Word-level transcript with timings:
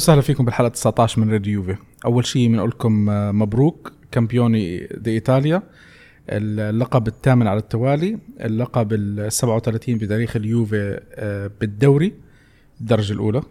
وسهلا 0.00 0.20
فيكم 0.20 0.44
بالحلقة 0.44 0.68
19 0.68 1.20
من 1.20 1.32
راديو 1.32 1.52
يوفي. 1.52 1.76
أول 2.04 2.26
شيء 2.26 2.48
بنقول 2.48 2.68
لكم 2.68 3.10
آه، 3.10 3.32
مبروك. 3.32 3.92
campioni 4.12 4.86
d'Italia. 4.94 5.62
اللقب 6.28 7.08
الثامن 7.08 7.46
على 7.46 7.58
التوالي. 7.58 8.18
اللقب 8.40 8.92
ال 8.92 9.32
37 9.32 9.98
بتاريخ 9.98 10.36
اليوفي 10.36 11.00
آه، 11.14 11.50
بالدوري 11.60 12.12
الدرجة 12.80 13.12
الأولى. 13.12 13.42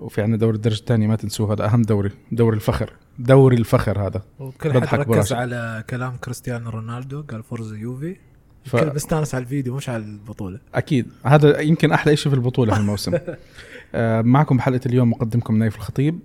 وفي 0.00 0.22
عندنا 0.22 0.36
دوري 0.38 0.56
الدرجة 0.56 0.78
الثانية 0.80 1.06
ما 1.06 1.16
تنسوه 1.16 1.52
هذا 1.52 1.64
أهم 1.64 1.82
دوري 1.82 2.10
دوري 2.32 2.56
الفخر. 2.56 2.92
دوري 3.18 3.56
الفخر 3.56 4.06
هذا. 4.06 4.22
وكل 4.38 4.72
حد 4.86 4.98
ركز 5.00 5.08
براسي. 5.08 5.34
على 5.34 5.84
كلام 5.90 6.16
كريستيانو 6.16 6.70
رونالدو 6.70 7.22
قال 7.22 7.42
forza 7.42 7.76
Juve. 7.76 8.16
ف- 8.64 8.74
الكل 8.76 8.90
بيستانس 8.90 9.34
على 9.34 9.42
الفيديو 9.42 9.74
مش 9.76 9.88
على 9.88 10.02
البطولة. 10.04 10.58
أكيد. 10.74 11.06
هذا 11.24 11.60
يمكن 11.60 11.92
أحلى 11.92 12.16
شيء 12.16 12.30
في 12.32 12.38
البطولة 12.38 12.76
هالموسم. 12.76 13.12
معكم 14.22 14.56
بحلقة 14.56 14.80
اليوم 14.86 15.10
مقدمكم 15.10 15.56
نايف 15.56 15.76
الخطيب. 15.76 16.18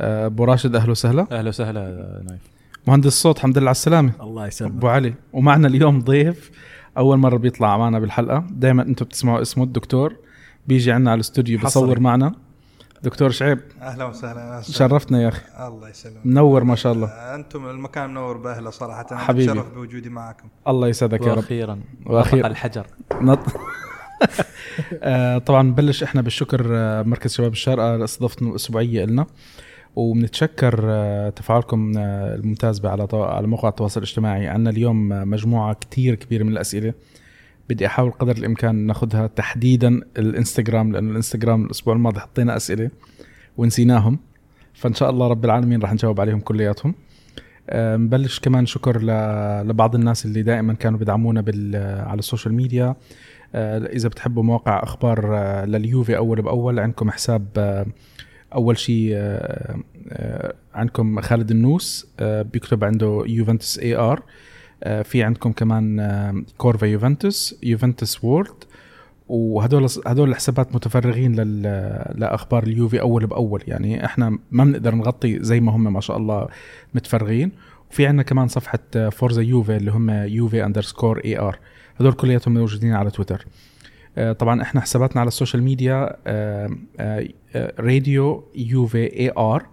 آه، 0.00 0.26
أبو 0.26 0.44
راشد 0.44 0.76
أهلا 0.76 0.90
وسهلا. 0.90 1.26
أهلا 1.32 1.48
وسهلا 1.48 1.80
نايف. 2.28 2.40
مهندس 2.86 3.06
الصوت 3.06 3.36
الحمد 3.36 3.58
لله 3.58 3.66
على 3.66 3.74
السلامة. 3.74 4.12
الله 4.20 4.46
يسلمك. 4.46 4.72
أبو 4.72 4.88
علي 4.88 5.14
ومعنا 5.32 5.68
اليوم 5.68 6.00
ضيف 6.00 6.50
أول 6.98 7.18
مرة 7.18 7.36
بيطلع 7.36 7.76
معنا 7.78 7.98
بالحلقة. 7.98 8.44
دائما 8.50 8.82
أنتم 8.82 9.04
بتسمعوا 9.04 9.42
اسمه 9.42 9.64
الدكتور. 9.64 10.16
بيجي 10.66 10.92
عنا 10.92 11.10
على 11.10 11.16
الاستوديو. 11.16 11.58
بيصور 11.58 12.00
معنا. 12.00 12.34
دكتور 13.02 13.30
شعيب 13.30 13.58
أهلا 13.82 14.04
وسهلا. 14.04 14.52
أهلاً. 14.52 14.62
شرفتنا 14.62 15.22
يا 15.22 15.28
أخي. 15.28 15.66
الله 15.66 15.88
يسلمك. 15.88 16.26
منور 16.26 16.64
ما 16.64 16.74
شاء 16.74 16.92
الله. 16.92 17.08
أنتم 17.08 17.68
المكان 17.68 18.10
منور 18.10 18.36
بأهلة 18.36 18.70
صراحة. 18.70 19.06
أنا 19.10 19.18
حبيبي. 19.20 19.50
اتشرف 19.52 19.74
بوجودي 19.74 20.08
معكم. 20.10 20.48
الله 20.68 20.88
يسعدك 20.88 21.20
يا 21.20 21.26
رب. 21.32 21.36
وأخيرا. 21.36 21.80
وأخيرا. 22.06 22.46
الحجر. 22.46 22.86
نط... 23.20 23.38
آه، 25.02 25.38
طبعا 25.38 25.62
نبلش 25.62 26.02
إحنا 26.02 26.22
بالشكر 26.22 26.66
آه، 26.72 27.02
مركز 27.02 27.34
شباب 27.34 27.52
الشارقة 27.52 27.96
لاستضافتنا 27.96 28.50
الاسبوعيه 28.50 29.04
لنا 29.04 29.26
وبنتشكر 29.96 30.80
آه، 30.84 31.30
تفاعلكم 31.30 31.92
الممتاز 31.98 32.86
على. 32.86 33.08
على 33.12 33.46
مواقع 33.46 33.68
التواصل 33.68 34.00
الاجتماعي. 34.00 34.46
عندنا 34.46 34.70
اليوم 34.70 35.08
مجموعة 35.08 35.74
كتير 35.74 36.14
كبيرة 36.14 36.44
من 36.44 36.52
الأسئلة. 36.52 36.94
بدي 37.68 37.86
أحاول 37.86 38.10
قدر 38.10 38.36
الإمكان 38.36 38.74
ناخذها 38.74 39.26
تحديدا 39.26 40.00
الإنستغرام 40.18 40.92
لأنه 40.92 41.10
الإنستغرام 41.10 41.64
الأسبوع 41.64 41.94
الماضي 41.94 42.20
حطينا 42.20 42.56
أسئلة 42.56 42.90
ونسيناهم. 43.56 44.18
فإن 44.74 44.94
شاء 44.94 45.10
الله 45.10 45.28
رب 45.28 45.44
العالمين 45.44 45.82
رح 45.82 45.92
نجاوب 45.92 46.20
عليهم 46.20 46.40
كلياتهم. 46.40 46.94
نبلش 47.74 48.40
كمان 48.40 48.66
شكر 48.66 49.02
لبعض 49.62 49.94
الناس 49.94 50.26
اللي 50.26 50.42
دائما 50.42 50.74
كانوا 50.74 50.98
بيدعمونا 50.98 51.40
بال... 51.40 51.76
على 52.06 52.18
ال 52.18 52.23
social 52.23 52.54
media. 52.54 52.94
إذا 53.56 54.08
بتحبوا 54.08 54.42
مواقع 54.42 54.82
أخبار 54.82 55.36
آه، 55.38 55.64
لليوفي 55.64 56.16
أول 56.16 56.42
بأول 56.42 56.78
عندكم 56.80 57.10
حساب 57.10 57.46
آه، 57.58 57.86
أول 58.54 58.78
شيء 58.78 59.10
آه، 59.14 59.76
آه، 60.10 60.54
عندكم 60.74 61.20
خالد 61.20 61.50
النوس 61.50 62.06
آه، 62.20 62.42
بيكتب 62.42 62.84
عنده 62.84 63.24
Juventus 63.26 63.78
AR 63.78 64.22
في 65.02 65.22
عندكم 65.22 65.52
كمان 65.52 66.00
آه، 66.00 66.42
Curva 66.58 66.86
Juventus 66.86 67.58
Juventus 67.62 68.24
World. 68.24 68.54
وهدول 69.28 69.86
هدول 70.06 70.28
الحسابات 70.30 70.74
متفرغين 70.74 71.34
لأخبار 72.14 72.62
اليوفي 72.62 73.00
أول 73.00 73.26
بأول. 73.26 73.62
يعني 73.66 74.04
إحنا 74.04 74.38
ما 74.50 74.64
بنقدر 74.64 74.94
نغطي 74.94 75.38
زي 75.42 75.60
ما 75.60 75.72
هم 75.76 75.92
ما 75.92 76.00
شاء 76.00 76.16
الله 76.16 76.48
متفرغين. 76.94 77.52
وفي 77.90 78.06
عندنا 78.06 78.22
كمان 78.22 78.48
صفحة 78.48 78.78
آه، 78.96 79.08
Forza 79.08 79.42
يوفي 79.42 79.76
اللي 79.76 79.90
هم 79.90 80.10
يوفي 80.10 80.64
underscore 80.64 81.18
AR 81.24 81.58
هدول 82.00 82.12
كلياتهم 82.12 82.54
موجودين 82.54 82.92
على 82.92 83.10
تويتر. 83.10 83.46
آه، 84.18 84.32
طبعا 84.32 84.62
إحنا 84.62 84.80
حساباتنا 84.80 85.20
على 85.20 85.28
ال 85.28 85.33
social 85.33 85.62
media 85.62 86.16
آه، 86.26 86.70
آه، 87.00 87.28
راديو 87.78 88.44
يوفي 88.54 89.18
AR 89.20 89.66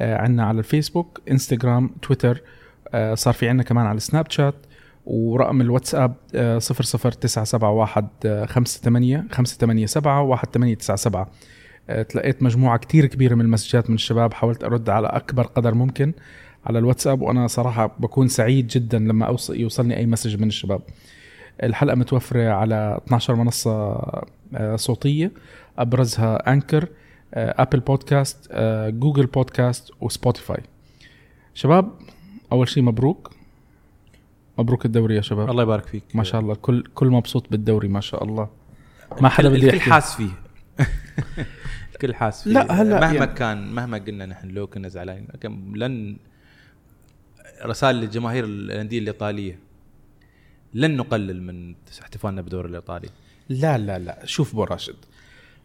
عندنا 0.00 0.44
على 0.44 0.58
الفيسبوك 0.58 1.20
إنستغرام 1.30 1.90
تويتر 2.02 2.42
صار 3.14 3.34
في 3.34 3.48
عندنا 3.48 3.62
كمان 3.62 3.86
على 3.86 3.96
السناب 3.96 4.30
شات 4.30 4.54
ورقم 5.06 5.60
الواتساب 5.60 6.14
آه، 6.34 6.58
00971 6.58 8.08
58 8.22 9.28
587 9.30 9.82
1897 9.82 11.26
آه، 11.90 12.02
تلقيت 12.02 12.42
مجموعة 12.42 12.78
كتير 12.78 13.06
كبيرة 13.06 13.34
من 13.34 13.40
المسجات 13.40 13.90
من 13.90 13.94
الشباب 13.94 14.34
حاولت 14.34 14.64
أرد 14.64 14.90
على 14.90 15.08
أكبر 15.08 15.42
قدر 15.42 15.74
ممكن 15.74 16.12
على 16.66 16.78
الواتساب 16.78 17.22
وأنا 17.22 17.46
صراحة 17.46 17.96
بكون 17.98 18.28
سعيد 18.28 18.66
جدا 18.66 18.98
لما 18.98 19.36
يوصلني 19.50 19.96
أي 19.96 20.06
مسج 20.06 20.40
من 20.40 20.48
الشباب. 20.48 20.82
الحلقة 21.62 21.94
متوفرة 21.96 22.50
على 22.50 23.00
12 23.06 23.34
منصة 23.34 23.92
آه، 24.54 24.76
صوتية. 24.76 25.32
أبرزها 25.78 26.52
Anchor 26.52 26.88
Apple 27.34 27.80
Podcast 27.80 28.48
آه، 28.50 28.88
Google 28.90 29.26
Podcast 29.26 29.90
و 30.00 30.07
Spotify. 30.07 30.62
شباب 31.54 31.90
أول 32.52 32.68
شيء 32.68 32.82
مبروك. 32.82 33.30
مبروك 34.58 34.84
الدوري 34.86 35.16
يا 35.16 35.20
شباب. 35.20 35.50
الله 35.50 35.62
يبارك 35.62 35.86
فيك. 35.86 36.02
ما 36.14 36.24
شاء 36.24 36.40
الله. 36.40 36.54
كل 36.54 36.84
كل 36.94 37.06
مبسوط 37.06 37.50
بالدوري 37.50 37.88
ما 37.88 38.00
شاء 38.00 38.24
الله. 38.24 38.48
ما 39.20 39.28
حدا 39.28 39.48
بده 39.48 39.56
الكل 39.58 39.76
يحكي. 39.76 39.90
حاس 39.90 40.14
فيه. 40.16 40.30
الكل 41.92 42.14
حاس 42.14 42.42
فيه. 42.44 42.50
لا، 42.50 42.72
هلا 42.72 43.00
مهما 43.00 43.14
يعني- 43.14 43.34
كان 43.34 43.72
مهما 43.74 43.98
قلنا 43.98 44.26
نحن 44.26 44.48
لو 44.48 44.66
كنا 44.66 44.88
زعلانين. 44.88 45.28
لكن 45.34 45.72
لن 45.76 46.16
رسائل 47.64 47.96
للجماهير 47.96 48.44
الأندية 48.44 48.98
الإيطالية 48.98 49.58
لن 50.74 50.96
نقلل 50.96 51.42
من 51.42 51.74
احتفالنا 52.02 52.42
بالدوري 52.42 52.68
الإيطالي. 52.68 53.08
لا 53.48 53.78
لا 53.78 53.98
لا. 53.98 54.26
شوف 54.26 54.54
بو 54.54 54.64
راشد 54.64 54.96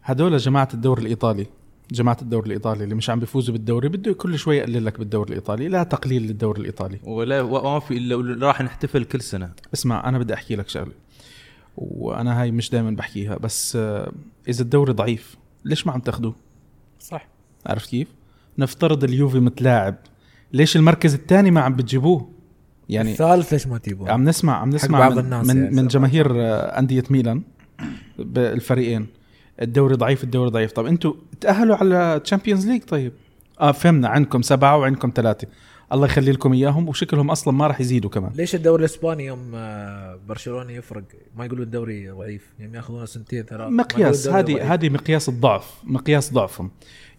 هدول 0.02 0.36
جماعة 0.36 0.68
الدوري 0.74 1.02
الإيطالي 1.02 1.46
جماعة 1.92 2.16
الدوري 2.22 2.46
الإيطالي 2.46 2.84
اللي 2.84 2.94
مش 2.94 3.10
عم 3.10 3.20
بيفوزوا 3.20 3.52
بالدوري 3.52 3.88
بده 3.88 4.12
كل 4.12 4.38
شوي 4.38 4.56
يقلل 4.56 4.84
لك 4.84 4.98
بالدوري 4.98 5.28
الإيطالي 5.28 5.68
لا 5.68 5.82
تقليل 5.82 6.22
للدوري 6.22 6.60
الإيطالي. 6.60 6.98
ولا 7.04 7.42
وما 7.42 7.80
في 7.80 7.96
إلا 7.96 8.46
راح 8.46 8.60
نحتفل 8.60 9.04
كل 9.04 9.20
سنة. 9.20 9.52
اسمع 9.74 10.08
أنا 10.08 10.18
بدي 10.18 10.34
أحكي 10.34 10.56
لك 10.56 10.68
شغلة 10.68 10.92
وأنا 11.76 12.42
هاي 12.42 12.50
مش 12.50 12.70
دائما 12.70 12.90
بحكيها 12.90 13.36
بس 13.36 13.76
آه، 13.76 14.12
إذا 14.48 14.62
الدوري 14.62 14.92
ضعيف 14.92 15.36
ليش 15.64 15.86
ما 15.86 15.92
عم 15.92 16.00
تاخدوه 16.00 16.34
صح. 17.00 17.28
عرفت 17.66 17.90
كيف؟ 17.90 18.08
نفترض 18.58 19.04
اليوفي 19.04 19.40
متلاعب 19.40 19.94
ليش 20.52 20.76
المركز 20.76 21.14
الثاني 21.14 21.50
ما 21.50 21.60
عم 21.60 21.76
بتجيبوه؟ 21.76 22.30
يعني 22.88 23.12
الثالث 23.12 23.52
ليش 23.52 23.66
ما 23.66 23.78
تجيبه؟ 23.78 24.10
عم 24.10 24.24
نسمع 24.24 24.56
عم 24.60 24.70
نسمع 24.70 24.98
بعض 24.98 25.12
من, 25.12 25.18
الناس 25.18 25.46
من, 25.46 25.62
يعني. 25.62 25.76
من 25.76 25.86
جماهير 25.86 26.32
آه، 26.42 26.78
أندية 26.78 27.04
ميلان 27.10 27.42
بالفريقين. 28.18 29.06
الدوري 29.62 29.94
ضعيف 29.96 30.24
الدوري 30.24 30.50
ضعيف. 30.50 30.72
طب 30.72 30.86
أنتوا 30.86 31.14
تأهلوا 31.40 31.76
على 31.76 32.20
Champions 32.24 32.68
League 32.68 32.82
طيب. 32.82 33.12
آه 33.60 33.72
فهمنا. 33.72 34.08
عندكم 34.08 34.42
سبعة 34.42 34.76
وعندكم 34.76 35.12
ثلاثة. 35.14 35.48
الله 35.92 36.06
يخلي 36.06 36.32
لكم 36.32 36.52
إياهم. 36.52 36.88
وشكلهم 36.88 37.30
أصلا 37.30 37.54
ما 37.54 37.66
راح 37.66 37.80
يزيدوا 37.80 38.10
كمان. 38.10 38.32
ليش 38.34 38.54
الدوري 38.54 38.80
الإسباني 38.80 39.26
يوم 39.26 39.52
آه، 39.54 40.18
برشلونة 40.28 40.72
يفرق؟ 40.72 41.04
ما 41.36 41.44
يقولوا 41.44 41.64
الدوري 41.64 42.10
ضعيف. 42.10 42.52
يوم 42.58 42.74
ياخذون 42.74 43.06
سنتين 43.06 43.42
ثلاث 43.42 43.72
مقياس. 43.72 44.28
هذه. 44.28 44.74
هذه 44.74 44.88
مقياس 44.88 45.28
الضعف. 45.28 45.74
مقياس 45.84 46.32
ضعفهم. 46.32 46.70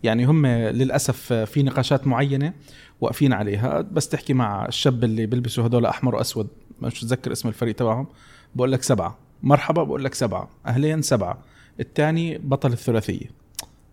يعني 0.04 0.26
هم 0.26 0.46
للأسف 0.48 1.34
في 1.34 1.64
نقاشات 1.64 2.08
معينة. 2.08 2.54
واقفين 3.02 3.34
عليها. 3.34 3.82
بس 3.82 4.10
تحكي 4.10 4.34
مع 4.34 4.66
الشاب 4.66 5.04
اللي 5.04 5.26
بيلبسوا 5.26 5.66
هدول 5.66 5.86
أحمر 5.86 6.16
وأسود. 6.16 6.48
مش 6.82 7.04
متذكر 7.04 7.32
اسم 7.32 7.48
الفريق 7.48 7.76
تبعهم. 7.76 8.08
بقول 8.56 8.72
لك 8.72 8.84
سبعة. 8.84 9.18
مرحبا 9.44 9.84
بقول 9.84 10.04
لك 10.04 10.14
سبعة. 10.14 10.50
أهلين 10.66 11.02
سبعة. 11.02 11.38
الثاني 11.80 12.38
بطل 12.38 12.72
الثلاثية. 12.72 13.32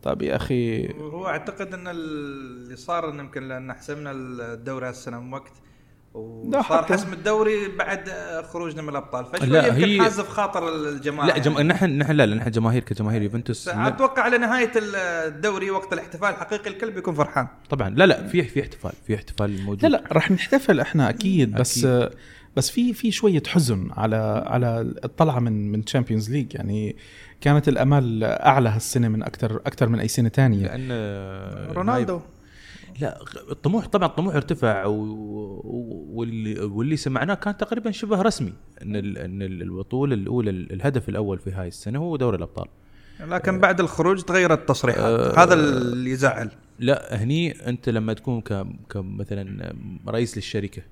طيب 0.03 0.23
يا 0.23 0.37
أخي 0.37 0.87
وهو 0.87 1.26
أعتقد 1.26 1.75
إن 1.75 1.88
اللي 1.88 2.76
صار 2.76 3.11
إن 3.11 3.19
يمكن 3.19 3.49
لأن 3.49 3.73
حسمنا 3.73 4.11
الدوري 4.12 4.88
هالسنة 4.88 5.20
من 5.20 5.32
وقت. 5.32 5.52
وصار 6.17 6.85
حسم 6.85 7.13
الدوري 7.13 7.69
بعد 7.79 8.11
خروجنا 8.53 8.83
من 8.83 8.89
الأبطال. 8.89 9.25
فشوي 9.25 9.47
لا، 9.49 9.67
يمكن 9.67 9.85
هي- 9.85 10.03
حازف 10.03 10.29
خاطر 10.29 10.69
الجماعه 10.75 11.27
لا 11.27 11.39
جم... 11.39 11.61
نحن 11.61 11.99
نحن 11.99 12.13
لا 12.13 12.27
لا، 12.27 12.35
نحن 12.35 12.51
جماهير 12.51 12.83
كجماهير 12.83 13.23
يوفنتوس. 13.23 13.69
أتوقع 13.69 14.23
على 14.23 14.39
نهاية 14.39 14.73
الدوري 14.77 15.71
وقت 15.71 15.93
الاحتفال 15.93 16.29
الحقيقي 16.29 16.71
الكل 16.71 16.91
بيكون 16.91 17.15
فرحان. 17.15 17.49
طبعا. 17.71 17.89
لا 17.89 18.07
لا 18.07 18.27
في 18.27 18.43
في 18.43 18.61
احتفال 18.61 18.93
في 19.07 19.15
احتفال 19.15 19.63
موجود. 19.63 19.83
لا 19.83 19.89
لا 19.89 20.05
رح 20.13 20.31
نحتفل 20.31 20.81
إحنا 20.81 21.09
أكيد 21.09 21.55
بس 21.55 21.85
أكيد. 21.85 22.19
بس 22.57 22.71
في 22.71 22.95
في 22.95 23.11
شوية 23.11 23.43
حزن 23.47 23.89
على 23.97 24.45
على 24.47 24.81
الطلعة 25.05 25.39
من 25.39 25.73
من 25.73 25.85
Champions 25.85 26.31
League 26.31 26.55
يعني 26.55 26.97
كانت 27.41 27.69
الأمال 27.69 28.25
أعلى 28.25 28.69
هالسنة 28.69 29.09
من 29.09 29.23
أكثر 29.23 29.57
أكثر 29.57 29.89
من 29.89 30.01
أي 30.01 30.09
سنة 30.09 30.29
تانية. 30.29 30.67
لأن 30.67 30.93
رونالدو. 31.73 32.21
لا 33.01 33.21
الطموح 33.51 33.87
طبعا 33.87 34.09
الطموح 34.09 34.35
ارتفع 34.35 34.85
و... 34.85 34.93
و- 34.95 36.07
واللي 36.13 36.61
واللي 36.61 36.97
سمعناه 36.97 37.35
كان 37.35 37.57
تقريبا 37.57 37.91
شبه 37.91 38.23
رسمي 38.23 38.53
إن 38.83 38.97
ال... 38.97 39.19
إن 39.19 39.43
البطولة 39.43 40.15
الأولى 40.15 40.51
الهدف 40.51 41.09
الأول 41.09 41.39
في 41.39 41.51
هاي 41.51 41.69
السنة 41.69 41.99
هو 41.99 42.17
دوري 42.17 42.37
الأبطال. 42.37 42.67
لكن 43.21 43.61
بعد 43.61 43.81
الخروج 43.81 44.23
تغيرت 44.23 44.59
التصريحات. 44.61 45.03
أه. 45.03 45.43
هذا 45.43 45.55
اللي 45.55 46.11
يزعل. 46.11 46.51
لا 46.79 47.23
هني 47.23 47.69
أنت 47.69 47.89
لما 47.89 48.13
تكون 48.13 48.41
ك... 48.41 48.67
كمثلا 48.91 49.75
رئيس 50.09 50.37
للشركة 50.37 50.83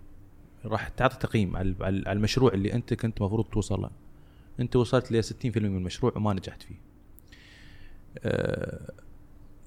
راح 0.65 0.89
تعطي 0.89 1.19
تقييم 1.19 1.57
على 1.57 1.75
المشروع 2.13 2.53
اللي 2.53 2.73
أنت 2.73 2.95
كنت 2.95 3.19
المفروض 3.21 3.45
توصل 3.45 3.81
له. 3.83 3.91
أنت 4.61 4.77
وصلت 4.77 5.13
ل 5.13 5.25
60% 5.25 5.29
من 5.57 5.65
المشروع 5.77 6.13
وما 6.17 6.33
نجحت 6.33 6.63
فيه. 6.63 6.75
آه، 8.19 8.93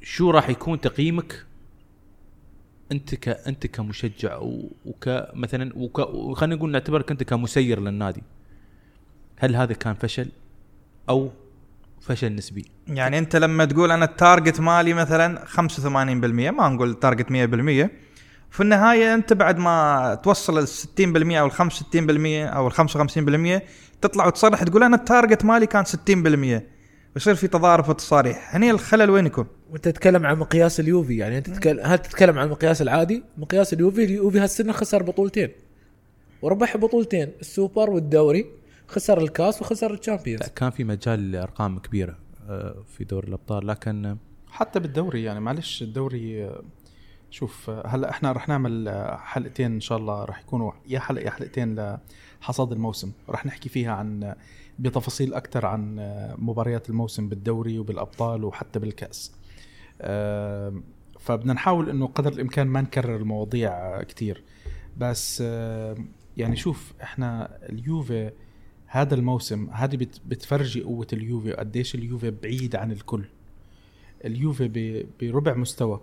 شو 0.02 0.32
راح 0.32 0.50
يكون 0.50 0.82
تقييمك 0.82 1.46
أنت 2.92 3.16
ك 3.16 3.28
أنت 3.30 3.68
كمشجع 3.68 4.38
و- 4.38 4.72
وك 4.86 5.08
وخلينا 5.98 6.56
نقول 6.56 6.72
نعتبرك 6.72 7.12
أنت 7.12 7.24
كمسير 7.24 7.80
للنادي. 7.80 8.24
هل 9.40 9.56
هذا 9.56 9.74
كان 9.74 9.94
فشل 9.94 10.30
أو 11.10 11.32
فشل 12.02 12.36
نسبي؟ 12.36 12.66
يعني 12.88 13.18
أنت 13.18 13.36
لما 13.36 13.66
تقول 13.66 13.92
أنا 13.92 14.06
ال 14.06 14.13
target 14.13 14.60
مالي 14.60 14.94
مثلا 14.94 15.46
85% 15.46 16.52
ما 16.52 16.70
نقول 16.70 16.90
ال 16.90 16.96
target 16.96 17.32
100% 17.32 17.90
في 18.52 18.62
النهاية 18.64 19.14
أنت 19.14 19.34
بعد 19.34 19.58
ما 19.58 20.16
توصل 20.24 20.60
ال 20.60 20.68
60% 20.68 21.38
أو 21.40 21.46
ال 21.46 21.52
65% 21.52 22.56
أو 22.56 22.68
ال 22.68 22.72
55% 22.72 23.62
تطلع 24.02 24.28
وتصرح 24.28 24.64
تقول 24.64 24.84
أنا 24.84 24.96
ال 24.96 25.03
target 25.03 25.46
مالي 25.46 25.66
كان 25.68 25.84
60% 25.86 26.62
ويصير 27.18 27.36
في 27.36 27.48
تضارب 27.48 27.90
وتصاريح 27.90 28.56
هني 28.56 28.72
الخلل 28.72 29.10
وين 29.10 29.26
يكون؟ 29.26 29.48
وانت 29.70 29.88
تتكلم 29.88 30.26
عن 30.26 30.38
مقياس 30.38 30.80
اليوفي 30.80 31.18
يعني 31.18 31.38
أنت 31.38 31.50
تتكلم 31.50 31.80
هل 31.86 31.98
تتكلم 31.98 32.40
عن 32.40 32.46
المقياس 32.46 32.82
العادي؟ 32.82 33.24
مقياس 33.38 33.74
اليوفي 33.74 34.04
اليوفي 34.04 34.40
هالسنة 34.40 34.74
خسر 34.74 35.04
بطولتين. 35.04 35.50
وربح 36.42 36.78
بطولتين 36.78 37.32
السوبر 37.42 37.90
والدوري 37.90 38.46
خسر 38.88 39.18
الكاس 39.18 39.62
وخسر 39.62 39.94
ال 39.94 39.98
Champions. 39.98 40.42
لا 40.42 40.48
كان 40.48 40.70
في 40.70 40.84
مجال 40.84 41.32
لأرقام 41.32 41.80
كبيرة 41.80 42.18
آه، 42.50 42.76
في 42.98 43.04
دوري 43.04 43.28
الأبطال 43.28 43.68
لكن 43.68 44.06
آه، 44.06 44.18
حتى 44.48 44.80
بالدوري 44.80 45.24
يعني 45.24 45.40
معلش 45.40 45.82
الدوري 45.82 46.46
آه، 46.46 46.64
شوف 47.32 47.70
هلا 47.70 48.10
إحنا 48.10 48.32
رح 48.32 48.50
نعمل 48.50 48.90
حلقتين 49.20 49.72
إن 49.72 49.82
شاء 49.82 49.98
الله 49.98 50.26
رح 50.26 50.40
يكونوا 50.40 50.72
يا 50.88 51.00
حلقة 51.00 51.24
يا 51.24 51.30
حلقتين 51.30 51.98
لحصاد 52.42 52.72
الموسم. 52.72 53.12
رح 53.30 53.46
نحكي 53.46 53.70
فيها 53.70 53.92
عن 53.92 54.36
بتفاصيل 54.80 55.34
أكثر 55.34 55.66
عن 55.66 56.00
آه، 56.00 56.36
مباريات 56.38 56.90
الموسم 56.90 57.30
بالدوري 57.30 57.80
وبالأبطال 57.80 58.44
وحتى 58.44 58.80
بالكأس. 58.80 59.32
آه، 60.02 60.82
فبدنا 61.20 61.54
نحاول 61.54 61.90
إنه 61.90 62.08
قدر 62.08 62.32
الإمكان 62.34 62.68
ما 62.68 62.82
نكرر 62.82 63.16
المواضيع 63.16 64.04
كتير. 64.04 64.44
بس 64.98 65.44
آه، 65.46 65.96
يعني 66.38 66.56
شوف 66.56 66.94
إحنا 67.04 67.58
اليوفي 67.70 68.32
هذا 68.86 69.16
الموسم 69.16 69.70
هذه 69.72 69.96
بت- 69.98 70.22
بتفرجي 70.28 70.82
قوة 70.84 71.08
اليوفي 71.14 71.52
قديش 71.54 71.96
اليوفي 71.96 72.32
بعيد 72.32 72.76
عن 72.76 72.92
الكل. 72.92 73.26
اليوفي 74.26 75.06
بربع 75.22 75.54
مستوى 75.54 76.02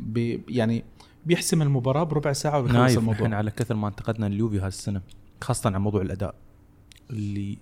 ب 0.00 0.38
يعني 0.48 0.84
بيحسم 1.26 1.62
المباراة 1.62 2.02
بربع 2.04 2.32
ساعة 2.32 2.58
وبيخلص 2.58 2.76
نايف 2.78 2.98
الموضوع. 2.98 3.22
إحنا 3.26 3.36
على 3.36 3.50
كثر 3.50 3.74
ما 3.74 3.88
انتقدنا 3.88 4.26
اليوفي 4.26 4.58
هالسنة 4.58 5.00
خاصة 5.40 5.70
عن 5.74 5.80
موضوع 5.80 6.02
الأداء. 6.02 6.34
اللي 7.10 7.50
ال- 7.52 7.52
ال- 7.52 7.58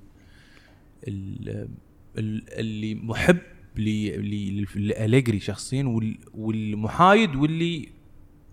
اللي 1.09 2.95
محب 2.95 3.39
لأليجري 3.77 5.41
شخصيا 5.41 5.85
وال- 5.85 6.19
والمحايد 6.35 7.37
واللي 7.37 7.89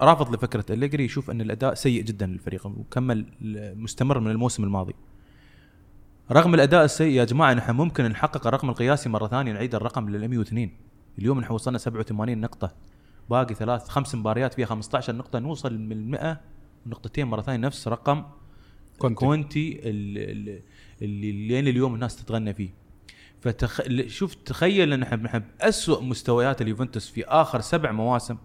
رافض 0.01 0.36
لفكرة 0.36 0.65
أليجري 0.69 1.03
يشوف 1.06 1.31
أن 1.31 1.42
الأداء 1.42 1.74
سيء 1.74 2.03
جدا 2.03 2.25
للفريق 2.25 2.68
وكمل 2.68 3.25
مستمر 3.75 4.19
من 4.19 4.31
الموسم 4.31 4.63
الماضي. 4.63 4.94
رغم 6.31 6.53
الأداء 6.53 6.86
السيء 6.86 7.13
يا 7.13 7.24
جماعة 7.25 7.53
نحن 7.53 7.71
ممكن 7.71 8.03
نحقق 8.06 8.47
الرقم 8.47 8.69
القياسي 8.69 9.09
مرة 9.09 9.27
ثانية 9.27 9.51
نعيد 9.53 9.75
الرقم 9.75 10.09
لل 10.09 10.27
102 10.30 10.69
اليوم 11.19 11.39
نحن 11.39 11.53
وصلنا 11.53 11.77
87 11.77 12.42
نقطة. 12.42 12.74
باقي 13.30 13.56
ثلاث 13.56 13.88
خمس 13.88 14.15
مباريات 14.15 14.53
فيها 14.53 14.65
15 14.65 15.15
نقطة. 15.15 15.39
نوصل 15.39 15.77
من 15.77 15.92
ال 15.92 16.07
100 16.12 16.42
نقطتين 16.88 17.27
مرة 17.27 17.42
ثانية 17.42 17.68
نفس 17.68 17.88
رقم 17.88 18.24
كونتي. 18.97 19.15
كونتي 19.15 19.89
اللي- 19.89 20.62
اللي 21.01 21.47
لين 21.47 21.68
اليوم 21.68 21.95
الناس 21.95 22.15
تتغنى 22.15 22.53
فيه. 22.53 22.69
فتخ... 23.42 23.81
شوف 24.07 24.33
تخيل 24.33 24.94
إن 24.94 25.03
إحنا 25.03 25.18
نحن 25.18 25.44
باسوء 25.59 26.03
مستويات 26.03 26.62
اليوفنتوس 26.62 27.09
في 27.09 27.25
آخر 27.25 27.62
سبع 27.62 27.92
مواسم. 27.92 28.38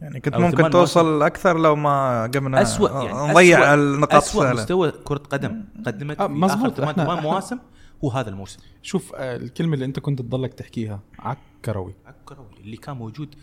يعني 0.00 0.20
كنت 0.20 0.36
ممكن 0.36 0.70
توصل 0.70 1.22
أكثر 1.22 1.58
لو 1.58 1.76
ما 1.76 2.26
قمنا 2.34 2.62
اسوء 2.62 2.90
يعني 3.04 3.30
نضيع 3.30 3.58
أسوأ 3.58 3.74
النقاط 3.74 4.22
اسوء 4.22 4.42
السهلة. 4.42 4.62
مستوى 4.62 4.92
كرة 5.04 5.18
قدم 5.18 5.64
قدمت 5.86 6.20
آه، 6.20 6.26
في. 6.26 6.44
آخر 6.44 6.70
ثمان 6.70 7.22
مواسم 7.22 7.58
هو 8.04 8.10
هذا 8.10 8.30
الموسم. 8.30 8.58
شوف 8.82 9.12
آه، 9.14 9.36
الكلمة 9.36 9.74
اللي 9.74 9.84
أنت 9.84 9.98
كنت 9.98 10.22
تضلك 10.22 10.54
تحكيها 10.54 11.00
عكروي. 11.18 11.94
الكروي 12.08 12.60
اللي 12.60 12.76
كان 12.76 12.96
موجود. 12.96 13.34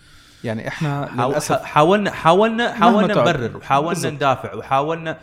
يعني 0.44 0.68
إحنا 0.68 1.10
للأسف 1.14 1.64
حاولنا 1.64 2.12
حاولنا 2.12 2.74
حاولنا. 2.74 3.22
نبرر 3.22 3.58
وحاولنا. 3.58 4.10
ندافع 4.10 4.56
وحاولنا 4.56 5.20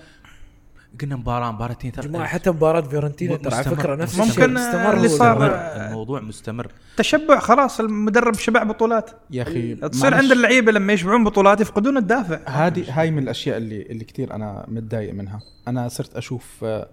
قلنا 1.02 1.16
مباراه 1.16 1.52
مباراتين 1.52 1.90
ثلاث 1.90 2.06
جماعة 2.06 2.26
حتى 2.26 2.50
مباراة 2.50 2.80
فيورنتينا 2.80 3.36
ترى 3.36 3.54
على 3.54 3.60
مستمر. 3.60 3.76
فكرة 3.76 3.94
نفس 3.94 4.18
ممكن 4.18 4.30
الشيء. 4.30 4.68
استمر 4.68 4.96
اللي 4.96 5.08
هو 5.08 5.16
صار-. 5.16 5.38
مستمر 5.38 5.86
الموضوع 5.86 6.20
مستمر. 6.20 6.72
تشبع 6.96 7.38
خلاص 7.38 7.80
المدرب 7.80 8.34
شبع 8.34 8.62
بطولات. 8.62 9.10
يا 9.30 9.42
أخي 9.42 9.74
تصير 9.74 10.14
عند 10.14 10.32
اللعيبة 10.32 10.72
لما 10.72 10.92
يشبعون 10.92 11.24
بطولات 11.24 11.60
يفقدون 11.60 11.96
الدافع. 11.96 12.40
هذه 12.66 12.84
هاي 13.00 13.10
من 13.10 13.22
الأشياء 13.22 13.56
اللي 13.56 13.82
اللي 13.82 14.04
كثير 14.04 14.34
أنا 14.34 14.64
متضايق 14.68 15.14
منها. 15.14 15.40
أنا 15.68 15.88
صرت 15.88 16.16
أشوف 16.16 16.64
آه، 16.64 16.88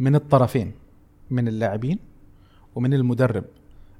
من 0.00 0.14
الطرفين 0.14 0.72
من 1.30 1.48
اللاعبين 1.48 1.98
ومن 2.74 2.94
المدرب. 2.94 3.44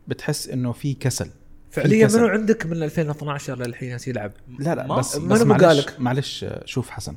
بتحس 0.08 0.48
إنه 0.48 0.72
في 0.72 0.94
كسل 0.94 1.30
فعليا. 1.70 2.08
منو 2.14 2.26
عندك 2.26 2.66
من 2.66 2.82
2012 2.82 3.58
للحين 3.58 3.96
يلعب 4.06 4.32
لا 4.58 4.74
لا 4.74 4.86
ما- 4.86 4.96
بس 4.96 5.16
منو 5.16 5.28
بس 5.34 5.42
معلش؟ 5.42 5.86
معلش 5.98 6.44
آه، 6.44 6.62
شوف 6.64 6.90
حسن. 6.90 7.14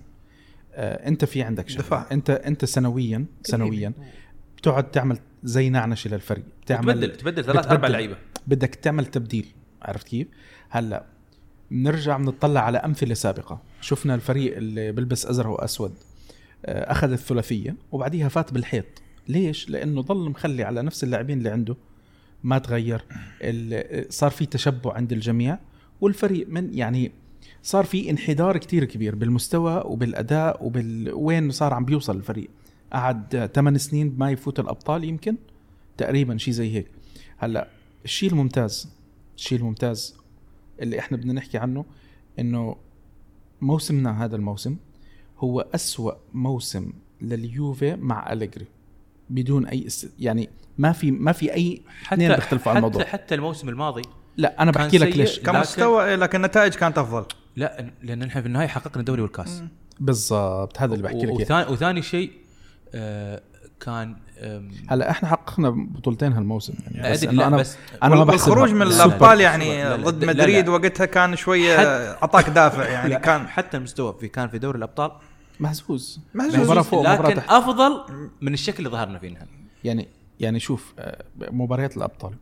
أنت 0.78 1.26
في 1.26 1.42
عندك 1.42 1.70
شغله 1.70 1.82
دفاع. 1.84 2.08
انت 2.12 2.30
أنت 2.30 2.66
سنويا 2.66 3.26
سنويا 3.44 3.94
بتقعد 4.58 4.92
تعمل 4.92 5.18
زي 5.44 5.70
نعنشه 5.70 6.10
للفريق 6.10 6.44
بتعمل 6.66 6.94
تبدل 6.94 7.16
تبدل 7.18 7.44
ثلاث 7.44 7.58
أربع 7.66 7.76
بتبدل. 7.76 7.92
لعيبة. 7.92 8.18
بدك 8.48 8.76
تعمل 8.76 9.06
تبديل. 9.06 9.46
عرفت 9.82 10.08
كيف؟ 10.08 10.28
هلأ 10.70 11.06
بنرجع 11.72 12.18
بنطلع 12.18 12.62
على 12.62 12.78
أمثلة 12.78 13.14
سابقة. 13.14 13.62
شفنا 13.82 14.16
الفريق 14.16 14.58
اللي 14.58 14.92
بيلبس 14.92 15.26
أزرق 15.26 15.50
وأسود 15.50 15.94
آه، 16.66 16.92
أخذ 16.92 17.12
الثلاثية 17.12 17.76
وبعديها 17.92 18.28
فات 18.30 18.54
بالحيط. 18.54 18.86
ليش؟ 19.28 19.70
لأنه 19.70 20.02
ضل 20.02 20.30
مخلي 20.30 20.64
على 20.64 20.82
نفس 20.82 21.04
اللاعبين 21.04 21.38
اللي 21.38 21.50
عنده 21.50 21.76
ما 22.44 22.58
تغير. 22.58 23.04
ال- 23.42 24.14
صار 24.14 24.30
في 24.30 24.46
تشبع 24.46 24.94
عند 24.94 25.12
الجميع. 25.14 25.60
والفريق 26.02 26.48
من 26.50 26.74
يعني 26.74 27.12
صار 27.64 27.86
في 27.86 28.10
انحدار 28.10 28.58
كتير 28.58 28.86
كبير 28.86 29.16
بالمستوى 29.16 29.84
وبالأداء 29.86 30.66
وبال 30.66 31.12
وين 31.14 31.52
صار 31.52 31.74
عم 31.74 31.86
بيوصل 31.86 32.16
الفريق. 32.16 32.50
قعد 32.94 33.50
8 33.56 33.78
سنين 33.78 34.16
ما 34.18 34.32
يفوت 34.32 34.60
الأبطال 34.60 35.04
يمكن 35.04 35.36
تقريبا 35.98 36.38
شيء 36.38 36.54
زي 36.54 36.76
هيك. 36.76 36.88
هلأ 37.38 37.68
الشيء 38.06 38.30
الممتاز 38.30 38.90
الشيء 39.38 39.58
الممتاز 39.58 40.16
اللي 40.82 41.00
إحنا 41.00 41.18
بدنا 41.18 41.34
نحكي 41.34 41.58
عنه 41.58 41.86
إنه 42.40 42.76
موسمنا 43.62 44.26
هذا 44.26 44.36
الموسم 44.36 44.78
هو 45.38 45.62
أسوأ 45.76 46.14
موسم 46.34 46.94
لليوفي 47.22 47.96
مع 47.96 48.34
أليجري 48.34 48.66
بدون 49.30 49.66
أي 49.66 49.88
است... 49.88 50.12
يعني 50.20 50.50
ما 50.78 50.92
في 50.92 51.12
ما 51.12 51.32
في 51.32 51.54
أي 51.54 51.82
اثنين 52.08 52.32
حتى 52.32 52.36
بيختلفوا 52.36 52.72
عن 52.72 52.78
حتى 52.78 52.88
الموضوع. 52.88 53.06
حتى 53.06 53.36
الموسم 53.36 53.70
الماضي 53.70 54.02
لا 54.38 54.62
أنا 54.62 54.72
بحكي 54.72 54.98
لك. 54.98 55.18
ليش. 55.18 55.40
كمستوى 55.40 56.06
إيه، 56.06 56.16
لكن 56.16 56.38
النتائج 56.38 56.74
كانت 56.74 56.98
أفضل. 56.98 57.26
لا 57.56 57.86
لأن 58.04 58.20
نحن 58.20 58.42
في 58.42 58.48
النهاية 58.48 58.68
حققنا 58.68 59.00
الدوري 59.00 59.22
والكاس. 59.22 59.64
بالضبط 60.00 60.80
هذا 60.82 60.94
اللي 60.94 61.04
بحكي 61.04 61.18
لك 61.26 61.30
إياه. 61.30 61.34
وثاني, 61.42 61.72
وثاني 61.72 62.02
شيء 62.02 62.32
آه 62.96 63.42
كان 63.80 64.16
هلا 64.90 65.10
إحنا 65.12 65.30
حققنا 65.30 65.70
بطولتين 65.70 66.34
هالموسم 66.34 66.74
يعني 66.92 67.14
بس 67.14 67.24
أنا 67.24 67.58
بس- 67.58 67.78
أنا 68.04 68.16
ما 68.16 68.24
بحسب 68.24 68.50
والخروج 68.50 68.72
من 68.74 68.82
الأبطال 68.82 69.42
يعني 69.42 69.96
ضد 69.96 70.26
مدريد 70.26 70.70
وقتها 70.70 71.06
كان 71.06 71.36
شوية 71.36 71.76
أعطاك 72.12 72.50
دافع 72.50 72.90
يعني 72.90 73.16
كان 73.20 73.48
حتى 73.48 73.78
المستوى 73.78 74.16
في 74.20 74.28
كان 74.28 74.48
في 74.50 74.58
دوري 74.60 74.78
الأبطال 74.78 75.12
مهزوز 75.60 76.20
مهزوز. 76.34 76.56
مباراة 76.60 76.82
فوق 76.82 77.00
مباراة 77.00 77.30
لكن 77.30 77.36
تحت. 77.36 77.50
أفضل 77.52 78.04
من 78.42 78.54
الشكل 78.54 78.78
اللي 78.78 78.90
ظهرنا 78.90 79.20
فيه 79.20 79.30
نحن. 79.30 79.46
يعني 79.84 80.08
يعني 80.40 80.60
شوف 80.60 80.94
آه، 81.00 81.24
مباريات 81.52 81.98
الأبطال. 81.98 82.34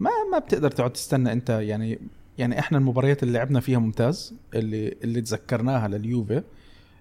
ما 0.00 0.10
ما 0.32 0.38
بتقدر 0.38 0.70
تقعد 0.70 0.92
تستنى 0.92 1.32
أنت 1.32 1.50
يعني 1.50 2.00
يعني 2.42 2.58
إحنا 2.58 2.78
المباريات 2.78 3.22
اللي 3.22 3.38
لعبنا 3.38 3.60
فيها 3.60 3.78
ممتاز 3.78 4.34
اللي 4.54 4.96
اللي 5.04 5.20
تذكرناها 5.20 5.88
لليوفي. 5.88 6.42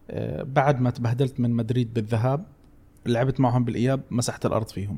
آه، 0.10 0.44
بعد 0.44 0.82
ما 0.82 0.90
تبهدلت 0.90 1.40
من 1.40 1.50
مدريد 1.52 1.94
بالذهاب 1.94 2.46
لعبت 3.06 3.40
معهم 3.40 3.64
بالإياب 3.66 4.02
مسحت 4.12 4.46
الأرض 4.46 4.68
فيهم. 4.70 4.98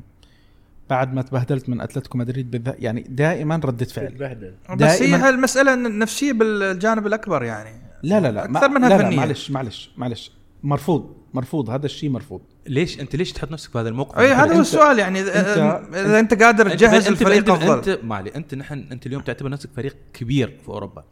بعد 0.90 1.14
ما 1.14 1.22
تبهدلت 1.22 1.68
من 1.68 1.80
أتلتيكو 1.80 2.18
مدريد 2.18 2.50
بالذهاب 2.50 2.76
يعني 2.78 3.00
دائما 3.08 3.56
ردة 3.64 3.84
فعل. 3.86 4.08
تتبهدل 4.08 4.54
بس 4.76 5.02
هي 5.02 5.12
دائماً- 5.12 5.24
هالمساله 5.24 5.74
نفسيه 5.74 6.32
بالجانب 6.32 7.06
الأكبر 7.06 7.42
يعني. 7.44 7.82
لا 8.02 8.20
لا 8.20 8.30
لا 8.32 8.44
أكثر 8.44 8.68
منها 8.68 8.88
لا 8.88 8.94
لا 8.98 9.04
فنية. 9.04 9.16
معلش 9.16 9.50
معلش 9.50 9.90
معلش. 9.96 10.32
مرفوض. 10.62 11.16
مرفوض 11.34 11.70
هذا 11.70 11.86
الشيء 11.86 12.10
مرفوض. 12.10 12.40
ليش؟ 12.66 13.00
أنت 13.00 13.16
ليش 13.16 13.32
تحط 13.32 13.50
نفسك 13.52 13.70
في 13.70 13.78
هذا 13.78 13.88
الموقف؟ 13.88 14.18
اي 14.18 14.32
هذا 14.32 14.56
هو 14.56 14.60
السؤال 14.60 14.98
يعني 14.98 15.20
اذا 15.20 15.32
أنت- 15.32 15.94
إذا 15.94 16.20
أنت 16.20 16.42
قادر 16.42 16.70
تجهز 16.70 17.08
الفريق 17.08 17.36
أنت 17.36 17.48
أفضل. 17.48 17.76
انت 17.90 18.00
ما 18.04 18.16
علي 18.16 18.30
أنت 18.36 18.54
نحن 18.54 18.86
أنت 18.92 19.06
اليوم 19.06 19.22
تعتبر 19.22 19.48
نفسك 19.48 19.70
فريق 19.76 19.96
كبير 20.14 20.58
في 20.62 20.68
أوروبا. 20.68 21.04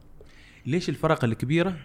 ليش 0.67 0.89
الفرق 0.89 1.25
الكبيرة؟ 1.25 1.77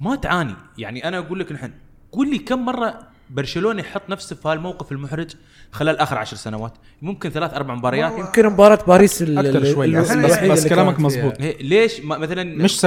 ما 0.00 0.16
تعاني. 0.16 0.54
يعني 0.78 1.08
أنا 1.08 1.18
أقول 1.18 1.40
لك 1.40 1.52
نحن 1.52 1.70
قول 2.12 2.30
لي 2.30 2.38
كم 2.38 2.64
مرة 2.64 2.98
برشلونة 3.30 3.80
يحط 3.80 4.02
نفسه 4.10 4.36
في 4.36 4.48
هالموقف 4.48 4.92
المحرج 4.92 5.30
خلال 5.72 5.98
آخر 5.98 6.18
عشر 6.18 6.36
سنوات. 6.36 6.72
ممكن 7.02 7.30
ثلاث 7.30 7.54
أربع 7.54 7.74
مباريات. 7.74 8.18
يمكن 8.18 8.46
مباراة 8.46 8.78
باريس 8.86 9.22
أكثر 9.22 9.64
شوي 9.72 9.90
بس, 9.96 10.10
بس 10.38 10.66
كلامك. 10.68 11.00
مزبوط. 11.00 11.40
ليش 11.40 12.00
ما 12.00 12.18
مثلا 12.18 12.44
مش 12.44 12.80
70% 12.80 12.86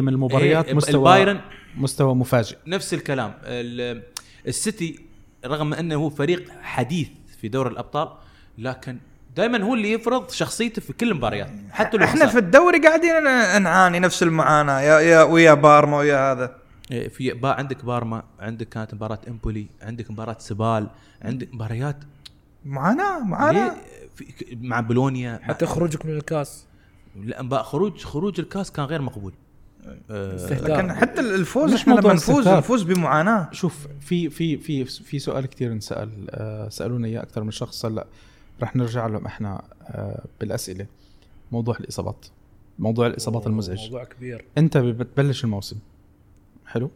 من 0.00 0.08
المباريات 0.08 0.66
إيه، 0.66 0.74
مستوى 0.74 0.94
البايرن 0.94 1.40
مستوى 1.76 2.14
مفاجئ. 2.14 2.56
نفس 2.66 2.94
الكلام. 2.94 3.34
ال- 3.44 4.02
السيتي 4.48 4.98
رغم 5.46 5.74
أنه 5.74 5.94
هو 5.94 6.10
فريق 6.10 6.44
حديث 6.62 7.08
في 7.40 7.48
دوري 7.48 7.70
الأبطال 7.70 8.08
لكن 8.58 8.98
دائما 9.36 9.62
هو 9.62 9.74
اللي 9.74 9.92
يفرض 9.92 10.30
شخصيته 10.30 10.82
في 10.82 10.92
كل 10.92 11.10
المباريات 11.10 11.50
حتى 11.70 11.96
لو 11.96 12.04
إحنا. 12.04 12.26
في 12.26 12.38
الدوري 12.38 12.78
قاعدين 12.78 13.10
ن- 13.24 13.62
نعاني 13.62 13.98
نفس 14.00 14.22
المعاناة. 14.22 14.80
يا 14.80 15.00
يا 15.00 15.22
ويا 15.22 15.54
بارما 15.54 15.96
ويا 15.98 16.32
هذا. 16.32 16.56
في 16.88 17.32
با 17.32 17.52
عندك 17.52 17.84
بارما 17.84 18.22
عندك 18.38 18.68
كانت 18.68 18.94
مباراة 18.94 19.20
إمبولي 19.28 19.66
عندك 19.82 20.10
مباراة 20.10 20.36
سبال 20.38 20.90
عندك 21.22 21.54
مباريات. 21.54 21.96
معاناه 22.64 23.18
معاناه 23.18 23.76
مع 24.52 24.80
بولونيا 24.80 25.40
حتى 25.42 25.66
خروجك 25.66 26.06
من 26.06 26.16
الكاس. 26.16 26.66
لا 27.16 27.62
خروج 27.62 28.04
خروج 28.04 28.40
الكاس 28.40 28.72
كان 28.72 28.84
غير 28.84 29.02
مقبول. 29.02 29.32
استهتار. 30.10 30.76
لكن 30.76 30.92
حتى 30.92 31.20
الفوز 31.20 31.72
مش 31.72 31.80
إحنا 31.80 31.94
لما 31.94 32.12
نفوز. 32.12 32.48
نفوز 32.48 32.82
بمعاناة. 32.82 33.48
شوف 33.52 33.88
في 34.00 34.30
في 34.30 34.56
في 34.56 34.84
في 34.84 35.18
سؤال 35.18 35.46
كثير 35.46 35.72
انسأل 35.72 36.26
آه، 36.30 36.68
سالونا 36.68 37.08
إياه 37.08 37.22
أكثر 37.22 37.42
من 37.44 37.50
شخص. 37.50 37.84
هلأ 37.84 38.06
رح 38.62 38.76
نرجع 38.76 39.06
لهم 39.06 39.26
إحنا 39.26 39.62
آه، 39.82 40.24
بالأسئلة. 40.40 40.86
موضوع 41.52 41.76
الإصابات. 41.80 42.26
موضوع 42.78 43.06
الإصابات 43.06 43.46
المزعج. 43.46 43.80
موضوع 43.80 44.04
كبير. 44.04 44.44
أنت 44.58 44.76
بتبلش 44.78 45.44
الموسم. 45.44 45.76
حلو. 46.66 46.90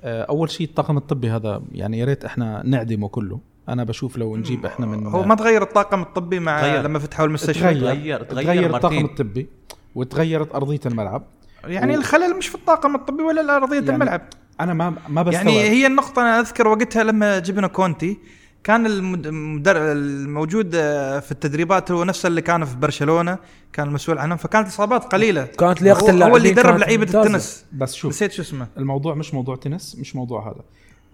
آه، 0.00 0.22
أول 0.22 0.50
شيء 0.50 0.66
الطاقم 0.66 0.96
الطبي 0.96 1.30
هذا 1.30 1.62
يعني 1.72 1.98
يا 1.98 2.04
ريت 2.04 2.24
إحنا 2.24 2.62
نعدمه 2.64 3.08
كله. 3.08 3.40
أنا 3.68 3.84
بشوف 3.84 4.16
لو 4.18 4.36
نجيب 4.36 4.66
إحنا 4.66 4.86
من 4.86 5.06
هو 5.06 5.22
ما 5.24 5.34
تغير 5.34 5.62
الطاقم 5.62 6.02
الطبي 6.02 6.40
مع 6.40 6.60
تغير. 6.60 6.82
لما 6.82 6.98
فتحوا 6.98 7.26
المستشفى؟ 7.26 7.60
تغير. 7.60 7.80
تغير- 7.94 8.22
تغير 8.24 8.44
تغير 8.44 8.76
الطاقم. 8.76 9.04
الطبي 9.04 9.46
وتغيرت 9.94 10.54
أرضية 10.54 10.80
الملعب. 10.86 11.22
يعني 11.64 11.96
و- 11.96 11.98
الخلل 12.00 12.36
مش 12.36 12.48
في 12.48 12.54
الطاقم 12.54 12.94
الطبي 12.94 13.22
ولا 13.22 13.56
ارضيه 13.56 13.76
يعني 13.76 13.90
الملعب. 13.90 14.22
أنا 14.60 14.74
ما 14.74 14.94
ما 15.08 15.22
بستوعب. 15.22 15.46
يعني 15.46 15.60
هي 15.70 15.86
النقطة 15.86 16.22
أنا 16.22 16.40
أذكر 16.40 16.68
وقتها 16.68 17.04
لما 17.04 17.38
جبنا 17.38 17.66
كونتي 17.66 18.18
كان 18.64 18.86
المد- 18.86 19.26
المدر... 19.26 19.92
الموجود 19.92 20.74
آه، 20.74 21.18
في 21.20 21.32
التدريبات 21.32 21.90
هو 21.90 22.04
نفسه 22.04 22.26
اللي 22.26 22.42
كان 22.42 22.64
في 22.64 22.76
برشلونة 22.76 23.38
كان 23.72 23.88
المسؤول 23.88 24.18
عنهم 24.18 24.36
فكانت 24.38 24.66
إصابات 24.68 25.04
قليلة. 25.04 25.44
كانت 25.44 25.82
لياقة 25.82 26.00
هو- 26.00 26.06
هو 26.06 26.10
اللاعبين 26.10 26.36
اللي 26.36 26.48
يدرب 26.48 26.74
ممتازة. 26.74 27.20
التنس. 27.22 27.64
بس 27.72 27.94
شوف 27.94 28.10
نسيت 28.12 28.32
شو 28.32 28.42
اسمه. 28.42 28.66
الموضوع 28.78 29.14
مش 29.14 29.34
موضوع 29.34 29.56
تنس 29.56 29.96
مش 30.00 30.16
موضوع 30.16 30.48
هذا. 30.48 30.60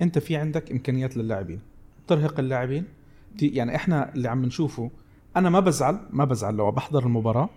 أنت 0.02 0.18
في 0.18 0.36
عندك 0.36 0.70
إمكانيات 0.70 1.16
للاعبين. 1.16 1.60
ترهق 2.08 2.38
اللاعبين. 2.38 2.84
يعني 3.42 3.76
إحنا 3.76 4.14
اللي 4.14 4.28
عم 4.28 4.44
نشوفه 4.44 4.90
أنا 5.36 5.50
ما 5.50 5.60
بزعل 5.60 5.98
ما 6.10 6.24
بزعل 6.24 6.54
لو 6.54 6.70
بحضر 6.70 7.02
المباراة 7.06 7.48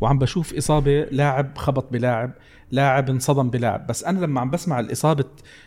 وعم 0.00 0.18
بشوف 0.18 0.54
إصابة 0.54 1.04
لاعب 1.10 1.58
خبط 1.58 1.92
بلاعب 1.92 2.32
لاعب 2.70 3.10
انصدم 3.10 3.50
بلاعب. 3.50 3.86
بس 3.86 4.04
أنا 4.04 4.18
لما 4.26 4.40
عم 4.40 4.50
بسمع 4.50 4.80
الإصابة 4.80 5.24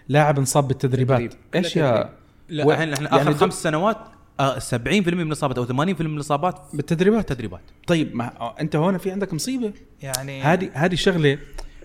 لاعب 0.10 0.40
انصاب 0.40 0.68
بالتدريبات 0.68 1.18
تدريب. 1.18 1.32
إيش 1.56 1.76
يا. 1.76 2.10
لا 2.50 2.66
و- 2.66 2.72
إحنا 2.72 2.94
إحنا 2.94 3.10
يعني 3.10 3.22
اخر 3.22 3.32
دو- 3.32 3.38
خمس 3.38 3.63
سنوات 3.63 3.98
آه، 4.39 4.60
70% 4.60 4.84
من 5.13 5.27
الإصابات 5.27 5.58
أو 5.58 5.66
80% 5.66 6.01
من 6.01 6.16
الإصابات 6.16 6.62
بالتدريبات؟ 6.74 7.30
تدريبات 7.30 7.62
طيب 7.88 8.16
ما 8.16 8.39
آه، 8.39 8.56
أنت 8.62 8.75
هون 8.75 8.98
في 8.98 9.12
عندك 9.12 9.34
مصيبة؟ 9.34 9.74
يعني 10.01 10.42
هذه 10.42 10.70
هذه 10.74 10.96
شغلة 10.96 11.38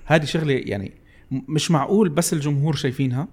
هذه 0.04 0.24
شغلة 0.24 0.52
يعني 0.54 0.92
مش 1.30 1.70
معقول 1.70 2.08
بس 2.08 2.32
الجمهور 2.32 2.74
شايفينها 2.76 3.28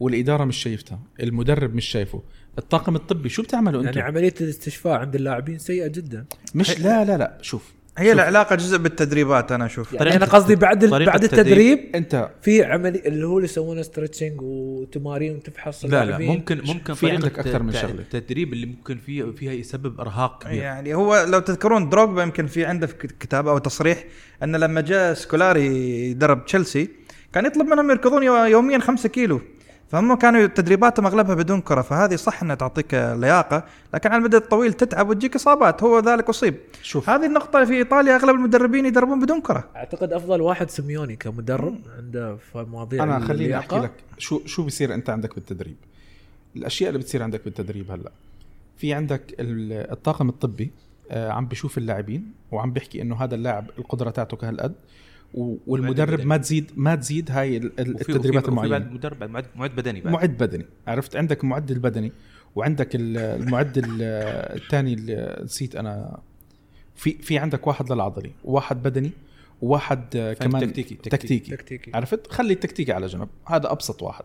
والإدارة 0.00 0.44
مش 0.44 0.56
شايفتها 0.56 0.98
المدرب 1.20 1.74
مش 1.74 1.84
شايفه 1.84 2.22
الطاقم 2.58 2.96
الطبي 2.96 3.28
شو 3.28 3.42
بتعملوا 3.42 3.82
يعني 3.82 3.96
أنتم 3.96 4.06
عملية 4.06 4.34
الاستشفاء 4.40 4.92
عند 5.00 5.14
اللاعبين 5.14 5.58
سيئة 5.58 5.86
جدا. 5.86 6.24
مش 6.54 6.80
لا 6.80 7.04
لا 7.04 7.16
لا 7.16 7.38
شوف 7.42 7.72
هي 7.98 8.12
العلاقة 8.12 8.56
جزء 8.56 8.78
بالتدريبات 8.78 9.52
أنا 9.52 9.66
أشوف 9.66 9.92
يعني 9.92 10.16
أنا 10.16 10.24
قصدي 10.26 10.54
بعد 10.56 10.84
بعد 10.84 11.02
التدريب. 11.24 11.24
التدريب 11.24 11.78
أنت 11.94 12.30
في 12.42 12.64
عملي 12.64 13.02
اللي 13.06 13.26
هو 13.26 13.36
اللي 13.38 13.44
يسوونه 13.48 13.82
stretching 13.82 14.40
وتمارين 14.42 15.36
وتفحص 15.36 15.84
لا 15.84 16.04
لا. 16.04 16.18
ممكن 16.18 16.60
ممكن 16.66 16.94
في 16.94 17.10
عندك 17.10 17.38
أكثر 17.38 17.62
من 17.62 17.72
شغلة. 17.72 17.94
التدريب 18.00 18.52
اللي 18.52 18.66
ممكن 18.66 18.98
فيه 18.98 19.24
فيها 19.24 19.52
يسبب 19.52 20.00
إرهاق 20.00 20.42
كبير 20.44 20.54
يعني 20.62 20.94
هو 20.94 21.26
لو 21.28 21.38
تذكرون 21.40 21.88
دروجبا 21.88 22.22
يمكن 22.22 22.46
في 22.46 22.64
عنده 22.64 22.86
في 22.86 22.94
كتاب 23.20 23.48
أو 23.48 23.58
تصريح 23.58 24.04
أن 24.42 24.56
لما 24.56 24.80
جاء 24.80 25.14
سكولاري 25.14 25.66
يدرب 26.10 26.44
تشيلسي 26.44 26.88
كان 27.32 27.46
يطلب 27.46 27.66
منهم 27.66 27.90
يركضون 27.90 28.22
يو- 28.22 28.44
يوميا 28.44 28.78
خمسة 28.78 29.08
كيلو 29.08 29.40
فهم 29.94 30.14
كانوا 30.14 30.46
تدريباتهم 30.46 31.06
أغلبها 31.06 31.34
بدون 31.34 31.60
كرة 31.60 31.82
فهذه 31.82 32.16
صح 32.16 32.42
إنها 32.42 32.54
تعطيك 32.54 32.94
لياقة 32.94 33.64
لكن 33.94 34.08
على 34.08 34.18
المدى 34.18 34.36
الطويل 34.36 34.72
تتعب 34.72 35.08
وتجيك 35.08 35.34
إصابات 35.34 35.82
هو 35.82 35.98
ذلك 35.98 36.28
أصيب. 36.28 36.54
شوف. 36.82 37.10
هذه 37.10 37.26
النقطة 37.26 37.64
في 37.64 37.72
إيطاليا 37.76 38.16
أغلب 38.16 38.34
المدربين 38.36 38.86
يدربون 38.86 39.20
بدون 39.20 39.40
كرة. 39.40 39.64
أعتقد 39.76 40.12
أفضل 40.12 40.40
واحد 40.40 40.70
سيميوني 40.70 41.16
كمدرب 41.16 41.78
عنده 41.98 42.36
في 42.36 42.58
مواضيع 42.70 43.02
أنا 43.02 43.20
خليني 43.20 43.58
أحكي. 43.58 43.76
لك. 43.78 43.92
شو 44.18 44.40
شو 44.46 44.62
بيصير 44.62 44.94
أنت 44.94 45.10
عندك 45.10 45.34
بالتدريب؟ 45.34 45.76
الأشياء 46.56 46.88
اللي 46.90 46.98
بتصير 47.00 47.22
عندك 47.22 47.44
بالتدريب 47.44 47.90
هلأ. 47.90 48.12
في 48.76 48.94
عندك 48.94 49.22
ال- 49.40 49.90
الطاقم 49.92 50.28
الطبي 50.28 50.70
آه، 51.10 51.30
عم 51.30 51.46
بيشوف 51.46 51.78
اللاعبين 51.78 52.32
وعم 52.52 52.72
بيحكي 52.72 53.02
إنه 53.02 53.16
هذا 53.16 53.34
اللاعب 53.34 53.66
القدرة 53.78 54.10
تاعته 54.10 54.36
كهالقد. 54.36 54.74
والمدرب 55.34 56.20
ما 56.26 56.36
تزيد 56.36 56.70
ما 56.76 56.94
تزيد 56.94 57.30
هاي 57.30 57.56
التدريبات 57.56 58.08
وفي- 58.10 58.18
وفي 58.18 58.30
بعد 58.30 58.48
المعينة. 58.48 58.92
مدرب 58.92 59.18
بعد 59.18 59.30
معد, 59.30 59.44
معد 59.56 59.70
بدني 59.70 60.00
بعد. 60.00 60.12
معد 60.12 60.30
بدني. 60.36 60.66
عرفت؟ 60.86 61.16
عندك 61.16 61.44
المعد 61.44 61.70
البدني 61.70 62.12
وعندك 62.54 62.94
ال- 62.94 63.16
المعد 63.18 63.78
ال- 63.78 64.02
الثاني 64.56 64.94
اللي 64.94 65.40
نسيت 65.44 65.76
أنا. 65.76 66.20
في 66.94 67.12
في 67.12 67.38
عندك 67.38 67.66
واحد 67.66 67.92
للعضلي 67.92 68.30
وواحد 68.44 68.82
بدني 68.82 69.10
وواحد 69.62 70.34
كمان 70.40 70.62
تكتيكي- 70.72 70.94
تكتيكي. 70.94 71.50
تكتيكي. 71.56 71.90
عرفت؟ 71.94 72.32
خلي 72.32 72.52
التكتيكي 72.52 72.92
على 72.92 73.06
جنب. 73.06 73.28
هذا 73.46 73.72
أبسط 73.72 74.02
واحد. 74.02 74.24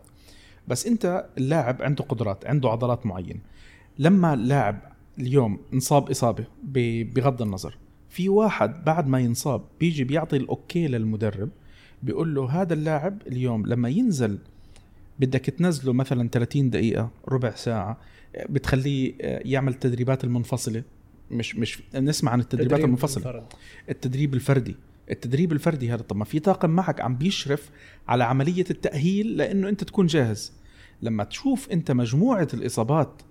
بس 0.68 0.88
أنت 0.88 1.26
اللاعب 1.38 1.82
عنده 1.82 2.04
قدرات 2.04 2.46
عنده 2.46 2.70
عضلات 2.70 3.06
معينه 3.06 3.40
لما 4.00 4.34
اللاعب 4.34 4.80
اليوم 5.20 5.60
انصاب 5.74 6.10
إصابة 6.10 6.46
بغض 6.64 7.42
النظر 7.42 7.78
في 8.10 8.30
واحد 8.30 8.86
بعد 8.86 9.08
ما 9.08 9.20
ينصاب 9.20 9.62
بيجي 9.80 10.04
بيعطي 10.04 10.38
الأوكي 10.38 10.88
للمدرب 10.88 11.50
بيقول 12.04 12.36
له 12.36 12.50
هذا 12.62 12.74
اللاعب 12.74 13.22
اليوم 13.28 13.66
لما 13.66 13.90
ينزل 13.90 14.40
بدك 15.20 15.46
تنزله 15.46 15.94
مثلا 15.94 16.30
30 16.30 16.70
دقيقة 16.70 17.10
ربع 17.28 17.56
ساعة 17.56 17.98
بتخليه 18.50 19.14
يعمل 19.22 19.72
التدريبات 19.74 20.24
المنفصلة. 20.24 20.84
مش 21.32 21.56
مش 21.56 21.84
نسمع 21.96 22.32
عن 22.32 22.40
التدريبات 22.40 22.72
تدريب 22.72 22.86
المنفصلة. 22.86 23.24
منفرد. 23.26 23.44
التدريب 23.90 24.34
الفردي. 24.34 24.76
التدريب 25.12 25.52
الفردي 25.52 25.90
هذا. 25.94 26.02
طب 26.02 26.16
ما 26.16 26.26
في 26.26 26.40
طاقم 26.40 26.70
معك 26.70 27.02
عم 27.02 27.16
بيشرف 27.16 27.70
على 28.08 28.24
عملية 28.24 28.66
التأهيل 28.70 29.38
لأنه 29.38 29.70
أنت 29.70 29.84
تكون 29.84 30.06
جاهز. 30.08 30.54
لما 31.02 31.24
تشوف 31.24 31.70
أنت 31.72 31.92
مجموعة 31.92 32.48
الإصابات 32.54 33.22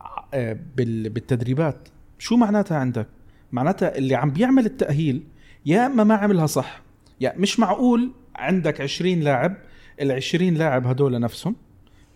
ع- 0.00 0.24
آه، 0.34 0.58
بال- 0.76 1.08
بالتدريبات 1.10 1.88
شو 2.18 2.36
معناتها 2.36 2.76
عندك؟ 2.78 3.06
معناتها 3.52 3.98
اللي 3.98 4.14
عم 4.14 4.30
بيعمل 4.30 4.66
التأهيل 4.66 5.22
يا 5.66 5.86
إما 5.86 6.04
ما 6.04 6.14
عملها 6.14 6.46
صح 6.46 6.82
يعني 7.20 7.40
مش 7.42 7.60
معقول 7.60 8.10
عندك 8.36 8.80
20 8.80 9.20
لاعب 9.20 9.56
ال 10.00 10.12
20 10.12 10.54
لاعب 10.54 10.86
هدول 10.86 11.20
نفسهم 11.20 11.56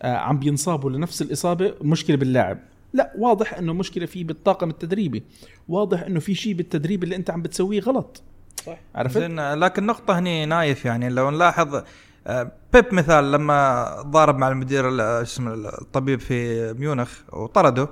آه، 0.02 0.16
عم 0.16 0.38
بينصابوا 0.38 0.90
لنفس 0.90 1.23
الإصابة 1.23 1.75
مشكلة 1.82 2.16
باللاعب. 2.16 2.58
لا 2.92 3.12
واضح 3.18 3.54
إنه 3.54 3.73
مشكلة 3.73 4.06
في 4.06 4.25
بالطاقم 4.25 4.70
التدريبي 4.70 5.23
واضح 5.68 6.02
إنه 6.02 6.20
في 6.20 6.35
شيء 6.35 6.54
بالتدريب 6.54 7.04
اللي 7.04 7.16
أنت 7.16 7.30
عم 7.30 7.42
بتسويه 7.42 7.80
غلط. 7.80 8.23
صح. 8.66 8.78
عرفت؟ 8.94 9.16
لكن 9.30 9.87
نقطة 9.87 10.18
هني 10.18 10.47
نايف 10.47 10.85
يعني 10.85 11.08
لو 11.08 11.30
نلاحظ 11.30 11.82
آه، 12.26 12.52
بيب 12.73 12.94
مثال 12.94 13.32
لما 13.32 13.87
ضارب 14.02 14.38
مع 14.38 14.49
المدير 14.49 14.88
ال- 14.88 15.00
آه، 15.00 15.23
اسمه 15.23 15.54
الطبيب 15.54 16.20
في 16.20 16.73
ميونخ 16.78 17.20
وطرده 17.32 17.88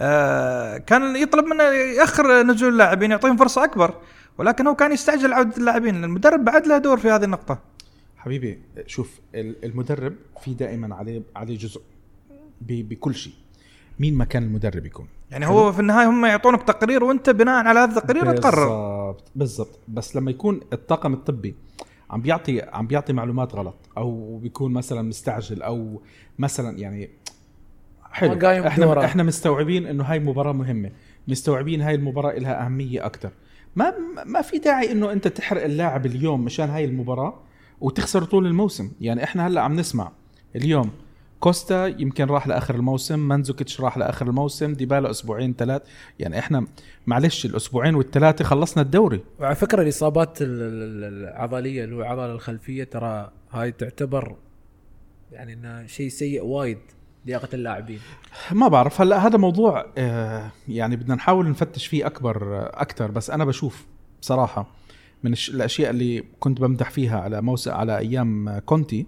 آه، 0.00 0.76
كان 0.78 1.16
يطلب 1.16 1.44
منه 1.44 1.62
يأخر 1.98 2.42
نزول 2.42 2.72
اللاعبين 2.72 3.10
يعطيهم 3.10 3.36
فرصة 3.36 3.64
أكبر. 3.64 3.94
ولكن 4.38 4.66
هو 4.66 4.74
كان 4.74 4.92
يستعجل 4.92 5.32
عودة 5.32 5.56
اللاعبين 5.56 6.04
المدرب 6.04 6.44
بعد 6.44 6.66
له 6.66 6.78
دور 6.78 6.96
في 6.98 7.10
هذه 7.10 7.24
النقطة. 7.24 7.58
حبيبي 8.16 8.58
شوف 8.86 9.20
ال- 9.34 9.64
المدرب 9.64 10.14
في 10.40 10.54
دائما 10.54 10.94
عليه 10.96 11.22
عليه 11.36 11.58
جزء 11.58 11.80
بكل 12.60 13.14
شيء. 13.14 13.32
مين 13.98 14.14
ما 14.14 14.24
كان 14.24 14.42
المدرب 14.42 14.86
يكون. 14.86 15.06
يعني 15.30 15.46
هو 15.46 15.72
في 15.72 15.80
النهاية 15.80 16.08
هم 16.08 16.24
يعطونك 16.26 16.62
تقرير 16.62 17.04
وأنت 17.04 17.30
بناء 17.30 17.66
على 17.66 17.80
هذا 17.80 17.98
التقرير 17.98 18.36
تقرر. 18.36 18.66
بالضبط 19.06 19.30
بالضبط. 19.36 19.78
بس 19.88 20.16
لما 20.16 20.30
يكون 20.30 20.60
الطاقم 20.72 21.12
الطبي 21.12 21.54
عم 22.10 22.20
بيعطي 22.20 22.62
عم 22.62 22.86
بيعطي 22.86 23.12
معلومات 23.12 23.54
غلط 23.54 23.76
أو 23.96 24.38
بيكون 24.38 24.72
مثلا 24.72 25.02
مستعجل 25.02 25.62
أو 25.62 26.02
مثلا 26.38 26.78
يعني 26.78 27.10
حلو. 28.10 28.34
قايم 28.46 28.64
إحنا 28.64 28.86
بدوره. 28.86 29.04
إحنا 29.04 29.22
مستوعبين 29.22 29.86
إنه 29.86 30.04
هاي 30.04 30.18
مباراه 30.18 30.52
مهمة. 30.52 30.90
مستوعبين 31.28 31.80
هاي 31.82 31.94
المباراة 31.94 32.38
لها 32.38 32.64
أهمية 32.66 33.06
أكثر 33.06 33.30
ما 33.76 33.94
ما 34.26 34.42
في 34.42 34.58
داعي 34.58 34.92
إنه 34.92 35.12
أنت 35.12 35.28
تحرق 35.28 35.64
اللاعب 35.64 36.06
اليوم 36.06 36.44
مشان 36.44 36.70
هاي 36.70 36.84
المباراة 36.84 37.40
وتخسر 37.80 38.24
طول 38.24 38.46
الموسم. 38.46 38.92
يعني 39.00 39.24
إحنا 39.24 39.46
هلأ 39.46 39.60
عم 39.60 39.76
نسمع 39.76 40.12
اليوم 40.56 40.90
كوستا 41.40 41.86
يمكن 41.86 42.24
راح 42.24 42.46
لآخر 42.46 42.74
الموسم 42.74 43.18
مانزوكيتش 43.28 43.80
راح 43.80 43.98
لآخر 43.98 44.26
الموسم 44.26 44.72
ديبالا 44.72 45.10
أسبوعين 45.10 45.54
ثلاث 45.58 45.82
يعني 46.18 46.38
إحنا 46.38 46.66
معلش 47.06 47.46
الأسبوعين 47.46 47.94
والثلاثه 47.94 48.44
خلصنا 48.44 48.82
الدوري. 48.82 49.20
وعلى 49.40 49.54
فكرة 49.54 49.82
الإصابات 49.82 50.42
ال- 50.42 50.46
ال- 50.48 51.04
ال- 51.04 51.28
العضلية 51.28 51.84
اللي 51.84 51.96
هو 51.96 52.00
العضله 52.00 52.32
الخلفية 52.32 52.84
ترى 52.84 53.30
هاي 53.50 53.72
تعتبر 53.72 54.36
يعني 55.32 55.52
إنها 55.52 55.86
شيء 55.86 56.08
سيء 56.08 56.44
وايد. 56.44 56.78
لياقة 57.26 57.48
اللاعبين. 57.54 58.00
ما 58.52 58.68
بعرف. 58.68 59.00
هلا 59.00 59.26
هذا 59.26 59.38
موضوع 59.38 59.86
آه، 59.98 60.50
يعني 60.68 60.96
بدنا 60.96 61.14
نحاول 61.14 61.48
نفتش 61.50 61.86
فيه 61.86 62.06
أكبر 62.06 62.56
آه، 62.58 62.70
أكثر 62.82 63.10
بس 63.10 63.30
أنا 63.30 63.44
بشوف 63.44 63.84
بصراحة 64.22 64.66
من 65.24 65.32
الش- 65.32 65.50
الأشياء 65.50 65.90
اللي 65.90 66.24
كنت 66.40 66.60
بمدح 66.60 66.90
فيها 66.90 67.20
على 67.20 67.42
موسم 67.42 67.70
على 67.70 67.98
أيام 67.98 68.48
آه، 68.48 68.58
كونتي 68.58 69.06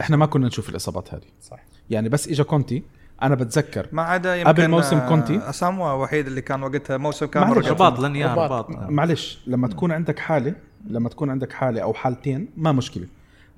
إحنا 0.00 0.16
ما 0.16 0.26
كنا 0.26 0.46
نشوف 0.46 0.68
الإصابات 0.68 1.14
هذه. 1.14 1.22
صح. 1.42 1.58
يعني 1.90 2.08
بس 2.08 2.28
اجى 2.28 2.44
كونتي 2.44 2.82
أنا 3.22 3.34
بتذكر 3.34 3.88
ما 3.92 4.02
عدا 4.02 4.36
يمكن 4.36 4.48
قبل 4.52 4.68
موسم 4.68 4.98
كونتي. 5.08 5.38
اساموا 5.38 5.92
وحيد 5.92 6.26
اللي 6.26 6.40
كان 6.42 6.62
وقتها 6.62 6.96
موسم 6.96 7.26
كامل 7.26 7.46
معلش. 7.50 7.68
رباط 7.68 8.00
لن 8.00 8.16
يا 8.16 8.32
رباط. 8.32 8.70
رباط. 8.70 8.90
معلش. 8.90 9.38
لما 9.46 9.68
تكون 9.68 9.92
عندك 9.92 10.18
حالة 10.18 10.54
لما 10.86 11.08
تكون 11.08 11.30
عندك 11.30 11.52
حالة 11.52 11.80
أو 11.82 11.94
حالتين 11.94 12.48
ما 12.56 12.72
مشكلة. 12.72 13.06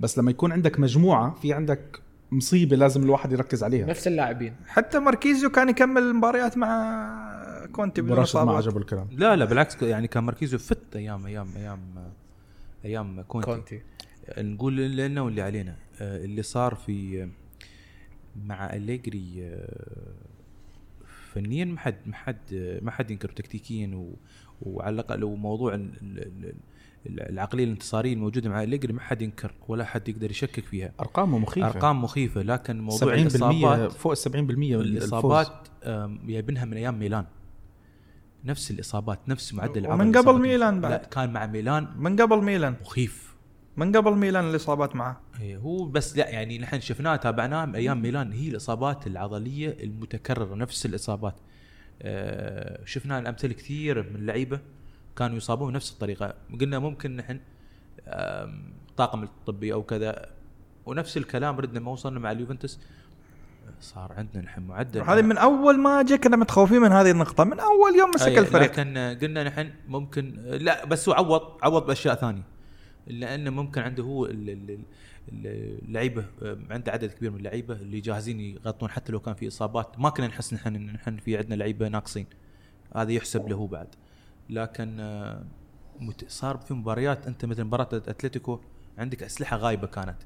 بس 0.00 0.18
لما 0.18 0.30
يكون 0.30 0.52
عندك 0.52 0.80
مجموعة 0.80 1.34
في 1.42 1.52
عندك 1.52 2.00
مصيبة 2.32 2.76
لازم 2.76 3.02
الواحد 3.02 3.32
يركز 3.32 3.64
عليها. 3.64 3.86
نفس 3.86 4.06
اللاعبين. 4.06 4.54
حتى 4.66 4.98
ماركيزيو 4.98 5.50
كان 5.50 5.68
يكمل 5.68 6.02
المباريات 6.02 6.56
مع 6.56 7.66
كونتي 7.72 8.02
بدون 8.02 8.24
ما 8.34 8.52
عجبه 8.56 8.78
الكلام. 8.78 9.08
لا 9.12 9.36
لا 9.36 9.44
بالعكس 9.44 9.82
يعني 9.82 10.08
كان 10.08 10.24
مركزه 10.24 10.58
فت 10.58 10.96
أيام 10.96 11.26
أيام 11.26 11.48
أيام 11.56 11.80
أيام 12.84 13.22
كونتي, 13.22 13.46
كونتي. 13.46 13.82
نقول 14.38 14.80
اللي 14.80 15.08
لنا 15.08 15.20
واللي 15.20 15.42
علينا. 15.42 15.76
اللي 16.00 16.42
صار 16.42 16.74
في 16.74 17.28
مع 18.46 18.74
أليجري 18.74 19.34
آه، 19.40 20.12
فنيا 21.32 21.64
ما 21.64 21.78
حد 21.78 21.96
ما 22.06 22.14
حد 22.14 22.78
ما 22.82 22.90
حد 22.90 23.10
ينكر 23.10 23.28
تكتيكيا 23.28 24.12
وعلى 24.62 24.94
الأقل 24.94 25.24
وموضوع 25.24 25.74
ال- 25.74 26.54
العقلية 27.10 27.64
الانتصارية 27.64 28.12
الموجودة 28.12 28.50
مع 28.50 28.62
أليجري 28.62 28.92
ما 28.92 29.00
حد 29.00 29.22
ينكر 29.22 29.52
ولا 29.68 29.84
حد 29.84 30.08
يقدر 30.08 30.30
يشكك 30.30 30.64
فيها. 30.64 30.92
أرقامه 31.00 31.38
مخيفة. 31.38 31.66
أرقام 31.66 32.04
مخيفة 32.04 32.42
لكن 32.42 32.80
موضوع 32.80 33.16
70% 33.16 33.20
الإصابات 33.20 33.92
فوق 33.92 34.12
ال 34.12 34.18
70% 34.18 34.36
من 34.36 34.74
الإصابات 34.80 35.68
آم، 35.84 36.20
جايبينها 36.26 36.64
من 36.64 36.76
أيام 36.76 36.98
ميلان. 36.98 37.24
نفس 38.44 38.70
الإصابات 38.70 39.28
نفس 39.28 39.54
معدل 39.54 39.86
ومن 39.86 40.10
العضل 40.10 40.28
قبل. 40.28 40.40
ميلان 40.40 40.80
بعد. 40.80 40.92
لا 40.92 40.98
كان 40.98 41.32
مع 41.32 41.46
ميلان 41.46 41.88
من 41.98 42.16
قبل 42.20 42.42
ميلان. 42.42 42.74
مخيف. 42.80 43.36
من 43.76 43.96
قبل 43.96 44.12
ميلان 44.16 44.50
الإصابات 44.50 44.96
معه. 44.96 45.20
إيه، 45.40 45.56
هو 45.56 45.84
بس 45.84 46.16
لا 46.16 46.28
يعني 46.28 46.58
نحن 46.58 46.80
شفناه 46.80 47.16
تابعناه 47.16 47.64
من 47.64 47.74
أيام 47.74 48.02
ميلان. 48.02 48.32
هي 48.32 48.48
الإصابات 48.48 49.06
العضلية 49.06 49.76
المتكررة 49.82 50.54
نفس 50.54 50.86
الإصابات. 50.86 51.34
آه، 52.02 52.84
شفنا 52.84 53.18
الأمثلة 53.18 53.52
كثير 53.52 54.02
من 54.10 54.16
اللعيبه 54.16 54.60
كانوا 55.16 55.36
يصابون 55.36 55.72
بنفس 55.72 55.92
الطريقة. 55.92 56.34
قلنا 56.60 56.78
ممكن 56.78 57.16
نحن 57.16 57.40
آم، 58.06 58.72
طاقم 58.96 59.22
الطبي 59.22 59.72
أو 59.72 59.82
كذا 59.82 60.26
ونفس 60.86 61.16
الكلام 61.16 61.56
ردنا 61.60 61.80
ما 61.80 61.90
وصلنا 61.90 62.20
مع 62.20 62.32
اليوفنتوس. 62.32 62.80
صار 63.80 64.12
عندنا 64.12 64.44
نحن 64.44 64.62
معدل. 64.62 65.00
هذه 65.02 65.22
من 65.22 65.38
أول 65.38 65.78
ما 65.78 66.02
جاء 66.02 66.18
كنا 66.18 66.36
متخوفين 66.36 66.80
من 66.80 66.92
هذه 66.92 67.10
النقطة. 67.10 67.44
من 67.44 67.60
أول 67.60 67.94
يوم 67.98 68.10
مسك 68.10 68.38
الفريق. 68.38 68.70
لكن 68.70 69.18
قلنا 69.22 69.44
نحن 69.44 69.70
ممكن 69.88 70.30
لا 70.46 70.84
بس 70.84 71.08
هو 71.08 71.14
عوض 71.14 71.42
عوض 71.62 71.86
بأشياء 71.86 72.14
ثانية. 72.14 72.42
لأنه 73.06 73.50
ممكن 73.50 73.80
عنده 73.80 74.02
هو 74.02 74.26
ال- 74.26 74.50
ال- 74.50 74.78
ال- 75.32 75.78
اللعيبة 75.88 76.24
عنده 76.70 76.92
عدد 76.92 77.12
كبير 77.12 77.30
من 77.30 77.36
اللعيبة 77.36 77.74
اللي 77.74 78.00
جاهزين 78.00 78.40
يغطون 78.40 78.90
حتى 78.90 79.12
لو 79.12 79.20
كان 79.20 79.34
في 79.34 79.48
إصابات. 79.48 79.98
ما 79.98 80.10
كنا 80.10 80.26
نحس 80.26 80.54
نحن 80.54 80.76
نحن 80.76 81.16
في 81.16 81.36
عندنا 81.36 81.54
لعيبة 81.54 81.88
ناقصين. 81.88 82.26
هذا 82.96 83.12
يحسب 83.12 83.48
له 83.48 83.66
بعد. 83.66 83.88
لكن 84.50 85.00
آه، 85.00 85.44
صار 86.28 86.56
في 86.56 86.74
مباريات. 86.74 87.26
أنت 87.26 87.44
مثل 87.44 87.64
مباراة 87.64 87.88
أتلتيكو 87.92 88.60
عندك 88.98 89.22
أسلحة 89.22 89.56
غايبة 89.56 89.86
كانت. 89.86 90.16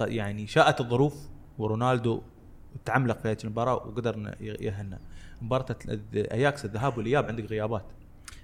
يعني 0.00 0.46
شاءت 0.46 0.80
الظروف 0.80 1.14
ورونالدو 1.58 2.22
تعملق 2.84 3.18
في 3.18 3.28
هذه 3.28 3.38
المباراة 3.44 3.74
وقدرنا 3.74 4.42
يهنأ. 4.42 4.98
مباراة 5.42 5.76
أياكس 6.14 6.64
الذهاب 6.64 6.98
والإياب 6.98 7.24
عندك 7.24 7.44
غيابات. 7.44 7.84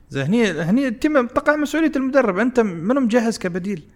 زين 0.09 0.25
هني 0.25 0.51
هني 0.51 0.91
تقع 0.91 1.57
مسؤولية 1.57 1.93
المدرب. 1.97 2.39
أنت 2.39 2.61
منو 2.61 3.01
مجهز 3.01 3.39
كبديل؟ 3.39 3.89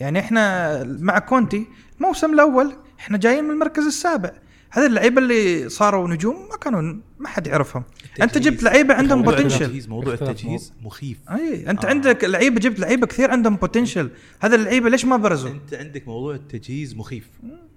يعني 0.00 0.18
إحنا 0.18 0.84
مع 0.84 1.18
كونتي 1.18 1.66
الموسم 1.96 2.34
الأول 2.34 2.76
إحنا 2.98 3.18
جايين 3.18 3.44
من 3.44 3.50
المركز 3.50 3.86
السابع. 3.86 4.32
هذه 4.76 4.86
اللعيبة 4.86 5.22
اللي 5.22 5.68
صاروا 5.68 6.08
نجوم 6.08 6.48
ما 6.50 6.56
كانوا 6.56 6.82
ما 7.18 7.28
حد 7.28 7.46
يعرفهم. 7.46 7.84
أنت 8.22 8.38
جبت 8.38 8.62
لعيبة 8.62 8.94
عندهم 8.94 9.18
موضوع 9.18 9.34
بوتنشل 9.34 9.64
التجهيز 9.64 9.88
موضوع 9.88 10.14
التجهيز 10.14 10.72
مخيف. 10.82 11.18
أي 11.30 11.70
أنت 11.70 11.84
آه. 11.84 11.88
عندك 11.88 12.24
لعيبة 12.24 12.60
جبت 12.60 12.78
لعيبة 12.80 13.06
كثير 13.06 13.30
عندهم 13.30 13.56
بوتنشل 13.56 14.10
هذا 14.40 14.54
اللعيبة 14.56 14.88
ليش 14.88 15.04
ما 15.04 15.16
برزوا؟ 15.16 15.50
أنت 15.50 15.74
عندك 15.74 16.08
موضوع 16.08 16.34
التجهيز 16.34 16.94
مخيف. 16.96 17.28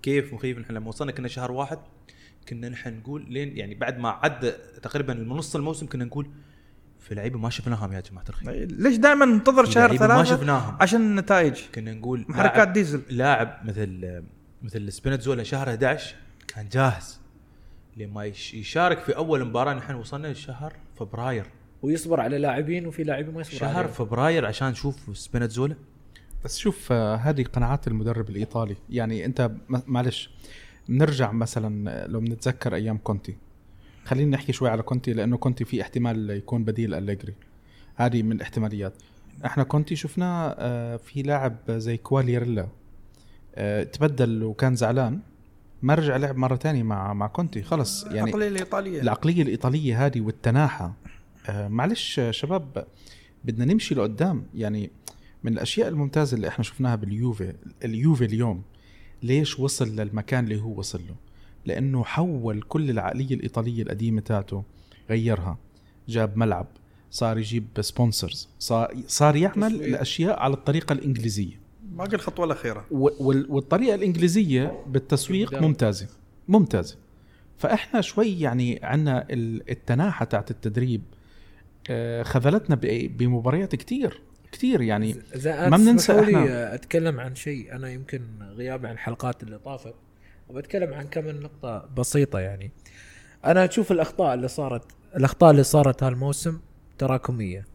كيف 0.01 0.33
مخيف؟ 0.33 0.57
نحن 0.59 0.73
لما 0.73 0.87
وصلنا 0.87 1.11
كنا 1.11 1.27
شهر 1.27 1.51
واحد 1.51 1.77
كنا 2.49 2.69
نحن 2.69 2.97
نقول 2.97 3.25
لين 3.29 3.57
يعني 3.57 3.75
بعد 3.75 3.99
ما 3.99 4.09
عدى 4.09 4.51
تقريبا 4.83 5.13
من 5.13 5.27
نص 5.29 5.55
الموسم 5.55 5.85
كنا 5.87 6.05
نقول 6.05 6.27
في 6.99 7.15
لعيبة 7.15 7.39
ما 7.39 7.49
شفناهم 7.49 7.93
يا 7.93 7.99
جماعة 7.99 8.25
الخير. 8.29 8.67
ليش 8.71 8.95
دائما 8.97 9.25
ننتظر 9.25 9.65
شهر 9.65 9.87
لعيبة 9.87 10.07
ما 10.07 10.23
شفناهم. 10.23 10.77
عشان 10.81 11.01
النتائج؟ 11.01 11.53
كنا 11.75 11.93
نقول 11.93 12.25
محركات 12.29 12.55
لاعب- 12.55 12.73
ديزل. 12.73 13.01
لاعب 13.09 13.59
مثل 13.65 14.21
مثل 14.61 14.91
سبينتزولا 14.91 15.43
شهر 15.43 15.69
11 15.69 16.15
كان 16.55 16.69
جاهز. 16.69 17.19
لما 17.97 18.25
يش- 18.25 18.53
يشارك 18.53 18.99
في 18.99 19.15
أول 19.15 19.45
مباراة 19.45 19.73
نحن 19.73 19.93
وصلنا 19.95 20.27
لشهر 20.27 20.73
فبراير. 20.99 21.45
ويصبر 21.81 22.19
على 22.19 22.37
لاعبين 22.37 22.87
وفي 22.87 23.03
لاعبين 23.03 23.33
ما 23.33 23.41
يصبر 23.41 23.57
شهر 23.57 23.77
عليهم. 23.77 23.91
فبراير 23.91 24.45
عشان 24.45 24.69
نشوف 24.69 25.17
سبينتزولا 25.17 25.75
بس 26.45 26.57
شوف 26.57 26.91
آه، 26.91 27.15
هذه 27.15 27.43
قناعات 27.43 27.87
المدرب 27.87 28.29
الإيطالي. 28.29 28.75
يعني 28.89 29.25
أنت 29.25 29.51
معلش 29.69 30.29
بنرجع 30.89 31.31
مثلا 31.31 31.91
آه، 31.91 32.07
لو 32.07 32.19
بنتذكر 32.19 32.75
أيام 32.75 32.97
كونتي. 32.97 33.35
خلينا 34.05 34.31
نحكي 34.37 34.53
شوي 34.53 34.69
على 34.69 34.81
كونتي 34.81 35.13
لأنه 35.13 35.37
كونتي 35.37 35.65
في 35.65 35.81
احتمال 35.81 36.29
يكون 36.29 36.63
بديل 36.63 36.93
أليجري. 36.93 37.33
هذه 37.95 38.23
من 38.23 38.31
الاحتماليات. 38.31 38.93
إحنا 39.45 39.63
كونتي 39.63 39.95
شفناه 39.95 40.55
آه، 40.59 40.97
في 40.97 41.21
لاعب 41.21 41.57
زي 41.69 41.97
كواليريلا. 41.97 42.67
تبدل 43.91 44.43
وكان 44.43 44.75
زعلان. 44.75 45.19
ما 45.81 45.95
رجع 45.95 46.17
لعب 46.17 46.37
مرة 46.37 46.55
تانية 46.55 46.83
مع 46.83 47.13
مع 47.13 47.27
كونتي. 47.27 47.63
خلص 47.63 48.03
يعني 48.03 48.23
العقلية 48.23 48.47
الإيطالية. 48.47 49.01
العقلية 49.01 49.41
الإيطالية 49.41 50.05
هذه 50.05 50.21
والتناحة. 50.21 50.93
آه، 51.49 51.67
معلش 51.67 52.19
آه، 52.19 52.31
شباب 52.31 52.85
بدنا 53.45 53.65
نمشي 53.65 53.95
لقدام. 53.95 54.43
يعني 54.55 54.91
من 55.43 55.53
الأشياء 55.53 55.87
الممتازة 55.87 56.35
اللي 56.35 56.47
إحنا 56.47 56.63
شفناها 56.63 56.95
باليوفي 56.95 57.53
اليوفي 57.85 58.25
اليوم 58.25 58.61
ليش 59.23 59.59
وصل 59.59 59.95
للمكان 59.95 60.43
اللي 60.43 60.61
هو 60.61 60.79
وصل 60.79 61.01
له؟ 61.09 61.15
لأنه 61.65 62.03
حول 62.03 62.61
كل 62.61 62.89
العقلية 62.89 63.35
الإيطالية 63.35 63.83
القديمة 63.83 64.21
تاعته 64.21 64.63
غيرها. 65.09 65.57
جاب 66.09 66.37
ملعب 66.37 66.67
صار 67.11 67.37
يجيب 67.37 67.67
سبونسرز 67.79 68.49
صار 68.59 68.93
صار 69.07 69.35
يعمل. 69.35 69.75
الأشياء 69.83 70.39
على 70.39 70.53
الطريقة 70.53 70.93
الإنجليزية. 70.93 71.59
باقي 71.99 72.15
الخطوة 72.15 72.45
الأخيرة. 72.45 72.85
والطريقة 72.91 73.95
الإنجليزية 73.95 74.83
بالتسويق. 74.87 75.61
ممتازة 75.61 76.07
ممتازة. 76.47 76.97
فإحنا 77.57 78.01
شوي 78.01 78.39
يعني 78.39 78.79
عندنا 78.83 79.27
التناحة 79.69 80.25
تاعت 80.25 80.51
التدريب 80.51 81.01
آه، 81.89 82.23
خذلتنا 82.23 82.75
ب- 82.75 83.17
بمباريات 83.17 83.75
كتير 83.75 84.21
كتير 84.51 84.81
يعني. 84.81 85.15
ما 85.45 85.77
بننسى 85.77 86.19
إحنا. 86.19 86.73
أتكلم 86.75 87.19
عن 87.19 87.35
شيء. 87.35 87.75
أنا 87.75 87.89
يمكن 87.89 88.21
غيابي 88.41 88.87
عن 88.87 88.93
الحلقات 88.93 89.43
اللي 89.43 89.59
طافت 89.59 89.93
وبتكلم 90.49 90.93
عن 90.93 91.07
كم 91.07 91.25
من 91.25 91.39
نقطة 91.39 91.89
بسيطة 91.97 92.39
يعني. 92.39 92.71
أنا 93.45 93.65
أشوف 93.65 93.91
الأخطاء 93.91 94.33
اللي 94.33 94.47
صارت 94.47 94.83
الأخطاء 95.15 95.51
اللي 95.51 95.63
صارت 95.63 96.03
هالموسم 96.03 96.59
تراكمية. 96.97 97.65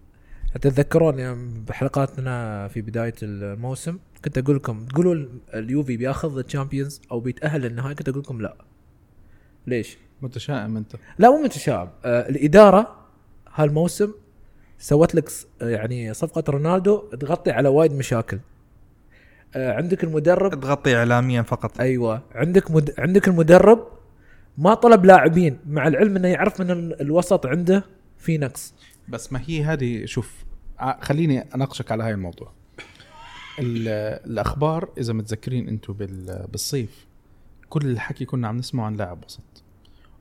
تتذكرون 0.54 1.18
يوم 1.18 1.64
بحلقاتنا 1.68 2.68
في 2.68 2.80
بداية 2.82 3.14
الموسم 3.22 3.98
كنت 4.24 4.38
أقول 4.38 4.56
لكم 4.56 4.84
تقولوا 4.86 5.14
ال- 5.14 5.28
اليوفي 5.54 5.96
بياخذ 5.96 6.38
ال 6.38 6.44
Champions 6.44 7.00
أو 7.12 7.20
بيتأهل 7.20 7.60
للنهائي؟ 7.60 7.94
كنت 7.94 8.08
أقول 8.08 8.20
لكم 8.20 8.40
لا. 8.40 8.56
ليش؟ 9.66 9.98
متشائم 10.22 10.76
أنت. 10.76 10.96
لا 11.18 11.30
مو 11.30 11.42
متشائم. 11.42 11.88
آه 12.04 12.28
الإدارة 12.28 12.96
هالموسم 13.54 14.12
سوت 14.78 15.14
لك 15.14 15.30
آه، 15.62 15.68
يعني 15.68 16.14
صفقة 16.14 16.44
رونالدو 16.48 16.96
تغطي 16.98 17.50
على 17.50 17.68
وايد 17.68 17.92
مشاكل. 17.92 18.38
آه 19.54 19.72
عندك 19.72 20.04
المدرب 20.04 20.60
تغطي 20.60 20.96
اعلاميا 20.96 21.42
فقط. 21.42 21.80
أيوه. 21.80 22.22
عندك 22.34 22.70
مد... 22.70 22.94
عندك 22.98 23.28
المدرب 23.28 23.86
ما 24.58 24.74
طلب 24.74 25.04
لاعبين 25.04 25.58
مع 25.66 25.88
العلم 25.88 26.16
إنه 26.16 26.28
يعرف 26.28 26.60
من 26.60 26.70
ال- 26.70 27.00
الوسط 27.00 27.46
عنده 27.46 27.84
في 28.18 28.38
نقص 28.38 28.74
بس 29.08 29.32
ما 29.32 29.40
هي 29.46 29.64
هذه 29.64 30.04
شوف 30.04 30.44
ع- 30.78 31.00
خليني 31.00 31.40
أناقشك 31.54 31.92
على 31.92 32.04
هاي 32.04 32.10
الموضوع. 32.12 32.48
ال- 32.48 32.54
الأخبار 33.58 34.88
إذا 34.98 35.12
متذكرين 35.12 35.68
أنتم 35.68 35.92
بال- 35.92 36.46
بالصيف 36.52 37.06
كل 37.68 37.86
الحكي 37.86 38.24
كنا 38.24 38.48
عم 38.48 38.56
نسمعه 38.56 38.86
عن 38.86 38.94
لاعب 38.96 39.24
وسط. 39.26 39.42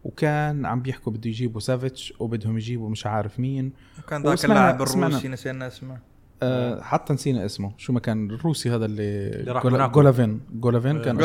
وكان 0.04 0.66
عم 0.66 0.82
بيحكوا 0.82 1.12
بده 1.12 1.30
يجيبوا 1.30 1.60
سافيتش 1.60 2.14
وبدهم 2.20 2.58
يجيبوا 2.58 2.90
مش 2.90 3.06
عارف 3.06 3.40
مين. 3.40 3.72
كان 4.10 4.24
ذاك 4.24 4.46
اللاعب. 4.46 4.82
الروسي 4.82 5.28
نسينا 5.28 5.68
اسمه. 5.68 5.98
أه 6.44 6.82
حتى 6.82 7.14
نسينا 7.14 7.46
اسمه. 7.46 7.74
شو 7.78 7.94
ما 7.94 8.00
كان 8.00 8.32
الروسي 8.32 8.70
هذا 8.70 8.86
اللي. 8.86 9.44
جولافين. 9.92 10.42
جولافين 10.54 11.02
كان 11.02 11.16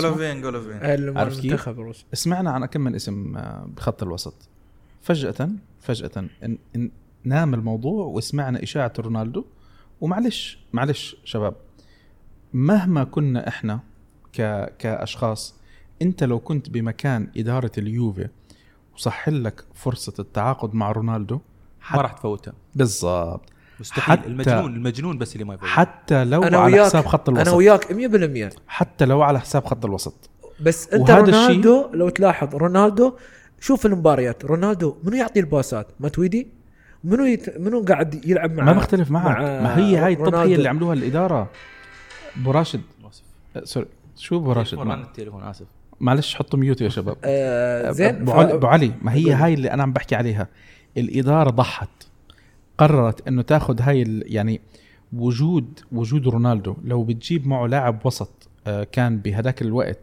اللي 0.94 1.20
عارف 1.20 1.34
كيف؟ 1.34 1.44
المنتخب 1.44 1.80
الروسي. 1.80 2.04
سمعنا 2.12 2.50
عن 2.50 2.66
كم 2.66 2.80
من 2.80 2.94
اسم 2.94 3.36
آه، 3.36 3.68
بخط 3.76 4.02
الوسط. 4.02 4.48
فجأة 5.02 5.50
فجأة 5.80 6.10
إن 6.44 6.58
إن 6.76 6.90
نام 7.24 7.54
الموضوع 7.54 8.06
وسمعنا 8.06 8.62
إشاعة 8.62 8.92
رونالدو. 8.98 9.44
ومعلش 10.00 10.58
معلش 10.72 11.16
شباب 11.24 11.54
مهما 12.54 13.04
كنا 13.04 13.48
إحنا 13.48 13.80
ك 14.32 14.66
كأشخاص 14.78 15.54
أنت 16.02 16.24
لو 16.24 16.38
كنت 16.38 16.70
بمكان 16.70 17.28
إدارة 17.36 17.70
اليوفي 17.78 18.28
وصح 18.94 19.28
لك 19.28 19.64
فرصة 19.74 20.12
التعاقد 20.18 20.74
مع 20.74 20.92
رونالدو 20.92 21.40
ما 21.94 22.00
راح 22.00 22.12
تفوتها 22.12 22.52
بالضبط. 22.74 23.48
مستحيل. 23.80 24.16
حتى- 24.18 24.26
المجنون 24.26 24.74
المجنون 24.74 25.18
بس 25.18 25.32
اللي 25.32 25.44
ما 25.44 25.54
يفوت 25.54 25.68
حتى 25.68 26.24
لو 26.24 26.42
أنا 26.42 26.58
على 26.58 26.72
وياك 26.74 26.86
حساب 26.86 27.06
خط 27.06 27.28
أنا 27.28 27.40
الوسط. 27.42 27.56
وياك 27.56 27.92
100% 27.92 28.56
حتى 28.68 29.04
لو 29.04 29.22
على 29.22 29.40
حساب 29.40 29.64
خط 29.64 29.84
الوسط. 29.84 30.30
بس 30.60 30.88
أنت 30.88 31.10
رونالدو 31.10 31.90
لو 31.92 32.08
تلاحظ 32.08 32.54
رونالدو 32.54 33.12
شوف 33.60 33.86
المباريات. 33.86 34.44
رونالدو 34.44 34.96
منو 35.04 35.16
يعطي 35.16 35.40
الباسات؟ 35.40 35.86
ماتويدي؟ 36.00 36.48
منو 37.04 37.24
يت... 37.24 37.58
منو 37.58 37.82
قاعد 37.88 38.24
يلعب 38.26 38.52
مع 38.52 38.64
ما 38.64 38.72
بختلف 38.72 39.10
معك. 39.10 39.36
مع 39.36 39.40
ما 39.40 39.78
هي 39.78 39.96
هاي 39.96 40.12
التضحيه. 40.12 40.54
اللي 40.54 40.68
عملوها 40.68 40.92
الإدارة. 40.94 41.50
أبو 42.40 42.50
راشد. 42.50 42.80
آسف. 43.04 43.22
أه، 43.56 43.64
sorry. 43.64 43.86
شو 44.16 44.36
أبو 44.36 44.52
راشد؟ 44.52 44.78
عن 44.78 44.86
ما- 44.86 44.94
التليفون 45.02 45.42
آسف. 45.42 45.66
معلش 46.00 46.34
حطوا 46.34 46.58
mute 46.58 46.80
يا 46.80 46.88
شباب. 46.88 47.16
آه 47.24 47.90
زين 47.90 48.14
أبو 48.14 48.32
علي, 48.32 48.54
أبو 48.54 48.66
علي 48.66 48.92
ما 49.02 49.12
هي. 49.14 49.32
هاي 49.32 49.54
اللي 49.54 49.70
أنا 49.70 49.82
عم 49.82 49.92
بحكي 49.92 50.14
عليها. 50.14 50.48
الإدارة 50.96 51.50
ضحت 51.50 51.88
قررت 52.78 53.28
إنه 53.28 53.42
تاخذ 53.42 53.80
هاي 53.82 54.02
ال- 54.02 54.22
يعني 54.34 54.60
وجود 55.12 55.80
وجود 55.92 56.28
رونالدو. 56.28 56.76
لو 56.84 57.02
بتجيب 57.04 57.46
معه 57.46 57.66
لاعب 57.66 58.06
وسط 58.06 58.48
آه، 58.66 58.84
كان 58.84 59.18
بهداك 59.18 59.62
الوقت 59.62 59.98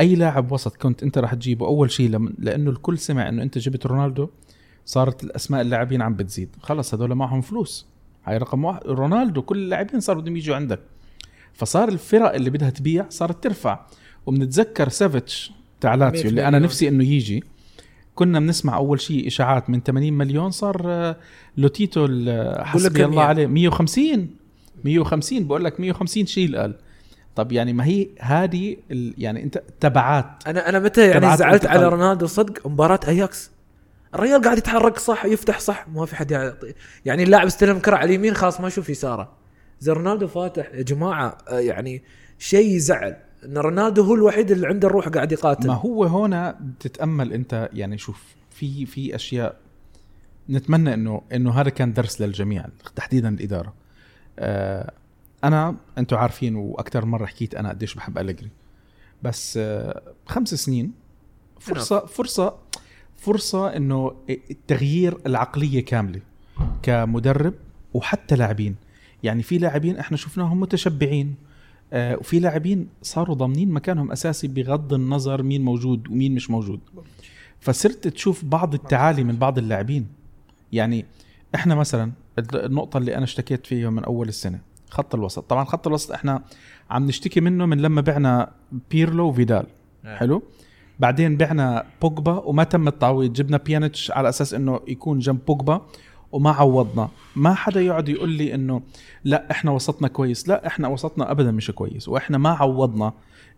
أي 0.00 0.14
لاعب 0.14 0.52
وسط 0.52 0.76
كنت 0.76 1.02
أنت 1.02 1.18
راح 1.18 1.34
تجيبه؟ 1.34 1.66
أول 1.66 1.90
شيء 1.90 2.30
لأنه 2.38 2.70
الكل 2.70 2.98
سمع 2.98 3.28
إنه 3.28 3.42
أنت 3.42 3.58
جبت 3.58 3.86
رونالدو 3.86 4.28
صارت 4.84 5.24
الأسماء 5.24 5.60
اللاعبين 5.60 6.02
عم 6.02 6.14
بتزيد. 6.14 6.56
خلص 6.62 6.94
هذول 6.94 7.14
معهم 7.14 7.40
فلوس. 7.40 7.86
هاي 8.24 8.36
رقم 8.38 8.64
واحد. 8.64 8.80
رونالدو 8.86 9.42
كل 9.42 9.58
اللاعبين 9.58 10.00
صاروا 10.00 10.22
بدهم 10.22 10.36
يجوا 10.36 10.56
عندك. 10.56 10.80
فصار 11.54 11.88
الفرق 11.88 12.34
اللي 12.34 12.50
بدها 12.50 12.70
تبيع 12.70 13.06
صارت 13.08 13.44
ترفع. 13.44 13.80
وبنتذكر 14.26 14.88
سافيتش 14.88 15.52
تاع 15.80 15.94
لاتسيو 15.94 16.22
100 16.22 16.30
اللي 16.30 16.48
أنا. 16.48 16.58
نفسي 16.58 16.88
إنه 16.88 17.04
يجي. 17.04 17.44
كنا 18.14 18.40
بنسمع 18.40 18.76
أول 18.76 19.00
شيء 19.00 19.26
إشاعات 19.26 19.70
من 19.70 19.80
80 19.80 20.12
مليون 20.12 20.50
صار 20.50 20.82
آه، 20.86 21.16
لوتيتو 21.56 22.08
حسبي 22.58 23.04
الله 23.04 23.22
عليه 23.22 23.46
150 23.46 24.30
150 24.84 25.46
بقول 25.46 25.64
لك 25.64 25.80
150 25.80 26.26
شيل 26.26 26.56
قال 26.56 26.74
طب 27.36 27.52
يعني 27.52 27.72
ما 27.72 27.84
هي 27.84 28.08
هذه 28.20 28.76
يعني 29.18 29.42
أنت 29.42 29.62
تبعات. 29.80 30.26
أنا 30.46 30.68
أنا 30.68 30.78
متى 30.78 31.08
يعني 31.08 31.36
زعلت. 31.36 31.66
على 31.66 31.88
رونالدو 31.88 32.26
صدق 32.26 32.66
مباراة 32.66 33.00
أياكس؟ 33.08 33.50
الرجال 34.14 34.42
قاعد 34.42 34.58
يتحرك 34.58 34.98
صح 34.98 35.24
يفتح 35.24 35.58
صح 35.60 35.88
ما 35.88 36.06
في 36.06 36.16
حد 36.16 36.30
يعطي 36.30 36.74
يعني 37.04 37.22
اللاعب 37.22 37.46
استلم 37.46 37.78
كرة 37.78 37.96
على 37.96 38.04
اليمين 38.08 38.34
خلاص 38.34 38.60
ما 38.60 38.66
أشوف 38.66 38.90
يساره. 38.90 39.41
زي 39.82 39.92
رونالدو 39.92 40.26
فاتح 40.26 40.74
يا 40.74 40.82
جماعة 40.82 41.38
آه، 41.48 41.58
يعني 41.58 42.02
شيء 42.38 42.74
يزعل 42.76 43.16
إن 43.44 43.58
رونالدو 43.58 44.02
هو 44.02 44.14
الوحيد 44.14 44.50
اللي 44.50 44.66
عنده 44.66 44.88
الروح 44.88 45.08
قاعد 45.08 45.32
يقاتل. 45.32 45.66
ما 45.66 45.74
هو 45.74 46.04
هنا 46.04 46.60
تتأمل 46.80 47.32
أنت 47.32 47.68
يعني 47.72 47.98
شوف 47.98 48.22
في 48.50 48.86
في 48.86 49.14
أشياء 49.14 49.56
نتمنى 50.50 50.94
إنه 50.94 51.22
إنه 51.32 51.50
هذا 51.50 51.70
كان 51.70 51.92
درس 51.92 52.20
للجميع 52.20 52.66
تحديدا 52.96 53.28
الإدارة. 53.28 53.74
آه 54.38 54.92
أنا 55.44 55.76
أنتم 55.98 56.16
عارفين 56.16 56.56
وأكثر 56.56 57.04
مرة 57.04 57.26
حكيت 57.26 57.54
أنا 57.54 57.68
قديش 57.68 57.94
بحب 57.94 58.18
أليجري. 58.18 58.50
بس 59.22 59.56
آه 59.56 60.02
خمس 60.26 60.54
سنين 60.54 60.92
فرصة 61.60 62.06
فرصة 62.06 62.54
فرصة 63.16 63.76
إنه 63.76 64.16
تغيير 64.66 65.18
العقلية 65.26 65.84
كاملة 65.84 66.20
كمدرب 66.82 67.54
وحتى 67.94 68.36
لاعبين. 68.36 68.76
يعني 69.22 69.42
في 69.42 69.58
لاعبين 69.58 69.96
إحنا 69.96 70.16
شفناهم 70.16 70.60
متشبعين. 70.60 71.34
آه 71.92 72.16
وفي 72.16 72.38
لاعبين 72.38 72.88
صاروا 73.02 73.34
ضامنين 73.34 73.70
مكانهم 73.70 74.12
أساسي 74.12 74.48
بغض 74.48 74.94
النظر 74.94 75.42
مين 75.42 75.62
موجود 75.64 76.08
ومين 76.08 76.34
مش 76.34 76.50
موجود. 76.50 76.80
فصرت 77.60 78.08
تشوف 78.08 78.44
بعض 78.44 78.74
التعالي 78.74 79.24
من 79.24 79.36
بعض 79.36 79.58
اللاعبين. 79.58 80.06
يعني 80.72 81.04
إحنا 81.54 81.74
مثلا 81.74 82.12
النقطة 82.54 82.98
اللي 82.98 83.14
أنا 83.16 83.24
اشتكيت 83.24 83.66
فيها 83.66 83.90
من 83.90 84.04
أول 84.04 84.28
السنة 84.28 84.60
خط 84.90 85.14
الوسط. 85.14 85.42
طبعا 85.50 85.64
خط 85.64 85.86
الوسط 85.86 86.12
إحنا 86.12 86.42
عم 86.90 87.06
نشتكي 87.06 87.40
منه 87.40 87.66
من 87.66 87.80
لما 87.80 88.00
بعنا 88.00 88.52
بيرلو 88.90 89.28
وفيدال. 89.28 89.66
نعم. 90.04 90.16
حلو؟ 90.16 90.42
بعدين 90.98 91.36
بعنا 91.36 91.86
بوجبا 92.02 92.32
وما 92.32 92.64
تم 92.64 92.88
التعويض. 92.88 93.32
جبنا 93.32 93.56
بيانيتش 93.56 94.10
على 94.10 94.28
أساس 94.28 94.54
إنه 94.54 94.80
يكون 94.88 95.18
جنب 95.18 95.38
بوجبا 95.46 95.86
وما 96.32 96.50
عوضنا. 96.50 97.08
ما 97.36 97.54
حدا 97.54 97.80
يقعد 97.80 98.08
يقول 98.08 98.28
لي 98.30 98.54
إنه 98.54 98.82
لا 99.24 99.50
إحنا 99.50 99.70
وسطنا 99.70 100.08
كويس. 100.08 100.48
لا 100.48 100.66
إحنا 100.66 100.88
وسطنا 100.88 101.30
ابدا 101.30 101.50
مش 101.50 101.70
كويس. 101.70 102.08
وإحنا 102.08 102.38
ما 102.38 102.50
عوضنا 102.50 103.12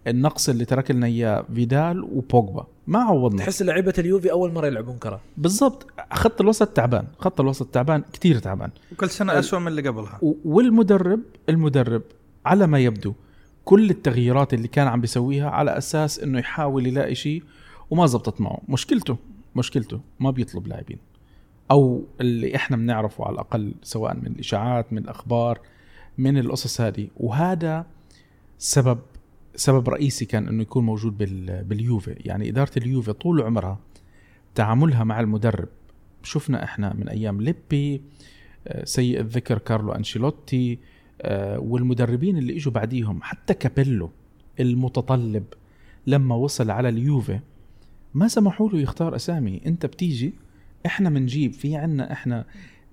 النقص 0.06 0.48
اللي 0.48 0.64
ترك 0.64 0.90
لنا 0.90 1.06
إياه 1.06 1.44
فيدال 1.54 2.02
وبوجبا. 2.02 2.66
ما 2.86 2.98
عوضنا. 2.98 3.38
تحس 3.38 3.62
لعيبة 3.62 3.94
اليوفي 3.98 4.30
أول 4.30 4.52
مرة 4.52 4.66
يلعبون 4.66 4.96
كرة. 4.96 5.20
بالضبط. 5.36 5.86
خط 6.12 6.40
الوسط 6.40 6.68
تعبان. 6.68 7.04
خط 7.18 7.40
الوسط 7.40 7.66
تعبان. 7.66 8.02
كتير 8.12 8.38
تعبان. 8.38 8.70
وكل 8.92 9.10
سنة 9.10 9.38
اسوء 9.38 9.60
من 9.60 9.68
اللي 9.68 9.88
قبلها. 9.88 10.18
و- 10.22 10.34
والمدرب 10.44 11.20
المدرب 11.48 12.02
على 12.46 12.66
ما 12.66 12.78
يبدو 12.78 13.14
كل 13.64 13.90
التغييرات 13.90 14.54
اللي 14.54 14.68
كان 14.68 14.86
عم 14.86 15.00
بيسويها 15.00 15.50
على 15.50 15.78
أساس 15.78 16.18
إنه 16.20 16.38
يحاول 16.38 16.86
يلاقي 16.86 17.14
شيء 17.14 17.42
وما 17.90 18.06
زبطت 18.06 18.40
معه. 18.40 18.58
مشكلته 18.68 19.16
مشكلته 19.56 20.00
ما 20.20 20.30
بيطلب 20.30 20.66
لاعبين. 20.66 20.98
أو 21.70 22.04
اللي 22.20 22.56
إحنا 22.56 22.76
بنعرفه 22.76 23.24
على 23.24 23.34
الأقل 23.34 23.74
سواء 23.82 24.16
من 24.16 24.26
الإشاعات 24.26 24.92
من 24.92 24.98
الأخبار 24.98 25.60
من 26.18 26.38
القصص 26.38 26.80
هذه. 26.80 27.08
وهذا 27.16 27.86
سبب 28.58 28.98
سبب 29.56 29.88
رئيسي 29.88 30.24
كان 30.24 30.48
إنه 30.48 30.62
يكون 30.62 30.84
موجود 30.84 31.18
بال 31.18 31.64
باليوفي. 31.64 32.14
يعني 32.20 32.48
إدارة 32.48 32.70
اليوفي 32.76 33.12
طول 33.12 33.42
عمرها 33.42 33.78
تعاملها 34.54 35.04
مع 35.04 35.20
المدرب. 35.20 35.68
شفنا 36.22 36.64
إحنا 36.64 36.94
من 36.94 37.08
أيام 37.08 37.40
ليبي 37.40 38.02
آه، 38.68 38.84
سيء 38.84 39.20
الذكر 39.20 39.58
كارلو 39.58 39.92
أنشيلوتي 39.92 40.78
آه، 41.22 41.58
والمدربين 41.58 42.36
اللي 42.38 42.56
إجوا 42.56 42.72
بعديهم 42.72 43.22
حتى 43.22 43.54
كابيلو 43.54 44.10
المتطلب 44.60 45.44
لما 46.06 46.34
وصل 46.34 46.70
على 46.70 46.88
اليوفي 46.88 47.40
ما 48.14 48.28
سمحوا 48.28 48.68
له 48.68 48.80
يختار 48.80 49.16
أسامي. 49.16 49.60
أنت 49.66 49.86
بتيجي 49.86 50.34
إحنا 50.86 51.10
بنجيب 51.10 51.52
في 51.52 51.76
عنا 51.76 52.12
إحنا 52.12 52.44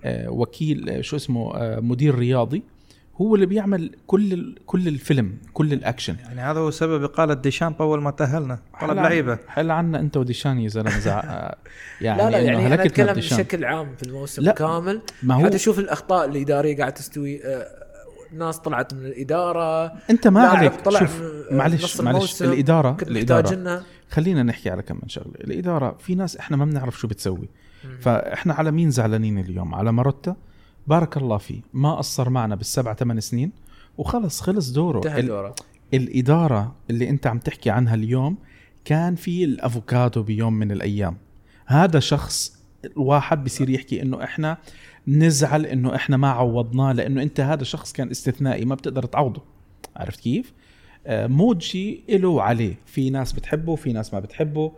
آه، 0.04 0.30
وكيل 0.30 0.90
آه، 0.90 1.02
شو 1.02 1.16
اسمه 1.16 1.56
آه، 1.56 1.80
مدير 1.80 2.16
رياضي 2.16 2.64
هو 3.22 3.36
اللي 3.36 3.46
بيعمل 3.46 3.96
كل 4.08 4.56
كل 4.66 4.88
الفيلم 4.88 5.38
كل 5.54 5.74
الأكشن. 5.74 6.16
يعني 6.24 6.42
هذا 6.42 6.60
هو 6.60 6.72
سبب 6.72 7.04
إقالة 7.04 7.34
ديشامب 7.34 7.82
اول 7.82 8.02
ما 8.02 8.12
تأهلنا. 8.12 8.60
طلب 8.82 8.90
حل 8.90 8.96
لعيبة. 8.96 9.40
حل 9.48 9.72
عنا 9.72 10.00
أنت 10.00 10.18
وديشان 10.18 10.60
يا 10.60 10.68
زلمة 10.68 11.00
زع... 11.00 11.22
يعني 12.02 12.22
لا 12.22 12.30
لا 12.30 12.40
يعني 12.40 12.68
أنا 12.68 12.84
أتكلم. 12.84 13.14
بشكل 13.14 13.66
عام 13.66 13.96
في 13.96 14.04
الموسم 14.04 14.42
لا، 14.42 14.52
كامل. 14.52 15.02
ما 15.24 15.36
هو 15.36 15.46
حتى 15.46 15.58
شوف 15.58 15.80
الأخطاء 15.80 16.26
الاداريه 16.26 16.78
قاعد 16.78 16.94
تستوي 16.94 17.42
ناس 18.34 18.60
طلعت 18.60 18.94
من 18.94 19.06
الإدارة. 19.06 19.94
أنت 20.10 20.28
ما 20.28 20.42
عليك. 20.42 20.76
طلع 20.76 21.00
شوف 21.00 21.22
معلش 21.52 22.02
معلش 22.02 22.44
الإدارة 22.44 22.98
الإدارة. 23.02 23.84
خلينا 24.10 24.44
نحكي 24.44 24.70
على 24.70 24.82
كم 24.82 24.96
من 24.96 25.10
شغلة. 25.10 25.34
الإدارة 25.36 25.98
في 26.00 26.16
ناس 26.16 26.38
إحنا 26.38 26.58
ما 26.58 26.66
بنعرف 26.66 27.00
شو 27.00 27.08
بتسوي. 27.08 27.50
فإحنا 28.00 28.54
على 28.54 28.72
مين 28.72 28.92
زعلانين 28.92 29.40
اليوم؟ 29.40 29.76
على 29.76 29.92
ماروتا؟ 29.92 30.36
بارك 30.88 31.18
الله 31.18 31.38
فيه 31.38 31.62
ما 31.74 31.96
قصر 31.96 32.30
معنا 32.30 32.56
بالسبع 32.56 32.94
ثمان 32.94 33.20
سنين 33.20 33.52
وخلص 33.98 34.42
خلص 34.42 34.70
دوره. 34.70 34.98
انتهى 34.98 35.22
دوره. 35.22 35.56
الإدارة 35.94 36.76
اللي 36.90 37.10
أنت 37.10 37.28
عم 37.28 37.40
تحكي 37.40 37.70
عنها 37.70 37.96
اليوم 37.96 38.38
كان 38.86 39.16
في 39.16 39.44
الأفوكادو 39.44 40.24
بيوم 40.24 40.54
من 40.54 40.72
الأيام. 40.72 41.18
هذا 41.66 42.00
شخص 42.00 42.62
الواحد 42.86 43.44
بصير 43.44 43.70
يحكي 43.70 44.02
إنه 44.02 44.24
إحنا 44.24 44.58
نزعل 45.08 45.66
إنه 45.66 45.96
إحنا 45.96 46.18
ما 46.18 46.30
عوضناه 46.30 46.94
لأنه 46.94 47.22
أنت 47.22 47.40
هذا 47.40 47.64
شخص 47.64 47.94
كان 47.94 48.10
استثنائي 48.10 48.66
ما 48.66 48.76
بتقدر 48.76 49.06
تعوضه. 49.06 49.42
عرفت 49.96 50.20
كيف؟ 50.20 50.54
آه، 51.08 51.28
موجي 51.28 52.04
له 52.10 52.28
وعليه 52.28 52.76
في 52.86 53.10
ناس 53.10 53.34
بتحبه 53.34 53.76
في 53.76 53.94
ناس 53.94 54.14
ما 54.14 54.20
بتحبه. 54.20 54.72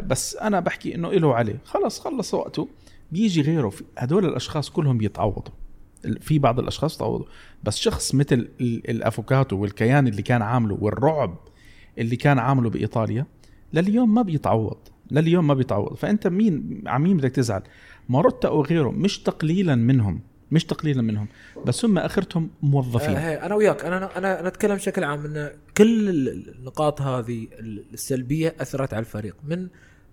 بس 0.00 0.36
أنا 0.36 0.60
بحكي 0.60 0.94
إنه 0.94 1.12
له 1.12 1.26
وعليه 1.28 1.58
خلص 1.64 2.00
خلص 2.00 2.34
وقته. 2.34 2.68
بيجي 3.12 3.42
غيره. 3.42 3.72
هدول 3.98 4.24
الأشخاص 4.24 4.70
كلهم 4.70 4.98
بيتعوضوا. 4.98 5.52
في 6.20 6.38
بعض 6.38 6.58
الأشخاص 6.58 6.96
تعوضوا 6.96 7.26
بس 7.64 7.76
شخص 7.76 8.14
مثل 8.14 8.48
ال- 8.60 8.90
الأفوكاتو 8.90 9.56
والكيان 9.56 10.06
اللي 10.08 10.22
كان 10.22 10.42
عامله 10.42 10.78
والرعب 10.80 11.38
اللي 11.98 12.16
كان 12.16 12.38
عامله 12.38 12.70
بإيطاليا 12.70 13.26
لليوم 13.72 14.14
ما 14.14 14.22
بيتعوض. 14.22 14.76
لليوم 15.10 15.46
ما 15.46 15.54
بيتعوض. 15.54 15.94
فأنت 15.94 16.26
مين 16.26 16.82
عن 16.86 17.02
مين 17.02 17.16
بدك 17.16 17.30
تزعل؟ 17.30 17.62
ماروتا 18.08 18.48
غيره 18.48 18.90
مش 18.90 19.18
تقليلا 19.22 19.74
منهم. 19.74 20.20
مش 20.50 20.64
تقليلا 20.64 21.02
منهم 21.02 21.26
بس 21.66 21.84
هم 21.84 21.98
آخرتهم 21.98 22.50
موظفين. 22.62 23.16
آه 23.16 23.46
أنا 23.46 23.54
وياك 23.54 23.84
أنا 23.84 23.96
أنا 23.96 24.40
أنا 24.40 24.48
أتكلم 24.48 24.74
بشكل 24.74 25.04
عام 25.04 25.24
إن 25.24 25.50
كل 25.76 26.28
النقاط 26.28 27.02
هذه 27.02 27.48
السلبية 27.92 28.54
أثرت 28.60 28.94
على 28.94 29.00
الفريق 29.00 29.36
من 29.44 29.68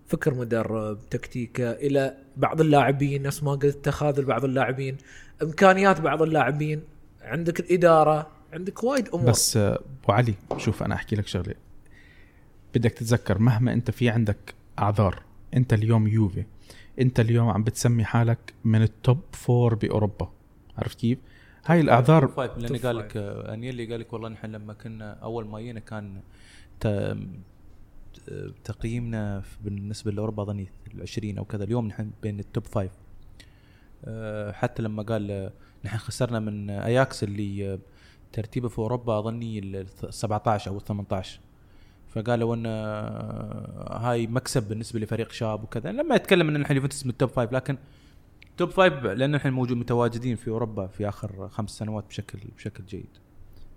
فكر 0.07 0.33
مدرب 0.33 0.99
تكتيكة 1.09 1.71
إلى 1.71 2.17
بعض 2.37 2.61
اللاعبين 2.61 3.21
نفس 3.21 3.43
ما 3.43 3.51
قلت 3.51 3.85
تخاذل 3.85 4.25
بعض 4.25 4.43
اللاعبين 4.43 4.97
إمكانيات 5.43 6.01
بعض 6.01 6.21
اللاعبين 6.21 6.81
عندك 7.21 7.59
الإدارة 7.59 8.27
عندك 8.53 8.83
وايد 8.83 9.09
أمور. 9.09 9.29
بس 9.29 9.57
آه، 9.57 9.79
أبو 10.03 10.13
علي 10.13 10.33
شوف 10.57 10.83
أنا 10.83 10.95
أحكي 10.95 11.15
لك 11.15 11.27
شغلة. 11.27 11.55
بدك 12.75 12.91
تتذكر 12.91 13.37
مهما 13.39 13.73
أنت 13.73 13.91
في 13.91 14.09
عندك 14.09 14.53
أعذار 14.79 15.23
أنت 15.53 15.73
اليوم 15.73 16.07
يوفي. 16.07 16.43
انت 16.99 17.19
اليوم 17.19 17.49
عم 17.49 17.63
بتسمي 17.63 18.03
حالك 18.03 18.53
من 18.63 18.81
ال 18.81 18.91
top 18.91 19.19
four 19.31 19.75
بأوروبا. 19.75 20.31
عرفت 20.77 20.99
كيف؟ 20.99 21.19
هاي 21.65 21.81
الاعذار 21.81 22.25
طب 22.25 22.39
قال 22.85 22.97
لك 22.97 23.17
انيلي 23.17 23.85
قال 23.91 23.99
لك 23.99 24.13
والله 24.13 24.29
نحن 24.29 24.45
لما 24.51 24.73
كنا 24.73 25.13
أول 25.13 25.47
ما 25.47 25.59
جينا 25.59 25.79
كان 25.79 26.21
ت- 26.79 27.17
تقييمنا 28.63 29.41
في- 29.41 29.57
بالنسبة 29.63 30.11
لأوروبا 30.11 30.43
ظني 30.43 30.67
ال 30.93 31.01
20 31.01 31.37
أو 31.37 31.45
كذا. 31.45 31.63
اليوم 31.63 31.87
نحن 31.87 32.11
بين 32.23 32.39
ال 32.39 32.46
top 32.46 32.65
five 32.65 32.91
آه، 34.05 34.51
حتى 34.51 34.81
لما 34.83 35.03
قال 35.03 35.51
نحن 35.85 35.97
خسرنا 35.97 36.39
من 36.39 36.69
اياكس 36.69 37.23
اللي 37.23 37.79
ترتيبه 38.33 38.67
في 38.67 38.79
أوروبا 38.79 39.19
اظني 39.19 39.59
ال 39.59 39.87
17 40.09 40.71
أو 40.71 40.77
ال 40.77 40.83
18 40.83 41.39
فقالوا 42.15 42.55
إن 42.55 42.63
آه، 42.65 43.97
هاي 44.01 44.27
مكسب 44.27 44.67
بالنسبة 44.69 44.99
لفريق 44.99 45.31
شاب 45.31 45.63
وكذا. 45.63 45.91
لما 45.91 46.15
يتكلم 46.15 46.47
إن 46.49 46.59
نحن 46.59 46.75
يوفنتوس 46.75 47.05
من 47.05 47.11
ال 47.11 47.16
top 47.16 47.29
five 47.29 47.51
لكن 47.51 47.77
top 48.57 48.69
five 48.69 48.93
لأن 48.93 49.31
نحن 49.31 49.49
موجود 49.49 49.77
متواجدين 49.77 50.35
في 50.35 50.47
أوروبا 50.49 50.87
في 50.87 51.09
آخر 51.09 51.49
خمس 51.49 51.69
سنوات 51.69 52.05
بشكل 52.09 52.39
بشكل 52.57 52.85
جيد. 52.85 53.09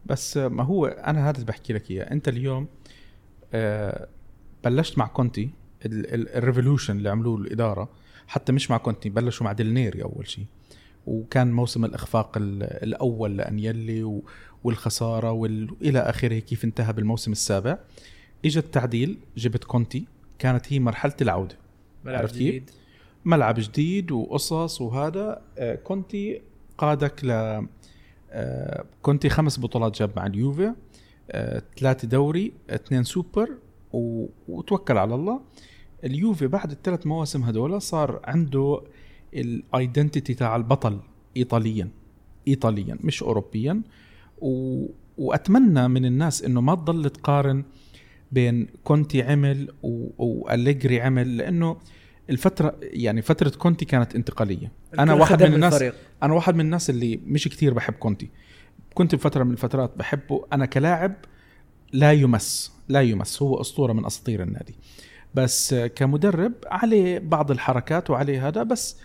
بس 0.07 0.37
ما 0.37 0.63
هو 0.63 0.87
أنا 0.87 1.29
هذا 1.29 1.35
اللي 1.37 1.47
بحكي 1.47 1.73
لك 1.73 1.91
إياه. 1.91 2.05
أنت 2.13 2.29
اليوم 2.29 2.67
آه، 3.55 4.09
بلشت 4.65 4.99
مع 4.99 5.07
كونتي 5.07 5.51
ال 5.87 5.97
revolution 5.97 6.97
اللي 6.97 7.09
عملوه 7.11 7.37
الإدارة 7.37 7.89
حتى 8.27 8.53
مش 8.53 8.71
مع 8.71 8.77
كونتي 8.77 9.09
بلشوا 9.09 9.45
مع 9.47 9.53
ديلنيري 9.53 10.03
أول 10.03 10.29
شيء. 10.29 10.45
وكان 11.07 11.53
موسم 11.53 11.85
الإخفاق 11.85 12.37
ال- 12.37 12.63
الأول 12.63 13.37
لانيلي 13.37 14.21
والخسارة 14.65 15.31
والى 15.33 15.99
آخره 15.99 16.39
كيف 16.39 16.65
انتهى 16.65 16.93
بالموسم 16.93 17.33
السابع. 17.33 17.79
اجى 18.45 18.59
التعديل 18.59 19.19
جبت 19.37 19.65
كونتي 19.65 20.05
كانت 20.39 20.73
هي 20.73 20.81
مرحلة 20.81 21.15
العودة. 21.21 21.57
ملعب 22.05 22.19
عرفت 22.19 22.35
كيف؟ 22.35 22.49
جديد. 22.55 22.71
ملعب 23.25 23.55
جديد 23.59 24.13
وقصص 24.13 24.81
وهذا. 24.81 25.43
آه، 25.59 25.75
كونتي 25.75 26.41
قادك 26.79 27.25
ل 27.25 27.31
آه، 28.31 28.85
كونتي 29.03 29.29
خمس 29.29 29.61
بطولات 29.61 29.99
جاب 29.99 30.11
مع 30.17 30.27
اليوفي 30.27 30.75
آه، 31.31 31.63
ثلاثة 31.79 32.09
دوري 32.09 32.53
اثنين 32.71 33.05
سوبر 33.05 33.51
و... 33.93 34.27
وتوكل 34.49 34.99
على 34.99 35.15
الله. 35.15 35.41
اليوفي 36.05 36.47
بعد 36.47 36.71
الثلاث 36.71 37.07
مواسم 37.07 37.43
هدول 37.43 37.83
صار 37.83 38.21
عنده 38.25 38.81
ال 39.35 39.46
identity 39.46 40.35
تاع 40.35 40.57
البطل 40.57 41.01
ايطاليا 41.37 41.89
ايطاليا 42.49 42.99
مش 43.01 43.23
اوروبيا. 43.23 43.83
و... 44.39 44.87
وأتمنى 45.19 45.89
من 45.89 46.05
الناس 46.05 46.43
إنه 46.43 46.61
ما 46.61 46.75
تضل 46.75 47.11
تقارن 47.11 47.65
بين 48.35 48.67
كونتي 48.85 49.23
عمل. 49.23 49.75
واليجري 49.83 51.01
عمل 51.01 51.37
لأنه 51.37 51.77
الفترة 52.31 52.77
يعني 52.83 53.23
فترة 53.23 53.49
كونتي 53.49 53.85
كانت 53.85 54.15
انتقالية. 54.15 54.73
أنا 54.99 55.15
واحد 55.15 55.43
من 55.43 55.55
الناس 55.55 55.75
الفريق. 55.75 55.95
أنا 56.23 56.35
واحد 56.35 56.55
من 56.55 56.61
الناس 56.61 56.91
اللي 56.91 57.21
مش 57.27 57.49
كتير 57.49 57.75
بحب 57.75 57.95
كونتي. 57.95 58.31
كنت 58.95 59.15
بفترة 59.15 59.45
من 59.45 59.51
الفترات 59.51 59.97
بحبه. 59.97 60.47
أنا 60.53 60.67
كلاعب 60.67 61.15
لا 61.93 62.13
يمس 62.13 62.73
لا 62.89 63.03
يمس. 63.03 63.43
هو 63.43 63.61
أسطورة 63.61 63.93
من 63.93 64.07
أساطير 64.07 64.43
النادي. 64.43 64.75
بس 65.35 65.75
كمدرب 65.75 66.53
عليه 66.67 67.19
بعض 67.19 67.51
الحركات 67.51 68.11
وعليه 68.11 68.49
هذا. 68.49 68.63
بس 68.63 69.01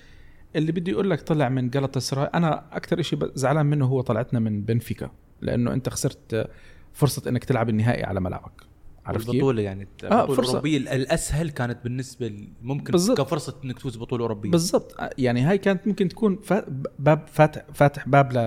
اللي 0.55 0.71
بدي 0.71 0.93
أقول 0.93 1.09
لك 1.09 1.21
طلع 1.21 1.49
من 1.49 1.69
جلطة 1.69 1.99
سراي 1.99 2.29
أنا 2.33 2.65
أكثر 2.71 3.01
شيء 3.01 3.19
زعلان 3.35 3.65
منه 3.65 3.85
هو 3.85 4.01
طلعتنا 4.01 4.39
من 4.39 4.61
بنفيكا. 4.61 5.11
لأنه 5.41 5.73
أنت 5.73 5.89
خسرت 5.89 6.49
فرصة 6.93 7.29
إنك 7.29 7.43
تلعب 7.43 7.69
النهائي 7.69 8.03
على 8.03 8.19
ملعبك. 8.19 8.68
عرفت 9.09 9.25
كيف؟ 9.25 9.35
البطولة 9.35 9.61
يعني 9.61 9.87
آه، 10.03 10.05
البطولة 10.05 10.35
فرصة. 10.35 10.49
الأوروبية 10.49 10.77
الأسهل 10.77 11.49
كانت 11.49 11.77
بالنسبة 11.83 12.47
ممكن 12.61 12.91
بالضبط. 12.91 13.21
كفرصة 13.21 13.55
إنك 13.63 13.77
تفوز 13.77 13.97
بطوله 13.97 14.23
أوروبية. 14.23 14.51
بالضبط. 14.51 14.95
يعني 15.17 15.41
هاي 15.41 15.57
كانت 15.57 15.87
ممكن 15.87 16.07
تكون 16.09 16.39
باب 16.99 17.27
فاتح 17.27 17.65
فاتح 17.73 18.09
باب 18.09 18.33
ل... 18.33 18.37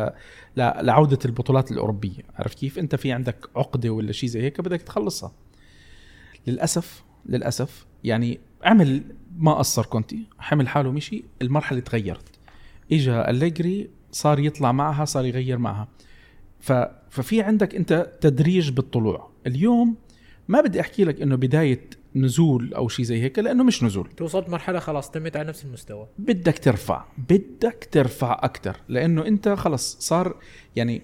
ل... 0.57 0.87
لعودة 0.87 1.19
البطولات 1.25 1.73
الأوروبية. 1.73 2.23
عرفت 2.35 2.59
كيف؟ 2.59 2.79
أنت 2.79 2.95
في 2.95 3.13
عندك 3.13 3.49
عقدة 3.57 3.91
ولا 3.91 4.13
شيء 4.13 4.29
زي 4.29 4.43
هيك 4.43 4.61
بدك 4.61 4.83
تخلصها. 4.83 5.33
للاسف 6.47 7.05
للأسف 7.27 7.87
يعني 8.05 8.41
عمل 8.63 9.03
ما 9.37 9.55
قصر 9.55 9.87
كونتي 9.87 10.27
حمل 10.39 10.69
حاله 10.69 10.91
مشي 10.93 11.25
المرحلة 11.43 11.81
تغيرت. 11.81 12.29
اجى 12.93 13.21
أليجري 13.21 13.91
صار 14.13 14.39
يطلع 14.39 14.73
معها 14.73 15.05
صار 15.05 15.25
يغير 15.25 15.59
معها. 15.59 15.89
ف... 16.61 16.73
ففي 17.11 17.43
عندك 17.43 17.75
أنت 17.75 18.13
تدريج 18.21 18.71
بالطلوع. 18.71 19.31
اليوم 19.47 19.97
ما 20.49 20.61
بدي 20.61 20.81
أحكي 20.81 21.05
لك 21.05 21.23
إنه 21.23 21.37
بداية 21.37 21.81
نزول 22.17 22.75
أو 22.75 22.89
شيء 22.89 23.05
زي 23.05 23.23
هيك 23.23 23.39
لأنه 23.39 23.65
مش 23.65 23.83
نزول. 23.83 24.09
توصلت 24.17 24.49
مرحلة 24.49 24.79
خلاص 24.79 25.11
تميت 25.11 25.37
على 25.37 25.49
نفس 25.49 25.65
المستوى. 25.65 26.07
بدك 26.19 26.59
ترفع 26.59 27.05
بدك 27.29 27.89
ترفع 27.93 28.41
أكثر 28.43 28.77
لأنه 28.89 29.27
أنت 29.27 29.49
خلص 29.49 29.97
صار 30.01 30.37
يعني 30.77 31.03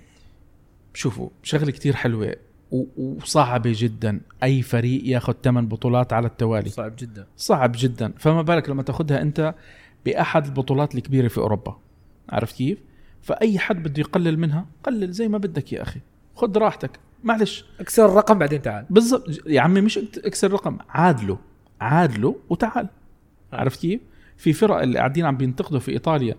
شوفوا 0.94 1.28
شغلة 1.42 1.70
كتير 1.70 1.96
حلوة 1.96 2.34
و- 2.72 2.84
وصعبة 2.96 3.72
جدا. 3.76 4.20
أي 4.42 4.62
فريق 4.62 5.02
ياخذ 5.04 5.34
ثمان 5.42 5.68
بطولات 5.68 6.12
على 6.12 6.26
التوالي. 6.26 6.68
صعب 6.70 6.96
جدا. 6.98 7.26
صعب 7.36 7.72
جدا. 7.76 8.12
فما 8.18 8.42
بالك 8.42 8.68
لما 8.68 8.82
تاخذها 8.82 9.22
أنت 9.22 9.54
بأحد 10.06 10.44
البطولات 10.46 10.94
الكبيرة 10.94 11.28
في 11.28 11.38
أوروبا. 11.38 11.78
عرفت 12.28 12.56
كيف؟ 12.56 12.78
فأي 13.22 13.58
حد 13.58 13.82
بده 13.82 14.00
يقلل 14.00 14.38
منها 14.38 14.66
قلل 14.84 15.12
زي 15.12 15.28
ما 15.28 15.38
بدك 15.38 15.72
يا 15.72 15.82
أخي. 15.82 16.00
خذ 16.34 16.58
راحتك. 16.58 16.90
معلش. 17.24 17.64
اكسر 17.80 18.04
الرقم 18.06 18.38
بعدين 18.38 18.62
تعال. 18.62 18.86
بالضبط. 18.90 19.28
يا 19.46 19.60
عمي 19.60 19.80
مش 19.80 19.98
اكسر 19.98 20.52
رقم 20.52 20.78
عادله 20.88 21.38
عادله 21.80 22.36
وتعال. 22.48 22.88
عرفت 23.52 23.80
كيف؟ 23.80 24.00
في 24.36 24.52
فرق 24.52 24.76
اللي 24.82 24.98
قاعدين 24.98 25.24
عم 25.24 25.36
بينتقدوا 25.36 25.80
في 25.80 25.92
إيطاليا. 25.92 26.34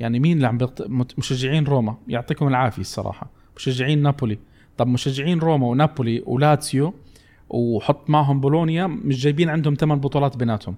يعني 0.00 0.20
مين 0.20 0.36
اللي 0.36 0.46
عم 0.46 0.58
بيط... 0.58 0.90
مشجعين 1.18 1.64
روما؟ 1.64 1.96
يعطيكم 2.08 2.48
العافية 2.48 2.82
الصراحة. 2.82 3.30
مشجعين 3.56 4.02
نابولي. 4.02 4.38
طب 4.76 4.86
مشجعين 4.86 5.38
روما 5.38 5.66
ونابولي 5.66 6.22
ولاتسيو 6.26 6.94
وحط 7.48 8.10
معهم 8.10 8.40
بولونيا 8.40 8.86
مش 8.86 9.22
جايبين 9.22 9.48
عندهم 9.48 9.74
ثمان 9.74 10.00
بطولات 10.00 10.36
بيناتهم. 10.36 10.74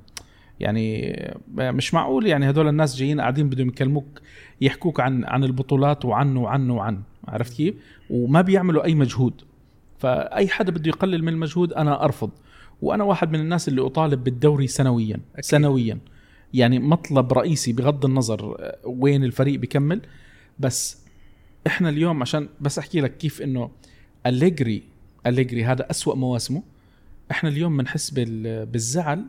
يعني 0.60 1.16
مش 1.56 1.94
معقول 1.94 2.26
يعني 2.26 2.50
هدول 2.50 2.68
الناس 2.68 2.96
جايين 2.96 3.20
قاعدين 3.20 3.48
بدهم 3.48 3.68
يكلموك 3.68 4.20
يحكوك 4.60 5.00
عن 5.00 5.24
عن 5.24 5.44
البطولات 5.44 6.04
وعنه 6.04 6.42
وعنه 6.42 6.76
وعن 6.76 7.00
عرفت 7.28 7.52
كيف؟ 7.56 7.74
وما 8.10 8.40
بيعملوا 8.40 8.84
أي 8.84 8.94
مجهود. 8.94 9.34
فأي 9.98 10.48
حدا 10.48 10.72
بده 10.72 10.88
يقلل 10.88 11.22
من 11.22 11.28
المجهود 11.32 11.72
أنا 11.72 12.04
أرفض. 12.04 12.30
وأنا 12.82 13.04
واحد 13.04 13.30
من 13.32 13.40
الناس 13.40 13.68
اللي 13.68 13.80
أطالب 13.86 14.24
بالدوري 14.24 14.66
سنويا 14.66 15.20
أكيد. 15.32 15.44
سنويا. 15.44 15.98
يعني 16.54 16.78
مطلب 16.78 17.32
رئيسي 17.32 17.72
بغض 17.72 18.04
النظر 18.04 18.56
آه، 18.60 18.76
وين 18.84 19.24
الفريق 19.24 19.60
بيكمل. 19.60 20.00
بس 20.58 21.02
إحنا 21.66 21.88
اليوم 21.88 22.22
عشان 22.22 22.48
بس 22.60 22.78
أحكي 22.78 23.00
لك 23.00 23.16
كيف 23.16 23.42
إنه 23.42 23.70
أليجري 24.26 24.82
أليجري 25.26 25.64
هذا 25.64 25.90
أسوأ 25.90 26.14
مواسمه. 26.14 26.62
إحنا 27.30 27.48
اليوم 27.50 27.76
بنحس 27.76 28.10
بال- 28.10 28.66
بالزعل 28.66 29.24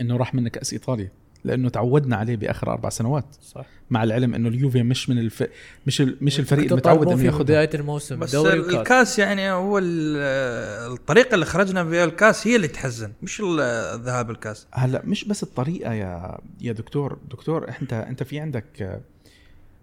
إنه 0.00 0.16
راح 0.16 0.34
منا 0.34 0.48
كأس 0.48 0.72
إيطاليا 0.72 1.10
لأنه 1.44 1.68
تعودنا 1.68 2.16
عليه 2.16 2.36
بآخر 2.36 2.70
أربع 2.72 2.88
سنوات. 2.88 3.24
صح. 3.42 3.66
مع 3.90 4.02
العلم 4.04 4.34
إنه 4.34 4.48
اليوفي 4.48 4.82
مش 4.82 5.08
من 5.10 5.18
الف... 5.18 5.44
مش 5.86 6.00
ال... 6.00 6.16
مش 6.20 6.40
الفريق 6.40 6.72
المتعود 6.72 7.06
إنه 7.08 7.16
في 7.16 7.26
ياخذها 7.26 7.42
بداية 7.42 7.70
الموسم 7.74 8.18
بس 8.18 8.32
دوري 8.32 8.60
وكاس. 8.60 8.74
الكاس 8.74 9.18
يعني 9.18 9.50
هو 9.50 9.78
ال- 9.78 10.92
الطريقة 10.92 11.34
اللي 11.34 11.46
خرجنا 11.46 11.84
فيها 11.90 12.04
الكاس 12.04 12.46
هي 12.46 12.56
اللي 12.56 12.68
تحزن 12.68 13.12
مش 13.22 13.40
ال- 13.40 13.60
الذهاب 13.60 14.30
الكاس. 14.30 14.66
هلأ 14.72 15.02
مش 15.04 15.24
بس 15.24 15.42
الطريقة 15.42 15.92
يا 15.92 16.38
يا 16.60 16.72
دكتور. 16.72 17.18
دكتور 17.30 17.68
أنت 17.82 17.92
أنت 17.92 18.22
في 18.22 18.40
عندك 18.40 19.00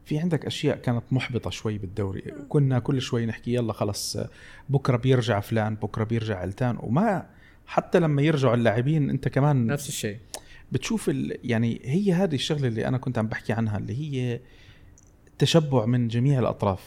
في 0.05 0.19
عندك 0.19 0.45
أشياء 0.45 0.77
كانت 0.77 1.03
محبطة 1.11 1.49
شوي 1.49 1.77
بالدوري. 1.77 2.23
كنا 2.49 2.79
كل 2.79 3.01
شوي 3.01 3.25
نحكي 3.25 3.53
يلا 3.53 3.73
خلص 3.73 4.17
بكرة 4.69 4.97
بيرجع 4.97 5.39
فلان 5.39 5.75
بكرة 5.75 6.03
بيرجع 6.03 6.37
علتان 6.39 6.77
وما 6.79 7.25
حتى 7.69 7.99
لما 7.99 8.21
يرجعوا 8.21 8.55
اللاعبين 8.55 9.09
انت 9.09 9.27
كمان 9.27 9.67
نفس 9.67 9.87
الشيء. 9.87 10.17
بتشوف 10.71 11.09
ال... 11.09 11.37
يعني 11.43 11.81
هي 11.83 12.13
هذه 12.13 12.35
الشغلة 12.35 12.67
اللي 12.67 12.87
أنا 12.87 12.97
كنت 12.97 13.17
عم 13.17 13.27
بحكي 13.27 13.53
عنها 13.53 13.77
اللي 13.77 13.93
هي 13.99 14.39
تشبع 15.39 15.85
من 15.85 16.07
جميع 16.07 16.39
الأطراف. 16.39 16.79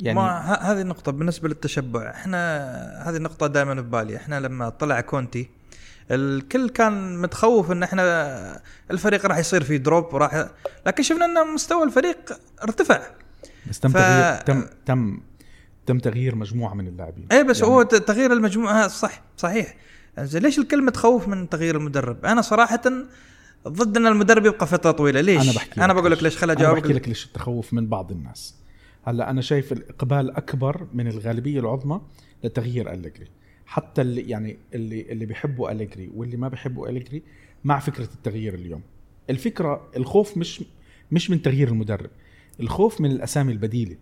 يعني 0.00 0.18
ما 0.18 0.22
ه- 0.22 0.72
هذه 0.72 0.80
النقطة 0.80 1.12
بالنسبة 1.12 1.48
للتشبع. 1.48 2.10
إحنا 2.10 2.38
هذه 3.06 3.16
النقطة 3.16 3.46
دائما 3.46 3.74
في 3.74 3.82
بالي. 3.82 4.16
إحنا 4.16 4.40
لما 4.40 4.68
طلع 4.68 5.00
كونتي 5.00 5.48
الكل 6.10 6.68
كان 6.68 7.22
متخوف 7.22 7.72
إن 7.72 7.82
إحنا 7.82 8.62
الفريق 8.90 9.26
راح 9.26 9.38
يصير 9.38 9.64
فيه 9.64 9.76
دروب 9.76 10.14
وراح 10.14 10.46
لكن 10.86 11.02
شفنا 11.02 11.24
إن 11.24 11.54
مستوى 11.54 11.84
الفريق 11.84 12.18
ارتفع. 12.62 13.00
بس 13.70 13.80
تم 13.80 13.88
ف- 13.88 13.92
تغيير 13.96 14.34
تم 14.40 14.64
تم 14.86 15.20
تم 15.86 15.98
تغيير 15.98 16.34
مجموعة 16.34 16.74
من 16.74 16.86
اللاعبين. 16.88 17.26
إيه 17.32 17.42
بس 17.42 17.60
يعني- 17.60 17.72
هو 17.72 17.82
ت- 17.82 17.94
تغيير 17.94 18.32
المجموعة 18.32 18.88
صح 18.88 19.22
صحيح. 19.36 19.74
زين 20.20 20.42
ليش 20.42 20.58
الكل 20.58 20.84
متخوف 20.84 21.28
من 21.28 21.48
تغيير 21.48 21.76
المدرب؟ 21.76 22.24
أنا 22.24 22.42
صراحة 22.42 22.82
ضد 23.68 23.96
إن 23.96 24.06
المدرب 24.06 24.46
يبقى 24.46 24.66
فترة 24.66 24.90
طويلة. 24.90 25.20
ليش؟ 25.20 25.42
أنا 25.42 25.52
بحكي 25.52 25.84
أنا 25.84 25.92
بقول 25.92 26.10
لك 26.12 26.22
ليش. 26.22 26.36
خليني 26.36 26.60
اجاوبك 26.60 26.82
بحكي 26.82 26.92
لك 26.92 27.08
ليش 27.08 27.26
التخوف 27.26 27.72
من 27.74 27.86
بعض 27.86 28.12
الناس. 28.12 28.54
هلا 29.04 29.30
أنا 29.30 29.40
شايف 29.40 29.72
الإقبال 29.72 30.30
أكبر 30.30 30.86
من 30.94 31.08
الغالبية 31.08 31.60
العظمى 31.60 32.00
لتغيير 32.44 32.92
أليجري. 32.92 33.26
حتى 33.66 34.02
اللي 34.02 34.20
يعني 34.20 34.58
اللي 34.74 35.12
اللي 35.12 35.26
بيحبوا 35.26 35.70
أليجري 35.70 36.10
واللي 36.14 36.36
ما 36.36 36.48
بيحبوا 36.48 36.88
أليجري 36.88 37.22
مع 37.64 37.78
فكرة 37.78 38.08
التغيير 38.14 38.54
اليوم. 38.54 38.82
الفكرة 39.30 39.88
الخوف 39.96 40.36
مش 40.36 40.64
مش 41.12 41.30
من 41.30 41.42
تغيير 41.42 41.68
المدرب 41.68 42.10
الخوف 42.60 43.00
من 43.00 43.10
الأسامي 43.10 43.52
البديلة. 43.52 43.96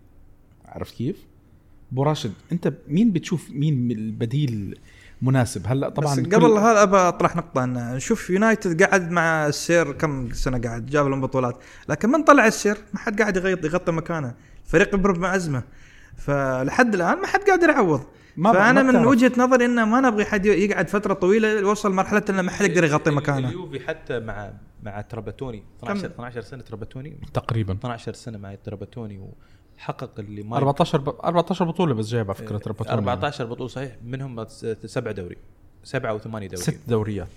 عرفت 0.65 0.95
كيف؟ 0.95 1.25
أبو 1.91 2.03
راشد 2.03 2.33
أنت 2.51 2.73
مين 2.87 3.11
بتشوف 3.11 3.51
مين 3.51 3.91
البديل 3.91 4.79
مناسب. 5.25 5.61
هلا 5.67 5.89
طبعا 5.89 6.15
كل- 6.15 6.35
قبل 6.35 6.51
هذا 6.51 6.83
أبى 6.83 6.97
أطرح 6.97 7.35
نقطة. 7.35 7.63
أن 7.63 7.95
نشوف 7.95 8.29
يونايتد 8.29 8.83
قاعد 8.83 9.11
مع 9.11 9.47
السير 9.47 9.91
كم 9.91 10.33
سنة 10.33 10.57
قاعد 10.61 10.85
جاب 10.85 11.07
لهم 11.07 11.21
بطولات. 11.21 11.57
لكن 11.89 12.09
من 12.09 12.23
طلع 12.23 12.47
السير 12.47 12.77
ما 12.93 12.99
حد 12.99 13.21
قاعد 13.21 13.37
يغطي 13.37 13.67
يغطي 13.67 13.91
مكانه. 13.91 14.33
الفريق 14.65 14.93
يمر 14.95 15.11
بازمه 15.11 15.63
فلحد 16.17 16.93
الآن 16.95 17.17
ما 17.17 17.27
حد 17.27 17.39
قادر 17.49 17.69
يعوض. 17.69 18.01
ما 18.37 18.53
فأنا 18.53 18.83
ما 18.83 18.91
من. 18.91 19.05
وجهة 19.05 19.31
نظري 19.37 19.65
إنه 19.65 19.85
ما 19.85 20.01
نبغي 20.01 20.25
حد 20.25 20.45
يقعد 20.45 20.89
فترة 20.89 21.13
طويلة 21.13 21.47
يوصل 21.47 21.93
مرحلة 21.93 22.23
إنه 22.29 22.41
ما 22.41 22.51
حد 22.51 22.65
يقدر 22.65 22.83
يغطي 22.83 23.11
مكانه. 23.11 23.49
اليوفي 23.49 23.79
حتى 23.79 24.19
مع 24.19 24.51
مع 24.83 25.01
تراباتوني 25.01 25.63
12 25.83 26.05
12 26.05 26.41
سنة 26.41 26.61
تراباتوني 26.61 27.17
تقريبا. 27.33 27.73
12 27.73 28.13
سنة 28.13 28.37
مع 28.37 28.55
تراباتوني 28.55 29.29
وحقق 29.77 30.19
اللي 30.19 30.43
ما 30.43 30.57
14 30.57 30.97
ب... 30.97 31.09
14 31.09 31.65
بطولة 31.65 31.93
بس 31.93 32.07
جايب 32.07 32.25
على 32.25 32.35
فكرة 32.35 32.61
ربطوني 32.67 32.91
14 32.91 33.45
بطولة 33.45 33.67
صحيح 33.67 33.95
منهم 34.03 34.45
سبع 34.85 35.11
دوري 35.11 35.37
سبعة 35.83 36.11
أو 36.11 36.19
ثمانية 36.19 36.47
دوري. 36.47 36.61
ست 36.61 36.79
دوريات. 36.87 37.27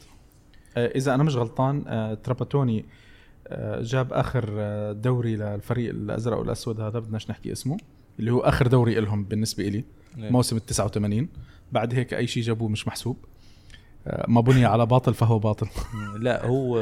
آه، 0.77 0.87
إذا 0.87 1.15
أنا 1.15 1.23
مش 1.23 1.37
غلطان 1.37 1.85
آه، 1.87 2.15
تراباتوني 2.15 2.85
آه، 3.47 3.83
جاب 3.83 4.13
آخر 4.13 4.53
دوري 4.93 5.37
للفريق 5.37 5.91
الأزرق 5.91 6.39
والأسود 6.39 6.81
هذا 6.81 6.99
بدناش 6.99 7.31
نحكي 7.31 7.53
اسمه 7.53 7.77
اللي 8.19 8.31
هو 8.33 8.41
آخر 8.41 8.67
دوري 8.67 8.95
لهم 8.95 9.25
بالنسبة 9.25 9.65
لي 9.65 9.85
إيه. 10.19 10.31
موسم 10.31 10.57
ال 10.57 10.67
89 10.67 11.29
بعد 11.73 11.95
هيك 11.95 12.15
أي 12.15 12.27
شيء 12.27 12.43
جابوه 12.43 12.69
مش 12.69 12.87
محسوب. 12.89 13.25
ما 14.29 14.41
بني 14.41 14.65
على 14.65 14.87
باطل 14.87 15.15
فهو 15.15 15.39
باطل. 15.39 15.67
لا 16.21 16.47
هو 16.47 16.79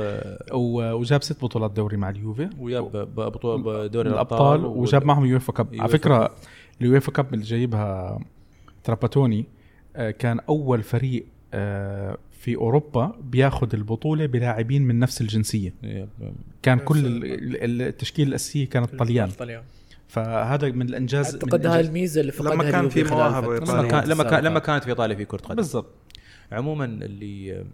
وجاب 1.00 1.22
ست 1.22 1.44
بطولات 1.44 1.70
دوري 1.70 1.96
مع 1.96 2.10
اليوفي. 2.10 2.48
وجاب 2.58 2.96
ب- 2.96 3.14
بطولة 3.20 3.86
دوري 3.86 4.08
الأبطال 4.10 4.64
وجاب 4.64 5.04
معهم 5.04 5.24
UEFA 5.24 5.52
Cup 5.52 5.66
على 5.78 5.88
فكرة 5.88 6.30
ال 6.80 6.87
UEFA 6.87 7.12
Cup 7.12 7.34
اللي 7.34 7.44
جايبها 7.44 8.18
تراباتوني 8.84 9.44
آه، 9.96 10.10
كان 10.10 10.40
أول 10.48 10.82
فريق 10.82 11.26
آه، 11.54 12.18
في 12.40 12.56
أوروبا 12.56 13.12
بياخذ 13.20 13.74
البطولة 13.74 14.26
بلاعبين 14.26 14.82
من 14.82 14.98
نفس 14.98 15.20
الجنسية. 15.20 15.74
كان 16.62 16.78
كل 16.78 17.06
ال- 17.06 17.24
ال- 17.64 17.82
التشكيله 17.82 18.28
الاساسيه 18.28 18.66
كانت 18.68 18.94
طليان. 18.94 19.28
الطليان 19.28 19.62
فهذا 20.08 20.68
من 20.70 20.88
الإنجاز 20.88 21.34
أعتقد 21.34 21.66
هاي 21.66 21.82
الإنجاز- 21.82 21.86
الميزة 21.86 22.20
اللي 22.20 22.32
فقدها 22.32 22.54
لما 22.54 22.70
كان 22.70 22.88
في 22.88 23.04
مواهب. 23.04 23.44
لما 24.08 24.22
كان 24.24 24.44
لما. 24.44 24.58
كانت 24.58 24.84
في 24.84 24.90
إيطاليا 24.90 25.16
في 25.16 25.24
كرة 25.24 25.38
قدم. 25.38 25.54
بالضبط. 25.54 25.86
عموما 26.52 26.84
اللي 26.84 27.64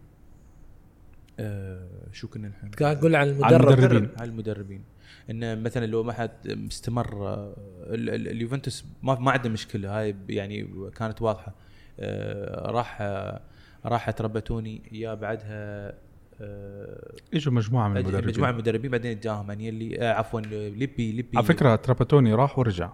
آه 1.40 1.88
شو 2.12 2.28
كنا 2.28 2.48
الحين 2.48 2.70
كان 2.70 2.96
نقول 2.96 3.16
عن 3.16 3.42
على 3.42 3.56
المدرب 3.56 3.78
المدربين. 3.78 4.10
على 4.20 4.30
المدربين. 4.30 4.82
إن 5.30 5.62
مثلا 5.62 5.86
لو 5.86 6.02
ما 6.02 6.12
حد 6.12 6.30
مستمر 6.46 7.26
آه، 7.28 7.54
ال- 7.86 8.10
ال- 8.10 8.28
اليوفنتوس 8.28 8.84
ما 9.02 9.18
ما 9.18 9.30
عنده 9.30 9.50
مشكلة. 9.50 9.98
هاي 10.00 10.16
يعني 10.28 10.68
كانت 10.96 11.22
واضحة. 11.22 11.54
آه، 12.00 12.70
راح 12.70 12.98
آه، 13.00 13.40
راح 13.84 14.10
تربتوني. 14.10 14.82
يا 14.92 15.14
بعدها 15.14 15.94
آه، 16.40 17.12
إجوا 17.34 17.52
مجموعة 17.52 17.88
من 17.88 17.94
مجموعة 17.94 18.18
المدربين 18.20 18.58
مدربين 18.58 18.90
بعدين 18.90 19.20
جاهم 19.20 19.50
انيلي 19.50 20.00
آه، 20.00 20.12
عفوا 20.14 20.40
ليبي 20.40 21.12
ليبي. 21.12 21.36
على 21.38 21.46
فكرة 21.46 21.76
تراباتوني 21.76 22.34
راح 22.34 22.58
ورجع. 22.58 22.90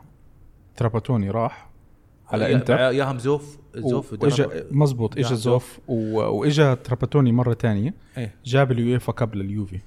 تراباتوني 0.76 1.30
راح 1.30 1.70
على 2.30 2.54
إنتر. 2.54 2.78
جاهم 2.78 3.18
زوف 3.18 3.58
زوف 3.76 4.12
واجا 4.22 4.44
درب- 4.44 4.66
مزبوط 4.70 5.12
اجى 5.18 5.28
جا- 5.28 5.34
زوف 5.34 5.78
و- 5.88 6.18
وإجا 6.20 6.74
تراباتوني 6.74 7.32
مرة 7.32 7.52
تانية. 7.52 7.94
إيه. 8.18 8.34
جاب 8.44 8.72
ال 8.72 8.80
UEFA 8.80 9.12
Cup 9.12 9.34
لليوفي 9.34 9.78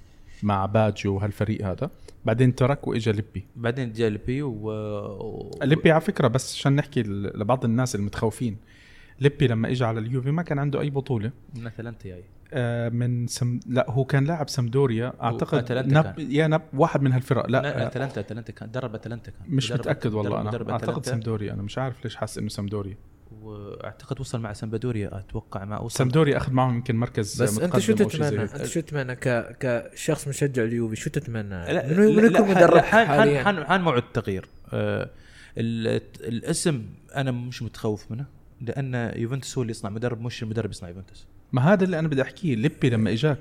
مع 0.44 0.66
باجيو 0.66 1.16
وهالفريق 1.16 1.66
هذا. 1.66 1.90
بعدين 2.26 2.56
ترك 2.56 2.88
وإجا 2.88 3.12
ليبي. 3.12 3.46
بعدين 3.56 3.92
جاء 3.94 4.10
ليبي 4.10 4.42
و, 4.42 4.52
و... 4.52 5.52
ليبي 5.64 5.92
على 5.92 6.02
فكرة 6.02 6.28
بس 6.28 6.56
عشان 6.56 6.76
نحكي 6.76 7.04
لبعض 7.04 7.66
الناس 7.66 7.96
المتخوفين. 7.96 8.58
ليبي 9.22 9.48
لما 9.48 9.70
اجى 9.70 9.86
على 9.86 10.00
اليوفي 10.00 10.32
ما 10.32 10.44
كان 10.44 10.60
عنده 10.60 10.82
أي 10.82 10.90
بطولة. 10.90 11.32
من 11.56 11.68
أتلانتا 11.68 12.10
جاي 12.10 12.24
آه، 12.54 12.90
من 12.90 13.28
سم... 13.28 13.60
لا 13.68 13.86
هو 13.90 14.06
كان 14.06 14.26
لاعب 14.26 14.50
سمدوريا. 14.50 15.14
أعتقد 15.22 15.72
نب... 15.72 16.04
كان. 16.04 16.32
يا 16.32 16.48
نب 16.48 16.62
واحد 16.74 17.02
من 17.02 17.12
هالفرق. 17.12 17.46
لا, 17.48 17.62
لا 17.62 17.84
آه، 17.84 17.88
أتلانتا 17.88 18.20
أتلانتا 18.22 18.52
كان. 18.52 18.72
درب 18.72 18.96
أتلانتا 18.96 19.32
كان. 19.32 19.42
مش 19.48 19.70
درب- 19.70 19.80
متأكد 19.80 20.14
والله 20.14 20.32
درب- 20.32 20.42
أنا. 20.42 20.52
درب 20.52 20.70
أعتقد. 20.70 21.06
سمدوريا. 21.06 21.54
أنا 21.54 21.62
مش 21.62 21.78
عارف 21.78 22.04
ليش 22.04 22.16
حاسس 22.16 22.38
إنه 22.38 22.50
سمدوريا. 22.50 22.98
وأعتقد 23.42 24.20
وصل 24.20 24.42
مع 24.42 24.54
سمبادوريا 24.54 25.20
أتوقع 25.20 25.66
مع 25.66 25.80
وصل 25.80 25.98
سمدوريا 25.98 26.38
أخذ 26.38 26.52
معهم 26.52 26.76
يمكن 26.76 26.96
مركز 26.96 27.42
بس 27.44 27.60
أنت 27.60 27.80
شو 27.80 27.94
تتمنى؟ 27.94 28.42
أنت 28.42 28.66
شو 28.66 28.80
تتمنى 28.80 29.16
ك 29.16 29.58
كشخص 29.60 30.28
مشجع 30.28 30.64
اليوفي 30.64 30.96
شو 30.96 31.10
تتمنى؟ 31.10 31.74
لا 31.74 31.88
منو 31.88 32.04
يكون 32.04 32.24
لا، 32.26 32.42
مدرب 32.42 32.78
حان 32.78 33.08
حان 33.08 33.20
حاليا؟ 33.20 33.44
حان, 33.44 33.66
حان 33.66 33.82
موعد 33.82 34.04
التغيير. 34.04 34.50
آه 34.74 35.10
ال- 35.58 36.02
الاسم 36.22 36.86
أنا 37.16 37.32
مش 37.32 37.62
متخوف 37.64 38.12
منه. 38.12 38.26
لأن 38.62 39.12
يوفنتوس 39.16 39.58
هو 39.58 39.62
اللي 39.62 39.72
يصنع 39.72 39.90
مدرب 39.90 40.22
مش 40.22 40.44
المدرب 40.44 40.70
يصنع 40.70 40.90
يوفنتوس. 40.90 41.28
ما 41.54 41.62
هذا 41.74 41.84
اللي 41.84 42.00
أنا 42.00 42.08
بدي 42.08 42.22
أحكيه 42.22 42.56
ليبي 42.56 42.90
لما 42.90 43.12
إجاك 43.12 43.38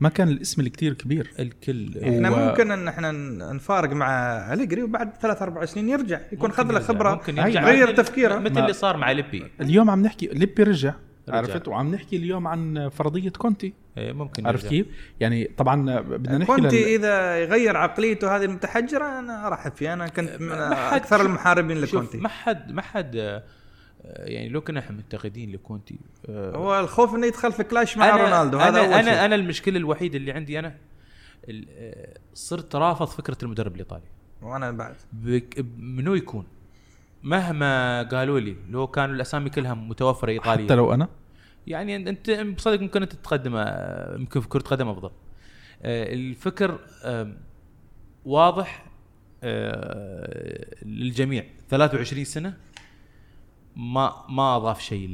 ما 0.00 0.08
كان 0.08 0.28
الاسم 0.28 0.60
الكتير 0.60 0.94
كبير. 0.94 1.30
الكل 1.38 1.98
إحنا 2.02 2.30
و- 2.30 2.48
ممكن 2.48 2.70
إن 2.70 2.88
إحنا 2.88 3.12
نفارق 3.52 3.90
مع 3.92 4.08
أليجري 4.52 4.82
وبعد 4.82 5.12
ثلاث 5.22 5.42
أربع 5.42 5.64
سنين 5.64 5.88
يرجع 5.88 6.20
يكون 6.32 6.52
خذ 6.52 6.64
له 6.72 6.80
خبرة 6.80 7.14
ممكن 7.14 7.38
يرجع. 7.38 7.64
غير 7.64 7.86
مثل- 7.86 7.94
تفكيره. 7.96 8.38
مثل 8.38 8.54
ما- 8.54 8.60
اللي 8.60 8.72
صار 8.72 8.96
مع 8.96 9.10
ليبي. 9.12 9.44
اليوم 9.60 9.90
عم 9.90 10.02
نحكي 10.02 10.26
ليبي 10.26 10.62
رجع. 10.62 10.94
عرفت؟ 11.28 11.68
وعم 11.68 11.94
نحكي 11.94 12.16
اليوم 12.16 12.46
عن 12.46 12.88
فرضية 12.88 13.30
كونتي. 13.30 13.72
إيه، 13.98 14.12
ممكن 14.12 14.46
عرفت. 14.46 14.66
كيف؟ 14.66 14.86
يعني 15.20 15.44
طبعا 15.56 16.00
بدنا 16.00 16.38
نحكي 16.38 16.52
كونتي 16.52 16.84
لل... 16.84 16.88
إذا 17.04 17.38
يغير 17.38 17.76
عقليته 17.76 18.36
هذه 18.36 18.44
المتحجرة 18.44 19.18
أنا 19.18 19.46
ارحب 19.46 19.72
فيه 19.72 19.92
أنا 19.92 20.08
كنت 20.08 20.30
من 20.40 20.52
أكثر 20.52 21.20
المحاربين 21.20 21.80
لكونتي. 21.80 22.18
ما 22.18 22.28
حد 22.28 22.72
ما 22.72 22.82
حد 22.82 23.42
يعني 24.04 24.48
لو 24.48 24.60
كنا 24.60 24.80
إحنا 24.80 24.96
منتقدين 24.96 25.52
لكونتي 25.52 25.98
آه، 26.28 26.56
هو 26.56 26.80
الخوف 26.80 27.14
إنه 27.14 27.26
يدخل 27.26 27.52
في 27.52 27.64
كلاش 27.64 27.96
مع 27.96 28.10
أنا- 28.16 28.20
رونالدو 28.20 28.58
هذا 28.58 28.68
أنا 28.68 28.78
أول 28.80 28.92
أنا 28.94 29.12
شيء. 29.14 29.24
أنا 29.24 29.34
المشكلة 29.34 29.76
الوحيدة 29.76 30.16
اللي 30.18 30.32
عندي 30.32 30.58
أنا 30.58 30.76
ال- 31.48 31.66
آه، 31.70 32.18
صرت 32.34 32.76
رافض 32.76 33.06
فكرة 33.06 33.36
المدرب 33.42 33.74
الإيطالي. 33.74 34.02
وأنا 34.42 34.70
بعد. 34.70 34.94
بك- 35.12 35.64
منو 35.78 36.14
يكون؟ 36.14 36.46
مهما 37.22 38.02
قالوا 38.02 38.40
لي 38.40 38.56
لو 38.70 38.86
كانوا 38.86 39.14
الأسامي 39.14 39.50
كلها 39.50 39.74
متوفرة 39.74 40.30
إيطالية. 40.30 40.64
حتى 40.64 40.74
لو 40.74 40.94
أنا؟ 40.94 41.08
يعني 41.66 41.96
انت 41.96 42.30
بصدق 42.30 42.80
ممكن 42.80 43.02
أنت 43.02 43.12
تقدم 43.12 43.56
آه، 43.56 44.16
يمكن 44.16 44.40
في 44.40 44.48
كرة 44.48 44.60
قدم 44.62 44.88
أفضل. 44.88 45.10
آه، 45.82 46.12
الفكر 46.14 46.78
واضح 48.24 48.86
آه، 49.42 50.84
للجميع. 50.84 51.44
23 51.68 52.24
سنة 52.24 52.56
ما 53.80 54.24
ما 54.28 54.56
أضاف 54.56 54.80
شيء 54.80 55.08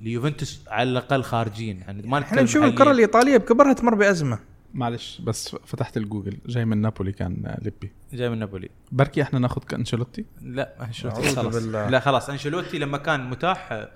ليوفنتوس 0.00 0.60
على 0.68 0.90
الأقل 0.90 1.22
خارجيا 1.22 1.74
يعني 1.74 2.08
ما 2.08 2.18
إحنا 2.18 2.42
نشوف. 2.42 2.64
الكرة 2.64 2.90
الإيطالية 2.90 3.36
بكبرها 3.36 3.72
تمر 3.72 3.94
بأزمة. 3.94 4.38
معلش 4.74 5.20
بس 5.20 5.56
فتحت 5.64 5.96
الجوجل. 5.96 6.38
جاي 6.46 6.64
من 6.64 6.78
نابولي 6.78 7.12
كان 7.12 7.56
ليبي. 7.62 7.92
جاي 8.12 8.30
من 8.30 8.38
نابولي. 8.38 8.68
بركي 8.92 9.22
إحنا 9.22 9.38
ناخذ 9.38 9.62
كانشيلوتي 9.62 10.24
لا 10.42 10.84
أنشيلوتي. 10.84 11.22
خلاص. 11.22 11.54
بالله. 11.54 11.88
لا 11.88 12.00
خلاص. 12.00 12.30
أنشيلوتي 12.30 12.78
لما 12.78 12.98
كان 12.98 13.30
متاح 13.30 13.72
آه، 13.72 13.88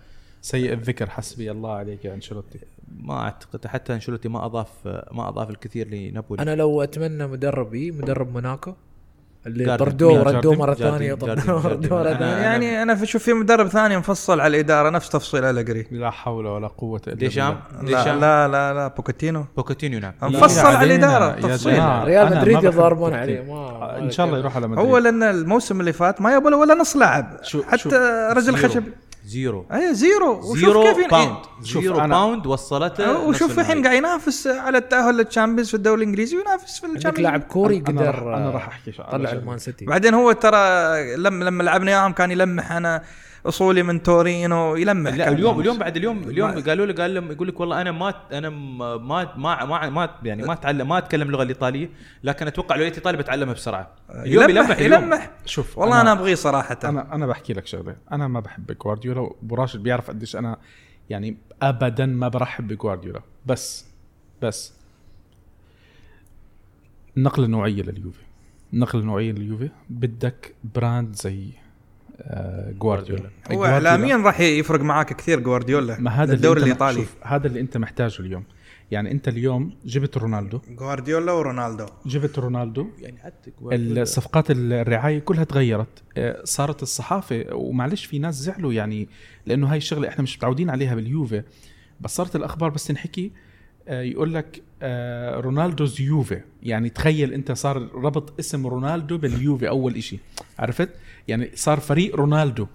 سيء 0.43 0.73
الذكر 0.73 1.11
حسبي 1.11 1.51
الله 1.51 1.73
عليك 1.73 2.05
يا 2.05 2.14
أنشيلوتي. 2.14 2.59
ما 2.99 3.14
أعتقد 3.14 3.66
حتى 3.66 3.95
أنشيلوتي 3.95 4.29
ما 4.29 4.47
أضاف 4.47 4.87
ما 4.87 5.29
أضاف 5.29 5.51
الكثير 5.51 5.89
لنابولي. 5.89 6.43
أنا 6.43 6.55
لو 6.55 6.83
أتمنى 6.83 7.27
مدربي 7.27 7.91
مدرب 7.91 8.33
موناكو 8.33 8.75
اللي. 9.47 9.76
طردوه؟ 9.76 10.20
وردوه؟ 10.20 10.55
مرة. 10.55 10.74
ثانية. 10.74 11.14
طردوه. 11.14 11.66
وردوه 11.66 11.99
مرة 12.03 12.14
أنا- 12.14 12.18
ثانية 12.18 12.36
يعني 12.36 12.82
أنا 12.82 12.95
بشوف 12.95 13.22
في 13.22 13.32
مدرب 13.32 13.68
ثاني 13.68 13.97
مفصل 13.99 14.41
على 14.41 14.57
الإدارة 14.57 14.91
نفس 14.91 15.09
تفصيل 15.09 15.45
الجري 15.45 15.86
لا 15.91 16.11
حول 16.11 16.47
ولا 16.47 16.66
قوة 16.66 17.01
إلا 17.07 17.14
ديشام 17.16 17.57
بالله. 17.80 17.93
لا 17.93 17.99
ديشام 18.03 18.20
لا 18.20 18.49
لا 18.49 18.74
لا 18.74 18.88
بوكيتينو 18.88 19.45
بوكاتينيو 19.57 20.01
نعم 20.01 20.12
مفصل 20.22 20.66
على 20.66 20.95
الإدارة 20.95 21.41
تفصيل. 21.41 21.82
ريال 22.05 22.36
مدريد 22.36 22.64
يضاربون. 22.64 23.14
عليه 23.14 23.41
ما 23.41 23.99
إن 23.99 24.11
شاء 24.11 24.26
الله 24.26 24.38
يروح 24.38 24.57
على 24.57 24.68
مدريد 24.68 24.86
هو 24.86 24.99
لأن 24.99 25.22
الموسم 25.22 25.80
اللي 25.80 25.93
فات 25.93 26.20
ما 26.20 26.28
له 26.38 26.57
ولا 26.57 26.74
نص 26.74 26.97
لاعب 26.97 27.36
حتى 27.68 28.28
رجل 28.36 28.59
زيرو. 28.68 28.82
زيرو 29.25 29.66
اي 29.73 29.95
زيرو 29.95 30.33
وشوف 30.39 30.59
زيرو 30.59 30.83
كيف 30.95 31.11
باوند 31.11 31.37
شوف 31.64 31.83
زيرو 31.83 31.97
أنا- 32.01 32.03
باوند 32.03 32.47
وصلته 32.47 33.18
وشوف 33.18 33.59
الحين. 33.59 33.83
قاعد 33.87 33.97
ينافس 33.97 34.47
على 34.47 34.79
التأهل 34.79 35.14
للتشامبيونز 35.16 35.68
في 35.68 35.75
الدوري 35.75 36.03
الإنجليزي 36.03 36.37
وينافس 36.37 36.79
في 36.81 36.87
عندك 36.87 36.97
الشامبيونز 36.99 37.27
لاعب 37.27 37.41
كوري 37.41 37.81
أنا- 37.81 37.89
قدر 37.89 38.37
أنا 38.37 38.51
راح- 38.51 38.81
شغلة- 38.91 39.11
طلع. 39.12 39.33
المان 39.33 39.59
سيتي. 39.59 39.85
بعدين 39.85 40.14
هو 40.14 40.33
ترى 40.33 40.59
لما 41.16 41.45
لما 41.45 41.62
لعبنا 41.62 41.91
إياهم 41.91 42.12
كان 42.12 42.31
يلمح. 42.31 42.73
أنا 42.73 43.03
أصولي 43.47 43.82
من 43.82 44.03
تورينو 44.03 44.76
يلمح 44.76 45.14
لا 45.14 45.28
اليوم 45.28 45.61
اليوم 45.61 45.78
بعد 45.78 45.97
اليوم 45.97 46.18
اليوم 46.22 46.51
قالوا 46.51 46.86
له 46.86 46.93
قال 47.03 47.14
لهم 47.14 47.32
يقول 47.32 47.49
لك 47.49 47.61
والله 47.61 47.80
أنا 47.80 47.93
ما 47.93 48.14
أنا 48.32 48.49
ما 48.51 48.97
ما 48.97 49.64
ما, 49.64 49.91
ما 49.91 50.11
يعني 50.22 50.43
ما 50.43 50.53
اتعلم 50.53 50.88
ما 50.88 50.99
أتكلم 50.99 51.26
اللغة 51.26 51.43
الإيطالية 51.43 51.91
لكن 52.24 52.47
أتوقع 52.47 52.76
لو 52.76 52.84
جيت 52.84 52.95
ايطالي 52.95 53.18
بتعلمها 53.18 53.55
بسرعة. 53.55 53.93
اليوم 54.11 54.51
يلمح 54.51 54.61
يلمح 54.61 54.78
اليوم 54.78 55.03
يلمح. 55.03 55.30
شوف 55.47 55.78
والله 55.78 56.01
أنا 56.01 56.12
أبغيه 56.12 56.34
صراحة. 56.34 56.78
أنا 56.84 57.14
أنا 57.14 57.26
بحكي 57.26 57.53
لك 57.53 57.66
شغلة. 57.66 57.97
أنا 58.12 58.28
ما 58.28 58.41
بحب 58.41 58.76
جوارديولا 58.84 59.20
وأبو 59.20 59.55
راشد 59.55 59.82
بيعرف 59.82 60.11
قديش 60.11 60.36
أنا 60.36 60.57
يعني 61.11 61.36
ابدا 61.62 62.07
ما 62.07 62.28
برحب 62.28 62.68
بجوارديولا 62.68 63.20
بس 63.47 63.86
بس 64.43 64.72
نقلة 67.16 67.47
نوعية 67.47 67.82
لليوفي. 67.82 68.22
نقلة 68.72 69.03
نوعية 69.03 69.32
لليوفي. 69.32 69.70
بدك 69.91 70.55
براند 70.74 71.14
زي 71.14 71.60
جوارديولا 72.79 73.31
هو 73.53 73.64
اعلاميا 73.64 74.16
راح 74.16 74.41
يفرق 74.41 74.81
معاك 74.81 75.12
كثير 75.12 75.41
جوارديولا 75.41 76.01
ما 76.01 76.11
هذا 76.11 76.35
الدوري 76.35 76.62
الإيطالي. 76.62 77.01
شوف 77.01 77.14
هذا 77.23 77.47
اللي 77.47 77.61
انت 77.61 77.77
محتاجه 77.77 78.21
اليوم. 78.21 78.45
يعني 78.91 79.11
انت 79.11 79.29
اليوم 79.29 79.73
جبت 79.85 80.18
رونالدو. 80.18 80.61
جوارديولا 80.71 81.33
ورونالدو. 81.33 81.87
جبت 82.07 82.39
رونالدو. 82.39 82.87
يعني 82.99 83.18
حتى 83.18 83.53
الصفقات 83.73 84.45
الرعاية 84.51 85.18
كلها 85.18 85.45
تغيرت. 85.45 86.03
آه، 86.16 86.41
صارت 86.45 86.83
الصحافة 86.83 87.45
ومعلش 87.53 88.05
في 88.05 88.18
ناس 88.18 88.35
زعلوا 88.35 88.73
يعني 88.73 89.09
لأنه 89.47 89.73
هاي 89.73 89.77
الشغلة 89.77 90.09
إحنا 90.09 90.23
مش 90.23 90.37
متعودين 90.37 90.71
عليها 90.71 90.95
باليوفي. 90.95 91.43
بس 92.01 92.16
صارت 92.16 92.37
الأخبار 92.37 92.71
بس 92.71 92.85
تنحكي 92.85 93.33
آه، 93.89 94.03
يقول 94.03 94.35
لك 94.35 94.62
آه، 94.83 95.41
رونالدوز 95.41 96.01
يوفي. 96.01 96.41
يعني 96.62 96.89
تخيل 96.89 97.33
انت 97.33 97.53
صار 97.53 97.89
ربط 97.95 98.39
اسم 98.39 98.66
رونالدو 98.66 99.18
باليوفي 99.18 99.68
أول 99.68 99.95
إشي. 99.97 100.18
عرفت؟ 100.59 100.89
يعني 101.29 101.51
صار 101.55 101.81
فريق 101.81 102.16
رونالدو. 102.16 102.66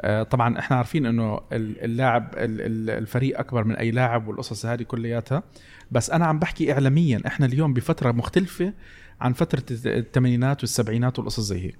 آه، 0.00 0.22
طبعا 0.22 0.58
إحنا 0.58 0.76
عارفين 0.76 1.06
إنه 1.06 1.40
ال- 1.52 1.84
اللاعب 1.84 2.34
ال- 2.36 2.60
ال- 2.60 2.90
الفريق 2.90 3.38
أكبر 3.38 3.64
من 3.64 3.76
أي 3.76 3.90
لاعب 3.90 4.28
والقصص 4.28 4.66
هذه 4.66 4.82
كلياتها. 4.82 5.42
بس 5.90 6.10
أنا 6.10 6.26
عم 6.26 6.38
بحكي 6.38 6.72
اعلاميا 6.72 7.20
إحنا 7.26 7.46
اليوم 7.46 7.74
بفترة 7.74 8.12
مختلفة 8.12 8.72
عن 9.20 9.32
فترة 9.32 9.62
الثمانينات 9.86 10.60
والسبعينات 10.60 11.18
والقصص 11.18 11.40
زي 11.40 11.64
هيك. 11.64 11.76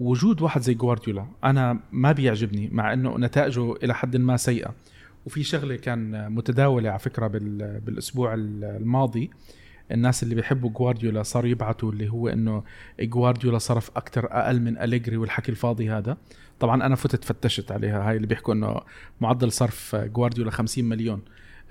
وجود 0.00 0.42
واحد 0.42 0.60
زي 0.60 0.74
جوارديولا 0.74 1.26
أنا 1.44 1.80
ما 1.92 2.12
بيعجبني 2.12 2.68
مع 2.72 2.92
إنه 2.92 3.18
نتائجه 3.18 3.72
إلى 3.72 3.94
حد 3.94 4.16
ما 4.16 4.36
سيئة. 4.36 4.74
وفي 5.26 5.42
شغلة 5.42 5.76
كان 5.76 6.32
متداولة 6.32 6.90
على 6.90 6.98
فكرة 6.98 7.26
بال- 7.26 7.80
بالأسبوع 7.80 8.34
الماضي. 8.34 9.30
الناس 9.90 10.22
اللي 10.22 10.34
بيحبوا 10.34 10.70
جوارديولا 10.70 11.22
صاروا 11.22 11.50
يبعتوا 11.50 11.92
اللي 11.92 12.08
هو 12.08 12.28
إنه 12.28 12.62
جوارديولا 13.00 13.58
صرف 13.58 13.90
أكثر 13.96 14.26
أقل 14.30 14.60
من 14.60 14.78
أليجري 14.78 15.16
والحكي 15.16 15.50
الفاضي 15.52 15.90
هذا. 15.90 16.16
طبعا 16.60 16.86
أنا 16.86 16.96
فتت 16.96 17.24
فتشت 17.24 17.72
عليها. 17.72 18.08
هاي 18.08 18.16
اللي 18.16 18.26
بيحكوا 18.26 18.54
إنه 18.54 18.80
معدل 19.20 19.52
صرف 19.52 19.96
جوارديولا 19.96 20.50
50 20.50 20.84
مليون. 20.84 21.22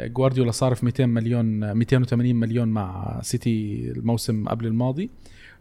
جوارديولا 0.01 0.51
صارف 0.51 0.83
200 0.83 1.05
مليون 1.05 1.73
280 1.73 2.35
مليون 2.35 2.67
مع 2.67 3.19
سيتي 3.21 3.91
الموسم 3.91 4.47
قبل 4.47 4.65
الماضي. 4.65 5.09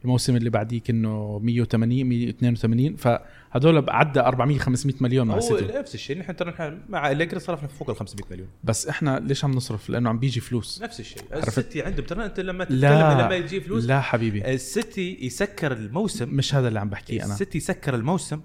الموسم 0.04 0.36
اللي 0.36 0.50
بعديك 0.50 0.90
إنه 0.90 1.38
180 1.38 2.06
182 2.06 2.96
فهدول 2.96 3.90
عدى 3.90 4.20
400 4.20 4.58
500 4.58 4.96
مليون 5.00 5.26
مع 5.26 5.34
هو 5.34 5.40
سيتي 5.40 5.78
نفس 5.78 5.94
الشيء 5.94 6.18
نحن 6.18 6.36
ترى 6.36 6.50
نحن 6.50 6.78
مع 6.88 7.10
إليجري 7.10 7.40
صرفنا 7.40 7.68
فوق 7.68 7.90
ال 7.90 7.96
500 7.96 8.24
مليون. 8.30 8.48
بس 8.64 8.88
إحنا 8.88 9.18
ليش 9.18 9.44
عم 9.44 9.50
نصرف؟ 9.50 9.90
لأنه 9.90 10.10
عم 10.10 10.18
بيجي 10.18 10.40
فلوس. 10.40 10.82
نفس 10.82 11.00
الشيء؟ 11.00 11.22
السيتي 11.32 11.82
عنده 11.82 12.02
ترى 12.02 12.24
انت 12.24 12.40
لما 12.40 12.64
تتكلم 12.64 12.80
لا 12.80 13.22
لما 13.22 13.34
يجي 13.34 13.60
فلوس. 13.60 13.84
لا 13.84 14.00
حبيبي. 14.00 14.54
السيتي 14.54 15.18
يسكر 15.20 15.72
الموسم. 15.72 16.28
مش 16.28 16.54
هذا 16.54 16.68
اللي 16.68 16.80
عم 16.80 16.88
بحكيه 16.88 17.24
أنا. 17.24 17.32
السيتي 17.32 17.58
يسكر 17.58 17.94
الموسم 17.94 18.40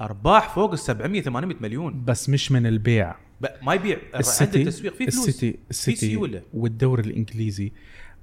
أرباح 0.00 0.54
فوق 0.54 0.72
ال 0.72 0.78
700 0.78 1.22
800 1.22 1.56
مليون. 1.60 2.04
بس 2.04 2.28
مش 2.28 2.52
من 2.52 2.66
البيع. 2.66 3.14
ما 3.62 3.74
يبيع. 3.74 3.96
عنده 3.96 4.18
السيتي 4.18 4.64
تسويق 4.64 4.94
في 4.94 5.10
فلوس. 5.10 5.28
السيتي 5.28 5.58
السيتي 5.70 6.42
والدوري 6.54 7.02
الإنجليزي 7.02 7.72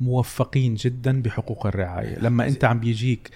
موفقين 0.01 0.75
جدا 0.75 1.21
بحقوق 1.21 1.67
الرعاية. 1.67 2.19
لما 2.19 2.47
أنت 2.47 2.63
عم 2.65 2.79
بيجيك 2.79 3.29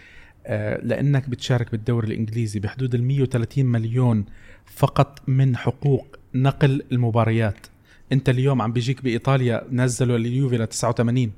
آه، 0.47 0.79
لأنك 0.83 1.29
بتشارك 1.29 1.71
بالدوري 1.71 2.07
الإنجليزي 2.07 2.59
بحدود 2.59 2.95
ال 2.95 3.03
130 3.03 3.65
مليون 3.65 4.25
فقط 4.65 5.19
من 5.27 5.57
حقوق 5.57 6.15
نقل 6.35 6.83
المباريات 6.91 7.67
أنت 8.11 8.29
اليوم 8.29 8.61
عم 8.61 8.73
بيجيك 8.73 9.01
بإيطاليا 9.03 9.63
نزلوا 9.71 10.17
اليوفي 10.17 10.57
ل 10.57 10.67
89 10.67 11.31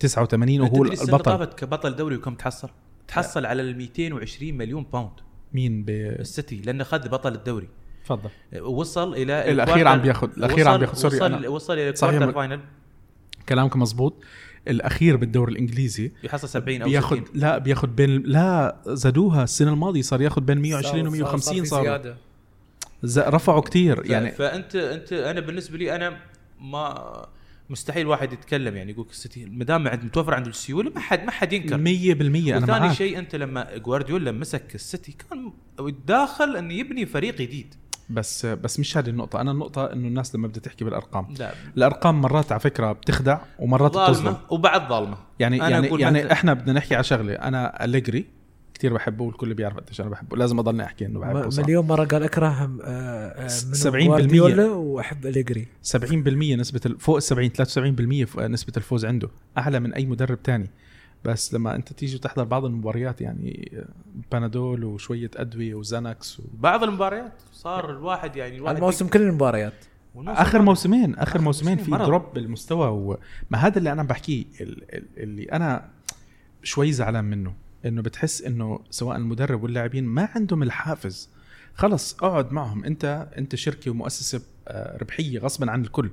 89 0.00 0.60
وهو 0.60 0.84
البطل. 0.84 1.18
طافت 1.18 1.58
كبطل 1.58 1.96
دوري 1.96 2.16
وكم 2.16 2.34
تحصل؟ 2.34 2.68
تحصل 3.08 3.46
على 3.46 3.62
ال 3.62 3.76
220 3.76 4.54
مليون 4.54 4.86
pound 4.92 5.10
مين 5.54 5.82
ب 5.84 5.90
السيتي 5.90 6.56
لأنه 6.56 6.84
خذ 6.84 7.08
بطل 7.08 7.34
الدوري. 7.34 7.68
تفضل. 8.04 8.30
وصل 8.60 9.14
إلى 9.14 9.50
الأخير 9.52 9.74
ال 9.76 9.77
quarter- 9.77 9.86
عم 9.88 9.98
بياخد- 10.02 10.30
الأخير 10.36 10.68
عم 10.68 10.78
بياخد- 10.78 10.94
sorry، 10.96 11.16
وصل 11.16 11.42
أنا- 11.42 11.46
وصل 11.48 11.72
إلى 11.72 11.88
ال 11.88 11.93
quarter 11.93 12.32
final 12.32 12.60
كلامك 13.48 13.76
مزبوط 13.76 14.14
الأخير 14.68 15.16
بالدوري 15.16 15.52
الإنجليزي. 15.52 16.12
بيحصل 16.22 16.48
70 16.48 16.82
أو 16.82 16.88
بياخد 16.88 17.16
60 17.26 17.40
لا 17.40 17.58
بياخد 17.58 17.96
بين 17.96 18.22
لا 18.22 18.76
زادوها. 18.86 19.44
السنة 19.44 19.72
الماضية 19.72 20.02
صار 20.02 20.22
ياخد 20.22 20.46
بين 20.46 20.58
120 20.58 21.06
و 21.06 21.10
صار- 21.10 21.18
150 21.18 21.62
في 21.62 21.68
صار 21.68 21.82
زيادة. 21.84 22.16
ز- 23.02 23.18
رفعوا 23.18 23.60
كتير 23.60 23.96
يعني 23.98 24.12
يعني. 24.12 24.30
فانت 24.36 24.76
انت 24.76 25.12
أنا 25.12 25.40
بالنسبة 25.40 25.78
لي 25.78 25.94
أنا 25.96 26.16
ما 26.60 27.26
مستحيل 27.70 28.06
واحد 28.06 28.32
يتكلم 28.32 28.76
يعني 28.76 28.92
يقول 28.92 29.06
السيتي 29.10 29.44
ما 29.44 29.64
دام 29.64 29.88
عند 29.88 30.04
متوفر 30.04 30.34
عنده 30.34 30.50
السيولة 30.50 30.90
ما 30.90 31.00
حد 31.00 31.24
ما 31.24 31.30
حد 31.30 31.52
ينكر. 31.52 31.76
100% 31.76 32.56
أنا 32.56 32.64
وثاني 32.64 32.86
معك 32.86 32.92
شيء 32.96 33.18
أنت 33.18 33.36
لما 33.36 33.76
جوارديولا 33.76 34.32
مسك 34.32 34.74
السيتي 34.74 35.12
كان 35.12 35.52
داخل 36.06 36.56
إنه 36.56 36.74
يبني 36.74 37.06
فريق 37.06 37.34
جديد. 37.34 37.74
بس 38.10 38.46
بس 38.46 38.80
مش 38.80 38.96
هذه 38.98 39.08
النقطة. 39.08 39.40
أنا 39.40 39.50
النقطة 39.50 39.92
إنه 39.92 40.08
الناس 40.08 40.34
لما 40.34 40.48
بدها 40.48 40.60
تحكي 40.62 40.84
بالأرقام. 40.84 41.26
لا. 41.38 41.52
الأرقام 41.76 42.20
مرات 42.20 42.52
على 42.52 42.60
فكرة 42.60 42.92
بتخدع 42.92 43.38
ومرات 43.58 43.90
بتظلم. 43.96 44.36
وبعد 44.50 44.88
ظالمة. 44.88 45.16
يعني 45.38 45.60
أنا 45.60 45.68
يعني 45.68 45.88
أقول 45.88 46.00
يعني 46.00 46.32
إحنا 46.32 46.54
بدنا 46.54 46.72
نحكي 46.72 46.94
على 46.94 47.04
شغلة. 47.04 47.32
أنا 47.34 47.84
أليجري 47.84 48.26
كثير 48.74 48.94
بحبه 48.94 49.24
والكل 49.24 49.54
بيعرف 49.54 49.76
قديش 49.76 50.00
أنا 50.00 50.08
بحبه. 50.10 50.36
لازم 50.36 50.58
أضلني 50.58 50.84
أحكي 50.84 51.06
إنه 51.06 51.20
بحبه 51.20 51.48
صح. 51.50 51.62
مليون 51.62 51.86
مرة 51.86 52.04
قال 52.04 52.22
أكره 52.22 52.46
آه، 52.46 52.70
آه، 52.84 53.48
منو؟ 53.66 53.74
70% 53.74 54.06
جوارديولا 54.06 54.66
وأحب 54.66 55.26
اليجري 55.26 55.66
70% 55.82 56.56
نسبة 56.56 56.80
ال- 56.86 57.00
فوق 57.00 57.16
ال 57.16 57.22
70 57.22 57.50
73% 57.52 58.24
ف- 58.24 58.38
نسبة 58.38 58.72
الفوز 58.76 59.04
عنده. 59.04 59.28
أعلى 59.58 59.80
من 59.80 59.94
أي 59.94 60.06
مدرب 60.06 60.42
تاني. 60.42 60.70
بس 61.24 61.54
لما 61.54 61.74
أنت 61.74 61.92
تيجي 61.92 62.16
وتحضر 62.16 62.44
بعض 62.44 62.64
المباريات 62.64 63.20
يعني 63.20 63.72
بانادول 64.32 64.84
وشوية 64.84 65.30
أدوية 65.36 65.74
وزانكس 65.74 66.40
و... 66.40 66.42
بعض 66.54 66.82
المباريات 66.84 67.32
صار 67.52 67.90
الواحد 67.90 68.36
يعني 68.36 68.56
الواحد 68.56 68.76
الموسم 68.76 69.08
كل 69.08 69.22
المباريات. 69.22 69.74
آخر 70.16 70.62
موسمين 70.62 71.14
آخر 71.14 71.22
آخر 71.22 71.40
موسمين 71.40 71.76
موسمين 71.78 71.98
في. 71.98 72.04
drop 72.04 72.22
بالمستوى 72.34 72.88
وما 72.88 73.58
هذا 73.58 73.78
اللي 73.78 73.92
أنا 73.92 74.00
عم 74.00 74.06
بحكيه 74.06 74.44
ال- 74.60 74.94
ال- 74.94 75.06
اللي 75.22 75.44
أنا 75.44 75.88
شوي 76.62 76.92
زعلان 76.92 77.24
منه 77.24 77.54
إنه 77.86 78.02
بتحس 78.02 78.42
إنه 78.42 78.80
سواء 78.90 79.16
المدرب 79.16 79.62
واللاعبين 79.62 80.04
ما 80.04 80.28
عندهم 80.34 80.62
الحافز. 80.62 81.28
خلص 81.74 82.14
اقعد 82.14 82.52
معهم 82.52 82.84
أنت 82.84 83.28
أنت 83.38 83.54
شركه 83.54 83.90
ومؤسسة 83.90 84.40
آه، 84.68 84.96
ربحية 84.96 85.38
غصبا 85.38 85.70
عن 85.70 85.82
الكل. 85.82 86.10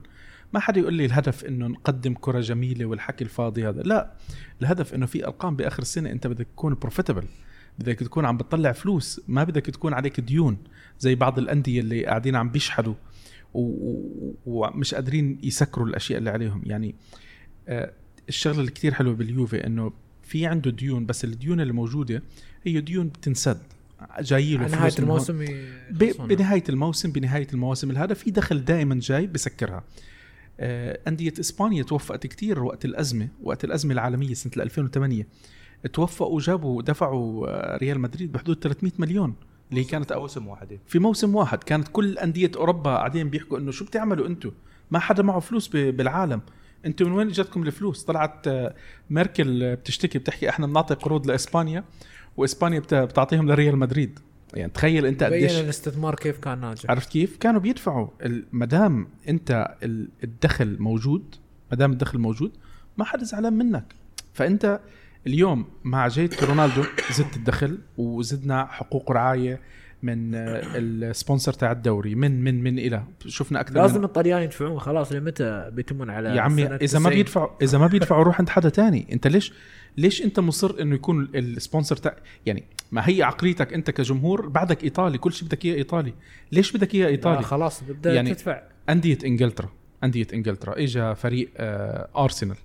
ما 0.54 0.60
حدا 0.60 0.80
يقول 0.80 0.93
لي 0.93 1.06
الهدف 1.06 1.45
إنه 1.45 1.68
نقدم 1.68 2.14
كرة 2.14 2.39
جميلة 2.41 2.86
والحكي 2.86 3.24
الفاضي 3.24 3.68
هذا 3.70 3.82
لا 3.82 4.14
الهدف 4.62 4.93
إنه 4.93 5.06
في 5.06 5.26
أرقام 5.26 5.56
بآخر 5.56 5.82
السنة 5.82 6.12
أنت 6.12 6.28
بدك 6.28 6.48
تكون 6.56 6.74
بروفيتبل 6.74 7.24
بدك 7.80 8.00
تكون 8.00 8.26
عم 8.26 8.38
بتطلع 8.38 8.72
فلوس 8.72 9.22
ما 9.28 9.43
بدك 9.43 9.66
تكون 9.66 9.93
عليك 9.93 10.20
ديون 10.20 10.58
زي 11.00 11.16
بعض 11.16 11.39
الأندية 11.39 11.80
اللي 11.80 12.06
قاعدين 12.06 12.36
عم 12.36 12.50
بيشحدوا 12.50 12.93
ومش 14.45 14.93
قادرين 14.95 15.39
يسكروا 15.43 15.88
الأشياء 15.88 16.20
اللي 16.20 16.30
عليهم 16.30 16.62
يعني 16.66 16.95
آه، 17.68 17.91
الشغلة 18.30 18.60
اللي 18.60 18.72
كتير 18.72 18.93
حلوة 18.93 19.14
باليوفي 19.14 19.66
إنه 19.68 19.93
في 20.24 20.45
عنده 20.45 20.72
ديون 20.72 21.06
بس 21.06 21.24
الديون 21.24 21.62
اللي 21.62 21.74
موجودة 21.74 22.24
هي 22.64 22.82
ديون 22.82 23.08
بتنسد 23.08 23.58
جاي 24.20 24.54
له 24.58 24.66
هون. 25.00 25.04
الموسم 25.04 25.38
ب- 25.91 26.02
يخلصونها. 26.02 26.28
بنهاية 26.36 26.64
الموسم 26.70 27.12
بنهاية 27.12 27.48
المواسم 27.54 27.91
هذا 27.91 28.14
في 28.14 28.32
دخل 28.32 28.66
دائما 28.66 29.00
جاي 29.02 29.28
بسكرها 29.28 29.84
آه، 30.60 30.99
أندية 31.08 31.34
إسبانيا 31.39 31.84
توفقت 31.84 32.28
كتير 32.28 32.64
وقت 32.64 32.86
الأزمة 32.86 33.28
وقت 33.43 33.64
الأزمة 33.64 33.93
العالمية 33.93 34.34
سنة 34.34 34.51
2008 34.64 35.28
توفقوا 35.93 36.36
وجابوا 36.36 36.82
دفعوا 36.82 37.47
آه، 37.47 37.78
ريال 37.78 37.99
مدريد 37.99 38.32
بحدود 38.32 38.60
300 38.64 38.91
مليون. 38.99 39.34
اللي 39.72 39.84
كانت 39.84 40.12
أو 40.12 40.22
موسم 40.22 40.47
واحد. 40.47 40.80
في 40.88 40.99
موسم 40.99 41.36
واحد. 41.36 41.64
كانت 41.64 41.88
كل 41.88 42.18
أندية 42.18 42.51
أوروبا 42.55 42.95
قاعدين 42.95 43.30
بيحكوا 43.30 43.58
إنه 43.58 43.72
شو 43.72 43.86
بتعملوا 43.86 44.28
أنتم 44.28 44.51
ما 44.91 44.99
حدا 44.99 45.24
معه 45.24 45.39
فلوس 45.39 45.68
بالعالم. 45.68 46.41
أنتم 46.86 47.05
من 47.05 47.12
وين 47.12 47.28
إجتكم 47.28 47.64
الفلوس؟ 47.64 48.03
طلعت 48.03 48.47
آه، 48.47 48.76
ميركل 49.10 49.76
بتشتكي 49.76 50.20
بتحكي 50.20 50.49
إحنا 50.49 50.68
بنعطي 50.68 50.93
قروض 50.93 51.28
لإسبانيا 51.28 51.84
وإسبانيا 52.38 52.80
بت- 52.80 52.93
بتعطيهم 52.93 53.49
لريال 53.51 53.78
مدريد. 53.78 54.20
يعني 54.54 54.72
تخيل 54.72 55.06
انت 55.06 55.24
بين 55.24 55.34
قديش 55.45 55.60
الاستثمار 55.60 56.16
كيف 56.16 56.38
كان 56.39 56.60
ناجح 56.62 56.89
عرفت 56.91 57.10
كيف؟ 57.10 57.38
كانوا 57.38 57.62
بيدفعوا 57.62 58.08
ما 58.52 58.66
دام 58.66 59.08
انت 59.30 59.76
ال- 59.84 60.10
الدخل 60.24 60.78
موجود 60.80 61.36
ما 61.72 61.78
دام 61.78 61.91
الدخل 61.91 62.18
موجود 62.20 62.52
ما 62.98 63.06
حدا 63.06 63.24
زعلان 63.24 63.54
منك 63.54 63.95
فانت 64.34 64.80
اليوم 65.28 65.66
مع 65.84 66.08
جيت 66.08 66.43
رونالدو 66.43 66.84
زدت 67.14 67.36
الدخل 67.38 67.78
وزدنا 67.98 68.66
حقوق 68.66 69.12
رعاية 69.12 69.60
من 70.04 70.36
آه، 70.36 70.62
ال 70.76 70.85
sponsor 70.85 71.53
تاع 71.54 71.72
الدوري. 71.72 72.16
من 72.16 72.43
من 72.43 72.64
من 72.64 72.80
إلى؟ 72.80 73.04
شفنا 73.28 73.60
أكثر 73.60 73.82
لازم 73.82 73.98
من 74.00 74.04
الطليان 74.06 74.41
يدفعون 74.41 74.80
خلاص 74.80 75.12
لمتى 75.12 75.70
بيتمون 75.74 76.10
على 76.10 76.30
يا 76.36 76.41
عمي 76.41 76.64
إذا 76.64 76.70
ما 76.72 77.10
90. 77.10 77.10
بيدفعوا 77.10 77.50
إذا 77.62 77.78
ما 77.78 77.88
بيدفعوا 77.88 78.24
روح 78.24 78.39
عند 78.39 78.50
حدا 78.50 78.70
تاني. 78.70 79.08
أنت 79.12 79.28
ليش 79.28 79.54
ليش 79.98 80.22
أنت 80.22 80.39
مصر 80.39 80.76
إنه 80.82 80.95
يكون 80.95 81.30
ال 81.36 81.43
sponsor 81.43 81.95
تاع 81.95 82.16
يعني 82.45 82.64
ما 82.91 83.10
هي 83.10 83.24
عقليتك 83.24 83.74
أنت 83.74 83.91
كجمهور؟ 83.91 84.48
بعدك 84.50 84.84
إيطالي 84.84 85.18
كل 85.18 85.34
شيء 85.34 85.48
بدك 85.48 85.66
إياه 85.66 85.76
إيطالي. 85.76 86.14
ليش 86.52 86.72
بدك 86.78 86.95
إياه 86.95 87.08
إيطالي؟ 87.08 87.41
خلاص 87.43 87.84
بدها 87.84 88.14
يعني- 88.14 88.34
تدفع. 88.34 88.62
أندية 88.89 89.18
انجلترا 89.26 89.70
أندية 90.04 90.28
إنجلترا. 90.34 90.74
اجى 90.84 91.16
فريق 91.16 91.50
آه 91.58 92.08
أرسنال. 92.18 92.58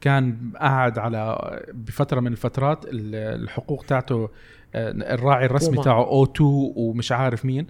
كان 0.00 0.36
قاعد 0.60 0.98
على 0.98 1.38
بفترة 1.74 2.20
من 2.20 2.32
الفترات 2.32 2.84
ال- 2.84 3.14
الحقوق 3.42 3.84
تاعته 3.84 4.28
الراعي 4.74 5.46
الرسمي. 5.46 5.82
تاعه 5.84 6.04
أو 6.04 6.24
2 6.24 6.50
ومش 6.76 7.12
عارف 7.12 7.44
مين 7.44 7.66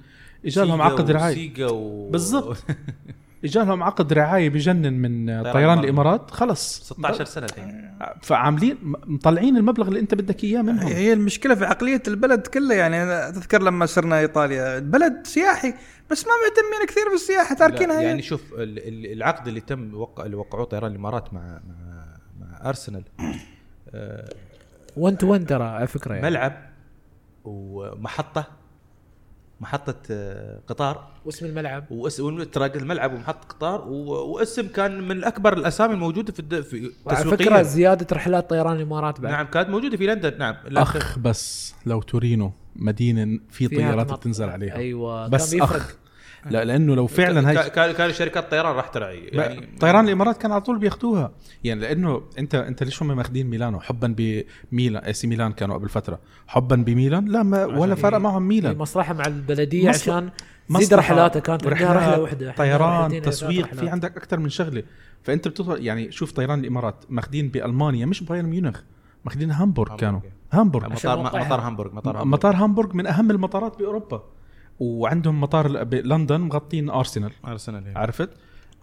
اجى 0.46 0.60
لهم 0.60 0.82
عقد 0.82 1.10
رعاية 1.10 1.66
و... 1.72 2.10
بالضبط. 2.10 2.56
اجى 3.44 3.58
لهم 3.58 3.82
عقد 3.82 4.12
رعاية 4.12 4.48
بجنن 4.50 4.92
من 4.92 5.30
آه، 5.30 5.52
طيران. 5.52 5.78
الإمارات 5.78 6.30
خلص 6.30 6.80
16 6.92 7.24
سنة 7.24 7.46
الحين 7.46 7.90
فعاملين 8.22 8.76
مطلعين 8.82 9.56
المبلغ 9.56 9.88
اللي 9.88 10.00
أنت 10.00 10.14
بدك 10.14 10.44
إياه 10.44 10.62
منهم 10.62 10.86
هي 10.86 11.12
المشكلة 11.12 11.54
في 11.54 11.64
عقلية 11.64 12.02
البلد 12.08 12.46
كله 12.46 12.74
يعني 12.74 13.02
أنا 13.02 13.30
تذكر 13.30 13.62
لما 13.62 13.86
صرنا 13.86 14.18
إيطاليا 14.18 14.78
البلد 14.78 15.20
سياحي 15.26 15.74
بس 16.10 16.26
ما 16.26 16.32
مهتمين 16.44 16.86
كثير 16.88 17.04
بالسياحة 17.12 17.54
تاركينها 17.54 18.00
هي. 18.00 18.04
يعني 18.04 18.22
شوف 18.22 18.52
ال- 18.54 18.58
ال- 18.88 19.12
العقد 19.12 19.48
اللي 19.48 19.60
تم 19.60 19.94
وقع 19.94 20.24
اللي 20.24 20.36
وقعوه 20.36 20.64
طيران 20.64 20.90
الإمارات 20.90 21.34
مع 21.34 21.40
مع 21.68 22.04
مع 22.40 22.68
أرسنال 22.68 23.02
آه، 23.94 24.28
1 24.96 25.16
تو 25.16 25.30
1 25.32 25.46
ترى 25.46 25.64
على 25.64 25.86
فكرة 25.86 26.14
يعني 26.14 26.26
ملعب 26.26 26.67
ومحطة 27.48 28.44
محطة 29.60 29.94
آه، 30.10 30.60
قطار. 30.66 31.08
واسم 31.24 31.46
الملعب. 31.46 31.84
واس 31.90 32.16
ترى 32.52 32.66
الملعب 32.66 33.12
ومحطة 33.14 33.46
قطار. 33.48 33.88
و- 33.88 34.34
واسم 34.34 34.68
كان 34.68 35.08
من 35.08 35.24
اكبر 35.24 35.52
الأسامي 35.52 35.94
الموجودة 35.94 36.32
في 36.32 36.38
الد... 36.40 36.60
في 36.60 36.90
تسويقيا 37.10 37.62
زيادة 37.62 38.06
رحلات 38.12 38.50
طيران 38.50 38.76
الإمارات 38.76 39.20
بعد. 39.20 39.32
نعم 39.32 39.46
كانت 39.46 39.68
موجودة 39.68 39.96
في 39.96 40.06
لندن. 40.06 40.38
نعم 40.38 40.54
أخ 40.76 41.18
بس 41.18 41.74
لو 41.86 42.02
تورينو 42.02 42.52
مدينة 42.76 43.40
في 43.50 43.68
طيارات 43.68 44.12
بتنزل 44.12 44.48
عليها. 44.48 44.74
أيوه 44.76 45.28
بس 45.28 45.54
كان 45.54 45.62
أخ. 45.62 45.72
بيفرق 45.72 45.96
لا 46.50 46.64
لأنه 46.64 46.94
لو 46.94 47.06
فعلا 47.06 47.48
هاي 47.50 47.70
كان 47.70 47.92
كان 47.92 48.12
شركات 48.12 48.50
طيران 48.50 48.76
راح 48.76 48.88
ترعي 48.88 49.18
يعني 49.18 49.68
طيران 49.80 50.04
الإمارات 50.04 50.36
كان 50.36 50.52
على 50.52 50.60
طول 50.60 50.78
بياخذوها 50.78 51.32
يعني 51.64 51.80
لأنه 51.80 52.22
أنت 52.38 52.54
أنت 52.54 52.82
ليش 52.82 53.02
هم 53.02 53.16
ماخذين 53.16 53.46
ميلانو؟ 53.46 53.80
حبا 53.80 54.14
بميلان 54.72 55.04
إي 55.04 55.12
سي 55.12 55.26
ميلان 55.26 55.52
كانوا 55.52 55.74
قبل 55.76 55.88
فترة. 55.88 56.18
حبا 56.46 56.76
بميلان؟ 56.76 57.24
لا 57.24 57.42
ما 57.42 57.64
ولا 57.64 57.94
فرق 57.94 58.18
معهم 58.18 58.42
في 58.42 58.48
ميلان. 58.48 58.76
مصلحه 58.78 59.14
مع 59.14 59.26
البلدية 59.26 59.92
مصلحة- 59.92 59.94
عشان 59.94 60.30
زيد 60.70 60.94
رحلاته 60.94 61.40
كانت 61.40 61.66
عندها 61.66 61.92
رحلة 61.94 62.20
واحدة. 62.20 62.52
طيران 62.52 63.22
تسويق 63.22 63.64
رحلات. 63.64 63.80
في 63.80 63.88
عندك 63.88 64.16
أكثر 64.16 64.38
من 64.38 64.48
شغلة. 64.48 64.82
فأنت 65.22 65.48
بتدخل 65.48 65.86
يعني 65.86 66.12
شوف 66.12 66.32
طيران 66.32 66.60
الإمارات 66.60 67.04
ماخذين 67.08 67.48
بألمانيا 67.48 68.06
مش 68.06 68.22
بايرن 68.24 68.46
ميونخ 68.48 68.80
ماخذين 69.24 69.50
هامبورغ. 69.50 69.96
كانوا. 69.96 70.20
هامبورغ. 70.52 70.92
عشان 70.92 71.10
مطار. 71.18 71.40
مطار 71.44 71.60
هامبورغ 71.60 71.94
مطار 71.94 72.16
هامبورغ. 72.16 72.24
مطار 72.24 72.56
هامبورغ 72.56 72.96
من 72.96 73.06
أهم 73.06 73.30
المطارات 73.30 73.78
بأوروبا. 73.78 74.22
وعندهم 74.80 75.40
مطار 75.40 75.84
بلندن 75.84 76.40
مغطين 76.40 76.90
أرسنال. 76.90 77.32
أرسنال 77.46 77.86
يعني. 77.86 77.98
عرفت؟ 77.98 78.30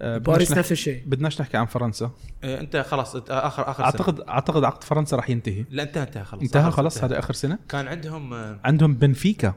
آه، 0.01 0.17
باريس 0.17 0.51
نفس 0.57 0.71
الشيء. 0.71 1.03
بدناش 1.05 1.41
نحكي 1.41 1.57
عن 1.57 1.65
فرنسا. 1.65 2.11
إيه، 2.43 2.59
أنت 2.59 2.77
خلاص 2.77 3.15
أنت 3.15 3.31
اخر 3.31 3.69
آخر 3.71 3.83
اعتقد 3.83 4.19
أعتقد 4.19 4.63
عقد 4.63 4.83
فرنسا 4.83 5.15
راح 5.15 5.29
ينتهي. 5.29 5.65
لا 5.69 5.83
انتهى 5.83 6.03
انتهى 6.03 6.23
خلاص. 6.23 6.41
انتهى 6.41 6.71
خلاص. 6.71 7.03
هذا 7.03 7.19
آخر 7.19 7.33
سنة. 7.33 7.59
كان 7.69 7.87
عندهم 7.87 8.33
آه، 8.33 8.59
عندهم 8.63 8.93
بنفيكا. 8.95 9.53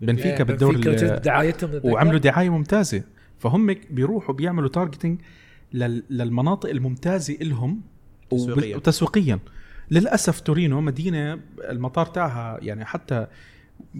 بنفيكا 0.00 0.36
إيه، 0.38 0.42
بالدوري 0.42 0.78
دعايتهم؟ 1.18 1.80
وعملوا 1.84 2.18
دعاية 2.18 2.48
ممتازة. 2.50 3.02
فهم 3.38 3.74
بيروحوا 3.90 4.34
بيعملوا 4.34 4.68
targeting 4.68 5.20
للمناطق 6.10 6.70
الممتازة 6.70 7.36
إلهم 7.40 7.80
وب- 8.30 8.38
تسويقياً. 8.38 8.76
وتسويقيا 8.76 9.38
للأسف 9.90 10.40
تورينو 10.40 10.80
مدينة 10.80 11.40
المطار 11.58 12.06
تاعها 12.06 12.58
يعني 12.62 12.84
حتى 12.84 13.26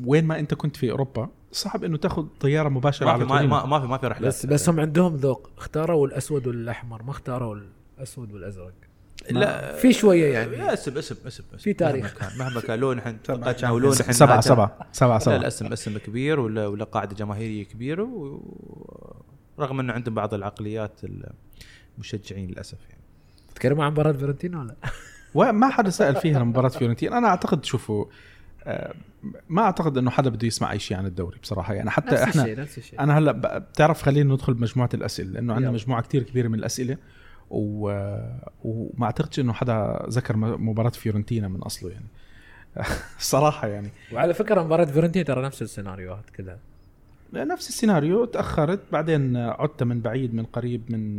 وين 0.05 0.25
ما 0.25 0.39
أنت 0.39 0.55
كنت 0.55 0.77
في 0.77 0.91
أوروبا 0.91 1.29
صعب 1.55 1.85
إنه 1.85 1.97
تاخذ 1.97 2.27
طيارة 2.41 2.69
مباشرة 2.69 3.07
ما 3.07 3.19
في 3.19 3.25
ما, 3.25 3.43
ما, 3.43 3.67
ما 3.67 3.81
في 3.81 3.87
ما 3.87 3.99
في 3.99 4.07
رحلات. 4.07 4.29
بس 4.29 4.47
بس 4.47 4.69
هم 4.69 4.81
عندهم 4.81 5.17
ذوق. 5.17 5.51
اختاروا 5.59 6.07
الأسود 6.07 6.47
والأحمر 6.47 7.03
ما 7.03 7.11
اختاروا 7.11 7.57
الأسود 7.99 8.33
والأزرق. 8.33 8.73
لا. 9.31 9.77
في 9.77 9.93
شوية 9.93 10.33
يعني. 10.33 10.73
اسم 10.73 10.99
اسم 10.99 11.17
اسم, 11.27 11.45
اسم. 11.55 11.57
في 11.57 11.73
تاريخ. 11.73 12.05
مهما 12.05 12.29
كان, 12.29 12.39
مهما 12.39 12.61
كان. 12.61 12.79
لون 12.79 12.99
إحنا 12.99 13.71
ولون 13.71 13.97
إحنا 14.01 14.13
سبعة 14.13 14.41
سبعة. 14.41 14.79
سبعة 14.93 15.15
لا 15.15 15.19
سبعة. 15.19 15.37
الاسم 15.37 15.67
اسم 15.67 15.99
كبير 15.99 16.41
ولا 16.41 16.67
ولا 16.67 16.85
قاعدة 16.85 17.17
جماهيرية 17.17 17.65
كبيرة 17.65 18.03
و... 18.03 18.41
رغم 19.59 19.81
إنه 19.81 19.93
عندهم 19.93 20.15
بعض 20.15 20.35
العقليات 20.35 21.01
المشجعين 21.99 22.49
للأسف 22.51 22.79
يعني. 22.89 23.03
تتكلم 23.55 23.81
عن 23.81 23.91
مباراة 23.91 24.13
فيورنتينا 24.13 24.61
ولا؟ 24.61 24.75
وما 25.35 25.69
حدا 25.69 25.91
سأل 25.91 26.17
فيها 26.17 26.45
مباراة 26.45 26.69
فيورنتينا 26.69 27.13
أنا 27.13 27.29
أعتقد 27.29 27.65
شوفوا 27.65 28.05
ما 29.49 29.63
أعتقد 29.63 29.99
إنه 29.99 30.11
حدا 30.11 30.31
بده 30.31 30.47
يسمع 30.47 30.73
أي 30.73 30.79
شيء 30.79 30.97
عن 30.97 31.07
الدوري 31.07 31.39
بصراحة. 31.43 31.75
يعني 31.75 31.91
حتى 31.91 32.11
نفس 32.15 32.23
إحنا 32.23 32.43
الشيء 32.43 32.61
نفس 32.61 32.79
الشيء. 32.79 33.01
أنا 33.01 33.19
هلأ 33.19 33.59
بتعرف 33.59 34.03
خلينا 34.03 34.35
ندخل 34.35 34.55
بمجموعة 34.55 34.89
الأسئلة 34.95 35.31
لأنه 35.31 35.55
عندنا. 35.55 35.71
مجموعة 35.71 36.03
كتير 36.03 36.23
كبيرة 36.23 36.49
من 36.49 36.59
الأسئلة 36.59 36.97
و... 37.51 37.89
وما 38.65 39.07
أعتقدش 39.07 39.41
إنه 39.41 39.53
حدا 39.53 40.07
ذكر 40.09 40.37
م- 40.37 40.69
مباراة 40.69 40.91
فيورنتينا 40.91 41.49
من 41.49 41.63
أصله 41.63 41.91
يعني. 41.91 42.07
الصراحه 43.19 43.69
يعني. 43.69 43.89
وعلى 44.13 44.35
فكرة 44.35 44.63
مباراة 44.63 44.85
فيرنتينا 44.85 45.25
ترى 45.25 45.43
نفس 45.43 45.63
السيناريوهات 45.63 46.31
كلها 46.31 46.59
نفس 47.33 47.69
السيناريو 47.69 48.25
تأخرت 48.25 48.81
بعدين 48.93 49.37
عدت 49.37 49.83
من 49.83 50.01
بعيد 50.01 50.35
من 50.35 50.45
قريب 50.45 50.83
من 50.89 51.17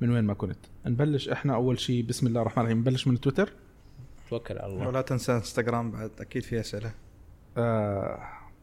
من 0.00 0.10
وين 0.10 0.24
ما 0.24 0.34
كنت. 0.34 0.56
نبلش 0.86 1.28
إحنا 1.28 1.54
أول 1.54 1.78
شيء 1.80 2.02
بسم 2.04 2.26
الله 2.26 2.40
الرحمن 2.40 2.62
الرحيم 2.64 2.78
نبلش 2.80 3.06
من 3.06 3.20
تويتر. 3.20 3.52
توكل 4.30 4.58
على 4.58 4.72
الله. 4.72 4.88
ولا 4.88 5.00
تنسى 5.00 5.32
انستغرام 5.32 5.90
بعد 5.90 6.10
أكيد 6.20 6.42
في 6.42 6.60
أسئلة. 6.60 6.92
آه، 7.56 8.18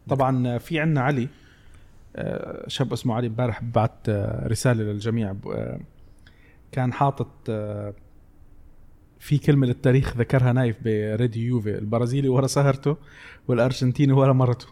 طبعا 0.09 0.57
في 0.57 0.79
عندنا 0.79 1.01
علي 1.01 1.27
آه، 2.15 2.67
شاب 2.67 2.93
اسمه 2.93 3.15
علي 3.15 3.27
امبارح 3.27 3.63
بعت 3.63 4.09
آه، 4.09 4.47
رسالة 4.47 4.83
للجميع. 4.83 5.35
آه، 5.47 5.79
كان 6.71 6.93
حاطط 6.93 7.31
آه، 7.49 7.93
في 9.19 9.37
كلمة 9.37 9.67
للتاريخ 9.67 10.17
ذكرها 10.17 10.53
نايف 10.53 10.77
براديو 10.85 11.47
يوفي 11.47 11.77
البرازيلي 11.77 12.29
ورا 12.29 12.47
سهرته 12.47 12.97
والأرجنتيني 13.47 14.13
ورا 14.13 14.33
مرته. 14.33 14.65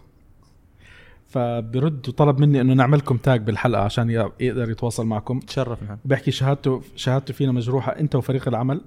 فبرد 1.27 2.09
وطلب 2.09 2.39
مني 2.39 2.61
إنه 2.61 2.73
نعملكم 2.73 3.17
تاج 3.17 3.41
بالحلقة 3.41 3.81
عشان 3.81 4.09
يقدر 4.39 4.69
يتواصل 4.69 5.05
معكم. 5.05 5.39
تشرف 5.39 5.83
نحن 5.83 5.97
بحكي 6.05 6.31
شهادته 6.31 6.81
شهادته 6.95 7.33
فينا 7.33 7.51
مجروحة 7.51 7.99
أنت 7.99 8.15
وفريق 8.15 8.47
العمل. 8.47 8.81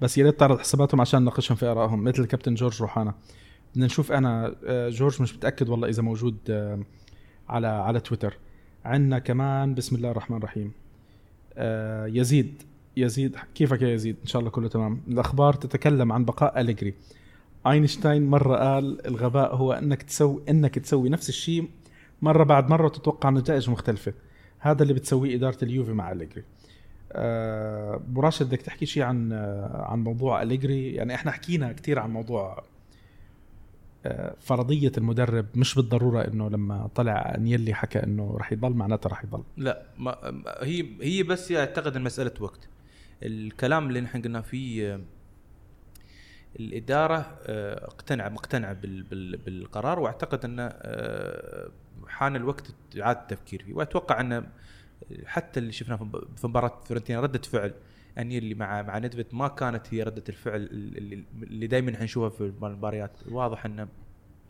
بس 0.00 0.18
يا 0.18 0.24
ريت 0.24 0.40
تعرض 0.40 0.58
حساباتهم 0.58 1.00
عشان 1.00 1.22
نناقشهم 1.22 1.56
في 1.56 1.66
آرائهم 1.66 2.04
مثل 2.04 2.22
الكابتن 2.22 2.54
جورج 2.54 2.80
روحانا. 2.80 3.14
بدنا 3.72 3.86
نشوف 3.86 4.12
أنا 4.12 4.56
آه، 4.66 4.88
جورج 4.88 5.22
مش 5.22 5.34
متأكد 5.34 5.68
والله 5.68 5.88
إذا 5.88 6.02
موجود 6.02 6.36
آه، 6.50 6.80
على 7.48 7.66
على 7.66 8.00
تويتر. 8.00 8.36
عندنا 8.84 9.18
كمان 9.18 9.74
بسم 9.74 9.96
الله 9.96 10.10
الرحمن 10.10 10.36
الرحيم 10.36 10.72
آه، 11.56 12.06
يزيد 12.06 12.62
يزيد 12.96 13.36
كيفك 13.54 13.82
يا 13.82 13.88
يزيد؟ 13.88 14.16
إن 14.22 14.26
شاء 14.26 14.40
الله 14.40 14.50
كله 14.50 14.68
تمام. 14.68 15.00
الأخبار 15.08 15.52
تتكلم 15.52 16.12
عن 16.12 16.24
بقاء 16.24 16.60
أليجري. 16.60 16.94
أينشتاين 17.66 18.26
مرة 18.26 18.56
قال 18.56 19.06
الغباء 19.06 19.56
هو 19.56 19.72
إنك 19.72 20.02
تسوي 20.02 20.42
إنك 20.48 20.78
تسوي 20.78 21.08
نفس 21.08 21.28
الشيء 21.28 21.68
مرة 22.22 22.44
بعد 22.44 22.70
مرة 22.70 22.84
وتتوقع 22.84 23.30
نتائج 23.30 23.70
مختلفة. 23.70 24.12
هذا 24.58 24.82
اللي 24.82 24.94
بتسويه 24.94 25.36
إدارة 25.36 25.58
اليوفي 25.62 25.92
مع 25.92 26.12
أليجري. 26.12 26.40
آه، 26.40 26.57
ابو 27.12 28.20
راشد 28.20 28.46
بدك 28.46 28.62
تحكي 28.62 28.86
شيء 28.86 29.02
عن 29.02 29.32
آه، 29.32 29.86
عن 29.90 30.04
موضوع 30.04 30.42
أليجري؟ 30.42 30.92
يعني 30.94 31.14
إحنا 31.14 31.30
حكينا 31.30 31.72
كثير 31.72 31.98
عن 31.98 32.10
موضوع 32.10 32.64
آه، 34.06 34.34
فرضية 34.40 34.92
المدرب. 34.98 35.46
مش 35.54 35.74
بالضرورة 35.74 36.22
إنه 36.28 36.48
لما 36.50 36.88
طلع 36.94 37.34
انيلي 37.36 37.74
حكى 37.74 38.02
إنه 38.02 38.36
راح 38.38 38.52
يضل 38.52 38.72
معناته 38.72 39.08
راح 39.08 39.24
يضل. 39.24 39.42
لا 39.56 39.82
ما 39.98 40.16
هي 40.62 40.86
هي 41.02 41.22
بس 41.22 41.52
اعتقد 41.52 41.98
مسألة 41.98 42.32
وقت. 42.40 42.68
الكلام 43.22 43.88
اللي 43.88 44.00
نحن 44.00 44.22
قلنا 44.22 44.40
فيه 44.40 44.94
آه، 44.94 45.00
الإدارة 46.60 47.38
آه، 47.46 47.84
اقتنع 47.84 48.28
مقتنعة 48.28 48.72
بال- 48.72 49.02
بال- 49.02 49.36
بالقرار 49.36 49.98
واعتقد 49.98 50.44
إنه 50.44 50.62
آه، 50.72 51.68
حان 52.08 52.36
الوقت 52.36 52.74
اعاده 53.00 53.20
التفكير 53.20 53.62
فيه. 53.62 53.74
وأتوقع 53.74 54.20
إنه 54.20 54.46
حتى 55.26 55.60
اللي 55.60 55.72
شفناه 55.72 55.96
في 55.96 56.04
مب- 56.04 56.36
في 56.36 56.46
مباراة 56.46 56.80
فيورنتينا 56.86 57.20
ردة 57.20 57.38
فعل 57.38 57.74
اني 58.18 58.38
اللي 58.38 58.54
مع 58.54 58.82
مع 58.82 58.98
ندفت 58.98 59.34
ما 59.34 59.48
كانت 59.48 59.94
هي 59.94 60.02
ردة 60.02 60.24
الفعل 60.28 60.68
اللي 61.42 61.66
دائما 61.66 62.04
نشوفها 62.04 62.28
في 62.28 62.40
المباريات. 62.40 63.12
واضح 63.30 63.64
إنه 63.66 63.88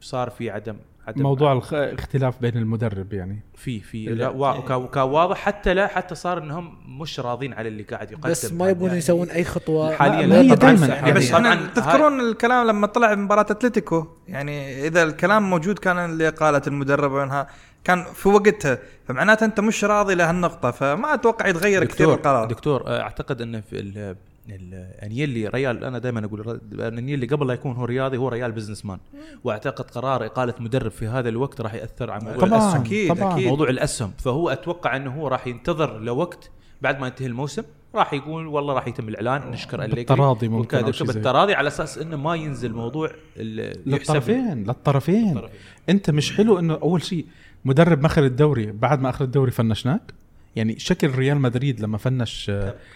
صار 0.01 0.31
في 0.31 0.51
عدم 0.51 0.77
عدم 1.09 1.23
موضوع 1.23 1.53
الخ- 1.53 1.75
الاختلاف 1.75 2.41
بين 2.41 2.57
المدرب 2.57 3.13
يعني. 3.13 3.41
في 3.55 3.81
في 3.81 4.07
لا. 4.07 4.15
لا 4.15 4.29
وا- 4.29 4.77
وكان 4.77 5.03
واضح 5.03 5.37
حتى 5.37 5.75
لا 5.75 5.87
حتى 5.87 6.15
صار 6.15 6.39
إنهم 6.39 6.75
مش 7.01 7.21
راضين 7.21 7.53
على 7.53 7.69
اللي 7.69 7.83
قاعد 7.83 8.11
يقدم 8.13 8.31
بس 8.31 8.53
ما 8.53 8.69
يبون 8.69 8.87
يعني 8.87 8.99
يسوون 8.99 9.31
أي 9.31 9.45
خطوة. 9.45 9.95
حاليا 9.95 10.27
ما 10.27 10.37
هي 10.41 10.49
لا 10.49 10.55
طبعاً. 10.55 10.73
دايماً 10.73 10.87
يعني 10.95 11.13
بس 11.13 11.31
طبعاً 11.31 11.69
تذكرون 11.75 12.21
الكلام 12.21 12.67
لما 12.67 12.87
طلع 12.87 13.15
مباراة 13.15 13.47
أتلتيكو؟ 13.51 14.07
يعني 14.29 14.87
إذا 14.87 15.03
الكلام 15.03 15.51
موجود 15.51 15.79
كان 15.79 15.99
اللي 15.99 16.29
قالت 16.29 16.69
المدرب 16.69 17.13
وينها 17.13 17.47
كان 17.85 18.05
في 18.15 18.29
وقتها. 18.29 18.79
فمعناته 19.09 19.45
أنت 19.45 19.61
مش 19.61 19.85
راضي 19.85 20.15
لهالنقطة 20.15 20.71
فما 20.71 21.15
أتوقع 21.15 21.47
يتغير 21.49 21.85
كثير 21.85 22.15
القرار. 22.15 22.47
دكتور 22.49 23.01
أعتقد 23.01 23.41
إن 23.43 23.61
أنيلي 23.61 25.49
ريال 25.49 25.85
أنا 25.85 25.99
دائما 25.99 26.25
أقول 26.25 26.61
انيلي 26.81 27.27
قبل 27.27 27.47
لا 27.47 27.55
يكون 27.55 27.73
هو 27.73 27.85
رياضي 27.85 28.17
هو 28.17 28.29
ريال 28.29 28.53
businessman 28.53 28.99
واعتقد 29.45 29.91
قرار 29.91 30.27
إقالة 30.27 30.55
مدرب 30.61 30.91
في 30.91 31.07
هذا 31.07 31.29
الوقت 31.29 31.61
راح 31.61 31.75
يأثر 31.75 32.11
على 32.11 32.25
موضوع 32.25 32.47
طبعاً. 32.47 32.59
الأسهم. 32.59 32.81
أكيد 32.81 33.15
طبعاً. 33.15 33.35
أكيد 33.35 33.47
موضوع 33.47 33.69
الأسهم. 33.69 34.13
فهو 34.19 34.49
أتوقع 34.49 34.97
إنه 34.97 35.11
هو 35.21 35.29
راح 35.29 35.47
ينتظر 35.47 35.99
لوقت 35.99 36.51
بعد 36.83 37.01
ما 37.01 37.07
ينتهي 37.07 37.27
الموسم 37.27 37.63
راح 37.95 38.13
يقول 38.13 38.47
والله 38.47 38.75
راح 38.75 38.89
يتم 38.89 39.09
الإعلان 39.09 39.51
نشكر 39.51 39.79
أليجري 39.81 39.97
بالتراضي 39.97 40.49
ممكن 40.49 40.81
بالتراضي 40.83 41.55
على 41.55 41.69
أساس 41.69 41.99
إنه 41.99 42.17
ما 42.17 42.35
ينزل 42.35 42.73
موضوع 42.73 43.11
للطرفين 43.37 44.65
للطرفين. 44.65 45.43
أنت 45.89 46.11
مش 46.11 46.37
حلو 46.37 46.59
إنه 46.59 46.75
أول 46.75 47.03
شيء 47.03 47.27
مدرب 47.65 48.01
ما 48.01 48.07
أخذ 48.07 48.23
الدوري 48.23 48.73
بعد 48.73 49.01
ما 49.01 49.11
أخذ 49.11 49.25
الدوري 49.25 49.51
فنشناك؟ 49.51 50.15
يعني 50.57 50.79
شكل 50.79 51.11
ريال 51.11 51.41
مدريد 51.41 51.81
لما 51.81 51.99
فنش 51.99 52.47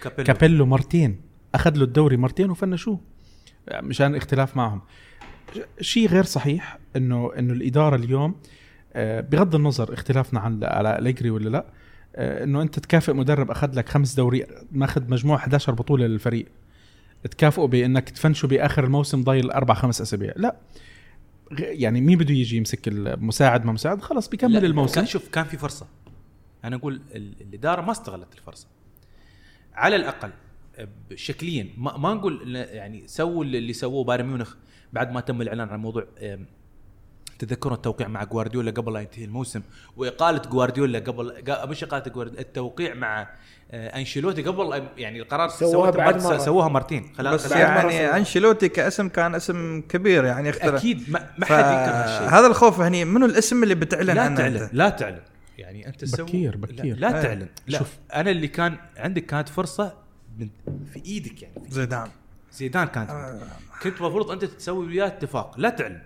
كابيلو. 0.02 0.24
كابيلو 0.24 0.66
مرتين 0.66 1.20
أخذ 1.54 1.76
له 1.76 1.84
الدوري 1.84 2.16
مرتين 2.16 2.50
وفنشوه. 2.50 3.00
مشان 3.74 4.14
اختلاف 4.14 4.56
معهم. 4.56 4.80
شيء 5.80 6.08
غير 6.08 6.24
صحيح 6.24 6.78
إنه 6.96 7.30
إنه 7.38 7.52
الإدارة 7.52 7.96
اليوم 7.96 8.34
آه، 8.94 9.20
بغض 9.20 9.54
النظر 9.54 9.92
اختلافنا 9.94 10.40
عن 10.40 10.64
على 10.64 10.98
اليجري 10.98 11.30
ولا 11.30 11.48
لا 11.48 11.64
آه، 12.16 12.44
إنه 12.44 12.62
أنت 12.62 12.78
تكافئ 12.78 13.12
مدرب 13.12 13.50
أخذ 13.50 13.74
لك 13.78 13.88
خمس 13.88 14.14
دوري 14.14 14.46
ماخذ 14.72 15.10
مجموع 15.10 15.36
11 15.36 15.74
بطولة 15.74 16.06
للفريق. 16.06 16.46
تكافئه 17.30 17.62
بإنك 17.64 18.10
تفنشه 18.10 18.48
بآخر 18.48 18.84
الموسم 18.84 19.22
ضايل 19.22 19.50
أربع 19.50 19.74
خمس 19.74 20.00
أسابيع. 20.00 20.32
لا. 20.36 20.56
يعني 21.58 22.00
مين 22.00 22.18
بده 22.18 22.34
يجي 22.34 22.56
يمسك 22.56 22.88
المساعد 22.88 23.64
ما 23.64 23.72
مساعد؟ 23.72 24.00
خلص 24.00 24.28
بيكمل 24.28 24.64
الموسم. 24.64 24.94
كان 24.94 25.06
شوف 25.06 25.28
كان 25.28 25.44
في 25.44 25.56
فرصة. 25.56 25.86
أنا 26.64 26.76
أقول 26.76 27.00
ال- 27.14 27.34
الإدارة 27.40 27.80
ما 27.82 27.92
استغلت 27.92 28.34
الفرصة. 28.34 28.66
على 29.74 29.96
الأقل 29.96 30.30
شكليا 31.14 31.68
ما, 31.78 31.96
ما 31.96 32.14
نقول 32.14 32.52
لا- 32.52 32.72
يعني 32.72 33.02
سووا 33.06 33.44
اللي 33.44 33.72
سووه 33.72 34.04
بايرن 34.04 34.26
ميونخ 34.26 34.54
بعد 34.92 35.12
ما 35.12 35.20
تم 35.20 35.42
الإعلان 35.42 35.68
عن 35.68 35.78
موضوع 35.80 36.04
تذكرون 37.38 37.74
التوقيع 37.74 38.08
مع 38.08 38.24
جوارديولا 38.24 38.70
قبل 38.70 38.92
لا 38.92 39.00
ينتهي 39.00 39.24
الموسم 39.24 39.60
وإقالة 39.96 40.42
جوارديولا 40.50 40.98
قبل 40.98 41.32
مش 41.68 41.84
إقالة 41.84 42.04
جوارديولا 42.12 42.40
التوقيع 42.40 42.94
مع 42.94 43.28
آه، 43.70 43.98
أنشيلوتي 43.98 44.42
قبل 44.42 44.82
يعني 44.96 45.20
القرار 45.20 45.48
سووها 45.48 45.90
بعد 45.90 46.22
مرة. 46.22 46.38
سووها 46.38 46.68
مرتين 46.68 47.12
خلال 47.18 47.34
بس 47.34 47.46
خلال- 47.46 47.60
يعني. 47.60 48.16
أنشيلوتي 48.16 48.68
كاسم 48.68 49.08
كان 49.08 49.34
اسم 49.34 49.80
كبير 49.80 50.24
يعني 50.24 50.50
اختلف 50.50 50.74
أكيد 50.74 51.10
ما, 51.10 51.30
ما 51.38 51.46
حد 51.46 51.54
ينكر 51.54 51.90
هالشيء 51.96 52.28
هذا 52.38 52.46
الخوف 52.46 52.80
هني 52.80 53.04
منو 53.04 53.26
الاسم 53.26 53.62
اللي 53.62 53.74
بتعلن 53.74 54.10
لا 54.14 54.22
عنه 54.22 54.36
تعلن؟ 54.36 54.68
لا 54.72 54.88
تعلن 54.88 55.20
يعني 55.58 55.86
أنت 55.88 56.04
سوي 56.04 56.26
بكير- 56.26 56.56
بكير. 56.56 56.96
لا, 56.98 57.06
لا 57.10 57.16
إيه. 57.16 57.22
تعلن 57.22 57.46
لا. 57.66 57.78
شوف 57.78 57.96
أنا 58.14 58.30
اللي 58.30 58.48
كان 58.48 58.76
عندك 58.96 59.26
كانت 59.26 59.48
فرصة 59.48 60.01
من 60.66 60.84
في 60.92 61.02
إيدك 61.06 61.42
يعني 61.42 61.54
زيدان. 61.68 62.08
زيدان 62.52 62.86
كانت 62.86 63.10
آه. 63.10 63.40
كنت 63.82 64.00
المفروض 64.00 64.30
انت 64.30 64.44
تسوي 64.44 64.86
وياه 64.86 65.06
اتفاق 65.06 65.54
لا 65.60 65.68
تعلن 65.70 66.02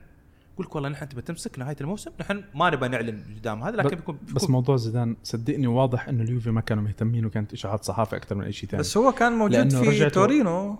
قول 0.57 0.67
لك 0.67 0.75
والله 0.75 0.89
نحن 0.89 1.09
تبى 1.09 1.23
تمسك 1.23 1.59
نهاية 1.59 1.77
الموسم 1.81 2.11
نحن 2.21 2.45
ما 2.55 2.71
نبى 2.71 2.89
نعلن 2.89 3.23
قدام 3.41 3.63
هذا 3.63 3.77
لكن 3.77 3.97
بيكون 3.97 4.19
بس 4.35 4.51
موضوع 4.51 4.77
زيدان 4.77 5.17
صدقني 5.23 5.67
واضح 5.67 6.09
إنه 6.09 6.23
اليوفي 6.23 6.51
ما 6.51 6.61
كانوا 6.61 6.83
مهتمين 6.83 7.27
وكانت 7.27 7.53
إشاعات 7.53 7.85
صحافة 7.85 8.17
أكثر 8.17 8.35
من 8.35 8.45
أي 8.45 8.53
شيء 8.53 8.69
ثاني 8.69 8.81
بس 8.81 8.97
هو 8.97 9.13
كان 9.13 9.33
موجود 9.33 9.53
لأنه 9.57 9.83
في 9.83 9.89
رجعته- 9.89 10.15
تورينو. 10.15 10.79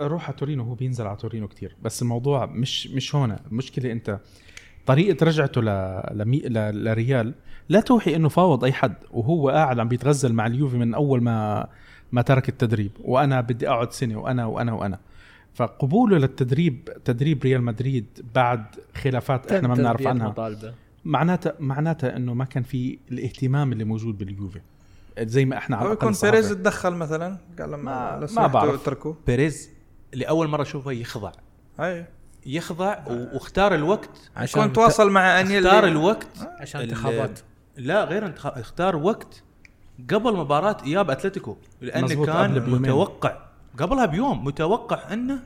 روح 0.00 0.28
على 0.28 0.36
تورينو 0.38 0.64
هو 0.64 0.74
بينزل 0.74 1.06
على 1.06 1.16
تورينو 1.16 1.48
كتير. 1.48 1.76
بس 1.82 2.02
الموضوع 2.02 2.46
مش 2.46 2.86
مش 2.86 3.14
هون. 3.14 3.36
المشكلة 3.52 3.92
أنت 3.92 4.18
طريقة 4.86 5.24
رجعته 5.26 5.60
ل... 5.62 5.66
لمي... 6.18 6.38
ل... 6.38 6.84
لريال 6.84 7.34
لا 7.68 7.80
توحي 7.80 8.16
إنه 8.16 8.28
فاوض 8.28 8.64
أي 8.64 8.72
حد 8.72 8.94
وهو 9.10 9.48
قاعد 9.50 9.78
عم 9.78 9.88
بيتغزل 9.88 10.32
مع 10.32 10.46
اليوفي 10.46 10.76
من 10.76 10.94
أول 10.94 11.22
ما 11.22 11.66
ما 12.12 12.22
ترك 12.22 12.48
التدريب 12.48 12.90
وأنا 13.04 13.40
بدي 13.40 13.68
أقعد 13.68 13.92
سنة 13.92 14.16
وأنا 14.18 14.46
وأنا 14.46 14.72
وأنا. 14.72 14.98
فقبوله 15.54 16.18
للتدريب 16.18 16.88
تدريب 17.04 17.42
ريال 17.42 17.62
مدريد 17.62 18.06
بعد 18.34 18.64
خلافات 19.02 19.52
إحنا 19.52 19.68
ما 19.68 19.74
بنعرف 19.74 20.06
عنها. 20.06 20.28
مطالبه 20.28 20.74
معناتها 21.04 21.52
معناتها 21.60 22.16
إنه 22.16 22.34
ما 22.34 22.44
كان 22.44 22.62
في 22.62 22.98
الاهتمام 23.12 23.72
اللي 23.72 23.84
موجود 23.84 24.18
باليوفي. 24.18 24.60
زي 25.20 25.44
ما 25.44 25.56
إحنا 25.56 25.76
على 25.76 25.92
يكون. 25.92 26.12
بيريز 26.22 26.48
تدخل 26.48 26.90
مثلا؟ 26.94 27.36
قال 27.58 27.70
لما 27.70 28.18
ما- 28.18 28.28
ما 28.36 28.46
بعرف. 28.46 28.82
اتركوا 28.82 29.14
بيريز 29.26 29.70
لأول 30.12 30.48
مرة 30.48 30.62
أشوفه 30.62 30.92
يخضع. 30.92 31.32
أي. 31.80 32.06
يخضع 32.46 32.98
و- 33.06 33.34
واختار 33.34 33.74
الوقت. 33.74 34.30
يكون 34.40 34.72
تواصل 34.72 35.10
مع 35.10 35.40
أنيلي. 35.40 35.66
اختار 35.66 35.86
الوقت 35.86 36.28
عشان 36.60 36.80
انتخابات. 36.80 37.40
لا 37.76 38.04
غير 38.04 38.26
انتخاب 38.26 38.52
اختار 38.58 38.96
وقت 38.96 39.42
قبل 40.10 40.36
مباراة 40.36 40.76
إياب 40.84 41.10
أتلتيكو 41.10 41.56
لأنه 41.80 42.26
كان. 42.26 42.70
متوقع 42.70 43.38
قبلها 43.78 44.06
بيوم 44.06 44.44
متوقع 44.44 45.12
أنه 45.12 45.42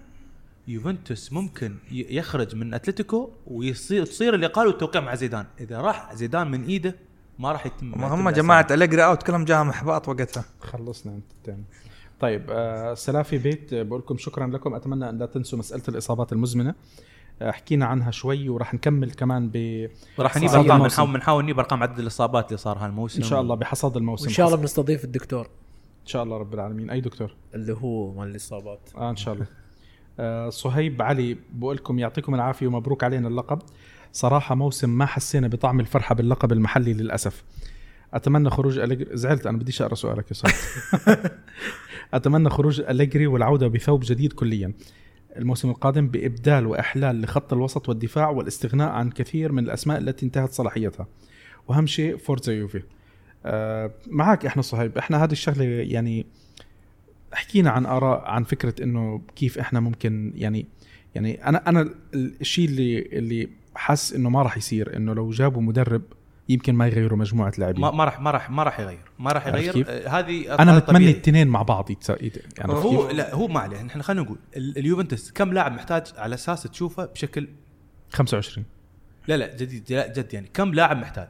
يوفنتوس 0.69 1.33
ممكن 1.33 1.77
يخرج 1.91 2.57
من 2.57 2.75
أتلتيكو 2.75 3.31
ويصير 3.47 4.05
تصير 4.05 4.35
الاقاله 4.35 4.69
والتوقيع 4.69 5.01
مع 5.01 5.15
زيدان. 5.15 5.47
إذا 5.61 5.81
راح 5.81 6.15
زيدان 6.15 6.51
من 6.51 6.65
إيده 6.65 6.97
ما 7.39 7.53
راح 7.53 7.67
يتم 7.67 8.01
ما 8.01 8.07
هم 8.07 8.31
جماعة 8.31 8.67
أليجري 8.71 9.05
أوت 9.05 9.23
كلهم 9.23 9.45
جاهم 9.45 9.69
إحباط 9.69 10.09
وقتها. 10.09 10.45
خلصنا 10.61 11.13
أنت 11.13 11.57
طيب 12.21 12.45
آه 12.51 12.95
سلافي 12.95 13.39
بيت 13.39 13.75
بقول 13.75 14.01
لكم 14.01 14.19
شكرا 14.19 14.47
لكم. 14.47 14.75
أتمنى 14.75 15.09
أن 15.09 15.19
لا 15.19 15.27
تنسوا 15.27 15.59
مسألة 15.59 15.83
الإصابات 15.89 16.33
المزمنة. 16.33 16.71
آه، 16.71 16.75
حكينا 17.43 17.87
عنها 17.87 18.11
شوي 18.11 18.49
وراح 18.49 18.75
نكمل 18.75 19.11
كمان 19.11 19.51
ب 19.55 19.89
راح 20.19 20.37
نجيب 20.37 20.51
أرقام. 20.51 20.83
بنحاول 20.83 21.13
بنحاول 21.13 21.45
نجيب 21.45 21.59
أرقام 21.59 21.83
عدد 21.83 21.99
الإصابات 21.99 22.47
اللي 22.49 22.59
صار 22.59 22.79
هالموسم 22.79 23.23
إن 23.23 23.29
شاء 23.29 23.41
الله 23.41 23.55
بحصاد 23.55 23.97
الموسم. 23.97 24.25
وإن 24.25 24.35
شاء 24.35 24.47
الله 24.47 24.59
بنستضيف 24.59 25.05
الدكتور. 25.05 25.47
إن 26.03 26.07
شاء 26.07 26.23
الله 26.23 26.37
رب 26.37 26.55
العالمين. 26.55 26.91
أي 26.91 27.01
دكتور؟ 27.01 27.35
اللي 27.55 27.73
هو 27.73 28.13
مال 28.13 28.29
الإصابات. 28.29 28.81
آه 28.97 29.11
إن 29.11 29.17
شاء 29.17 29.35
الله. 29.35 29.47
آه 30.21 30.49
صهيب 30.49 31.03
علي 31.03 31.37
بقول 31.53 31.77
لكم 31.77 31.99
يعطيكم 31.99 32.35
العافية 32.35 32.67
ومبروك 32.67 33.05
علينا 33.05 33.29
اللقب. 33.29 33.59
صراحة 34.13 34.55
موسم 34.55 34.91
ما 34.91 35.07
حسينا 35.07 35.49
بطعم 35.49 35.81
الفرحة 35.81 36.15
باللقب 36.15 36.53
المحلي 36.53 36.93
للأسف. 36.93 37.45
أتمنى 38.15 38.51
خروج 38.51 38.79
أليجري 38.79 39.17
زعلت 39.17 39.47
أنا 39.47 39.59
بديش 39.59 39.83
اقرا 39.83 39.95
سؤالك 39.95 40.25
يا 40.29 40.35
صهيب 40.35 40.55
أتمنى 42.15 42.51
خروج 42.51 42.81
أليجري 42.81 43.27
والعودة 43.27 43.69
بثوب 43.69 44.01
جديد 44.05 44.33
كليا. 44.33 44.73
الموسم 45.37 45.71
القادم 45.71 46.09
بإبدال 46.09 46.67
وإحلال 46.67 47.21
لخط 47.23 47.53
الوسط 47.53 47.89
والدفاع 47.89 48.29
والاستغناء 48.31 48.89
عن 48.89 49.11
كثير 49.11 49.53
من 49.53 49.65
الأسماء 49.65 49.99
التي 49.99 50.27
انتهت 50.27 50.51
صلاحيتها. 50.51 51.07
وأهم 51.69 51.87
شيء 51.87 52.17
فورزا 52.17 52.53
يوفي. 52.53 52.83
آه 53.45 53.91
معك 54.07 54.47
إحنا 54.47 54.63
صهيب 54.63 54.99
إحنا 54.99 55.25
هذه 55.25 55.33
الشغلة 55.33 55.65
يعني 55.65 56.27
حكينا 57.33 57.71
عن 57.71 57.87
آراء 57.87 58.25
عن 58.25 58.45
فكرة 58.45 58.75
إنه 58.83 59.23
كيف 59.37 59.59
إحنا 59.59 59.81
ممكن 59.81 60.33
يعني 60.35 60.67
يعني 61.15 61.49
أنا 61.49 61.69
أنا 61.69 61.95
الشيء 62.15 62.69
اللي 62.69 62.99
اللي 62.99 63.49
حس 63.75 64.13
إنه 64.13 64.31
ما 64.31 64.43
راح 64.43 64.57
يصير 64.57 64.97
إنه 64.97 65.15
لو 65.15 65.31
جابوا 65.31 65.63
مدرب 65.63 66.03
يمكن 66.49 66.75
ما 66.75 66.87
يغيروا 66.87 67.19
مجموعة 67.19 67.53
لاعبين. 67.59 67.81
ما 67.81 67.91
ما 67.91 68.05
راح 68.05 68.21
ما 68.21 68.31
راح 68.31 68.51
ما 68.51 68.63
راح 68.63 68.81
يغير. 68.81 69.11
ما 69.19 69.33
راح 69.33 69.47
يغير؟ 69.47 69.85
آه، 69.89 70.09
هذه 70.09 70.55
أنا 70.59 70.77
متمنى. 70.77 71.11
الاثنين 71.11 71.49
مع 71.49 71.63
بعض 71.63 71.91
يتس... 71.91 72.11
يت... 72.11 72.59
يعني 72.59 72.73
هو؟ 72.73 73.11
لا 73.11 73.35
هو 73.35 73.49
ما 73.49 73.61
عليه. 73.61 73.77
إحنا 73.87 74.03
خلينا 74.03 74.23
نقول 74.23 74.39
ال- 74.57 74.79
اليوفنتوس 74.79 75.31
كم 75.33 75.53
لاعب 75.53 75.73
محتاج 75.73 76.03
على 76.17 76.35
أساس 76.35 76.63
تشوفه 76.63 77.05
بشكل 77.05 77.49
25 78.13 78.67
لا 79.29 79.37
لا 79.37 79.57
جديد 79.57 79.93
لا 79.93 80.07
جد 80.13 80.35
يعني. 80.35 80.51
كم 80.55 80.75
لاعب 80.75 80.97
محتاج؟ 80.97 81.29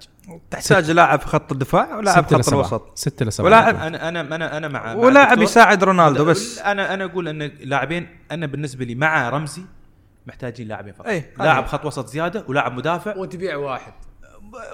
تحتاج 0.50 0.90
لاعب 0.90 1.20
في 1.20 1.26
خط 1.26 1.52
الدفاع 1.52 1.96
ولاعب 1.96 2.24
ستة 2.26 2.38
خط. 2.42 2.52
الوسط؟ 2.52 2.98
ستة 2.98 3.26
لسبعة 3.26 3.46
ولاعب- 3.46 3.76
أنا 3.76 4.08
أنا 4.08 4.20
أنا 4.20 4.56
أنا 4.56 4.68
مع 4.68 4.94
ولاعب. 4.94 5.42
يساعد 5.42 5.84
رونالدو 5.84 6.24
بس. 6.24 6.58
أنا 6.58 6.94
أنا 6.94 7.04
أقول 7.04 7.28
إن 7.28 7.42
لاعبين 7.60 8.08
أنا 8.30 8.46
بالنسبة 8.46 8.84
لي 8.84 8.94
مع 8.94 9.28
رمزي 9.28 9.62
محتاجين 10.26 10.68
لاعبين 10.68 10.92
فقط. 10.92 11.06
أي، 11.06 11.24
لاعب 11.38 11.66
خط 11.66 11.84
وسط 11.84 12.06
زيادة 12.08 12.44
ولاعب 12.48 12.72
مدافع. 12.72 13.16
وتبيع 13.16 13.56
واحد. 13.56 13.92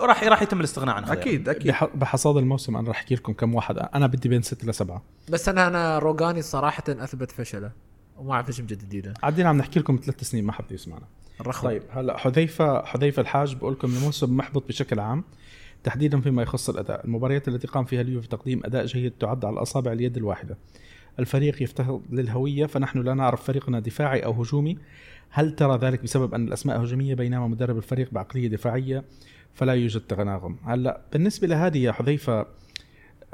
راح 0.00 0.24
راح 0.24 0.42
يتم 0.42 0.58
الاستغناء 0.60 0.94
عنه 0.94 1.12
أكيد 1.12 1.48
أكيد. 1.48 1.66
بح... 1.66 1.84
بحصاد 1.84 2.36
الموسم 2.36 2.76
أنا 2.76 2.88
راح 2.88 2.96
أحكي 2.96 3.14
لكم 3.14 3.32
كم 3.32 3.54
واحد. 3.54 3.78
أنا 3.78 4.06
بدي 4.06 4.28
بين 4.28 4.42
ستة 4.42 4.68
لسبعة 4.68 5.02
بس 5.28 5.48
أنا 5.48 5.66
أنا 5.66 5.98
روجاني 5.98 6.42
صراحة 6.42 6.84
أثبت 6.88 7.30
فشلة. 7.30 7.72
وما 8.18 8.32
أعرف 8.32 8.46
ليش 8.46 8.60
مجددينه. 8.60 9.12
قاعدين 9.12 9.46
عم 9.46 9.58
نحكي 9.58 9.80
لكم 9.80 9.98
ثلاث 10.02 10.24
سنين 10.24 10.44
ما 10.44 10.52
حد 10.52 10.72
يسمعنا 10.72 11.04
الرخم. 11.40 11.68
طيب 11.68 11.82
هلأ 11.90 12.16
حذيفه 12.16 12.84
حذيفة 12.84 13.22
الحاج 13.22 13.54
بقول 13.54 13.72
لكم 13.72 13.88
الموسم 13.88 14.36
محبط 14.36 14.68
بشكل 14.68 15.00
عام. 15.00 15.24
تحديدا 15.84 16.20
فيما 16.20 16.42
يخص 16.42 16.68
الأداء. 16.68 17.04
المباريات 17.04 17.48
التي 17.48 17.66
قام 17.66 17.84
فيها 17.84 18.00
اليوفي 18.00 18.28
تقديم 18.28 18.60
أداء 18.64 18.86
جيد 18.86 19.12
تعد 19.20 19.44
على 19.44 19.62
اصابع 19.62 19.92
اليد 19.92 20.16
الواحدة. 20.16 20.58
الفريق 21.18 21.62
يفتقد 21.62 22.02
للهوية 22.10 22.66
فنحن 22.66 22.98
لا 22.98 23.14
نعرف 23.14 23.42
فريقنا 23.42 23.80
دفاعي 23.80 24.24
أو 24.24 24.32
هجومي. 24.32 24.78
هل 25.30 25.56
ترى 25.56 25.78
ذلك 25.78 26.02
بسبب 26.02 26.34
أن 26.34 26.48
الأسماء 26.48 26.82
هجومية 26.82 27.14
بينما 27.14 27.48
مدرب 27.48 27.76
الفريق 27.76 28.08
بعقلية 28.12 28.48
دفاعية 28.48 29.04
فلا 29.54 29.72
يوجد 29.72 30.00
تناغم 30.00 30.56
هلا 30.64 31.00
بالنسبة 31.12 31.46
لهذه 31.46 31.78
يا 31.78 31.92
حذيفة 31.92 32.46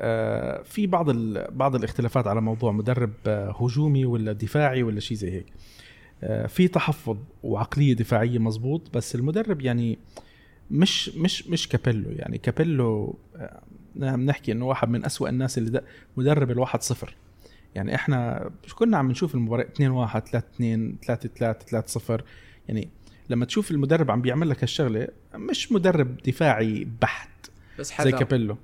آه، 0.00 0.62
في 0.62 0.86
بعض 0.86 1.10
بعض 1.50 1.74
الاختلافات 1.74 2.26
على 2.26 2.40
موضوع 2.40 2.72
مدرب 2.72 3.12
آه، 3.26 3.50
هجومي 3.60 4.04
ولا 4.04 4.32
دفاعي 4.32 4.82
ولا 4.82 5.00
شيء 5.00 5.16
زي 5.16 5.30
هيك. 5.30 5.46
آه، 6.22 6.46
في 6.46 6.68
تحفظ 6.68 7.16
وعقلية 7.42 7.92
دفاعية 7.94 8.38
مزبوط 8.38 8.96
بس 8.96 9.14
المدرب 9.14 9.60
يعني 9.60 9.98
مش 10.70 11.08
مش 11.08 11.48
مش 11.48 11.68
كابيلو. 11.68 12.10
يعني 12.10 12.38
كابيلو 12.38 13.18
آه، 13.36 13.62
بنحكي 13.96 14.52
إنه 14.52 14.66
واحد 14.66 14.88
من 14.88 15.04
أسوأ 15.04 15.28
الناس 15.28 15.58
اللي 15.58 15.80
مدرب 16.16 16.50
الواحد 16.50 16.82
صفر. 16.82 17.14
يعني 17.74 17.94
إحنا 17.94 18.50
كنا 18.74 18.96
عم 18.98 19.10
نشوف 19.10 19.34
المباراة 19.34 19.64
2 19.64 19.90
1 19.90 20.28
3 20.28 20.46
2 20.54 20.96
3 21.06 21.28
3 21.28 21.66
3 21.66 21.88
0 21.88 22.24
يعني 22.68 22.88
لما 23.30 23.44
تشوف 23.44 23.70
المدرب 23.70 24.10
عم 24.10 24.22
بيعمل 24.22 24.50
لك 24.50 24.62
هالشغلة 24.62 25.08
مش 25.34 25.72
مدرب 25.72 26.16
دفاعي 26.26 26.88
بحت 27.02 27.30
بس 27.78 27.88
زي 27.88 27.94
حذر. 27.94 28.10
كابيلو. 28.10 28.56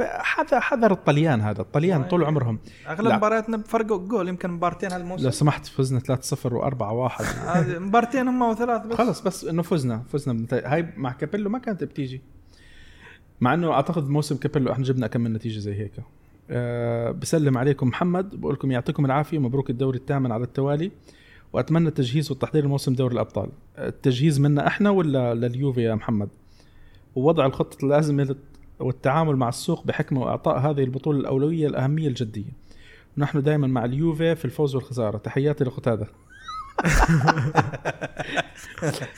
حذر 0.00 0.60
حذر 0.60 0.92
الطليان 0.92 1.40
هذا 1.40 1.60
الطليان 1.60 2.04
طول 2.04 2.24
عمرهم. 2.24 2.58
أغلب. 2.88 3.12
مبارياتنا 3.12 3.56
بفرق 3.56 3.86
جول 3.86 4.28
يمكن 4.28 4.50
مبارتين 4.50 4.90
لو 4.90 4.96
هالموسم 4.96 5.30
سمحت 5.30 5.66
فزنا 5.66 6.00
3-0 6.00 6.02
و4-1 6.32 7.22
هذه 7.22 7.78
مبارتين 7.78 8.28
هم 8.28 8.42
وثلاث 8.42 8.86
بس. 8.86 8.96
خلص 8.96 9.20
بس 9.20 9.44
إنه 9.44 9.62
فزنا 9.62 10.02
فزنا. 10.12 10.46
هاي 10.52 10.92
مع 10.96 11.12
كابيلو 11.12 11.50
ما 11.50 11.58
كانت 11.58 11.84
بتيجي. 11.84 12.20
مع 13.40 13.54
إنه 13.54 13.72
أعتقد 13.72 14.08
موسم 14.08 14.36
كابيلو 14.36 14.72
إحنا 14.72 14.84
جبنا 14.84 15.06
كم 15.06 15.20
من 15.20 15.32
نتيجة 15.32 15.58
زي 15.58 15.74
هيك. 15.74 15.92
أه 16.50 17.10
بسلم 17.10 17.58
عليكم 17.58 17.88
محمد 17.88 18.40
بقول 18.40 18.54
لكم 18.54 18.70
يعطيكم 18.70 19.04
العافية 19.04 19.38
مبروك 19.38 19.70
الدوري 19.70 19.98
الثامن 19.98 20.32
على 20.32 20.44
التوالي. 20.44 20.90
وأتمنى 21.52 21.88
التجهيز 21.88 22.30
والتحضير 22.30 22.64
لموسم 22.64 22.94
دوري 22.94 23.14
الأبطال. 23.14 23.48
التجهيز 23.78 24.40
منا 24.40 24.66
إحنا 24.66 24.90
ولا 24.90 25.34
لليوفي 25.34 25.82
يا 25.82 25.94
محمد؟ 25.94 26.28
ووضع 27.14 27.46
الخطة 27.46 27.84
اللازمه 27.84 28.24
للت- 28.24 28.36
والتعامل 28.80 29.36
مع 29.36 29.48
السوق 29.48 29.86
بحكمة 29.86 30.20
وإعطاء 30.20 30.58
هذه 30.58 30.82
البطولة 30.84 31.18
الأولوية 31.20 31.66
الأهمية 31.66 32.08
الجدية. 32.08 32.52
ونحن 33.18 33.42
دائما 33.42 33.66
مع 33.66 33.84
اليوفي 33.84 34.34
في 34.34 34.44
الفوز 34.44 34.74
والخسارة. 34.74 35.18
تحياتي 35.18 35.64
لقتاده 35.64 36.06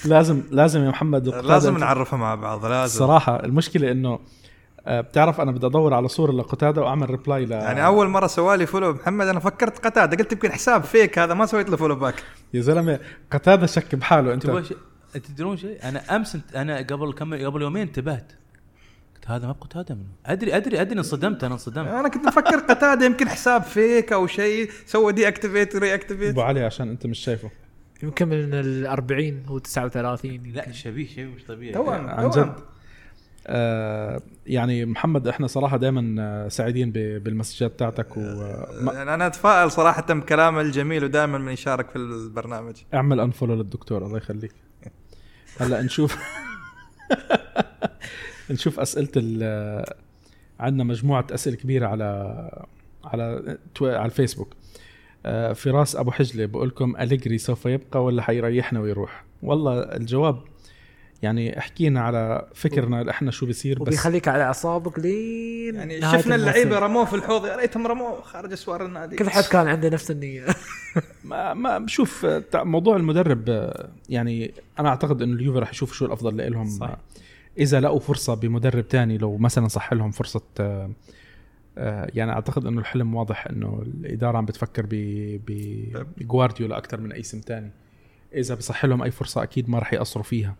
لازم 0.05 0.43
لازم 0.51 0.85
يا 0.85 0.89
محمد 0.89 1.29
لازم 1.29 1.79
نعرفها 1.79 2.17
مع 2.19 2.35
بعض 2.35 2.65
لازم. 2.67 2.85
الصراحه 2.85 3.45
المشكلة 3.45 3.91
إنه 3.93 4.09
آه، 4.09 4.19
بتعرف 4.87 5.41
أنا 5.41 5.53
بدي 5.53 5.67
أدور 5.67 5.95
على 5.95 6.09
صورة 6.09 6.33
لقتادة 6.33 6.83
وأعمل 6.83 7.11
ريبلاي 7.11 7.45
ل 7.45 7.51
يعني 7.53 7.87
أول 7.87 8.09
مرة 8.09 8.27
سوالي 8.27 8.67
follow 8.67 8.93
محمد 8.93 9.27
أنا 9.27 9.41
فكرت 9.41 9.87
قتادة. 9.87 10.17
قلت 10.17 10.33
يمكن 10.33 10.53
حساب 10.53 10.85
فيك 10.85 11.19
هذا 11.19 11.35
ما 11.35 11.47
سويت 11.47 11.71
له 11.71 11.77
follow 11.77 11.95
back 11.97 12.15
يا 12.55 12.61
زلمة 12.61 12.99
قتادة 13.31 13.67
شك 13.67 13.95
بحاله. 13.95 14.33
أنت 14.35 14.47
تدرون 15.27 15.57
شيء؟ 15.57 15.79
أنا 15.89 16.17
أمس 16.17 16.35
انت- 16.35 16.55
أنا 16.57 16.77
قبل 16.79 17.13
كم 17.13 17.35
قبل 17.47 17.63
يومين 17.63 17.83
انتبهت. 17.83 18.33
قلت 19.15 19.31
هذا 19.31 19.47
ما 19.47 19.53
بقتادة 19.53 19.95
منه. 19.95 20.07
أدري 20.27 20.57
أدري 20.57 20.81
أدري 20.81 20.99
انصدمت 20.99 21.45
أنا 21.45 21.55
انصدمت. 21.55 21.89
أنا 21.89 22.09
كنت 22.09 22.27
مفكر 22.27 22.57
قتادة 22.59 23.07
يمكن 23.07 23.29
حساب 23.29 23.63
فيك 23.63 24.13
أو 24.13 24.27
شيء. 24.27 24.71
سوى 24.87 25.13
deactivate 25.13 25.77
reactivate 25.77 26.31
أبو 26.31 26.41
علي 26.41 26.65
عشان 26.65 26.89
أنت 26.89 27.07
مش 27.07 27.19
شايفه. 27.19 27.51
يمكن 28.03 28.29
من 28.29 28.55
ال 28.55 28.87
40 28.87 29.43
هو 29.49 29.59
39 29.59 30.43
لا 30.55 30.73
شبيه 30.73 31.07
شبيه 31.09 31.25
مش 31.25 31.45
طبيعي. 31.45 31.73
توأم 31.73 32.09
عن. 32.09 32.31
جد. 32.31 32.39
آه 32.39 32.57
يعني 34.47 34.85
محمد 34.87 35.29
إحنا 35.29 35.47
صراحة 35.47 35.77
دائما 35.77 36.49
سعيدين 36.49 36.91
ب- 36.93 37.23
بال 37.25 37.35
messages 37.35 37.79
تاعتك 37.79 38.17
واعمل 38.17 38.95
يعني 38.95 39.15
أنا 39.15 39.27
أتفائل 39.27 39.71
صراحة 39.71 40.07
بكلامه 40.15 40.61
الجميل 40.61 41.05
ودائما 41.05 41.39
من 41.39 41.53
يشارك 41.53 41.91
في 41.91 41.97
البرنامج. 41.97 42.75
unfollow 43.21 43.55
للدكتور 43.55 44.07
الله 44.07 44.17
يخليك. 44.17 44.53
هلا 45.61 45.83
نشوف. 45.83 46.17
نشوف 48.51 48.81
أسئلة 48.81 49.09
ال 49.17 49.85
عندنا 50.61 50.85
مجموعة 50.85 51.27
أسئلة 51.31 51.57
كبيرة 51.57 51.87
على 51.87 52.05
على 53.05 53.59
تو- 53.75 53.87
على 53.87 54.05
الفيسبوك. 54.05 54.55
آه، 55.27 55.53
فراس 55.53 55.97
أبو 55.97 56.11
حجله 56.11 56.47
بقول 56.47 56.69
لكم 56.69 56.97
أليجري 56.97 57.39
سوف 57.39 57.67
يبقى 57.67 58.05
ولا 58.05 58.23
حيريحنا 58.23 58.81
ويروح؟ 58.81 59.25
والله 59.43 59.79
الجواب 59.81 60.39
يعني 61.23 61.59
احكينا 61.59 62.01
على 62.01 62.49
فكرنا 62.55 63.01
اللي 63.01 63.11
إحنا 63.11 63.31
شو 63.31 63.47
بيصير 63.47 63.79
بس 63.79 63.89
وبيخليك 63.89 64.29
على 64.29 64.43
أعصابك 64.43 64.99
لين 64.99 65.75
يعني 65.75 66.01
شفنا. 66.01 66.35
اللعيبة 66.35 66.79
رموه 66.79 67.05
في 67.05 67.17
الحوض 67.17 67.47
يا 67.47 67.57
ريتهم 67.57 67.87
رموه 67.87 68.21
خارج 68.21 68.53
أسوار 68.53 68.87
النادي. 68.87 69.17
كل 69.17 69.31
حد 69.31 69.45
كان 69.45 69.69
عنده 69.69 69.89
نفس 69.89 70.11
النية. 70.11 70.47
ما 71.25 71.55
ما 71.55 71.87
شوف 71.87 72.27
موضوع 72.55 72.97
المدرب 72.97 73.73
يعني 74.09 74.55
أنا 74.79 74.89
أعتقد 74.89 75.23
إنه 75.23 75.35
اليوفي 75.35 75.59
راح 75.59 75.71
يشوف 75.71 75.93
شو 75.93 76.07
الأفضل 76.07 76.53
لهم 76.53 76.69
صح. 76.69 76.97
إذا 77.59 77.81
لقوا 77.81 78.01
فرصة 78.01 78.35
بمدرب 78.35 78.89
تاني 78.89 79.19
لو 79.19 79.37
مثلا 79.37 79.69
صح 79.69 79.93
لهم 79.93 80.11
فرصة 80.11 80.43
آه، 80.61 80.91
آه، 81.79 82.11
يعني 82.15 82.33
أعتقد 82.33 82.67
إنه 82.67 82.81
الحلم 82.81 83.15
واضح 83.15 83.47
إنه 83.47 83.83
الإدارة 83.87 84.39
عم 84.39 84.45
بتفكر 84.45 84.87
ب 84.91 84.95
بجوارديولا 86.17 86.79
أكثر 86.79 87.01
من 87.01 87.13
أي 87.13 87.21
اسم 87.21 87.41
تاني. 87.41 87.71
إذا 88.35 88.55
بصح 88.55 88.85
لهم 88.85 89.03
أي 89.03 89.11
فرصة 89.11 89.43
أكيد 89.43 89.71
ما 89.71 89.79
راح 89.79 89.93
يقصروا 89.93 90.25
فيها. 90.25 90.57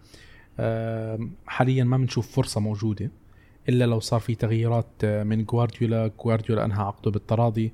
حاليا 1.47 1.85
ما 1.85 1.97
بنشوف 1.97 2.37
فرصة 2.37 2.61
موجودة 2.61 3.11
إلا 3.69 3.85
لو 3.85 4.01
صار 4.01 4.21
في 4.21 4.35
تغييرات 4.35 4.87
آه، 5.05 5.23
من 5.23 5.45
جوارديولا 5.45 6.11
جوارديولا 6.25 6.65
أنهى 6.65 6.83
عقده 6.83 7.11
بالتراضي. 7.11 7.73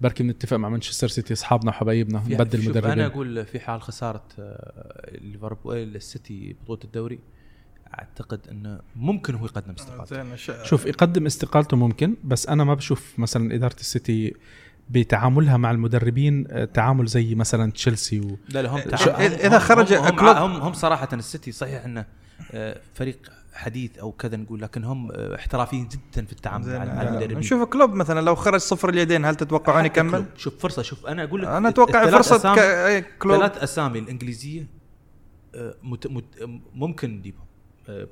بركي 0.00 0.22
بنتفق 0.22 0.56
مع 0.56 0.68
مانشستر 0.68 1.08
سيتي 1.08 1.32
أصحابنا 1.32 1.70
وحبايبنا 1.70 2.22
نبدل 2.28 2.58
شوف 2.58 2.68
مدربين. 2.68 2.90
أنا 2.90 3.06
أقول 3.06 3.46
في 3.46 3.60
حال 3.60 3.82
خسارة 3.82 4.24
آه، 4.38 5.18
ليفربول 5.20 5.76
السيتي 5.76 6.56
بطولة 6.62 6.80
الدوري 6.84 7.18
أعتقد 7.94 8.40
انه 8.50 8.80
ممكن 8.96 9.34
هو 9.34 9.44
يقدم 9.44 9.74
استقالته. 9.78 10.36
شوف 10.64 10.86
يقدم 10.86 11.26
استقالته 11.26 11.76
ممكن 11.76 12.16
بس 12.24 12.48
أنا 12.48 12.64
ما 12.64 12.74
بشوف 12.74 13.18
مثلا 13.18 13.54
إدارة 13.54 13.76
السيتي 13.80 14.34
بتعاملها 14.90 15.56
مع 15.56 15.70
المدربين 15.70 16.46
آه، 16.50 16.64
تعامل 16.64 17.06
زي 17.06 17.34
مثلا 17.34 17.72
تشيلسي 17.72 18.20
و... 18.20 18.38
لا 18.48 18.62
لا 18.62 18.70
هم 18.70 18.78
إذا 19.18 19.56
هم- 19.56 19.60
خرج 19.60 19.94
هم, 19.94 20.18
هم, 20.18 20.28
هم, 20.28 20.52
هم 20.60 20.72
صراحة 20.72 21.08
السيتي 21.12 21.52
صحيح 21.52 21.84
إنه 21.84 22.04
آه، 22.52 22.80
فريق 22.94 23.18
حديث 23.52 23.98
أو 23.98 24.12
كذا 24.12 24.36
نقول 24.36 24.60
لكن 24.62 24.84
هم 24.84 25.12
آه، 25.12 25.34
احترافيين 25.34 25.88
جدا 25.88 26.26
في 26.26 26.32
التعامل 26.32 26.66
مع 26.78 27.02
المدربين. 27.02 27.38
نشوف 27.38 27.62
كلوب 27.68 27.94
مثلا 27.94 28.20
لو 28.20 28.34
خرج 28.34 28.60
صفر 28.60 28.88
اليدين 28.88 29.24
هل 29.24 29.34
تتوقعون 29.34 29.84
يكمل؟ 29.84 30.10
كلوب. 30.10 30.24
شوف 30.36 30.58
فرصة 30.58 30.82
شوف 30.82 31.06
أنا 31.06 31.24
أقول 31.24 31.42
لك 31.42 31.48
أنا 31.48 31.68
أتوقع 31.68 32.06
فرصة 32.10 32.54
ك... 32.54 32.58
أسامي- 32.58 33.18
كلوب 33.22 33.36
ثلاث 33.38 33.62
أسامي 33.62 33.98
الإنجليزية 33.98 34.66
مت 35.82 36.06
مت 36.06 36.24
ممكن 36.74 37.10
نجيبهم 37.10 37.44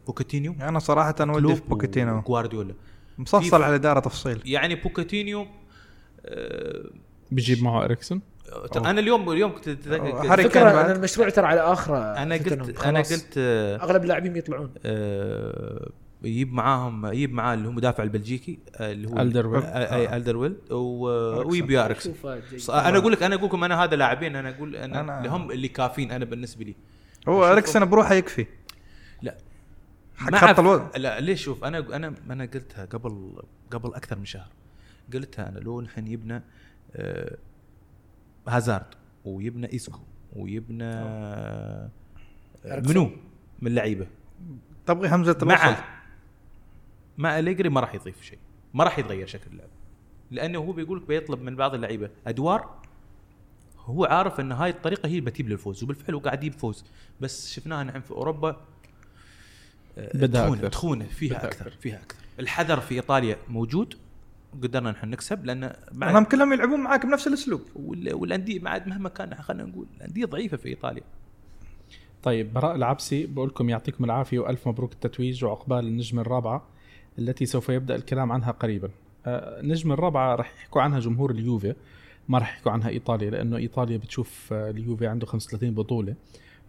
بوكيتينو 0.07 0.55
أنا 0.61 0.79
صراحة 0.79 1.15
ودي 1.21 1.55
في 1.55 1.63
بوكيتينو 1.69 2.19
وجوارديولا 2.19 2.75
مفصل 3.19 3.63
على 3.63 3.71
الإدارة 3.71 4.01
تفصيل. 4.01 4.43
يعني 4.45 4.75
بوكيتينو 4.75 5.47
بيجيب 7.31 7.63
معه 7.63 7.85
إريكسون؟ 7.85 8.21
ترى 8.73 8.91
أنا 8.91 9.01
اليوم 9.01 9.31
اليوم 9.31 9.53
كنت 9.55 9.69
فكرة 9.69 10.63
بعد. 10.73 10.91
ان 10.91 10.97
المشروع 10.97 11.29
ترى 11.29 11.47
على 11.47 11.61
آخره 11.61 11.99
أنا 11.99 12.35
قلت 12.35 12.85
أنا 12.85 12.99
قلت 12.99 13.35
آه، 13.39 13.77
أغلب 13.77 14.03
اللاعبين 14.03 14.37
يطلعون 14.37 14.71
آه، 14.85 15.91
يجيب 16.23 16.53
معاهم 16.53 17.07
يجيب 17.07 17.33
معاه 17.33 17.55
اللي 17.55 17.69
هو 17.69 17.73
مدافع 17.73 18.03
البلجيكي 18.03 18.59
آه، 18.77 18.93
اللي 18.93 19.09
هو 19.09 19.19
ألدرفيرلد. 19.21 19.63
آه، 19.63 19.95
أي 19.97 20.17
ألدرفيرلد 20.17 20.57
و- 20.71 21.49
ويجيب 21.51 21.79
إريكسن. 21.79 22.15
أنا 22.71 22.99
أقول 22.99 23.13
لك 23.13 23.23
أنا 23.23 23.35
أقول 23.35 23.47
لكم 23.49 23.65
أنا 23.65 23.85
هذا 23.85 23.97
لاعبين 23.97 24.37
أنا 24.37 24.51
أقول 24.51 24.77
أنا, 24.77 24.95
أنا- 25.07 25.11
اللي 25.19 25.29
هم 25.29 25.51
اللي 25.51 25.69
كافيين 25.69 26.11
أنا 26.13 26.25
بالنسبة 26.25 26.65
لي. 26.65 26.75
هو 27.29 27.45
اريكسن 27.45 27.85
بروحه 27.85 28.15
يكفي. 28.15 28.47
لا. 29.23 29.37
حق 30.17 30.33
ما 30.33 30.39
خط 30.39 30.59
الوضع 30.61 30.87
لا 30.97 31.21
ليش؟ 31.21 31.43
شوف 31.45 31.65
أنا 31.65 31.79
أنا 31.97 32.15
أنا 32.31 32.45
قلتها 32.45 32.85
قبل 32.85 33.33
قبل 33.71 33.95
أكثر 33.95 34.19
من 34.19 34.25
شهر. 34.25 34.49
قلتها 35.15 35.49
أنا 35.49 35.59
لو 35.59 35.81
نحن 35.81 36.07
يبنى 36.07 36.43
آه 36.97 37.37
هازارد 38.49 38.87
ويبنى 39.25 39.73
إيسكو 39.73 39.99
ويبنى 40.33 40.85
آه. 40.85 41.91
منو؟ 42.65 43.11
من 43.63 43.69
اللعيبه 43.71 44.07
تبغي 44.87 45.09
همزة 45.09 45.33
الوصل؟ 45.43 45.47
مع 45.47 45.85
مع 47.19 47.39
أليجري 47.39 47.69
ما 47.69 47.81
راح 47.81 47.95
يضيف 47.95 48.23
شيء. 48.23 48.39
ما 48.75 48.85
راح 48.85 48.99
يتغير 48.99 49.27
شكل 49.27 49.51
اللعب. 49.53 49.69
لأنه 50.31 50.59
هو 50.59 50.73
بيقول 50.73 50.99
لك 50.99 51.07
بيطلب 51.09 51.43
من 51.43 51.57
بعض 51.57 51.75
اللعيبة 51.75 52.11
أدوار 52.27 52.83
هو 53.79 54.05
عارف 54.05 54.41
إن 54.41 54.53
هاي 54.53 54.71
الطريقة 54.71 55.07
هي 55.07 55.11
اللي 55.19 55.31
بتجيب 55.31 55.49
للفوز 55.49 55.83
وبالفعل 55.83 56.15
هو 56.15 56.21
قاعد 56.21 56.45
يجيب 56.45 56.59
فوز. 56.59 56.85
بس 57.21 57.53
شفناها 57.53 57.85
نحن 57.85 58.01
في 58.01 58.11
أوروبا 58.11 58.61
آه، 59.99 60.17
بدها 60.17 60.47
تخونة- 60.49 60.53
أكثر. 60.53 60.69
تخونة 60.69 61.05
فيها 61.05 61.37
أكثر 61.37 61.47
أكثر. 61.67 61.71
فيها 61.81 61.97
أكثر. 62.03 62.19
الحذر 62.41 62.81
في 62.81 62.95
إيطاليا 62.95 63.37
موجود. 63.49 63.95
قدرنا 64.63 64.91
نحن 64.91 65.11
نكسب 65.11 65.45
لأن 65.45 65.73
هم 66.19 66.25
كلهم 66.25 66.53
يلعبون 66.53 66.81
معاك 66.81 67.07
بنفس 67.07 67.27
الأسلوب. 67.27 67.61
وال- 67.77 68.15
والأندية 68.15 68.59
بعد 68.61 68.89
مهما 68.89 69.09
كان 69.09 69.35
خلينا 69.35 69.65
نقول 69.65 69.87
الأندية 69.97 70.25
ضعيفة 70.25 70.57
في 70.57 70.69
إيطاليا. 70.69 71.03
طيب 72.23 72.53
براء 72.53 72.77
العبسي 72.77 73.27
بقول 73.27 73.49
لكم 73.49 73.69
يعطيكم 73.71 74.05
العافية 74.05 74.39
وألف 74.39 74.69
مبروك 74.69 74.93
التتويج 74.93 75.45
وعقبال 75.45 75.79
النجمة 75.87 76.23
الرابعة 76.23 76.67
التي 77.19 77.47
سوف 77.47 77.69
يبدأ 77.69 77.97
الكلام 77.97 78.33
عنها 78.33 78.51
قريبا. 78.51 78.89
آه، 79.27 79.61
النجمة 79.61 79.95
الرابعة 79.95 80.35
راح 80.35 80.53
يحكوا 80.55 80.83
عنها 80.83 81.01
جمهور 81.01 81.31
اليوفي 81.31 81.75
ما 82.29 82.39
راح 82.39 82.53
يحكوا 82.57 82.73
عنها 82.73 82.89
إيطاليا 82.89 83.31
لأنه 83.31 83.57
إيطاليا 83.57 83.97
بتشوف 83.97 84.53
آه، 84.53 84.71
اليوفي 84.71 85.07
عنده 85.07 85.27
35 85.27 85.75
بطولة. 85.75 86.15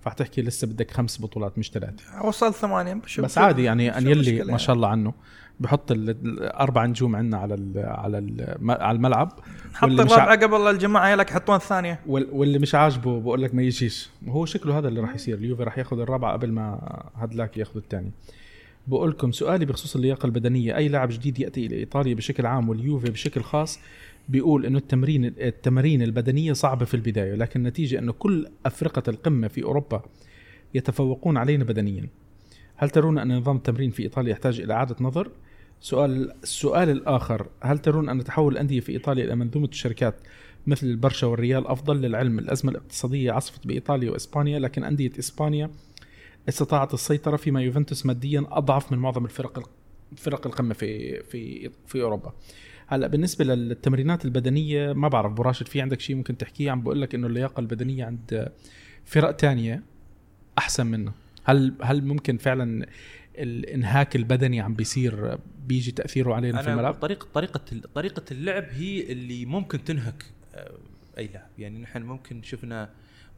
فحتحكي 0.02 0.41
لسه 0.41 0.68
بدك 0.68 0.91
خمس 0.91 1.22
بطولات 1.22 1.58
مش 1.58 1.72
ثلاث 1.72 1.93
وصل 2.24 2.54
ثمانية 2.54 3.02
بس 3.20 3.38
عادي 3.38 3.64
يعني 3.64 3.98
انيلي 3.98 4.14
المشكلة 4.14 4.52
ما 4.52 4.58
شاء 4.58 4.76
الله 4.76 4.88
عنه. 4.88 5.14
بحط 5.60 5.91
ال- 5.91 6.10
الأربع 6.10 6.86
نجوم 6.86 7.16
عندنا 7.16 7.38
على 7.38 7.54
ال 7.54 7.72
على 7.86 8.18
ال 8.18 8.56
على 8.70 8.95
الملعب. 8.95 9.32
حط 9.74 10.12
ع- 10.12 10.36
قبل 10.36 10.68
الجماعة 10.68 11.10
يلك 11.10 11.32
يحطون 11.32 11.56
الثانية. 11.56 12.00
وال- 12.08 12.28
واللي 12.32 12.60
مش 12.60 12.76
عاجبه 12.76 13.20
بقول 13.22 13.41
لك 13.41 13.56
ما 13.56 13.62
يجيش. 13.64 14.10
هو 14.28 14.45
شكله 14.45 14.78
هذا 14.78 14.88
اللي 14.88 15.00
راح 15.02 15.16
يصير. 15.16 15.38
اليوفي 15.38 15.64
راح 15.64 15.78
ياخذ 15.78 16.00
الرابعه 16.00 16.34
قبل 16.34 16.52
ما 16.52 16.80
هدلاك 17.16 17.58
ياخذ 17.58 17.78
الثاني. 17.78 18.12
بقول 18.88 19.10
لكم 19.10 19.32
سؤالي 19.32 19.66
بخصوص 19.66 19.95
اللياقة 19.95 20.26
البدنية. 20.26 20.76
أي 20.78 20.88
لاعب 20.88 21.10
جديد 21.10 21.39
يأتي 21.39 21.66
إلى 21.66 21.76
إيطاليا 21.76 22.16
بشكل 22.16 22.45
عام 22.45 22.70
واليوفي 22.70 23.10
بشكل 23.10 23.43
خاص؟ 23.43 23.80
بيقول 24.30 24.65
إنه 24.65 24.78
التمرين 24.78 25.25
التمارين 25.25 26.01
البدنية 26.01 26.53
صعبة 26.53 26.86
في 26.86 26.93
البداية 26.93 27.36
لكن 27.36 27.59
النتيجة 27.59 27.99
إنه 27.99 28.11
كل 28.13 28.47
أفرقة 28.65 29.03
القمة 29.07 29.47
في 29.47 29.63
أوروبا 29.63 30.03
يتفوقون 30.73 31.38
علينا 31.38 31.63
بدنيا. 31.63 32.09
هل 32.75 32.89
ترون 32.89 33.17
أن 33.17 33.38
نظام 33.38 33.55
التمرين 33.55 33.91
في 33.91 34.03
إيطاليا 34.03 34.32
يحتاج 34.32 34.59
إلى 34.59 34.73
إعادة 34.73 34.95
نظر؟ 34.99 35.32
سؤال 35.82 36.32
السؤال 36.43 36.89
الآخر 36.89 37.47
هل 37.61 37.80
ترون 37.80 38.09
أن 38.09 38.23
تحول 38.23 38.53
الأندية 38.53 38.80
في 38.80 38.91
إيطاليا 38.91 39.25
إلى 39.25 39.36
منظومه 39.36 39.67
الشركات 39.67 40.15
مثل 40.67 40.88
البرشا 40.88 41.28
والريال 41.28 41.67
أفضل 41.67 42.01
للعلم؟ 42.01 42.39
الأزمة 42.39 42.71
الاقتصادية 42.71 43.32
عصفت 43.32 43.67
بإيطاليا 43.67 44.11
وإسبانيا 44.11 44.59
لكن 44.59 44.84
أندية 44.84 45.11
إسبانيا 45.19 45.71
استطاعت 46.49 46.93
السيطرة 46.93 47.36
فيما 47.36 47.61
يوفنتوس 47.61 48.05
ماديا 48.05 48.45
أضعف 48.49 48.91
من 48.91 48.97
معظم 48.97 49.25
الفرق 49.25 49.69
فرق 50.15 50.47
القمة 50.47 50.73
في 50.73 51.23
في 51.23 51.69
في 51.88 52.01
أوروبا. 52.01 52.34
هلا 52.88 53.08
بالنسبة 53.08 53.46
للتمرينات 53.46 54.26
البدنية 54.26 54.94
ما 54.94 55.08
بعرف 55.08 55.32
أبو 55.32 55.42
راشد 55.42 55.68
في 55.68 55.82
عندك 55.82 56.02
شيء 56.02 56.16
ممكن 56.16 56.38
تحكيه؟ 56.38 56.72
عم 56.72 56.82
بقول 56.82 57.02
لك 57.02 57.16
إنه 57.16 57.28
اللياقة 57.28 57.60
البدنية 57.60 58.06
عند 58.06 58.52
فرق 59.06 59.32
تانية 59.32 59.84
أحسن 60.58 60.88
منه. 60.88 61.12
هل 61.44 61.74
هل 61.82 62.06
ممكن 62.06 62.38
فعلا 62.38 62.86
الإنهاك 63.38 64.16
البدني 64.16 64.62
عم 64.62 64.74
بيصير 64.74 65.38
بيجي 65.68 65.92
تأثيره 65.92 66.34
علينا 66.34 66.62
في 66.62 66.70
الملعب؟ 66.70 66.94
طريقه 66.94 67.28
طريقة 67.34 67.62
طريقة 67.96 68.24
اللعب 68.32 68.64
هي 68.72 69.12
اللي 69.12 69.46
ممكن 69.46 69.84
تنهك 69.84 70.26
آه، 70.56 70.72
أي 71.18 71.28
لاعب. 71.28 71.48
يعني 71.58 71.80
نحن 71.80 72.02
ممكن 72.02 72.44
شفنا 72.44 72.90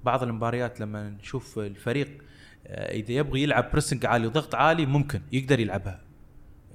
بعض 0.03 0.23
المباريات 0.23 0.79
لما 0.79 1.09
نشوف 1.09 1.59
الفريق 1.59 2.09
آه، 2.67 2.95
إذا 2.95 3.11
يبغى 3.11 3.41
يلعب 3.43 3.71
بريسنج 3.71 4.05
عالي 4.05 4.27
وضغط 4.27 4.55
عالي 4.55 4.85
ممكن 4.85 5.21
يقدر 5.31 5.59
يلعبها. 5.59 6.08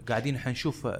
قاعدين 0.08 0.34
إحنا 0.36 0.52
نشوف 0.52 0.86
آه، 0.86 0.90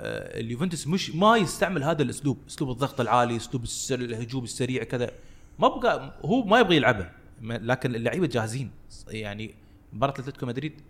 اليوفنتوس 0.41 0.87
مش 0.87 1.15
ما 1.15 1.37
يستعمل 1.37 1.85
هذا 1.85 2.03
الأسلوب 2.03 2.39
أسلوب 2.49 2.71
الضغط 2.71 3.01
العالي 3.01 3.37
أسلوب 3.37 3.65
الهجوم 3.91 4.45
السريع 4.45 4.85
كذا. 4.85 5.11
ما 5.59 5.69
بقى 5.69 6.15
هو 6.25 6.45
ما 6.45 6.59
يبغى 6.61 6.77
يلعبها 6.77 7.13
ما- 7.41 7.59
لكن 7.63 7.95
اللعيبة 7.95 8.27
جاهزين. 8.27 8.71
يعني 9.09 9.55
مباراة 9.93 10.13
أتلتيكو 10.13 10.47
مدريد 10.47 10.81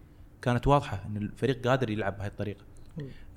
كانت 0.42 0.66
واضحة 0.66 1.04
إن 1.06 1.16
الفريق 1.16 1.68
قادر 1.68 1.90
يلعب 1.90 2.18
بهذه 2.18 2.28
الطريقة. 2.28 2.60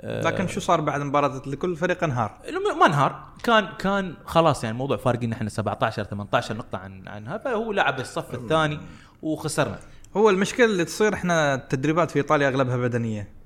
آه، 0.02 0.22
لكن 0.22 0.48
شو 0.48 0.60
صار 0.60 0.82
بعد 0.82 1.02
مباراة 1.02 1.42
لكل 1.48 1.76
فريق 1.76 2.04
انهار. 2.04 2.38
ما 2.80 2.86
انهار. 2.86 3.28
كان 3.44 3.68
كان 3.80 4.16
خلاص 4.26 4.64
يعني 4.64 4.74
الموضوع 4.74 4.98
فارقين 4.98 5.34
إحنا 5.34 5.50
17 5.50 6.04
18 6.04 6.58
نقطة 6.58 6.78
عن 6.78 7.08
عنها 7.08 7.38
فهو 7.38 7.72
لعب 7.72 8.00
الصف 8.00 8.34
الثاني 8.34 8.80
وخسرنا. 9.22 9.80
هو 10.18 10.30
المشكلة 10.30 10.66
اللي 10.66 10.86
تصير 10.86 11.14
إحنا 11.14 11.54
التدريبات 11.56 12.12
في 12.12 12.18
إيطاليا 12.20 12.48
أغلبها 12.48 12.78
بدنية. 12.78 13.37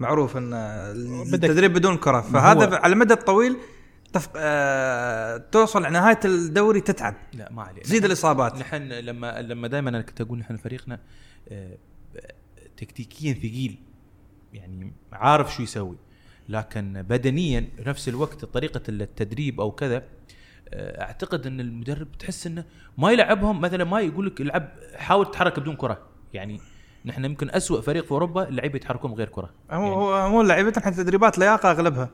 معروف 0.00 0.36
إن 0.36 0.54
التدريب 1.34 1.72
بدون 1.72 1.96
كرة. 1.96 2.20
فهذا 2.20 2.76
على 2.76 2.92
المدى 2.92 3.14
الطويل 3.14 3.56
تف... 4.12 4.28
آه... 4.36 5.36
توصل 5.36 5.92
نهاية 5.92 6.20
الدوري 6.24 6.80
تتعب. 6.80 7.14
لا 7.34 7.52
ما 7.52 7.62
عليه 7.62 7.82
تزيد 7.82 8.04
الإصابات. 8.04 8.58
نحن 8.58 8.82
لما 8.82 9.42
لما 9.42 9.68
دائما 9.68 9.90
أنا 9.90 10.02
كنت 10.02 10.20
أقول 10.20 10.38
نحن 10.38 10.56
فريقنا 10.56 11.00
آه، 11.48 11.76
تكتيكيا 12.76 13.32
ثقيل 13.32 13.78
يعني 14.52 14.92
عارف 15.12 15.54
شو 15.54 15.62
يسوي. 15.62 15.96
لكن 16.48 17.02
بدنيا 17.08 17.68
بنفس 17.78 18.08
الوقت 18.08 18.44
طريقة 18.44 18.82
التدريب 18.88 19.60
أو 19.60 19.70
كذا 19.70 20.02
آه، 20.68 21.02
أعتقد 21.02 21.46
إن 21.46 21.60
المدرب 21.60 22.08
تحس 22.18 22.46
إنه 22.46 22.64
ما 22.98 23.12
يلعبهم 23.12 23.60
مثلا 23.60 23.84
ما 23.84 24.00
يقول 24.00 24.26
لك 24.26 24.40
العب 24.40 24.72
حاول 24.94 25.30
تتحرك 25.30 25.60
بدون 25.60 25.76
كرة. 25.76 26.06
يعني 26.32 26.60
نحن 27.04 27.24
يمكن 27.24 27.50
أسوأ 27.50 27.80
فريق 27.80 28.04
في 28.04 28.10
أوروبا 28.12 28.48
اللعيبه 28.48 28.76
يتحركون 28.76 29.12
غير 29.12 29.28
كرة. 29.28 29.50
هو 29.70 29.82
يعني 29.82 29.94
هو 29.94 30.28
مو 30.30 30.42
لعيبتنا 30.42 30.78
إحنا 30.84 31.02
تدريبات 31.02 31.38
لياقة 31.38 31.70
أغلبها. 31.70 32.10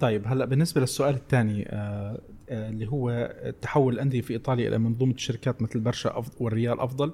طيب 0.00 0.22
هلا 0.26 0.44
بالنسبة 0.44 0.80
للسؤال 0.80 1.14
الثاني 1.14 1.68
آه 1.68 2.20
آه 2.50 2.68
اللي 2.68 2.86
هو 2.86 3.34
تحول 3.62 3.94
الأندية 3.94 4.20
في 4.20 4.32
إيطاليا 4.32 4.68
إلى 4.68 4.78
منظومة 4.78 5.14
الشركات 5.14 5.62
مثل 5.62 5.80
برشا 5.80 6.18
أفضل 6.18 6.34
والريال 6.40 6.80
أفضل؟ 6.80 7.12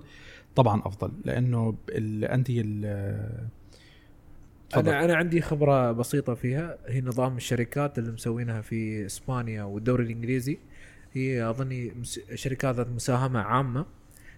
طبعا 0.57 0.83
أفضل 0.85 1.13
لأنه 1.25 1.75
الأندية 1.89 2.63
ال- 2.65 3.47
تفضل. 4.71 4.89
أنا 4.89 5.05
أنا 5.05 5.17
عندي 5.17 5.41
خبرة 5.41 5.93
بسيطة 5.93 6.35
فيها. 6.35 6.79
هي 6.87 7.01
نظام 7.01 7.37
الشركات 7.37 7.99
اللي 7.99 8.13
مسوينها 8.13 8.61
في 8.61 9.07
إسبانيا 9.07 9.63
والدوري 9.65 10.05
الإنجليزي. 10.05 10.59
هي 11.13 11.51
أظني 11.51 11.93
شركات 12.35 12.75
ذات 12.75 12.89
مساهمة 12.89 13.41
عامة. 13.41 13.87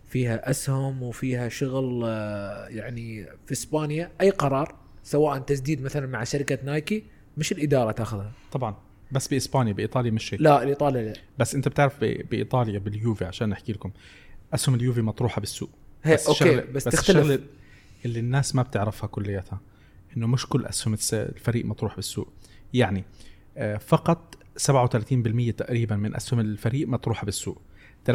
فيها 0.09 0.51
أسهم 0.51 1.03
وفيها 1.03 1.49
شغل 1.49 2.03
آه، 2.07 2.67
يعني 2.69 3.27
في 3.47 3.53
إسبانيا 3.53 4.11
أي 4.21 4.31
قرار 4.31 4.75
سواء 5.05 5.39
تسديد 5.39 5.83
مثلا 5.83 6.07
مع 6.07 6.25
شركة 6.25 6.59
نايكي 6.65 7.05
مش 7.37 7.53
الإدارة 7.53 7.93
تأخذها. 7.93 8.33
طبعا. 8.53 8.77
بس 9.13 9.29
بإسبانيا 9.29 9.73
بإيطاليا 9.73 10.11
مش 10.11 10.35
هيك. 10.35 10.41
لا 10.41 10.63
الايطالي 10.63 11.05
لا. 11.05 11.13
بس 11.39 11.55
أنت 11.55 11.69
بتعرف 11.69 12.01
بإيطاليا 12.01 12.79
باليوفي 12.79 13.25
عشان 13.25 13.53
أحكي 13.53 13.73
لكم 13.73 13.91
أسهم 14.55 14.75
اليوفي 14.75 15.01
مطروحة 15.03 15.41
بالسوق. 15.41 15.71
هي 16.05 16.15
بس 16.15 16.27
أوكي 16.27 16.45
الشغلة- 16.61 16.65
بس, 16.71 16.89
بس 16.89 16.95
تختلف. 16.95 17.19
الشغلة 17.19 17.41
اللي 18.05 18.21
الناس 18.21 18.55
ما 18.55 18.63
بتعرفها 18.63 19.07
كلياتها 19.07 19.61
إنه 20.17 20.27
مش 20.27 20.47
كل 20.47 20.67
أسهم 20.67 20.97
الفريق 21.13 21.65
مطروح 21.65 21.97
بالسوق. 21.97 22.29
يعني 22.75 23.05
آه، 23.57 23.77
فقط 23.77 24.35
37% 24.57 25.51
تقريبا 25.53 25.97
من 25.97 26.17
أسهم 26.17 26.41
الفريق 26.41 26.89
مطروحة 26.89 27.25
بالسوق. 27.25 27.61
63% 28.07 28.13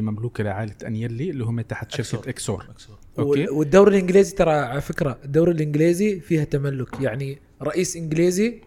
مملوكة 0.00 0.44
لعائلة 0.44 0.74
أنيلي 0.86 1.30
اللي 1.30 1.44
هم 1.44 1.60
تحت 1.60 1.90
شركة 1.90 2.00
إكسور. 2.00 2.28
إكسور 2.28 2.66
مكسور. 2.70 2.96
أوكي 3.18 3.40
وال- 3.40 3.50
والدوري 3.50 3.90
الإنجليزي 3.96 4.34
ترى 4.34 4.50
على 4.52 4.80
فكرة 4.80 5.18
الدوري 5.24 5.52
الإنجليزي 5.52 6.20
فيها 6.20 6.44
تملك 6.44 7.00
يعني 7.00 7.38
رئيس 7.62 7.96
إنجليزي 7.96 8.60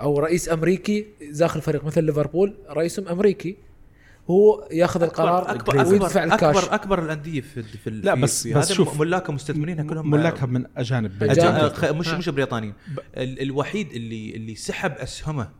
أو 0.00 0.18
رئيس 0.18 0.48
أمريكي 0.48 1.06
داخل 1.32 1.60
فريق 1.60 1.84
مثل 1.84 2.04
ليفربول 2.04 2.54
رئيسهم 2.70 3.08
أمريكي 3.08 3.56
هو 4.30 4.68
ياخذ 4.72 5.02
القرار 5.02 5.50
اكبر 5.50 5.76
ويدفع 5.88 6.22
اكبر 6.24 6.34
الكاش 6.34 6.56
اكبر, 6.64 6.74
أكبر 6.74 7.02
الأندية 7.04 7.40
في 7.40 7.62
في 7.62 7.90
لا، 7.90 8.14
بس- 8.14 8.42
في 8.42 8.54
بس 8.54 8.72
شوف. 8.72 9.00
ملاكها 9.00 9.32
مستثمرينها 9.32 9.84
كلهم 9.84 10.10
ملاكها 10.10 10.46
من 10.46 10.64
أجانب 10.76 11.22
أجانب. 11.22 11.72
خ- 11.72 11.84
مش 11.92 12.08
ها. 12.08 12.18
مش 12.18 12.28
بريطانيين 12.28 12.74
ال... 13.16 13.42
الوحيد 13.42 13.92
اللي 13.92 14.34
اللي 14.36 14.54
سحب 14.54 14.92
أسهمه 14.92 15.50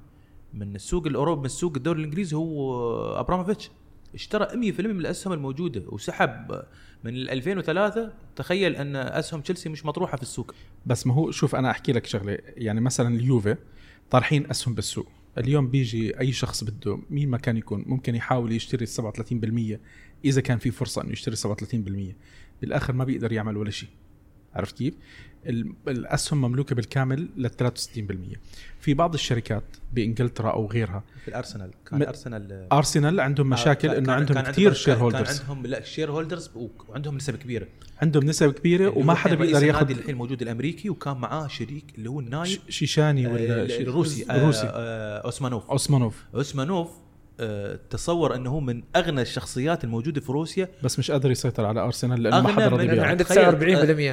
من 0.55 0.75
السوق 0.75 1.07
الأوروبي 1.07 1.41
من 1.41 1.47
السوق 1.47 1.73
الدوري 1.77 1.99
الإنجليزي 2.01 2.37
هو 2.37 3.21
أبراموفيتش 3.21 3.71
اشترى 4.15 4.47
100% 4.47 4.55
من 4.81 5.01
الأسهم 5.01 5.33
الموجودة 5.33 5.83
وسحب 5.87 6.63
من 7.05 7.15
ال 7.15 7.31
2003 7.31 8.13
تخيل 8.37 8.77
أن 8.77 8.97
أسهم 8.97 9.41
تشيلسي 9.41 9.69
مش 9.69 9.87
مطروحة 9.87 10.17
في 10.17 10.23
السوق. 10.23 10.55
بس 10.87 11.07
ما 11.07 11.15
هو 11.15 11.31
شوف 11.31 11.55
أنا 11.55 11.71
أحكي 11.71 11.93
لك 11.93 12.07
شغلة. 12.07 12.39
يعني 12.57 12.81
مثلا 12.81 13.17
اليوفي 13.17 13.57
طارحين 14.11 14.51
أسهم 14.51 14.75
بالسوق. 14.75 15.09
اليوم 15.39 15.69
بيجي 15.69 16.21
أي 16.21 16.33
شخص 16.33 16.65
بده 16.65 16.99
مين 17.11 17.29
ما 17.29 17.39
كان 17.39 17.57
يكون 17.57 17.85
ممكن 17.87 18.15
يحاول 18.15 18.53
يشتري 18.53 18.87
37% 18.87 19.79
إذا 20.25 20.41
كان 20.41 20.59
في 20.59 20.71
فرصة 20.71 21.03
إنه 21.03 21.13
يشتري 21.13 21.37
37% 21.37 22.15
بالآخر 22.61 22.93
ما 22.93 23.05
بيقدر 23.05 23.33
يعمل 23.33 23.57
ولا 23.57 23.71
شيء. 23.71 23.89
عرفت 24.55 24.79
كيف؟ 24.79 24.95
ال- 25.47 25.73
الأسهم 25.89 26.41
مملوكة 26.41 26.75
بالكامل 26.75 27.29
لل 27.37 27.51
63% 27.51 28.37
في 28.81 28.95
بعض 28.95 29.15
الشركات 29.15 29.63
بإنجلترا 29.93 30.51
أو 30.51 30.67
غيرها 30.67 31.03
في 31.25 31.29
الأرسنال. 31.29 31.71
كان 31.91 32.03
أرسنال 32.03 32.67
أرسنال 32.73 33.21
عندهم 33.21 33.49
مشاكل 33.51 33.89
آه، 33.89 33.93
كان- 33.95 34.03
انه 34.05 34.13
عندهم 34.13 34.41
كثير 34.41 34.73
share 34.73 34.95
holders 34.95 35.39
كان 35.39 35.49
عندهم 35.51 35.67
لا 35.67 35.83
share 35.85 36.11
holders 36.11 36.51
وعندهم 36.89 37.17
نسب 37.17 37.37
كبيرة. 37.37 37.67
عندهم 38.03 38.25
نسب 38.25 38.53
كبيرة 38.53 38.99
وما 38.99 39.15
حدا 39.15 39.35
بيقدر 39.35 39.65
ياخذ 39.67 39.91
الحين 39.91 40.15
موجود 40.15 40.43
الأمريكي 40.43 40.91
وكان 40.91 41.17
معاه 41.17 41.47
شريك 41.49 41.85
اللي 41.99 42.11
هو 42.11 42.21
النايب 42.21 42.47
ش- 42.47 42.61
شيشاني 42.69 43.27
ولا 43.27 43.63
آه، 43.65 43.67
شي- 43.67 43.83
الروسي 43.83 44.25
روسي. 44.31 44.67
آه، 44.67 44.71
آه، 44.71 45.19
أوسمانوف. 45.25 45.71
أوسمانوف. 45.71 46.25
أوسمانوف 46.35 46.89
آه، 46.89 47.10
تصور 47.91 48.35
أنه 48.35 48.51
هو 48.51 48.61
من 48.61 48.83
أغنى 48.97 49.23
الشخصيات 49.23 49.85
الموجودة 49.85 50.21
في 50.21 50.33
روسيا. 50.33 50.69
بس 50.83 50.99
مش 50.99 51.11
قادر 51.11 51.31
يسيطر 51.31 51.67
على 51.67 51.81
أرسنال 51.81 52.23
لأنه 52.23 52.41
ما 52.41 52.49
حدا 52.49 52.69
راضي 52.69 52.87
بيعه 52.89 53.07
عنده 53.07 53.25
تخيل، 53.25 53.45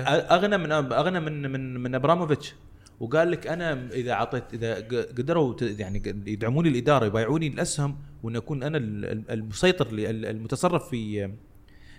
49% 0.03 0.07
آه، 0.07 0.35
أغنى 0.35 0.57
من 0.57 0.71
أغنى 0.71 1.19
من 1.19 1.51
من 1.51 1.73
من 1.79 1.95
أبراموفيتش. 1.95 2.55
وقال 2.99 3.31
لك 3.31 3.47
أنا 3.47 3.87
إذا 3.93 4.11
أعطيت 4.11 4.43
إذا 4.53 4.73
ق- 4.79 5.07
قدروا 5.17 5.55
يعني 5.61 6.01
يدعموني 6.27 6.69
الإدارة 6.69 7.05
يبايعوني 7.05 7.47
الأسهم 7.47 7.97
وان 8.23 8.35
اكون 8.35 8.63
أنا 8.63 8.77
ال- 8.77 9.05
ال- 9.05 9.31
المسيطر 9.31 9.87
ال- 9.87 10.25
المتصرف 10.25 10.89
في 10.89 11.31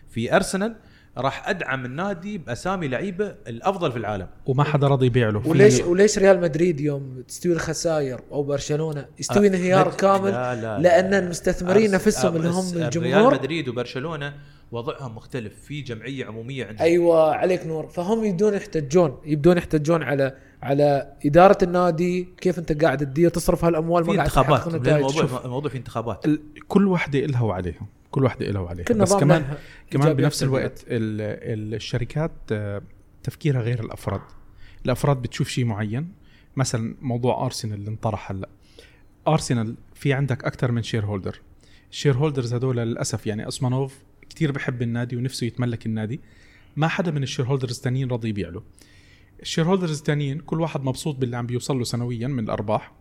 في 0.08 0.36
أرسنال 0.36 0.76
راح 1.18 1.48
أدعم 1.48 1.84
النادي 1.84 2.38
بأسامي 2.38 2.88
لعيبة 2.88 3.34
الأفضل 3.48 3.92
في 3.92 3.98
العالم. 3.98 4.26
وما 4.46 4.64
حدا 4.64 4.86
راضي 4.88 5.06
يبيع 5.06 5.28
له. 5.28 5.42
وليش 5.48 5.80
وليش 5.80 6.18
ريال 6.18 6.40
مدريد 6.40 6.80
يوم 6.80 7.22
تستوي 7.28 7.52
الخسائر 7.52 8.20
أو 8.32 8.42
برشلونة 8.42 9.06
يستوي 9.18 9.46
انهيار 9.46 9.88
مد- 9.88 9.94
كامل؟ 9.94 10.30
لا 10.30 10.54
لا 10.54 10.78
لأن 10.78 11.10
لا. 11.10 11.18
المستثمرين 11.18 11.90
نفسهم 11.90 12.36
اللي 12.36 12.48
هم 12.48 12.72
ريال 12.74 12.84
الجمهور 12.84 13.34
مدريد 13.34 13.68
وبرشلونة 13.68 14.34
وضعهم 14.72 15.16
مختلف 15.16 15.52
في 15.64 15.80
جمعية 15.80 16.24
عمومية 16.26 16.64
عندهم. 16.66 16.82
أيوه 16.82 17.34
عليك 17.34 17.66
نور. 17.66 17.86
فهم 17.88 18.24
يبدون 18.24 18.54
يحتجون 18.54 19.16
يبدون 19.24 19.56
يحتجون 19.58 20.02
على 20.02 20.34
على 20.62 21.12
إدارة 21.26 21.58
النادي 21.62 22.28
كيف 22.40 22.58
أنت 22.58 22.84
قاعد 22.84 22.98
تدير 22.98 23.30
تصرف 23.30 23.64
هالأموال 23.64 24.04
في 24.04 24.10
ما 24.10 24.16
قاعد 24.16 24.26
انتخابات. 24.28 24.66
الموضوع 25.44 25.70
في 25.70 25.78
انتخابات. 25.78 26.26
كل 26.68 26.88
وحده 26.88 27.18
إلها 27.18 27.42
وعليها. 27.42 27.88
كل 28.18 28.24
وحده 28.24 28.50
إلها 28.50 28.60
وعليها 28.60 28.84
بس 28.84 29.14
كمان 29.14 29.54
كمان 29.90 30.12
بنفس. 30.12 30.42
الوقت 30.42 30.84
ال- 30.88 31.20
ال- 31.58 31.74
الشركات 31.74 32.32
آه، 32.52 32.82
تفكيرها 33.22 33.60
غير 33.60 33.84
الأفراد. 33.84 34.20
الأفراد 34.84 35.22
بتشوف 35.22 35.48
شيء 35.48 35.64
معين. 35.64 36.12
مثلا 36.56 36.94
موضوع 37.00 37.46
ارسنال 37.46 37.74
اللي 37.74 37.90
انطرح 37.90 38.30
هلأ. 38.30 38.48
ارسنال 39.28 39.76
في 39.94 40.12
عندك 40.12 40.44
أكثر 40.44 40.72
من 40.72 40.82
share 40.82 41.06
holder 41.06 41.40
ال 41.90 41.94
share 41.94 42.14
holders 42.16 42.54
هدول 42.54 42.76
للأسف 42.76 43.26
يعني 43.26 43.48
أوسمانوف 43.48 43.98
كثير 44.30 44.52
بحب 44.52 44.82
النادي 44.82 45.16
ونفسه 45.16 45.46
يتملك 45.46 45.86
النادي. 45.86 46.20
ما 46.76 46.88
حدا 46.88 47.10
من 47.10 47.22
ال 47.22 47.26
share 47.26 47.46
holders 47.46 47.76
الثانيين 47.76 48.10
راضي 48.10 48.28
يبيع 48.28 48.48
له. 48.48 48.62
ال 49.42 49.46
share 49.46 49.64
holders 49.64 49.98
الثانيين 49.98 50.38
كل 50.40 50.60
واحد 50.60 50.82
مبسوط 50.84 51.16
باللي 51.16 51.36
عم 51.36 51.46
بيوصل 51.46 51.78
له 51.78 51.84
سنويا 51.84 52.28
من 52.28 52.44
الأرباح. 52.44 52.92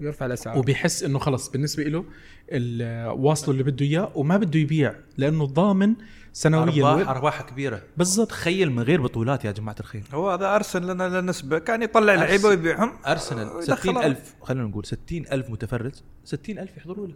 يرفع 0.00 0.26
الاسعار 0.26 0.58
وبيحس 0.58 1.02
إنه 1.02 1.18
خلص 1.18 1.48
بالنسبة 1.50 1.82
له 1.82 2.04
ال- 2.52 3.08
واصله 3.18 3.50
اللي 3.52 3.62
بده 3.62 3.86
إياه 3.86 4.10
وما 4.14 4.36
بده 4.36 4.60
يبيع 4.60 4.94
لأنه 5.16 5.44
ضامن 5.46 5.94
سنويا 6.32 6.86
ارباح 6.92 7.08
ارباح 7.08 7.42
كبيرة. 7.42 7.82
بالضبط. 7.96 8.28
تخيل 8.28 8.72
من 8.72 8.82
غير 8.82 9.02
بطولات 9.02 9.44
يا 9.44 9.50
جماعة 9.52 9.76
الخير. 9.80 10.02
هو 10.12 10.30
هذا 10.30 10.54
أرسنال 10.54 10.88
لنا 10.88 11.08
له 11.08 11.20
نسبه 11.20 11.58
كان 11.58 11.82
يطلع 11.82 12.14
لعيبة 12.14 12.48
ويبيعهم. 12.48 12.92
أرسنال 13.06 13.48
ويدخل 13.48 13.76
60000 13.78 14.34
خلينا 14.42 14.64
نقول 14.64 14.86
60000 14.86 15.50
متفرج 15.50 15.92
60000 16.24 16.76
يحضروا 16.76 17.06
له 17.06 17.14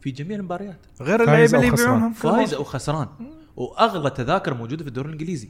في 0.00 0.10
جميع 0.10 0.36
المباريات. 0.36 0.78
غير 1.00 1.22
اللعيبه 1.22 1.56
أو 1.56 1.60
اللي 1.62 1.72
خسران. 1.72 1.88
يبيعونهم 1.88 2.12
فايز. 2.12 2.54
أو 2.54 2.64
خسران. 2.64 3.08
وأغلى 3.56 4.10
تذاكر 4.10 4.54
موجودة 4.54 4.82
في 4.84 4.88
الدوري 4.88 5.08
الإنجليزي. 5.08 5.48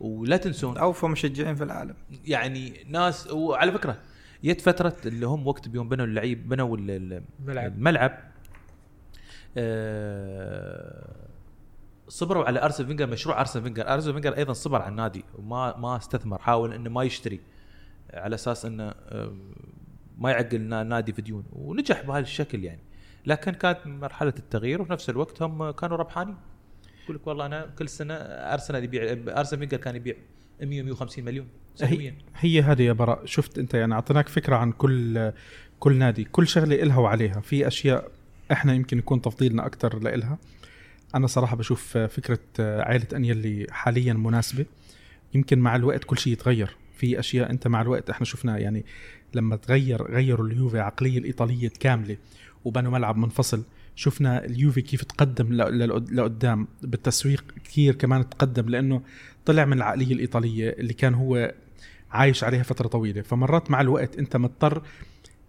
ولا 0.00 0.36
تنسون 0.36 0.76
اوفى 0.78 1.06
مشجعين 1.06 1.54
في 1.54 1.64
العالم. 1.64 1.94
يعني 2.24 2.84
ناس 2.88 3.26
وعلى 3.26 3.72
فكرة 3.72 3.98
جت 4.44 4.60
فترة 4.60 4.96
اللي 5.06 5.26
هم 5.26 5.46
وقت 5.46 5.68
بيوم 5.68 5.88
بنوا 5.88 6.06
اللعيب 6.06 6.48
بنوا 6.48 6.76
ال- 6.76 6.90
ال- 6.90 7.22
الملعب. 7.40 7.72
الملعب. 7.74 8.18
آه، 9.56 11.26
صبروا 12.08 12.44
على 12.44 12.62
أرسن 12.64 12.86
فينجر 12.86 13.06
مشروع 13.06 13.40
أرسن 13.40 13.62
فينجر. 13.62 13.88
أرسن 13.94 14.12
فينجر 14.12 14.36
أيضا 14.36 14.52
صبر 14.52 14.82
على 14.82 14.90
النادي 14.90 15.24
وما 15.38 15.76
ما 15.76 15.96
استثمر 15.96 16.38
حاول 16.38 16.72
إنه 16.72 16.90
ما 16.90 17.02
يشتري 17.02 17.40
على 18.14 18.34
أساس 18.34 18.64
إنه 18.66 18.84
آه، 18.88 19.36
ما 20.18 20.30
يعقل 20.30 20.56
النا- 20.56 20.82
النادي 20.82 21.12
في 21.12 21.22
ديون 21.22 21.44
ونجح 21.52 22.02
بهذا 22.02 22.22
الشكل 22.22 22.64
يعني. 22.64 22.80
لكن 23.26 23.52
كانت 23.52 23.86
مرحلة 23.86 24.34
التغيير 24.38 24.82
وفي 24.82 24.92
نفس 24.92 25.10
الوقت 25.10 25.42
هم 25.42 25.70
كانوا 25.70 25.96
ربحانين. 25.96 26.36
يقول 27.04 27.16
لك 27.16 27.26
والله 27.26 27.46
أنا 27.46 27.66
كل 27.78 27.88
سنة 27.88 28.14
أرسنال 28.14 28.84
يبيع 28.84 29.02
أرسن 29.38 29.58
فينجر 29.58 29.76
كان 29.76 29.96
يبيع 29.96 30.16
100 30.66 30.82
150 30.82 31.24
مليون 31.24 31.46
هي, 31.80 31.88
سنويا. 31.88 32.14
هي 32.36 32.62
هذه 32.62 32.82
يا 32.82 32.92
براء 32.92 33.26
شفت 33.26 33.58
أنت 33.58 33.74
يعني 33.74 33.94
أعطيناك 33.94 34.28
فكرة 34.28 34.56
عن 34.56 34.72
كل 34.72 35.32
كل 35.80 35.96
نادي. 35.96 36.24
كل 36.24 36.46
شغلة 36.46 36.82
إلها 36.82 36.98
وعليها. 36.98 37.40
في 37.40 37.66
أشياء 37.66 38.10
إحنا 38.52 38.74
يمكن 38.74 38.98
يكون 38.98 39.22
تفضيلنا 39.22 39.66
أكثر 39.66 39.98
لإلها. 39.98 40.38
أنا 41.14 41.26
صراحة 41.26 41.56
بشوف 41.56 41.98
فكرة 41.98 42.38
عائلة 42.58 43.06
انيلي 43.14 43.66
حاليا 43.70 44.12
مناسبة. 44.12 44.66
يمكن 45.34 45.58
مع 45.58 45.76
الوقت 45.76 46.04
كل 46.04 46.18
شيء 46.18 46.32
يتغير. 46.32 46.76
في 46.96 47.18
أشياء 47.18 47.50
أنت 47.50 47.68
مع 47.68 47.82
الوقت 47.82 48.10
إحنا 48.10 48.26
شفنا 48.26 48.58
يعني 48.58 48.84
لما 49.34 49.56
تغير 49.56 50.02
غيروا 50.02 50.46
اليوفي 50.46 50.80
عقليه 50.80 51.18
الايطاليه 51.18 51.70
كاملة 51.80 52.16
وبنوا 52.64 52.92
ملعب 52.92 53.16
منفصل 53.16 53.62
شفنا 53.96 54.44
اليوفي 54.44 54.82
كيف 54.82 55.04
تقدم 55.04 55.52
لقدام 56.12 56.68
بالتسويق 56.82 57.44
كثير 57.64 57.94
كمان 57.94 58.28
تقدم 58.28 58.68
لأنه 58.68 59.02
طلع 59.44 59.64
من 59.64 59.72
العقلية 59.72 60.12
الإيطالية 60.12 60.70
اللي 60.70 60.92
كان 60.94 61.14
هو 61.14 61.54
عايش 62.10 62.44
عليها 62.44 62.62
فترة 62.62 62.88
طويلة. 62.88 63.22
فمرات 63.22 63.70
مع 63.70 63.80
الوقت 63.80 64.18
أنت 64.18 64.36
مضطر 64.36 64.82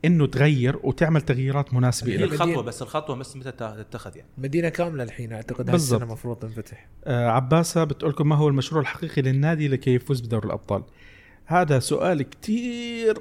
إنه 0.06 0.28
تغير 0.28 0.80
وتعمل 0.84 1.22
تغييرات 1.22 1.74
مناسبة 1.74 2.12
هي 2.12 2.18
لك 2.18 2.34
الخطوة 2.34 2.64
بس 2.64 2.82
الخطوة 2.82 3.16
بس 3.16 3.36
متى 3.36 3.52
تتخذ 3.52 4.18
يعني. 4.18 4.30
مدينة 4.38 4.70
كاملة 4.70 5.04
الحين 5.04 5.34
أعتقد 5.34 5.72
بالضبط. 5.72 6.02
المفروض 6.02 6.38
تنفتح. 6.38 6.88
آه 7.06 7.28
عباسة 7.28 7.84
بتقول 7.84 8.12
لكم 8.12 8.30
ما 8.30 8.36
هو 8.36 8.48
المشروع 8.48 8.82
الحقيقي 8.82 9.22
للنادي 9.22 9.68
لكي 9.68 9.94
يفوز 9.94 10.22
بدوري 10.22 10.46
الأبطال. 10.46 10.84
هذا 11.46 11.80
سؤال 11.80 12.22
كتير 12.22 13.18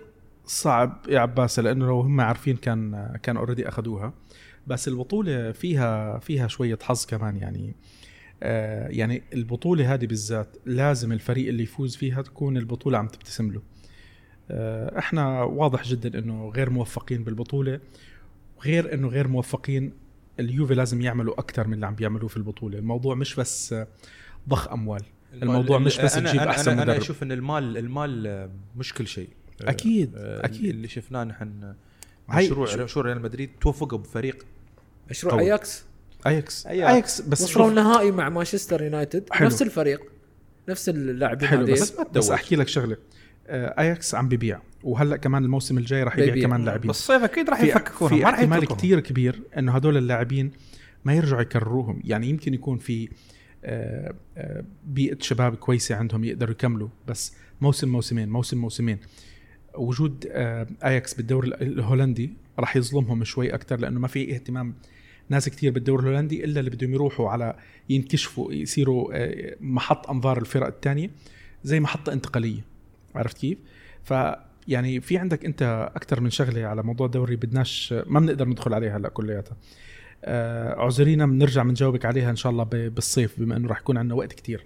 صعب 0.47 1.07
يا 1.09 1.20
عباسة 1.20 1.62
لأنه 1.62 1.87
لو 1.87 2.01
هم 2.01 2.20
عارفين 2.20 2.57
كان 2.57 3.11
كان 3.23 3.37
اوريدي 3.37 3.68
أخذوها. 3.68 4.12
بس 4.67 4.89
البطولة 4.89 5.53
فيها 5.53 6.19
فيها 6.19 6.49
شوية 6.49 6.79
حظ 6.83 7.07
كمان 7.07 7.37
يعني 7.37 7.75
آه 8.43 8.89
يعني 8.89 9.23
البطولة 9.33 9.95
هذه 9.95 10.07
بالذات 10.07 10.57
لازم 10.67 11.13
الفريق 11.13 11.49
اللي 11.49 11.63
يفوز 11.63 11.97
فيها 11.97 12.23
تكون 12.23 12.57
البطولة 12.57 12.99
عم 12.99 13.09
تبتسم 13.09 13.53
له 13.53 13.63
آه 14.51 14.99
إحنا 14.99 15.43
واضح 15.43 15.85
جدا 15.85 16.19
إنه 16.19 16.49
غير 16.49 16.71
موفقين 16.71 17.25
بالبطولة 17.25 17.81
غير 18.65 18.95
إنه 18.95 19.09
غير 19.09 19.29
موفقين 19.29 19.93
اليوفي 20.41 20.75
لازم 20.75 21.01
يعملوا 21.03 21.41
أكثر 21.41 21.67
من 21.67 21.75
اللي 21.75 21.87
عم 21.87 21.95
بيعملوه 21.95 22.29
في 22.29 22.37
البطولة 22.37 22.79
الموضوع 22.79 23.15
مش 23.15 23.35
بس 23.35 23.75
ضخ 24.49 24.69
أموال 24.73 25.03
الموضوع 25.35 25.79
مش 25.79 26.01
بس 26.01 26.17
أنا 26.17 26.29
تجيب 26.29 26.41
أنا 26.41 26.51
أحسن 26.51 26.71
أنا, 26.71 26.83
أنا 26.83 26.93
مدرب. 26.93 27.03
أشوف 27.03 27.23
إن 27.23 27.33
المال 27.33 27.79
المال 27.79 28.51
مش 28.77 28.95
كل 28.95 29.07
شيء 29.07 29.29
أكيد، 29.61 30.13
آه، 30.17 30.45
أكيد. 30.45 30.65
اللي 30.65 30.89
شفناه 30.89 31.25
نحن 31.25 31.75
مشروع 32.29 32.77
مشروع 32.77 33.07
ريال 33.07 33.23
مدريد 33.23 33.51
توفقوا 33.61 33.99
بفريق 33.99 34.47
مشروع 35.13 35.35
قوي. 35.35 35.43
أياكس 35.43 35.85
أياكس. 36.27 36.67
أياكس 36.67 37.21
بس 37.21 37.43
وصلوا 37.43 37.69
النهائي 37.71 38.11
مع 38.11 38.29
مانشستر 38.29 38.83
يونايتد 38.83 39.25
حلو. 39.31 39.47
نفس 39.47 39.63
الفريق 39.63 40.01
نفس 40.69 40.89
اللاعبين 40.89 41.49
حلو. 41.49 41.67
بس 41.67 41.91
بس 41.91 42.07
بس. 42.17 42.31
أحكي 42.31 42.57
لك 42.57 42.69
شغلة 42.69 42.97
آه، 43.47 43.75
أياكس 43.81 44.15
عم 44.15 44.29
ببيع 44.29 44.61
وهلأ 44.83 45.17
كمان 45.17 45.45
الموسم 45.45 45.79
الجاي 45.79 46.03
راح 46.03 46.19
يبيع 46.19 46.35
بيبيع. 46.35 46.49
كمان 46.49 46.65
لاعبين 46.65 46.87
بالصيف 46.87 47.23
أكيد 47.25 47.51
راح 47.51 47.61
في 47.61 47.69
يفككونهم 47.69 48.17
في 48.19 48.25
ما 48.25 48.31
راح 48.31 48.39
احتمال. 48.39 48.67
كتير 48.67 49.01
كبير 49.01 49.43
إنه 49.59 49.73
هدول 49.73 49.97
اللاعبين 49.97 50.53
ما 51.05 51.15
يرجعوا 51.15 51.43
يكرروهم 51.43 52.01
يعني 52.05 52.29
يمكن 52.29 52.55
يكون 52.55 52.79
في 52.79 53.09
آه، 53.65 54.15
آه، 54.37 54.65
بيئة 54.87 55.17
شباب 55.21 55.55
كويسة 55.55 55.97
عندهم 55.97 56.25
يقدروا 56.25 56.51
يكملوا 56.53 56.89
بس 57.09 57.33
موسم 57.61 57.89
موسمين 57.89 58.29
موسم 58.29 58.59
موسمين 58.59 58.99
وجود 59.75 60.27
أياكس 60.85 61.15
بالدوري 61.15 61.49
ال- 61.49 61.63
الهولندي 61.63 62.33
راح 62.59 62.77
يظلمهم 62.77 63.25
شوي 63.25 63.55
أكثر 63.55 63.77
لأنه 63.81 64.01
ما 64.01 64.09
في 64.09 64.35
اهتمام 64.35 64.75
ناس 65.33 65.49
كتير 65.49 65.72
بالدوري 65.72 66.03
الهولندي 66.03 66.45
إلا 66.45 66.61
اللي 66.61 66.70
بدهم 66.70 66.95
يروحوا 66.95 67.30
على 67.30 67.57
ينكشفوا 67.89 68.53
يصيروا 68.53 69.11
آه، 69.12 69.57
محط 69.61 70.11
أنظار 70.11 70.39
الفرق 70.39 70.66
الثانية 70.66 71.11
زي 71.64 71.80
محطة 71.80 72.12
انتقالية. 72.12 72.61
عرفت 73.14 73.39
كيف؟ 73.39 73.59
ف 74.05 74.14
يعني 74.68 75.01
في 75.01 75.18
عندك 75.18 75.45
أنت 75.45 75.91
أكثر 75.97 76.20
من 76.20 76.30
شغلة 76.30 76.66
على 76.66 76.83
موضوع 76.83 77.07
الدوري 77.07 77.37
بدناش 77.37 77.95
ما 78.07 78.20
بنقدر 78.20 78.49
ندخل 78.49 78.74
عليها 78.74 78.97
هلأ 78.97 79.09
كلياتها. 79.09 79.57
آه، 80.24 80.80
اعذرينا 80.80 81.26
بنرجع 81.26 81.62
بنجاوبك 81.62 82.05
عليها 82.05 82.30
إن 82.30 82.37
شاء 82.37 82.53
الله 82.53 82.64
بالصيف 82.64 83.41
بما 83.41 83.57
إنه 83.57 83.68
راح 83.68 83.78
يكون 83.78 83.97
عندنا 83.97 84.14
وقت 84.14 84.33
كتير. 84.33 84.64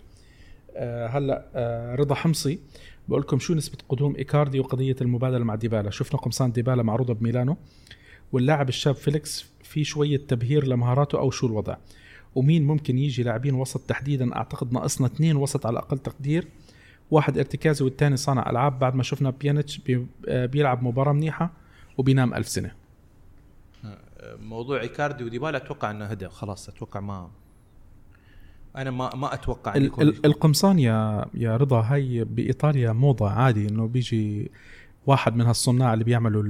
آه، 0.77 1.07
هلأ 1.07 1.47
آه، 1.55 1.95
رضا 1.95 2.15
حمصي 2.15 2.59
بقول 3.09 3.21
لكم 3.21 3.39
شو 3.39 3.55
نسبة 3.55 3.79
قدوم 3.89 4.17
إيكاردي 4.17 4.61
وقضية 4.61 4.97
المبادلة 5.01 5.45
مع 5.45 5.55
ديبالا؟ 5.55 5.91
شفنا 5.91 6.21
قمصان 6.21 6.53
ديبالا 6.53 6.83
معروضة 6.83 7.15
بميلانو 7.15 7.57
واللاعب 8.33 8.69
الشاب 8.69 8.95
فيليكس 8.95 9.47
في 9.77 9.85
شوية 9.85 10.17
تبهير 10.17 10.67
لمهاراته 10.67 11.19
أو 11.19 11.31
شو 11.31 11.47
الوضع. 11.47 11.77
ومين 12.35 12.67
ممكن 12.67 12.99
يجي 12.99 13.23
لاعبين 13.23 13.55
وسط 13.55 13.81
تحديدا 13.81 14.37
أعتقد 14.37 14.73
ناقصنا 14.73 15.07
اثنين 15.07 15.37
وسط 15.37 15.67
على 15.67 15.79
أقل 15.79 15.99
تقدير. 15.99 16.49
واحد 17.11 17.39
ارتكازي 17.39 17.85
والثاني 17.85 18.17
صانع 18.17 18.51
ألعاب 18.51 18.79
بعد 18.79 18.95
ما 18.95 19.03
شفنا 19.03 19.31
بيانيتش 19.31 19.79
بي 19.79 20.07
آه، 20.29 20.47
بيلعب 20.47 20.83
مباراة 20.83 21.13
منيحة 21.13 21.51
وبينام 21.99 22.35
ألف 22.35 22.49
سنة. 22.49 22.71
آه، 23.85 23.99
موضوع 24.43 24.81
إيكاردي 24.81 25.25
وديبالا 25.25 25.57
أتوقع 25.57 25.91
إنه 25.91 26.05
هدى 26.05 26.29
خلاص 26.29 26.69
أتوقع 26.69 27.01
ما 27.01 27.31
أنا 28.77 28.91
ما 28.91 29.15
ما 29.15 29.35
أتوقع 29.35 29.75
ال- 29.75 30.01
ال- 30.03 30.27
القمصان 30.27 30.79
يا 30.79 31.27
يا 31.35 31.57
رضا 31.57 31.81
هاي 31.81 32.25
بإيطاليا 32.25 32.93
موضة 32.93 33.31
عادي 33.31 33.69
إنه 33.69 33.87
بيجي 33.87 34.51
واحد 35.07 35.37
من 35.37 35.47
هالصناع 35.47 35.93
اللي 35.95 36.05
بيعملوا 36.05 36.43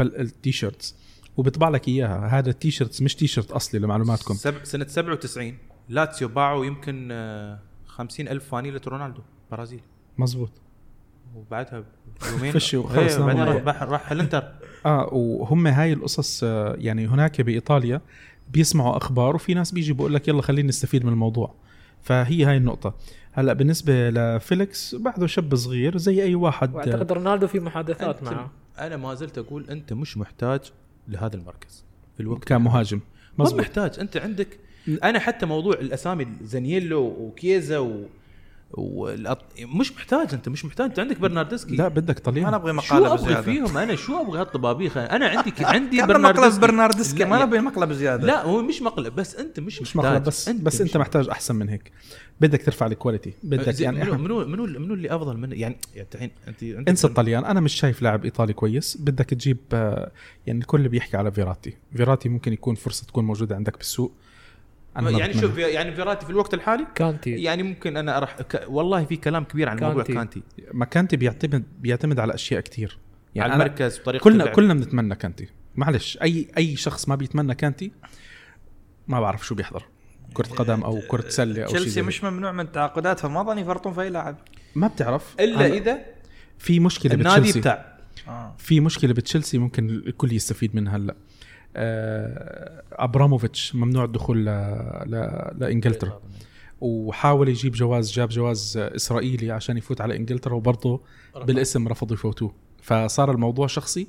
ال 0.00 0.10
T-shirts. 0.10 0.96
وبيطبع 1.36 1.68
لك 1.68 1.88
إياها. 1.88 2.38
هذا 2.38 2.50
ال 2.50 2.56
T-shirts 2.56 3.02
مش 3.02 3.14
تيشيرت 3.14 3.50
أصلي 3.50 3.80
لمعلوماتكم. 3.80 4.34
سب... 4.34 4.54
سنة 4.64 4.86
97 4.86 5.54
لاتسيو 5.88 6.28
باعوا 6.28 6.64
يمكن 6.64 7.08
آه، 7.12 7.58
50 7.86 8.28
ألف 8.28 8.48
فانيله 8.48 8.80
رونالدو 8.86 9.20
برازيلي. 9.50 9.82
مزبوط 10.18 10.50
وبعدها 11.34 11.84
يومين 12.32 12.52
فشي 12.52 12.76
وخلص 12.76 13.16
إيه، 13.16 13.24
نام 13.26 13.36
بعدين. 13.44 13.64
راح 13.64 13.82
راح 13.82 14.12
الإنتر. 14.12 14.42
آه 14.86 15.08
وهم 15.12 15.66
هاي 15.66 15.92
القصص 15.92 16.44
آه، 16.44 16.74
يعني 16.78 17.06
هناك 17.06 17.40
بإيطاليا 17.40 18.00
بيسمعوا 18.52 18.96
أخبار 18.96 19.34
وفي 19.34 19.54
ناس 19.54 19.72
بيجي 19.72 19.92
بقول 19.92 20.14
لك 20.14 20.28
يلا 20.28 20.42
خلينا 20.42 20.68
نستفيد 20.68 21.04
من 21.04 21.12
الموضوع. 21.12 21.54
فهي 22.02 22.44
هاي 22.44 22.56
النقطة. 22.56 22.94
هلأ 23.32 23.52
بالنسبة 23.52 24.10
لفيليكس 24.10 24.94
بعده 24.94 25.26
شاب 25.26 25.54
صغير 25.54 25.96
زي 25.98 26.22
أي 26.22 26.34
واحد. 26.34 26.74
وأعتقد 26.74 27.12
رونالدو 27.12 27.46
في 27.46 27.60
محادثات 27.60 28.20
أنت- 28.20 28.22
معه. 28.22 28.50
أنا 28.78 28.96
ما 28.96 29.14
زلت 29.14 29.38
أقول 29.38 29.70
أنت 29.70 29.92
مش 29.92 30.16
محتاج 30.18 30.60
لهذا 31.08 31.36
المركز 31.36 31.84
في 32.16 32.22
الوقت 32.22 32.44
كمهاجم 32.44 33.00
ما 33.38 33.44
مزبوط 33.44 33.60
محتاج. 33.60 33.98
أنت 34.00 34.16
عندك 34.16 34.58
أنا 34.88 35.18
حتى 35.18 35.46
موضوع 35.46 35.74
الأسامي 35.74 36.26
زانيولو 36.42 37.02
وكييزا 37.02 37.78
و... 37.78 38.04
والأط... 38.72 39.38
مش 39.60 39.92
محتاج 39.92 40.28
أنت 40.32 40.48
مش 40.48 40.64
محتاج. 40.64 40.86
أنت 40.86 40.98
عندك 40.98 41.20
برنارديسكي. 41.20 41.76
لا 41.76 41.88
بدك 41.88 42.14
ما 42.14 42.20
طليان 42.24 42.52
نبغي 42.52 42.82
شو 42.82 42.94
مقالب 42.94 43.06
أبغي 43.06 43.26
زياده 43.26 43.42
فيهم؟ 43.42 43.78
أنا 43.78 43.96
شو 43.96 44.20
أبغى 44.20 44.40
هالطبابيخ 44.40 44.96
أنا 44.96 45.26
عندي 45.26 45.52
عندي 45.60 45.96
كان 45.96 46.06
مقلب 46.06 46.06
برناردسكي. 46.06 46.60
برناردسكي. 46.60 47.24
ما 47.24 47.44
نبغي 47.44 47.60
مقلب 47.60 47.92
زياده 47.92 48.26
لا 48.26 48.42
هو 48.44 48.62
مش 48.62 48.82
مقلب 48.82 49.14
بس 49.14 49.36
أنت 49.36 49.60
مش, 49.60 49.82
مش 49.82 49.96
محتاج. 49.96 50.12
مقلب 50.12 50.24
بس 50.24 50.48
أنت 50.48 50.60
بس 50.62 50.74
مش 50.74 50.80
أنت 50.80 50.96
محتاج 50.96 51.28
أحسن 51.28 51.56
من 51.56 51.68
هيك. 51.68 51.92
بدك 52.40 52.62
ترفع 52.62 52.86
ال 52.86 52.92
quality 52.92 53.32
بدك 53.42 53.80
يعني 53.80 53.96
منو 53.96 54.12
إحنا 54.12 54.22
منو 54.22 54.44
منو 54.46 54.66
منو 54.66 54.94
اللي 54.94 55.14
أفضل 55.14 55.36
منه 55.36 55.54
يعني 55.54 55.76
يعني 55.94 56.08
الحين 56.14 56.30
انت 56.48 56.62
أنت 56.62 56.88
انسى 56.88 57.06
الطليان. 57.06 57.44
أنا 57.44 57.60
مش 57.60 57.74
شايف 57.74 58.02
لاعب 58.02 58.24
إيطالي 58.24 58.52
كويس. 58.52 58.96
بدك 59.00 59.24
تجيب 59.30 59.58
آه، 59.72 60.10
يعني 60.46 60.60
الكل 60.60 60.88
بيحكي 60.88 61.16
على 61.16 61.32
فيراتي. 61.32 61.76
فيراتي 61.96 62.28
ممكن 62.28 62.52
يكون 62.52 62.74
فرصة 62.74 63.06
تكون 63.06 63.24
موجودة 63.24 63.56
عندك 63.56 63.78
بالسوق. 63.78 64.12
يعني. 64.96 65.40
شوف 65.40 65.58
يعني 65.58 65.94
فيراتي 65.94 66.26
في 66.26 66.32
الوقت 66.32 66.54
الحالي 66.54 66.86
كانتي. 66.94 67.30
يعني 67.30 67.62
ممكن 67.62 67.96
أنا 67.96 68.18
راح 68.18 68.42
ك... 68.42 68.64
والله 68.68 69.04
في 69.04 69.16
كلام 69.16 69.44
كبير 69.44 69.68
عن 69.68 69.78
موضوع 69.80 70.02
كانتي. 70.02 70.12
كانتي. 70.12 70.42
كانتي 70.72 71.16
بيعتمد 71.16 71.64
بيعتمد 71.80 72.20
على 72.20 72.34
أشياء 72.34 72.60
كتير. 72.60 72.98
يعني 73.34 73.52
على 73.52 73.62
المركز 73.62 74.00
وطريقه 74.00 74.22
كلنا 74.22 74.42
اللعب. 74.42 74.56
كلنا 74.56 74.74
بنتمنى 74.74 75.14
كانتي. 75.14 75.48
معلش 75.74 76.18
أي 76.22 76.48
أي 76.58 76.76
شخص 76.76 77.08
ما 77.08 77.14
بيتمنى 77.14 77.54
كانتي 77.54 77.92
ما 79.08 79.20
بعرف 79.20 79.46
شو 79.46 79.54
بيحضر. 79.54 79.84
كرة 80.34 80.46
قدم 80.46 80.82
أو 80.82 81.00
كرة 81.08 81.28
سلة 81.28 81.62
أو 81.62 81.68
شيء 81.68 81.78
تشيلسي 81.78 82.02
مش 82.02 82.24
ممنوع 82.24 82.52
من 82.52 82.60
التعاقدات 82.60 83.20
فما 83.20 83.42
ظن 83.42 83.58
يفرطون 83.58 83.92
في 83.92 84.00
أي 84.00 84.10
لاعب. 84.10 84.36
ما 84.74 84.86
بتعرف. 84.86 85.34
إلا 85.40 85.66
إذا 85.66 85.98
في 86.58 86.80
مشكلة 86.80 87.14
النادي 87.14 87.40
بتشيلسي. 87.40 87.60
بتاع. 87.60 87.98
آه. 88.28 88.54
في 88.58 88.80
مشكلة 88.80 89.12
بتشيلسي 89.12 89.58
ممكن 89.58 89.88
الكل 89.88 90.32
يستفيد 90.32 90.76
منها 90.76 90.96
هلأ. 90.96 91.14
أبراموفيتش 92.92 93.74
ممنوع 93.74 94.04
الدخول 94.04 94.44
ل... 94.44 94.48
ل... 95.06 95.10
لإنجلترا. 95.58 96.20
وحاول 96.80 97.48
يجيب 97.48 97.72
جواز 97.72 98.12
جاب 98.12 98.28
جواز 98.28 98.76
إسرائيلي 98.76 99.50
عشان 99.50 99.76
يفوت 99.76 100.00
على 100.00 100.16
إنجلترا 100.16 100.54
وبرضه 100.54 101.00
بالاسم 101.46 101.88
رفضوا 101.88 102.16
يفوتوه. 102.16 102.54
فصار 102.82 103.30
الموضوع 103.30 103.66
شخصي 103.66 104.08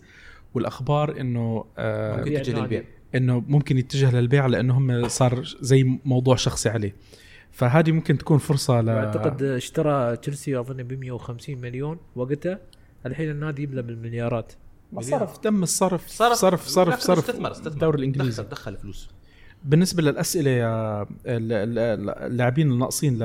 والأخبار 0.53 1.19
إنه 1.19 1.65
آه 1.77 2.17
ممكن 2.17 2.31
النادي. 2.31 2.53
للبيع. 2.53 2.83
إنه 3.15 3.43
ممكن 3.47 3.77
يتجه 3.77 4.11
للبيع 4.19 4.45
لأنه 4.45 4.77
هم 4.77 5.07
صار 5.07 5.43
زي 5.61 5.99
موضوع 6.05 6.35
شخصي 6.35 6.69
عليه. 6.69 6.95
فهذه 7.51 7.91
ممكن 7.91 8.17
تكون 8.17 8.37
فرصة 8.37 8.81
ل 8.81 8.89
واعتقد 8.89 9.43
اشترى 9.43 10.17
تشيلسي 10.17 10.59
أظن 10.59 10.83
ب 10.83 10.93
150 10.93 11.57
مليون 11.57 11.97
وقتها. 12.15 12.59
الحين 13.05 13.31
النادي 13.31 13.63
يبلى 13.63 13.81
بالمليارات. 13.81 14.53
صرف. 15.01 15.37
تم 15.37 15.63
الصرف. 15.63 16.07
صرف. 16.07 16.33
صرف 16.37 16.67
صرف 16.67 16.99
صرف 16.99 17.17
استثمر 17.29 17.51
استثمر. 17.51 17.71
الدوري 17.73 17.97
الإنجليزي. 17.97 18.43
دخل 18.43 18.49
دخل 18.49 18.77
فلوس. 18.77 19.09
بالنسبة 19.63 20.03
للأسئلة 20.03 20.51
يا 20.51 21.01
ال- 21.01 21.07
ال- 21.25 22.09
اللاعبين 22.09 22.71
الناقصين 22.71 23.19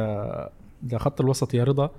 لخط 0.93 1.21
الوسط 1.21 1.55
يا 1.55 1.64
رضا 1.64 1.91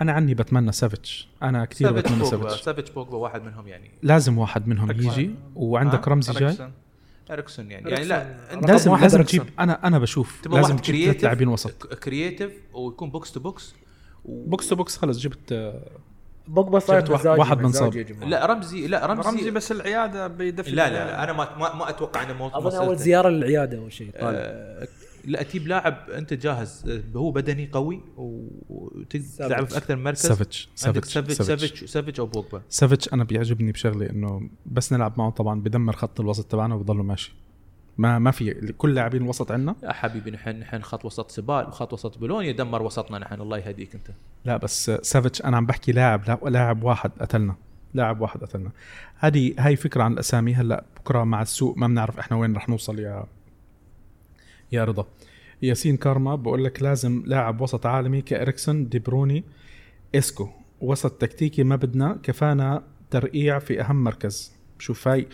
أنا 0.00 0.12
يعني 0.12 0.34
بتمنى 0.34 0.72
سافيتش. 0.72 1.28
أنا 1.42 1.64
كثير 1.64 1.88
سافيتش 1.88 2.12
بتمنى 2.12 2.24
سافيتش. 2.24 2.60
سافيتش 2.62 2.90
بوغبا 2.90 3.16
واحد 3.16 3.42
منهم 3.42 3.68
يعني. 3.68 3.90
لازم 4.02 4.38
واحد 4.38 4.68
منهم 4.68 4.90
يجي. 4.90 5.34
وعندك 5.56 6.08
آه، 6.08 6.12
رمزي 6.12 6.32
جاي. 6.32 6.56
أريكسون. 7.30 7.70
يعني. 7.70 7.90
يعني 7.90 8.14
أريكسون. 8.14 8.60
لا 8.60 8.66
لازم 8.72 8.90
واحد 8.90 9.02
لازم. 9.02 9.22
تجيب. 9.22 9.42
أنا 9.60 9.86
أنا 9.86 9.98
بشوف 9.98 10.46
لازم 10.46 10.76
تجيب 10.76 11.04
ثلاث 11.10 11.24
لاعبين 11.24 11.48
وسط. 11.48 11.86
creative 11.86 12.52
ويكون 12.74 13.10
box 13.10 13.32
to 13.32 13.40
box 13.40 13.74
box 14.24 14.68
to 14.68 14.76
box 14.76 14.96
خلص 14.96 15.18
جبت 15.18 15.52
آه، 15.52 15.82
بوغبا 16.48 16.78
صاير 16.78 17.12
واحد- 17.12 17.62
مزاجي 17.62 17.84
واحد. 17.84 17.96
يا 17.96 18.02
جماعة. 18.02 18.28
لا 18.28 18.46
رمزي 18.46 18.86
لا 18.86 19.06
رمزي, 19.06 19.28
رمزي 19.30 19.50
بس 19.50 19.72
العيادة 19.72 20.26
بيدفع 20.26 20.70
لا 20.70 20.74
لا, 20.90 20.94
لا 20.94 21.24
أنا 21.24 21.32
ما 21.32 21.74
ما, 21.74 21.88
أتوقع 21.90 22.22
إنه 22.22 22.32
موضوع 22.32 22.58
أظن 22.58 22.76
أول 22.78 22.96
زيارة 22.96 23.28
للعيادة 23.28 23.78
اول 23.78 23.92
شيء. 23.92 24.10
طالع 24.20 24.38
آه، 24.38 24.88
لا 25.24 25.42
تجيب 25.42 25.66
لاعب 25.68 26.10
أنت 26.10 26.34
جاهز 26.34 26.84
آه، 27.14 27.18
هو 27.18 27.30
بدني 27.30 27.68
قوي 27.72 28.00
وتقدر 28.16 29.24
تلعب 29.38 29.66
في 29.66 29.76
أكثر 29.76 29.96
من 29.96 30.02
مركز. 30.04 30.18
سافيتش 30.26 30.68
سافيتش 30.74 31.84
سافيتش 31.84 32.20
أو 32.20 32.26
بوغبا. 32.26 32.62
سافيتش 32.68 33.12
أنا 33.12 33.24
بيعجبني 33.24 33.72
بشغله 33.72 34.10
إنه 34.10 34.50
بس 34.66 34.92
نلعب 34.92 35.14
معه 35.18 35.30
طبعا 35.30 35.60
بدمر 35.60 35.96
خط 35.96 36.20
الوسط 36.20 36.44
تبعنا 36.52 36.74
وبضله 36.74 37.02
ماشي. 37.02 37.34
ما 37.98 38.18
ما 38.18 38.30
في 38.30 38.72
كل 38.72 38.94
لاعبين 38.94 39.22
الوسط 39.22 39.52
عندنا. 39.52 39.76
يا 39.82 39.92
حبيبي 39.92 40.30
نحن 40.30 40.50
نحن 40.50 40.82
خط 40.82 41.04
وسط 41.04 41.30
سبال 41.30 41.66
وخط 41.66 41.92
وسط 41.92 42.18
بولونيا 42.18 42.52
دمر 42.52 42.82
وسطنا 42.82 43.18
نحن 43.18 43.40
الله 43.40 43.58
يهديك 43.58 43.94
أنت. 43.94 44.10
لا 44.44 44.56
بس 44.56 44.90
سافيتش 44.90 45.42
أنا 45.42 45.56
عم 45.56 45.66
بحكي 45.66 45.92
لاعب 45.92 46.28
لا- 46.28 46.50
لاعب 46.50 46.82
واحد 46.82 47.10
قتلنا. 47.20 47.56
لاعب 47.94 48.20
واحد 48.20 48.40
قتلنا. 48.44 48.70
هذه 49.18 49.54
هاي 49.58 49.76
فكرة 49.76 50.02
عن 50.02 50.12
الأسامي. 50.12 50.54
هلأ 50.54 50.84
بكرة 50.96 51.24
مع 51.24 51.42
السوق 51.42 51.78
ما 51.78 51.86
بنعرف 51.86 52.18
إحنا 52.18 52.36
وين 52.36 52.56
رح 52.56 52.68
نوصل 52.68 52.98
يا 52.98 53.24
يا 54.72 54.84
رضا. 54.84 55.06
ياسين 55.62 55.96
كارما 55.96 56.34
بقول 56.34 56.64
لك 56.64 56.82
لازم 56.82 57.22
لاعب 57.26 57.60
وسط 57.60 57.86
عالمي 57.86 58.22
كإريكسون 58.22 58.88
دي 58.88 58.98
بروني 58.98 59.44
إسكو. 60.14 60.48
وسط 60.80 61.12
تكتيكي 61.12 61.64
ما 61.64 61.76
بدنا 61.76 62.18
كفانا 62.22 62.82
ترقيع 63.10 63.58
في 63.58 63.80
أهم 63.80 64.04
مركز. 64.04 64.52
شوف 64.78 65.08
هاي 65.08 65.26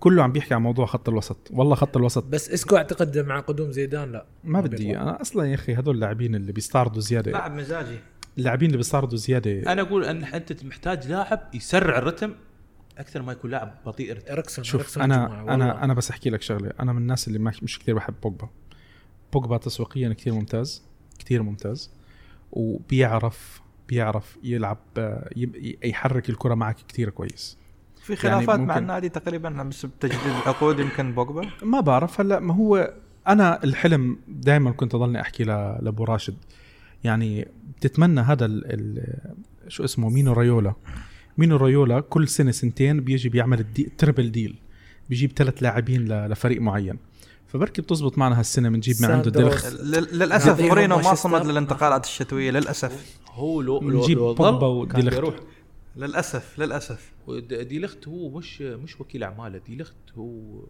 كله 0.00 0.22
عم 0.22 0.32
بيحكي 0.32 0.54
عن 0.54 0.62
موضوع 0.62 0.86
خط 0.86 1.08
الوسط. 1.08 1.48
والله 1.50 1.74
خط 1.74 1.96
الوسط. 1.96 2.24
بس 2.24 2.50
إسكو 2.50 2.76
أعتقد 2.76 3.18
مع 3.18 3.40
قدوم 3.40 3.70
زيدان 3.72 4.12
لا. 4.12 4.26
ما 4.44 4.60
بدي 4.60 4.98
أنا 4.98 5.20
أصلا 5.20 5.44
يا 5.44 5.54
أخي 5.54 5.74
هدول 5.74 5.94
اللاعبين 5.94 6.34
اللي 6.34 6.52
بيستعرضوا 6.52 7.00
زيادة. 7.00 7.32
لاعب 7.32 7.52
مزاجي. 7.52 7.98
اللاعبين 8.38 8.66
اللي 8.66 8.76
بيستعرضوا 8.76 9.18
زيادة. 9.18 9.72
أنا 9.72 9.82
أقول 9.82 10.04
إن 10.04 10.24
أنت 10.24 10.64
محتاج 10.64 11.08
لاعب 11.08 11.40
يسرع 11.54 11.98
الرتم 11.98 12.34
أكثر 12.98 13.22
ما 13.22 13.32
يكون 13.32 13.50
لاعب 13.50 13.74
بطيء 13.86 14.12
الرتم. 14.12 14.32
اريكسون 14.32 14.64
شوف 14.64 14.98
جماعة، 14.98 15.26
أنا. 15.26 15.54
أنا 15.54 15.84
أنا 15.84 15.94
بس 15.94 16.10
أحكي 16.10 16.30
لك 16.30 16.42
شغلة. 16.42 16.72
أنا 16.80 16.92
من 16.92 16.98
الناس 16.98 17.28
اللي 17.28 17.38
ما 17.38 17.52
مش 17.62 17.78
كثير 17.78 17.94
بحب 17.94 18.14
بوجبا. 18.22 18.48
بوجبا 19.32 19.56
تسويقيا 19.56 20.12
كثير 20.12 20.32
ممتاز 20.32 20.82
كثير 21.18 21.42
ممتاز. 21.42 21.90
وبيعرف 22.52 23.60
بيعرف 23.88 24.38
يلعب 24.42 24.78
آه، 24.98 25.30
يب- 25.36 25.78
يحرك 25.84 26.30
الكرة 26.30 26.54
معك 26.54 26.76
كثير 26.88 27.10
كويس. 27.10 27.58
في 28.04 28.16
خلافات 28.16 28.58
مع 28.60 28.64
ممكن- 28.64 28.78
النادي 28.82 29.08
تقريبا 29.08 29.62
بس 29.62 29.86
بتجديد 29.86 30.18
العقود 30.42 30.78
يمكن 30.78 31.12
بوجبا؟ 31.12 31.48
ما 31.62 31.80
بعرف. 31.80 32.20
هلا 32.20 32.40
ما 32.40 32.54
هو 32.54 32.94
أنا 33.28 33.64
الحلم 33.64 34.18
دائما 34.28 34.70
كنت 34.70 34.94
أضلني 34.94 35.20
أحكي 35.20 35.44
ل- 35.44 35.78
لأبو 35.82 36.04
راشد. 36.04 36.34
يعني 37.04 37.48
بتتمنى 37.76 38.20
هذا 38.20 38.46
ال 38.46 38.62
ال 38.66 39.14
شو 39.68 39.84
اسمه 39.84 40.08
مينو 40.10 40.32
رايولا. 40.32 40.74
مينو 41.38 41.56
رايولا 41.56 42.00
كل 42.00 42.28
سنة 42.28 42.50
سنتين 42.50 43.00
بيجي 43.00 43.28
بيعمل 43.28 43.60
الدي 43.60 43.92
تربل 43.98 44.30
ديل 44.32 44.58
بيجيب 45.10 45.32
ثلاث 45.36 45.62
لاعبين 45.62 46.04
ل- 46.08 46.30
لفريق 46.30 46.60
معين. 46.60 46.98
فبركي 47.46 47.82
بتزبط 47.82 48.18
معنا 48.18 48.38
هالسنة 48.38 48.68
بنجيب 48.68 48.96
من 49.02 49.10
عنده. 49.10 49.30
دلخ. 49.30 49.66
لل- 49.82 50.18
للأسف 50.18 50.60
مورينو 50.60 50.96
ما. 50.96 51.14
صمد 51.14 51.46
للانتقالات 51.46 52.04
الشتوية 52.04 52.50
للأسف. 52.50 53.18
هو 53.32 53.60
لو 53.62 53.80
لو, 53.80 53.88
لو 54.08 54.34
بوجبا 54.34 54.58
ظل 54.58 54.86
كان 54.86 54.96
وديليخت. 55.00 55.14
بيروح. 55.16 55.34
للأسف 55.96 56.58
للأسف. 56.58 57.12
ود- 57.26 57.54
ديليخت 57.54 58.08
هو 58.08 58.30
مش 58.38 58.60
مش 58.62 59.00
وكيل 59.00 59.22
اعماله 59.24 59.58
ديليخت 59.58 59.94
هو 60.18 60.62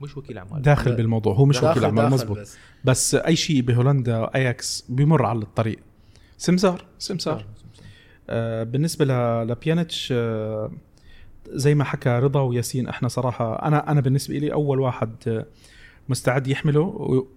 مش 0.00 0.16
وكيل 0.16 0.38
اعماله 0.38 0.58
داخل. 0.62 0.96
بالموضوع 0.96 1.34
هو 1.34 1.44
مش 1.46 1.56
داخل- 1.60 1.70
وكيل 1.70 1.84
أعمال 1.84 2.10
مزبوط 2.10 2.38
بس. 2.38 2.56
بس 2.84 3.14
أي 3.14 3.36
شيء 3.36 3.60
بهولندا 3.60 4.30
اياكس 4.34 4.84
بيمر 4.88 5.26
على 5.26 5.38
الطريق. 5.42 5.78
سمسار 6.38 6.84
سمسار. 6.98 7.44
آه، 8.30 8.62
بالنسبة 8.62 9.04
ل- 9.04 9.48
لبيانيتش 9.48 10.08
آه، 10.16 10.72
زي 11.48 11.74
ما 11.74 11.84
حكى 11.84 12.08
رضا 12.10 12.40
وياسين 12.40 12.88
إحنا 12.88 13.08
صراحة 13.08 13.66
أنا 13.66 13.90
أنا 13.92 14.00
بالنسبة 14.00 14.38
لي 14.38 14.52
أول 14.52 14.80
واحد 14.80 15.14
آه، 15.26 15.46
مستعد 16.08 16.46
يحمله 16.48 16.80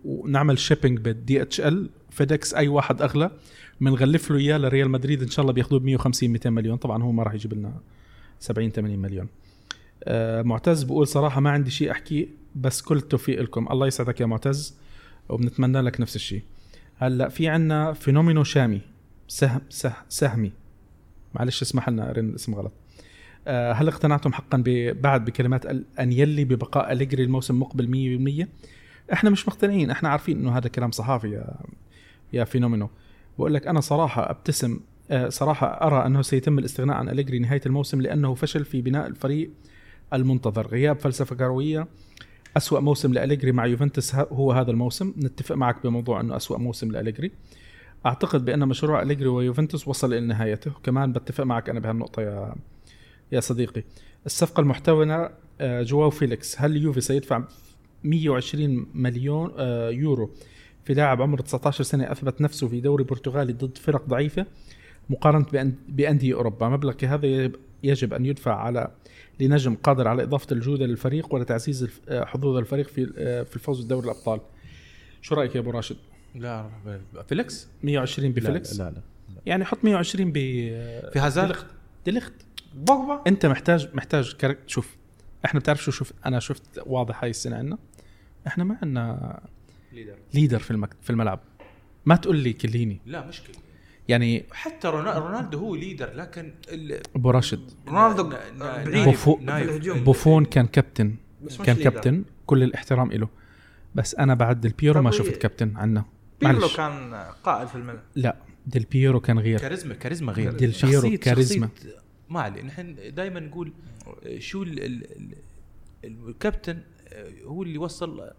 ونعمل 0.05 0.59
shipping 0.59 0.99
بال 0.99 1.41
DHL 1.41 1.89
FedEx 2.09 2.53
أي 2.53 2.67
واحد 2.67 3.01
أغلى. 3.01 3.31
بنغلف 3.81 4.31
له 4.31 4.37
إياه 4.37 4.57
لريال 4.57 4.91
مدريد. 4.91 5.21
إن 5.21 5.29
شاء 5.29 5.43
الله 5.43 5.53
بياخذوه 5.53 5.79
ب 5.79 5.83
150 5.83 6.29
200 6.29 6.49
مليون. 6.49 6.77
طبعا 6.77 7.03
هو 7.03 7.11
ما 7.11 7.23
راح 7.23 7.33
يجيب 7.33 7.53
لنا 7.53 7.73
70 8.39 8.69
80 8.71 8.99
مليون. 8.99 9.27
آه، 10.03 10.41
معتز 10.41 10.83
بقول 10.83 11.07
صراحة 11.07 11.41
ما 11.41 11.49
عندي 11.49 11.71
شيء 11.71 11.91
احكيه 11.91 12.27
بس 12.55 12.81
كل 12.81 12.97
التوفيق 12.97 13.41
لكم. 13.41 13.67
الله 13.71 13.87
يسعدك 13.87 14.21
يا 14.21 14.25
معتز 14.25 14.75
وبنتمنى 15.29 15.81
لك 15.81 16.01
نفس 16.01 16.15
الشيء. 16.15 16.41
هلأ 16.97 17.29
في 17.29 17.47
عنا 17.47 17.93
فينومينو 17.93 18.43
شامي 18.43 18.81
سهم 19.27 19.61
سه 19.69 19.93
سهمي. 20.09 20.51
معلش 21.35 21.61
اسمح 21.61 21.89
لنا 21.89 22.09
قرينا 22.09 22.29
الاسم 22.29 22.55
غلط. 22.55 22.73
آه، 23.47 23.73
هل 23.73 23.87
اقتنعتم 23.87 24.33
حقا 24.33 24.63
بعد 25.01 25.25
بكلمات 25.25 25.65
انيلي 25.99 26.45
ببقاء 26.45 26.91
أليجري 26.91 27.23
الموسم 27.23 27.53
المقبل 27.53 27.87
100% 27.87 28.47
إحنا 29.13 29.29
مش 29.29 29.47
مقتنعين. 29.47 29.89
إحنا 29.91 30.09
عارفين 30.09 30.37
إنه 30.37 30.57
هذا 30.57 30.67
كلام 30.67 30.91
صحافي 30.91 31.29
يا 31.29 31.55
يا 32.33 32.43
فينومينو. 32.43 32.89
بقول 33.37 33.53
لك 33.53 33.67
أنا 33.67 33.81
صراحة 33.81 34.29
أبتسم 34.29 34.79
آه، 35.11 35.29
صراحة 35.29 35.67
أرى 35.67 36.05
أنه 36.05 36.21
سيتم 36.21 36.59
الاستغناء 36.59 36.97
عن 36.97 37.09
أليجري 37.09 37.39
نهاية 37.39 37.61
الموسم 37.65 38.01
لأنه 38.01 38.33
فشل 38.33 38.65
في 38.65 38.81
بناء 38.81 39.07
الفريق 39.07 39.51
المنتظر. 40.13 40.67
غياب 40.67 40.99
فلسفة 40.99 41.35
كروية 41.35 41.87
أسوأ 42.57 42.79
موسم 42.79 43.13
لأليجري 43.13 43.51
مع 43.51 43.65
يوفنتوس 43.65 44.15
هو 44.15 44.51
هذا 44.51 44.71
الموسم. 44.71 45.13
نتفق 45.17 45.55
معك 45.55 45.83
بموضوع 45.83 46.21
أنه 46.21 46.35
أسوأ 46.35 46.57
موسم 46.57 46.91
لأليجري. 46.91 47.31
أعتقد 48.05 48.45
بأن 48.45 48.67
مشروع 48.67 49.01
أليجري 49.01 49.27
ويوفنتوس 49.27 49.87
وصل 49.87 50.13
إلى 50.13 50.27
نهايته. 50.27 50.71
كمان 50.83 51.11
بتفق 51.11 51.43
معك 51.43 51.69
أنا 51.69 51.79
بهالنقطة 51.79 52.21
يا 52.21 52.55
يا 53.31 53.39
صديقي. 53.39 53.83
الصفقة 54.25 54.61
المحتملة 54.61 55.29
آه، 55.61 55.83
جواو 55.83 56.09
فيليكس. 56.09 56.61
هل 56.61 56.75
اليوفي 56.75 57.01
سيدفع 57.01 57.43
120 58.03 58.87
مليون 58.93 59.51
آه، 59.57 59.89
يورو؟ 59.89 60.31
في 60.85 60.93
لاعب 60.93 61.21
عمره 61.21 61.41
19 61.41 61.83
سنة 61.83 62.11
أثبت 62.11 62.41
نفسه 62.41 62.67
في 62.67 62.81
دوري 62.81 63.03
برتغالي 63.03 63.53
ضد 63.53 63.77
فرق 63.77 64.05
ضعيفة 64.07 64.45
مقارنة 65.09 65.45
بأن- 65.45 65.91
بأندية 65.91 66.33
أوروبا. 66.33 66.69
مبلغ 66.69 66.93
كهذا 66.93 67.25
يجب- 67.25 67.55
يجب 67.83 68.13
أن 68.13 68.25
يدفع 68.25 68.55
على 68.55 68.91
لنجم 69.39 69.75
قادر 69.75 70.07
على 70.07 70.23
إضافة 70.23 70.47
الجودة 70.51 70.85
للفريق 70.85 71.33
ولتعزيز 71.33 71.89
آه، 72.09 72.25
حظوظ 72.25 72.57
الفريق 72.57 72.87
في 72.87 73.13
آه، 73.17 73.43
في 73.43 73.55
الفوز 73.55 73.85
بدوري 73.85 74.05
الأبطال. 74.05 74.39
شو 75.21 75.35
رأيك 75.35 75.55
يا 75.55 75.59
أبو 75.59 75.69
راشد؟ 75.71 75.95
لا 76.35 76.69
فيليكس 77.29 77.67
120 77.83 78.31
بفليكس؟ 78.31 78.79
لا 78.79 78.83
لا, 78.83 78.89
لا. 78.89 79.41
يعني 79.45 79.65
حط 79.65 79.77
120 79.83 80.31
ب 80.31 80.33
في 81.13 81.19
هازارد 81.19 81.55
ديليخت. 82.05 82.33
بوجبا 82.75 83.21
أنت 83.27 83.45
محتاج 83.45 83.89
محتاج 83.93 84.35
charac 84.35 84.57
شوف 84.67 84.95
إحنا 85.45 85.59
بتعرف 85.59 85.83
شو 85.83 85.91
شوف 85.91 86.13
أنا 86.25 86.39
شفت 86.39 86.63
واضح 86.85 87.23
هاي 87.23 87.29
السنة 87.29 87.55
عندنا 87.55 87.77
إحنا 88.47 88.63
ما 88.63 88.77
عندنا 88.81 89.39
leader 89.93 90.15
leader 90.33 90.59
في 90.59 90.71
المك... 90.71 90.89
في 91.01 91.09
الملعب. 91.09 91.39
ما 92.05 92.15
تقول 92.15 92.37
لي 92.37 92.53
كليني. 92.53 92.99
لا 93.05 93.27
مشكله 93.27 93.55
يعني 94.07 94.45
حتى 94.51 94.87
رونا- 94.87 95.17
رونالدو 95.17 95.57
هو 95.59 95.75
leader 95.75 96.13
لكن 96.13 96.53
ال- 96.69 97.01
أبو 97.15 97.29
راشد. 97.29 97.71
رونالدو 97.87 98.23
نا- 98.29 98.51
نا- 98.51 98.83
بعيد 98.83 99.05
بوفو-. 99.15 99.97
بوفون 99.97 100.45
كان 100.45 100.67
كابتن. 100.67 101.15
كان. 101.65 101.75
كابتن. 101.75 102.23
كل 102.45 102.63
الاحترام 102.63 103.11
له 103.11 103.27
بس 103.95 104.15
أنا 104.15 104.33
بعد 104.33 104.61
ديل 104.61 104.71
بيرو 104.71 105.01
ما 105.01 105.11
شفت 105.11 105.37
كابتن 105.37 105.77
عنا 105.77 106.05
بيرلو 106.41 106.59
معلش. 106.59 106.77
كان 106.77 107.13
قائد 107.43 107.67
في 107.67 107.75
الملعب. 107.75 108.03
لا 108.15 108.35
ديل 108.67 108.85
بيرو 108.91 109.19
كان 109.19 109.39
غير. 109.39 109.59
كاريزما 109.59 109.93
كاريزما 109.93 110.31
غير. 110.33 110.51
ديل 110.53 110.73
بيرو 110.83 111.17
كاريزما. 111.17 111.69
ما 112.29 112.41
عليه. 112.41 112.61
نحن 112.61 112.95
دائما 113.15 113.39
نقول 113.39 113.71
شو 114.39 114.63
ال 114.63 114.83
ال 114.85 115.03
ال 116.05 116.29
الكابتن 116.29 116.79
آه، 117.13 117.31
هو 117.45 117.63
اللي 117.63 117.73
يوصل 117.75 118.31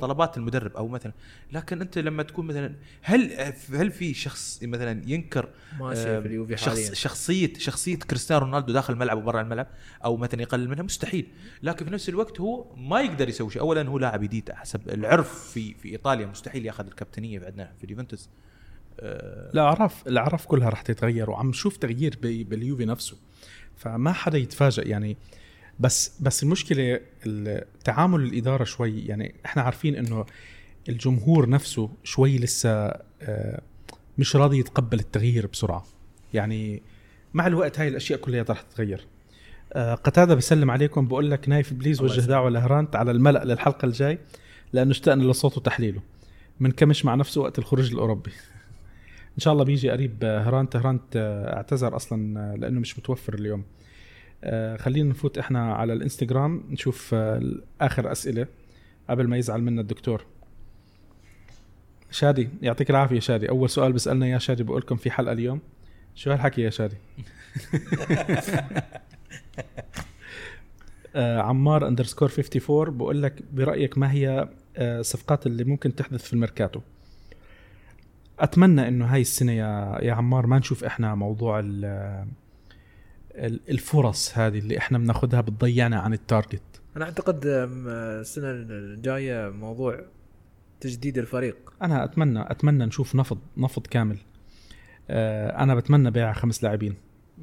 طلبات 0.00 0.36
المدرب 0.36 0.76
أو 0.76 0.88
مثلا 0.88 1.12
لكن 1.52 1.80
أنت 1.80 1.98
لما 1.98 2.22
تكون 2.22 2.46
مثلا 2.46 2.74
هل 3.02 3.52
هل 3.74 3.90
في 3.90 4.14
شخص 4.14 4.60
مثلا 4.62 5.02
ينكر 5.06 5.48
ماشي 5.80 6.00
آه، 6.00 6.20
في 6.20 6.26
اليوفي 6.28 6.56
شخص 6.56 6.68
حاليا. 6.68 6.94
شخصية 6.94 7.52
شخصية 7.58 7.96
كريستيانو 7.96 8.44
رونالدو 8.44 8.72
داخل 8.72 8.92
الملعب 8.94 9.18
وبرا 9.18 9.40
الملعب 9.40 9.66
أو 10.04 10.16
مثلا 10.16 10.42
يقلل 10.42 10.68
منها؟ 10.68 10.82
مستحيل. 10.82 11.26
لكن 11.62 11.84
في 11.84 11.90
نفس 11.90 12.08
الوقت 12.08 12.40
هو 12.40 12.74
ما 12.76 13.00
يقدر 13.00 13.28
يسوي 13.28 13.50
شيء. 13.50 13.62
اولا 13.62 13.88
هو 13.88 13.98
لاعب 13.98 14.22
جديد 14.22 14.52
حسب 14.52 14.88
العرف 14.88 15.50
في 15.52 15.74
في 15.74 15.88
إيطاليا. 15.88 16.26
مستحيل 16.26 16.66
ياخذ 16.66 16.86
الكابتنية 16.86 17.44
عندنا 17.46 17.72
في 17.78 17.84
اليوفنتوس. 17.84 18.28
آه، 19.00 19.50
الأعراف 19.54 20.06
الأعراف 20.08 20.46
كلها 20.46 20.68
رح 20.68 20.82
تتغير 20.82 21.30
وعم 21.30 21.48
نشوف 21.48 21.76
تغيير 21.76 22.18
ب- 22.22 22.48
باليوفي 22.48 22.84
نفسه. 22.84 23.16
فما 23.76 24.12
حدا 24.12 24.38
يتفاجئ. 24.38 24.88
يعني 24.88 25.16
بس 25.80 26.12
بس 26.20 26.42
المشكلة 26.42 27.00
ال- 27.26 27.64
تعامل 27.84 28.20
الإدارة 28.22 28.64
شوي 28.64 29.00
يعني 29.00 29.34
إحنا 29.46 29.62
عارفين 29.62 29.96
إنه 29.96 30.26
الجمهور 30.88 31.48
نفسه 31.48 31.90
شوي 32.04 32.38
لسه 32.38 32.70
آه، 33.22 33.60
مش 34.18 34.36
راضي 34.36 34.58
يتقبل 34.58 34.98
التغيير 34.98 35.46
بسرعة. 35.46 35.84
يعني 36.34 36.82
مع 37.34 37.46
الوقت 37.46 37.80
هاي 37.80 37.88
الأشياء 37.88 38.18
كلها 38.18 38.44
رح 38.50 38.60
تتغير. 38.62 39.06
آه، 39.72 39.94
قتادة 39.94 40.34
بسلم 40.34 40.70
عليكم 40.70 41.08
بقول 41.08 41.30
لك 41.30 41.48
نايف 41.48 41.72
please 41.72 42.00
وجه 42.02 42.20
دعوة 42.20 42.50
لهرانت 42.50 42.96
على 42.96 43.10
الملأ 43.10 43.44
للحلقة 43.44 43.86
الجاي 43.86 44.18
لأنه 44.72 44.90
اشتقنا 44.90 45.22
لصوته 45.22 45.58
وتحليله. 45.58 46.00
منكمش 46.60 47.04
مع 47.04 47.14
نفسه 47.14 47.40
وقت 47.40 47.58
الخروج 47.58 47.92
الأوروبي. 47.92 48.30
إن 49.34 49.38
شاء 49.38 49.52
الله 49.52 49.64
بيجي 49.64 49.90
قريب 49.90 50.16
آه، 50.22 50.40
هرانت. 50.42 50.76
هرانت 50.76 51.16
اعتذر 51.56 51.96
أصلا 51.96 52.56
لأنه 52.56 52.80
مش 52.80 52.98
متوفر 52.98 53.34
اليوم. 53.34 53.64
خلينا 54.78 55.10
نفوت 55.10 55.38
إحنا 55.38 55.74
على 55.74 55.92
الإنستغرام 55.92 56.64
نشوف 56.70 57.14
آه، 57.14 57.42
آخر 57.80 58.12
أسئلة 58.12 58.46
قبل 59.10 59.28
ما 59.28 59.36
يزعل 59.36 59.62
منا 59.62 59.80
الدكتور. 59.80 60.24
شادي 62.10 62.48
يعطيك 62.62 62.90
العافية 62.90 63.20
شادي. 63.20 63.48
أول 63.48 63.70
سؤال 63.70 63.92
بسالنا 63.92 64.26
يا 64.26 64.38
شادي 64.38 64.62
بقول 64.62 64.80
لكم 64.80 64.96
في 64.96 65.10
حلقة 65.10 65.32
اليوم. 65.32 65.60
شو 66.14 66.30
هالحكي 66.30 66.62
يا 66.62 66.70
شادي؟ 66.70 66.96
آه، 71.16 71.40
عمار 71.40 71.88
underscore 71.88 72.28
54 72.28 72.98
بقول 72.98 73.22
لك 73.22 73.42
برأيك 73.52 73.98
ما 73.98 74.12
هي 74.12 74.48
آه، 74.76 75.00
الصفقات 75.00 75.46
اللي 75.46 75.64
ممكن 75.64 75.94
تحدث 75.94 76.24
في 76.24 76.32
الميركاتو؟ 76.32 76.80
أتمنى 78.38 78.88
إنه 78.88 79.06
هاي 79.06 79.20
السنة 79.20 79.52
يا 79.52 79.98
يا 80.02 80.12
عمار 80.12 80.46
ما 80.46 80.58
نشوف 80.58 80.84
إحنا 80.84 81.14
موضوع 81.14 81.60
الفرص 83.34 84.38
هذه 84.38 84.58
اللي 84.58 84.78
إحنا 84.78 84.98
بناخذها 84.98 85.40
بتضيعنا 85.40 86.00
عن 86.00 86.12
ال 86.12 86.18
target. 86.18 86.62
أنا 86.96 87.04
أعتقد 87.04 87.40
السنة 87.46 88.50
الجاية 88.50 89.50
موضوع 89.50 90.00
تجديد 90.80 91.18
الفريق. 91.18 91.56
أنا 91.82 92.04
أتمنى 92.04 92.50
أتمنى 92.50 92.86
نشوف 92.86 93.16
نفض 93.16 93.38
نفض 93.56 93.86
كامل. 93.86 94.18
آه، 95.10 95.62
أنا 95.62 95.74
بتمنى 95.74 96.10
بيع 96.10 96.32
خمس 96.32 96.64
لاعبين. 96.64 96.94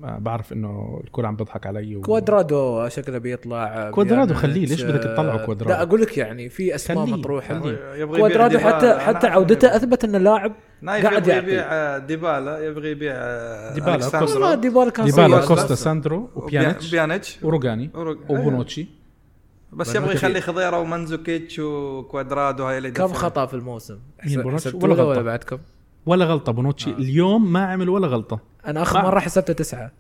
بعرف 0.02 0.54
إنه 0.54 1.02
الكل 1.04 1.26
عم 1.26 1.36
بيضحك 1.36 1.68
علي 1.68 1.96
و... 1.96 2.02
كوادرادو 2.02 2.88
شكله 2.88 3.18
بيطلع 3.18 3.92
كوادرادو 3.92 4.34
خليه، 4.34 4.66
ليش 4.66 4.84
بدك 4.84 5.04
تطلعه 5.04 5.34
آه، 5.42 5.46
كوادرادو؟ 5.46 5.74
لا 5.74 5.82
أقول 5.82 6.02
لك 6.02 6.18
يعني 6.18 6.50
في 6.50 6.76
أسماء 6.76 7.06
خليه، 7.06 7.16
مطروحة 7.16 7.60
كوادرادو 8.06 8.60
حتى. 8.60 9.00
حتى 9.00 9.28
عودته 9.28 9.76
أثبت 9.76 10.04
إنه 10.04 10.18
لاعب 10.18 10.54
نايف 10.82 11.06
قاعد 11.06 11.28
يبغى. 11.28 11.38
يبيع 11.38 11.64
آه، 11.64 11.98
ديبالا 11.98 12.60
يبغى 12.60 12.92
يبيع 12.92 13.14
ديبالا،. 13.74 13.98
كوستا. 14.20 14.56
ديبالا 14.56 14.90
كان 14.90 15.06
ديبالا. 15.06 15.46
كوستا 15.46 15.76
ساندرو 15.76 16.30
وبيانيتش 16.36 16.92
بيانيتش 16.92 17.40
وروجاني 17.44 17.90
وروج- 17.94 18.30
وبونوتشي 18.30 18.88
بس 19.74 19.96
يبغى 19.96 20.14
يخلي 20.14 20.42
خضيرة 20.42 20.80
ومنزوكيتش 20.80 21.60
وكوادرادو 21.60 22.64
هاي 22.64 22.78
اللي 22.78 22.92
كم. 22.92 23.08
خطأ 23.08 23.46
في 23.46 23.54
الموسم 23.54 24.00
مين 24.26 24.42
بونوتشي؟ 24.42 24.70
حسبتوا 24.70 24.90
ولا. 24.90 25.04
ولا 25.04 25.22
بعدكم 25.22 25.58
ولا 26.08 26.26
غلطة 26.26 26.52
بونوتشي. 26.52 26.90
اليوم 26.92 27.54
ما 27.54 27.66
عمل 27.66 27.90
ولا 27.90 28.08
غلطة. 28.08 28.40
أنا 28.68 28.82
آخر 28.82 28.98
ما- 28.98 29.04
مرة 29.04 29.20
حسبته 29.20 29.54
تسعة. 29.54 29.92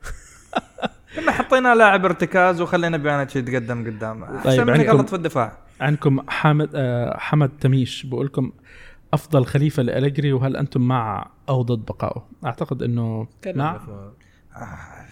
كنا 1.15 1.31
حطينا 1.31 1.75
لاعب 1.75 2.05
ارتكاز 2.05 2.61
وخلينا 2.61 2.97
بيانيتش 2.97 3.35
يتقدم 3.35 3.85
قدام. 3.85 4.23
أحسن 4.23 4.43
طيب، 4.43 4.61
من 4.61 4.69
عندكم- 4.69 4.87
يغلط 4.87 5.09
في 5.09 5.15
الدفاع. 5.15 5.57
عندكم 5.81 6.29
حامد 6.29 6.69
آه 6.75 7.17
حمد 7.17 7.49
تميش. 7.59 8.05
بقول 8.05 8.25
لكم 8.25 8.51
أفضل 9.13 9.45
خليفة 9.45 9.83
لالجري 9.83 10.33
وهل 10.33 10.57
أنتم 10.57 10.81
مع 10.81 11.29
أو 11.49 11.61
ضد 11.61 11.85
بقائه؟ 11.85 12.25
أعتقد 12.45 12.83
إنه 12.83 13.27
مع. 13.47 13.75
آه، 13.75 14.11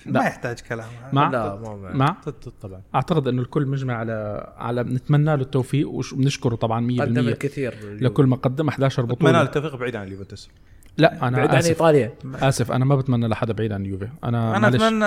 لا. 0.05 0.19
ما 0.19 0.25
يحتاج 0.25 0.59
كلام. 0.59 0.87
مع؟ 1.13 1.29
لا 1.29 1.55
ما 1.55 1.75
مع. 1.75 1.93
مع؟ 1.93 2.15
طبعا. 2.61 2.81
أعتقد 2.95 3.27
إنه 3.27 3.41
الكل 3.41 3.65
مجمع 3.67 3.93
على 3.93 4.47
على 4.57 4.83
بنتمنى 4.83 5.25
له 5.25 5.33
التوفيق 5.41 5.89
وبنشكره 5.89 6.55
طبعا 6.55 6.87
100% 6.91 7.01
قدم 7.01 7.27
الكثير 7.27 7.75
لكل 8.01 8.25
ما 8.25 8.35
قدم 8.35 8.67
11 8.67 9.03
أتمنى 9.03 9.15
بطوله 9.15 9.43
نتفق 9.43 9.75
بعيد 9.75 9.95
عن 9.95 10.07
اليوفنتوس. 10.07 10.49
لا 10.97 11.27
أنا 11.27 11.37
بعيد 11.37 11.49
عن 11.49 11.57
آسف. 11.57 11.69
إيطاليا. 11.69 12.13
آسف 12.35 12.71
أنا 12.71 12.85
ما 12.85 12.95
بتمنى 12.95 13.27
لحدا 13.27 13.53
بعيد 13.53 13.71
عن 13.71 13.81
اليوفي. 13.81 14.09
أنا, 14.23 14.57
أنا 14.57 14.67
أتمنى. 14.67 15.05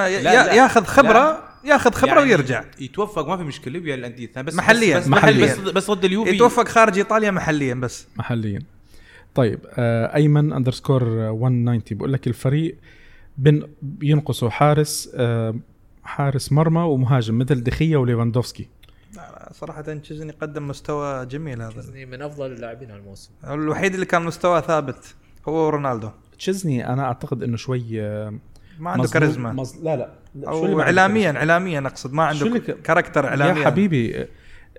ياخذ 0.56 0.84
خبرة 0.84 1.42
ياخذ 1.64 1.92
خبرة 1.92 2.10
يعني 2.10 2.20
ويرجع. 2.22 2.64
يتوفق 2.80 3.28
ما 3.28 3.36
في 3.36 3.42
مشكلة 3.42 3.80
ويا 3.80 3.94
الأندية 3.94 4.24
الثانية. 4.24 4.46
بس 4.46 4.54
محلياً، 4.54 4.98
بس 4.98 5.02
بس, 5.04 5.08
محلياً. 5.08 5.46
بس, 5.46 5.58
بس 5.58 5.90
ضد 5.90 6.04
اليوفي. 6.04 6.30
يتوفق 6.30 6.68
خارج 6.68 6.98
إيطاليا 6.98 7.30
محليا 7.30 7.74
بس. 7.74 8.06
محليا. 8.16 8.58
طيب 9.34 9.58
آه 9.72 10.14
أيمن 10.14 10.52
underscore 10.52 11.04
190 11.32 11.82
بقول 11.98 12.12
لك 12.12 12.26
الفريق 12.26 12.76
بن 13.38 13.62
بينقصوا 13.82 14.50
حارس 14.50 15.10
آه 15.14 15.54
حارس 16.04 16.52
مرمى 16.52 16.80
ومهاجم 16.80 17.38
مثل 17.38 17.62
دخية 17.62 17.96
وليفاندوفسكي. 17.96 18.68
لا، 19.16 19.50
صراحة 19.52 19.82
تشيزني 19.82 20.32
قدم 20.32 20.68
مستوى 20.68 21.26
جميل 21.26 21.62
هذا. 21.62 21.70
تشيزني 21.70 22.06
من 22.06 22.22
أفضل 22.22 22.52
اللاعبين 22.52 22.90
هالموسم 22.90 23.30
الوحيد 23.44 23.94
اللي 23.94 24.06
كان 24.06 24.22
مستواه 24.22 24.60
ثابت. 24.60 25.14
هو 25.48 25.68
رونالدو. 25.68 26.10
تشيزني 26.38 26.92
أنا 26.92 27.02
أعتقد 27.04 27.42
إنه 27.42 27.56
شوي 27.56 28.02
آه 28.02 28.34
ما 28.78 28.90
عنده 28.90 29.08
كاريزما. 29.08 29.52
مز... 29.52 29.76
لا 29.76 29.96
لا 29.96 30.12
لا، 30.34 30.50
شو 30.52 30.64
اللي 30.64 30.76
ما 30.76 30.82
اعلاميا 30.82 31.30
اعلاميا 31.30 31.80
أقصد. 31.80 32.12
ما 32.12 32.22
عنده 32.24 32.46
اللي 32.46 32.60
ك- 32.60 32.82
character 32.82 33.26
اعلاميا. 33.28 33.60
يا 33.62 33.66
حبيبي 33.66 34.26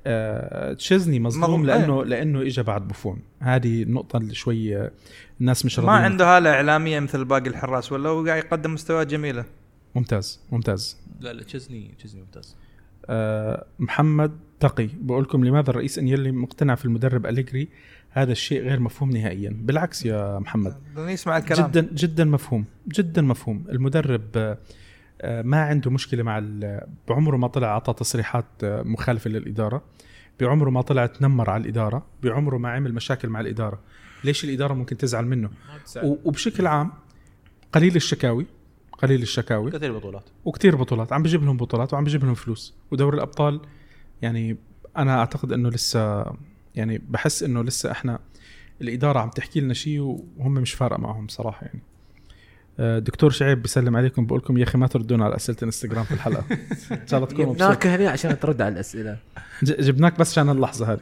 آه 0.07 0.73
تشيزني 0.73 1.19
مظلوم 1.19 1.65
لأنه 1.65 2.05
لأنه 2.05 2.41
اجى 2.41 2.63
بعد 2.63 2.87
بوفون. 2.87 3.21
هذه 3.39 3.83
النقطة 3.83 4.17
اللي 4.17 4.33
شوي 4.33 4.77
آه، 4.77 4.91
الناس 5.41 5.65
مش 5.65 5.79
ما 5.79 5.85
راضيين. 5.85 6.03
عنده 6.05 6.37
هالة 6.37 6.49
إعلامية 6.49 6.99
مثل 6.99 7.25
باقي 7.25 7.49
الحراس 7.49 7.91
ولا 7.91 8.09
هو 8.09 8.25
قاعد 8.25 8.43
يقدم 8.43 8.73
مستويات 8.73 9.07
جميلة. 9.07 9.45
ممتاز 9.95 10.39
ممتاز. 10.51 10.97
لا 11.19 11.33
لا 11.33 11.43
تشيزني 11.43 11.91
تشيزني 11.97 12.21
ممتاز. 12.21 12.55
آه، 13.05 13.65
محمد 13.79 14.31
تقي 14.59 14.89
بقول 15.01 15.23
لكم 15.23 15.45
لماذا 15.45 15.69
الرئيس 15.69 15.99
إنيلي 15.99 16.31
مقتنع 16.31 16.75
في 16.75 16.85
المدرب 16.85 17.25
أليجري؟ 17.25 17.67
هذا 18.11 18.31
الشيء 18.31 18.61
غير 18.61 18.79
مفهوم 18.79 19.09
نهائيا. 19.11 19.57
بالعكس 19.61 20.05
يا 20.05 20.39
محمد. 20.39 20.75
بدنا 20.95 21.11
يسمع 21.11 21.37
الكلام 21.37 21.67
جدا 21.71 21.89
جدا 21.93 22.25
مفهوم 22.25 22.65
جدا 22.87 23.21
مفهوم. 23.21 23.65
المدرب 23.69 24.57
آه، 25.21 25.41
ما 25.41 25.61
عنده 25.61 25.91
مشكلة 25.91 26.23
مع 26.23 26.37
ال- 26.37 26.87
بعمره 27.07 27.37
ما 27.37 27.47
طلع 27.47 27.67
أعطى 27.67 27.93
تصريحات 27.93 28.45
آه، 28.63 28.81
مخالفة 28.83 29.29
للإدارة. 29.29 29.81
بعمره 30.39 30.69
ما 30.69 30.81
طلع 30.81 31.05
تنمر 31.05 31.49
على 31.49 31.63
الإدارة. 31.63 32.05
بعمره 32.23 32.57
ما 32.57 32.69
عمل 32.69 32.93
مشاكل 32.93 33.29
مع 33.29 33.39
الإدارة. 33.39 33.79
ليش 34.23 34.43
الإدارة 34.43 34.73
ممكن 34.73 34.97
تزعل 34.97 35.25
منه؟ 35.25 35.49
وبشكل 36.03 36.67
عام 36.67 36.91
قليل 37.73 37.95
الشكاوي 37.95 38.45
قليل 38.91 39.21
الشكاوي. 39.21 39.71
كثير 39.71 39.97
بطولات. 39.97 40.29
وكتير 40.45 40.75
بطولات. 40.75 41.13
عم 41.13 41.23
بجيب 41.23 41.43
لهم 41.43 41.57
بطولات 41.57 41.93
وعم 41.93 42.03
بجيب 42.03 42.23
لهم 42.25 42.33
فلوس. 42.33 42.73
ودوري 42.91 43.17
الأبطال 43.17 43.61
يعني 44.21 44.57
أنا 44.97 45.19
أعتقد 45.19 45.51
إنه 45.51 45.69
لسه 45.69 46.25
يعني 46.75 47.01
بحس 47.09 47.43
إنه 47.43 47.63
لسه 47.63 47.91
إحنا 47.91 48.19
الإدارة 48.81 49.19
عم 49.19 49.29
تحكي 49.29 49.59
لنا 49.59 49.73
شيء 49.73 49.99
وهم 50.37 50.53
مش 50.53 50.73
فارقة 50.73 50.99
معهم 50.99 51.27
صراحة 51.27 51.65
يعني. 51.65 51.81
آه، 52.79 52.99
دكتور 52.99 53.29
شعيب 53.29 53.61
بيسلم 53.61 53.97
عليكم 53.97 54.25
بقول 54.25 54.39
لكم 54.39 54.57
يا 54.57 54.63
أخي 54.63 54.77
ما 54.77 54.87
تردون 54.87 55.21
على 55.21 55.35
أسئلة 55.35 55.57
الإنستغرام 55.57 56.03
في 56.03 56.13
الحلقة. 56.13 56.45
إن 56.91 57.07
شاء 57.07 57.19
الله 57.19 57.29
تكونوا 57.29 57.53
جبناك 57.55 57.87
هنا 57.87 58.09
عشان 58.09 58.39
ترد 58.39 58.61
على 58.61 58.73
الأسئلة. 58.73 59.17
جبناك 59.63 60.19
بس 60.19 60.31
عشان 60.31 60.49
اللحظة 60.49 60.93
هذه. 60.93 61.01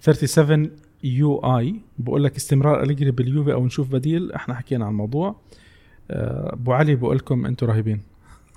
37 0.00 0.70
يو 1.04 1.38
آي 1.38 1.80
بقول 1.98 2.24
لك 2.24 2.36
استمرار 2.36 2.82
أليجري 2.82 3.10
باليوفي 3.10 3.52
أو 3.52 3.66
نشوف 3.66 3.88
بديل. 3.88 4.32
إحنا 4.32 4.54
حكينا 4.54 4.84
عن 4.84 4.90
الموضوع. 4.90 5.40
آه، 6.10 6.52
أبو 6.52 6.72
علي 6.72 6.94
بقول 6.94 7.16
لكم 7.16 7.46
أنتم 7.46 7.66
رهيبين. 7.66 8.02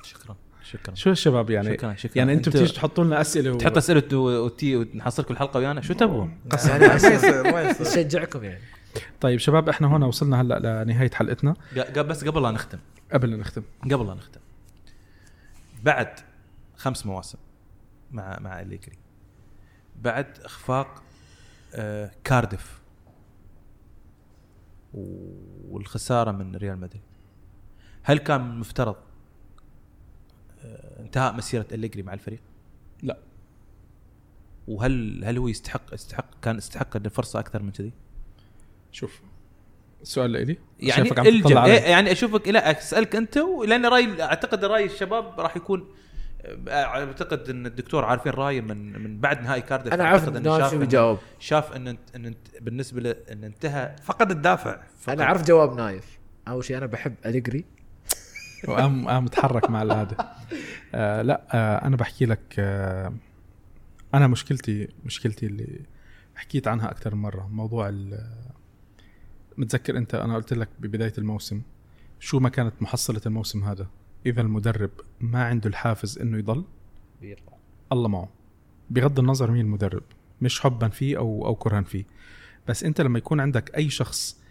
شكرا. 0.03 0.35
شكرا. 0.71 0.95
شو 0.95 1.09
الشباب 1.09 1.49
يعني؟ 1.49 1.69
شكرا 1.73 1.95
شكرا. 1.95 2.17
يعني 2.17 2.33
أنتم 2.33 2.51
بتيجوا 2.51 2.75
تحطوا 2.75 3.03
لنا 3.03 3.21
أسئلة 3.21 3.51
و... 3.51 3.57
تحط 3.57 3.77
أسئلة 3.77 4.17
و- 4.17 4.45
وتي 4.45 4.75
ونحصلكم 4.75 5.33
الحلقة 5.33 5.57
ويانا؟ 5.57 5.81
شو 5.81 5.93
تبغوا؟ 5.93 6.27
يعني 6.69 6.85
نشجعكم 7.81 8.43
يعني. 8.43 8.59
طيب 9.21 9.39
شباب 9.39 9.69
إحنا 9.69 9.87
هون 9.87 10.03
وصلنا 10.03 10.41
هلأ 10.41 10.83
لنهاية 10.83 11.11
حلقتنا. 11.11 11.53
بس 11.97 12.23
قبل 12.25 12.43
لا 12.43 12.51
نختم. 12.51 12.77
قبل 13.13 13.31
لا 13.31 13.37
نختم. 13.37 13.61
قبل 13.83 14.07
لا 14.07 14.13
نختم. 14.13 14.41
بعد 15.83 16.09
خمس 16.77 17.05
مواسم 17.05 17.37
مع 18.11 18.37
مع 18.39 18.61
اليجري 18.61 18.97
بعد 20.01 20.27
إخفاق 20.45 21.03
آه 21.75 22.11
كاردف 22.23 22.79
والخسارة 25.69 26.31
من 26.31 26.55
ريال 26.55 26.77
مدريد. 26.79 27.01
هل 28.03 28.17
كان 28.17 28.41
المفترض 28.41 28.95
انتهاء 30.99 31.33
مسيرة 31.33 31.65
أليجري 31.71 32.03
مع 32.03 32.13
الفريق؟ 32.13 32.39
لا. 33.03 33.17
وهل 34.67 35.21
هل 35.25 35.37
هو 35.37 35.47
يستحق 35.47 35.93
يستحق 35.93 36.25
كان 36.41 36.57
يستحق 36.57 36.95
الفرصه 36.95 37.39
أكثر 37.39 37.63
من 37.63 37.71
كذي؟ 37.71 37.91
شوف 38.91 39.21
السؤال 40.01 40.31
لإلي؟ 40.31 40.57
يعني 40.79 41.09
الجم... 41.29 41.57
إيه 41.57 41.79
يعني 41.79 42.11
أشوفك 42.11 42.47
لا 42.47 42.71
أسألك 42.71 43.15
أنت 43.15 43.37
لأن 43.67 43.85
رأي 43.85 44.21
أعتقد 44.23 44.65
رأي 44.65 44.85
الشباب 44.85 45.39
راح 45.39 45.57
يكون 45.57 45.87
آه، 46.67 46.83
أعتقد 46.83 47.49
إن 47.49 47.65
الدكتور 47.65 48.05
عارفين 48.05 48.31
رأيه 48.31 48.61
من 48.61 48.99
من 49.03 49.19
بعد 49.19 49.41
نهائي 49.41 49.61
كارديف. 49.61 49.93
أنا 49.93 50.03
إنه 50.37 50.57
نايف 50.57 50.61
شاف 50.61 50.73
إن- 50.73 51.19
شاف 51.39 51.75
ان 51.75 51.87
إنت 51.87 51.99
ان 52.15 52.25
إنت 52.25 52.37
بالنسبة 52.61 53.01
له 53.01 53.15
ان 53.31 53.43
انتهى. 53.43 53.95
فقد 54.03 54.31
الدافع. 54.31 54.83
أنا 55.09 55.25
عارف 55.25 55.43
جواب 55.43 55.73
نايف. 55.77 56.19
أول 56.47 56.65
شيء 56.65 56.77
أنا 56.77 56.85
بحب 56.85 57.13
أليجري. 57.25 57.65
وقام 58.67 59.07
قام 59.07 59.23
متحرك 59.25 59.69
مع 59.69 59.81
هذا 59.83 60.35
آه 60.95 61.21
لا 61.21 61.47
آه 61.51 61.87
أنا 61.87 61.95
بحكي 61.95 62.25
لك 62.25 62.55
آه 62.59 63.13
أنا 64.13 64.27
مشكلتي 64.27 64.87
مشكلتي 65.05 65.45
اللي 65.45 65.79
حكيت 66.35 66.67
عنها 66.67 66.91
أكثر 66.91 67.15
من 67.15 67.21
مرة 67.21 67.47
موضوع 67.47 67.89
ال- 67.89 68.47
متذكر 69.57 69.97
أنت 69.97 70.15
أنا 70.15 70.35
قلت 70.35 70.53
لك 70.53 70.69
ببداية 70.79 71.13
الموسم 71.17 71.61
شو 72.19 72.39
ما 72.39 72.49
كانت 72.49 72.81
محصلة 72.81 73.21
الموسم 73.25 73.63
هذا. 73.63 73.87
إذا 74.25 74.41
المدرب 74.41 74.89
ما 75.21 75.43
عنده 75.45 75.69
الحافز 75.69 76.19
إنه 76.19 76.37
يضل 76.37 76.65
بيطلع 77.21 77.53
الله 77.91 78.07
معه. 78.07 78.29
بغض 78.89 79.19
النظر 79.19 79.51
مين 79.51 79.65
المدرب 79.65 80.03
مش 80.41 80.61
حبا 80.61 80.87
فيه 80.89 81.17
أو 81.17 81.45
أو 81.45 81.55
كرها 81.55 81.81
فيه. 81.81 82.05
بس 82.67 82.83
أنت 82.83 83.01
لما 83.01 83.17
يكون 83.17 83.39
عندك 83.39 83.75
أي 83.75 83.89
شخص 83.89 84.41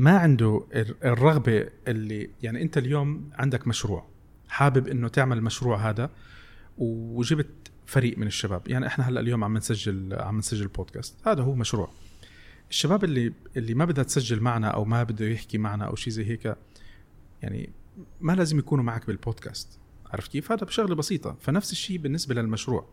ما 0.00 0.18
عنده 0.18 0.66
الر- 0.74 0.96
الرغبة 1.04 1.68
اللي 1.88 2.30
يعني 2.42 2.62
انت 2.62 2.78
اليوم 2.78 3.30
عندك 3.34 3.66
مشروع 3.66 4.06
حابب 4.48 4.88
انه 4.88 5.08
تعمل 5.08 5.38
المشروع 5.38 5.90
هذا 5.90 6.10
وجبت 6.78 7.70
فريق 7.86 8.18
من 8.18 8.26
الشباب. 8.26 8.68
يعني 8.68 8.86
إحنا 8.86 9.08
هلأ 9.08 9.20
اليوم 9.20 9.44
عم 9.44 9.56
نسجل 9.56 10.14
عم 10.14 10.38
نسجل 10.38 10.66
بودكاست. 10.68 11.28
هذا 11.28 11.42
هو 11.42 11.54
مشروع. 11.54 11.90
الشباب 12.70 13.04
اللي 13.04 13.32
اللي 13.56 13.74
ما 13.74 13.84
بدها 13.84 14.04
تسجل 14.04 14.40
معنا 14.40 14.68
أو 14.68 14.84
ما 14.84 15.02
بده 15.02 15.26
يحكي 15.26 15.58
معنا 15.58 15.84
أو 15.84 15.94
شيء 15.94 16.12
زي 16.12 16.24
هيك 16.24 16.56
يعني 17.42 17.70
ما 18.20 18.32
لازم 18.32 18.58
يكونوا 18.58 18.84
معك 18.84 19.06
بالبودكاست. 19.06 19.78
عرفت 20.12 20.32
كيف؟ 20.32 20.52
هذا 20.52 20.64
بشغلة 20.64 20.94
بسيطة. 20.94 21.36
فنفس 21.40 21.72
الشيء 21.72 21.98
بالنسبة 21.98 22.34
للمشروع. 22.34 22.88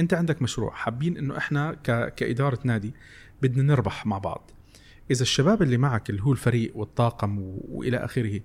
انت 0.00 0.14
عندك 0.14 0.42
مشروع 0.42 0.70
حابين 0.70 1.16
انه 1.16 1.36
إحنا 1.36 1.74
ك... 1.74 2.14
كإدارة 2.14 2.58
نادي 2.64 2.94
بدنا 3.42 3.62
نربح 3.62 4.06
مع 4.06 4.18
بعض. 4.18 4.50
إذا 5.10 5.22
الشباب 5.22 5.62
اللي 5.62 5.76
معك 5.76 6.10
اللي 6.10 6.22
هو 6.22 6.32
الفريق 6.32 6.76
والطاقم. 6.76 7.38
وإلى 7.38 7.96
آخره 7.96 8.40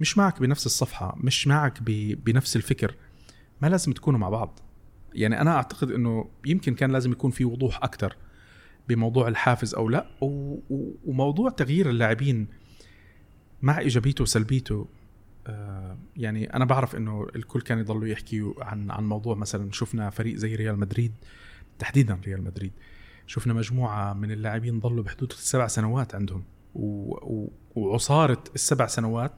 مش 0.00 0.18
معك 0.18 0.40
بنفس 0.40 0.66
الصفحة 0.66 1.14
مش 1.16 1.46
معك. 1.46 1.82
بنفس 2.24 2.56
الفكر 2.56 2.94
ما 3.62 3.68
لازم 3.68 3.92
تكونوا 3.92 4.20
مع 4.20 4.28
بعض 4.28 4.60
يعني 5.14 5.40
أنا 5.40 5.56
أعتقد 5.56 5.90
إنه 5.90 6.30
يمكن 6.46 6.74
كان 6.74 6.90
لازم 6.90 7.12
يكون 7.12 7.30
في 7.30 7.44
وضوح 7.44 7.84
أكثر 7.84 8.16
بموضوع 8.88 9.28
الحافز 9.28 9.74
أو 9.74 9.88
لا. 9.88 10.06
وموضوع 11.04 11.50
تغيير 11.50 11.90
اللاعبين 11.90 12.48
مع 13.62 13.78
إيجابيته 13.78 14.22
وسلبيته 14.22 14.88
آه، 15.46 15.98
يعني 16.16 16.54
أنا 16.54 16.64
بعرف 16.64 16.96
إنه 16.96 17.26
الكل 17.36 17.60
كان 17.60 17.78
يضلوا 17.78 18.08
يحكي 18.08 18.52
عن 18.58 18.90
عن 18.90 19.08
موضوع 19.08 19.34
مثلا 19.34 19.72
شفنا 19.72 20.10
فريق 20.10 20.36
زي 20.36 20.54
ريال 20.54 20.78
مدريد 20.78 21.12
تحديدا 21.78 22.18
ريال 22.26 22.44
مدريد 22.44 22.72
شفنا 23.26 23.54
مجموعة 23.54 24.12
من 24.12 24.30
اللاعبين 24.30 24.80
ضلوا 24.80 25.04
بحدود 25.04 25.32
السبع 25.32 25.66
سنوات 25.66 26.14
عندهم. 26.14 26.44
وعصاره 27.74 28.44
السبع 28.54 28.86
سنوات 28.86 29.32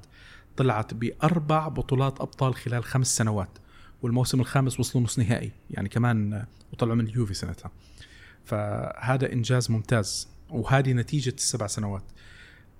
طلعت 0.57 0.95
بأربع 0.95 1.69
بطولات 1.69 2.21
أبطال 2.21 2.55
خلال 2.55 2.85
خمس 2.85 3.17
سنوات 3.17 3.59
والموسم 4.03 4.41
الخامس 4.41 4.81
وصلوا 4.81 5.05
نص 5.05 5.19
نهائي 5.19 5.53
يعني 5.71 5.89
كمان 5.89 6.47
وطلعوا 6.73 6.97
من 6.97 7.07
اليوفي 7.07 7.35
سنتها. 7.35 7.71
فهذا 8.45 9.33
إنجاز 9.33 9.71
ممتاز 9.71 10.29
وهذه 10.51 10.93
نتيجة 10.93 11.35
السبع 11.35 11.67
سنوات. 11.67 12.05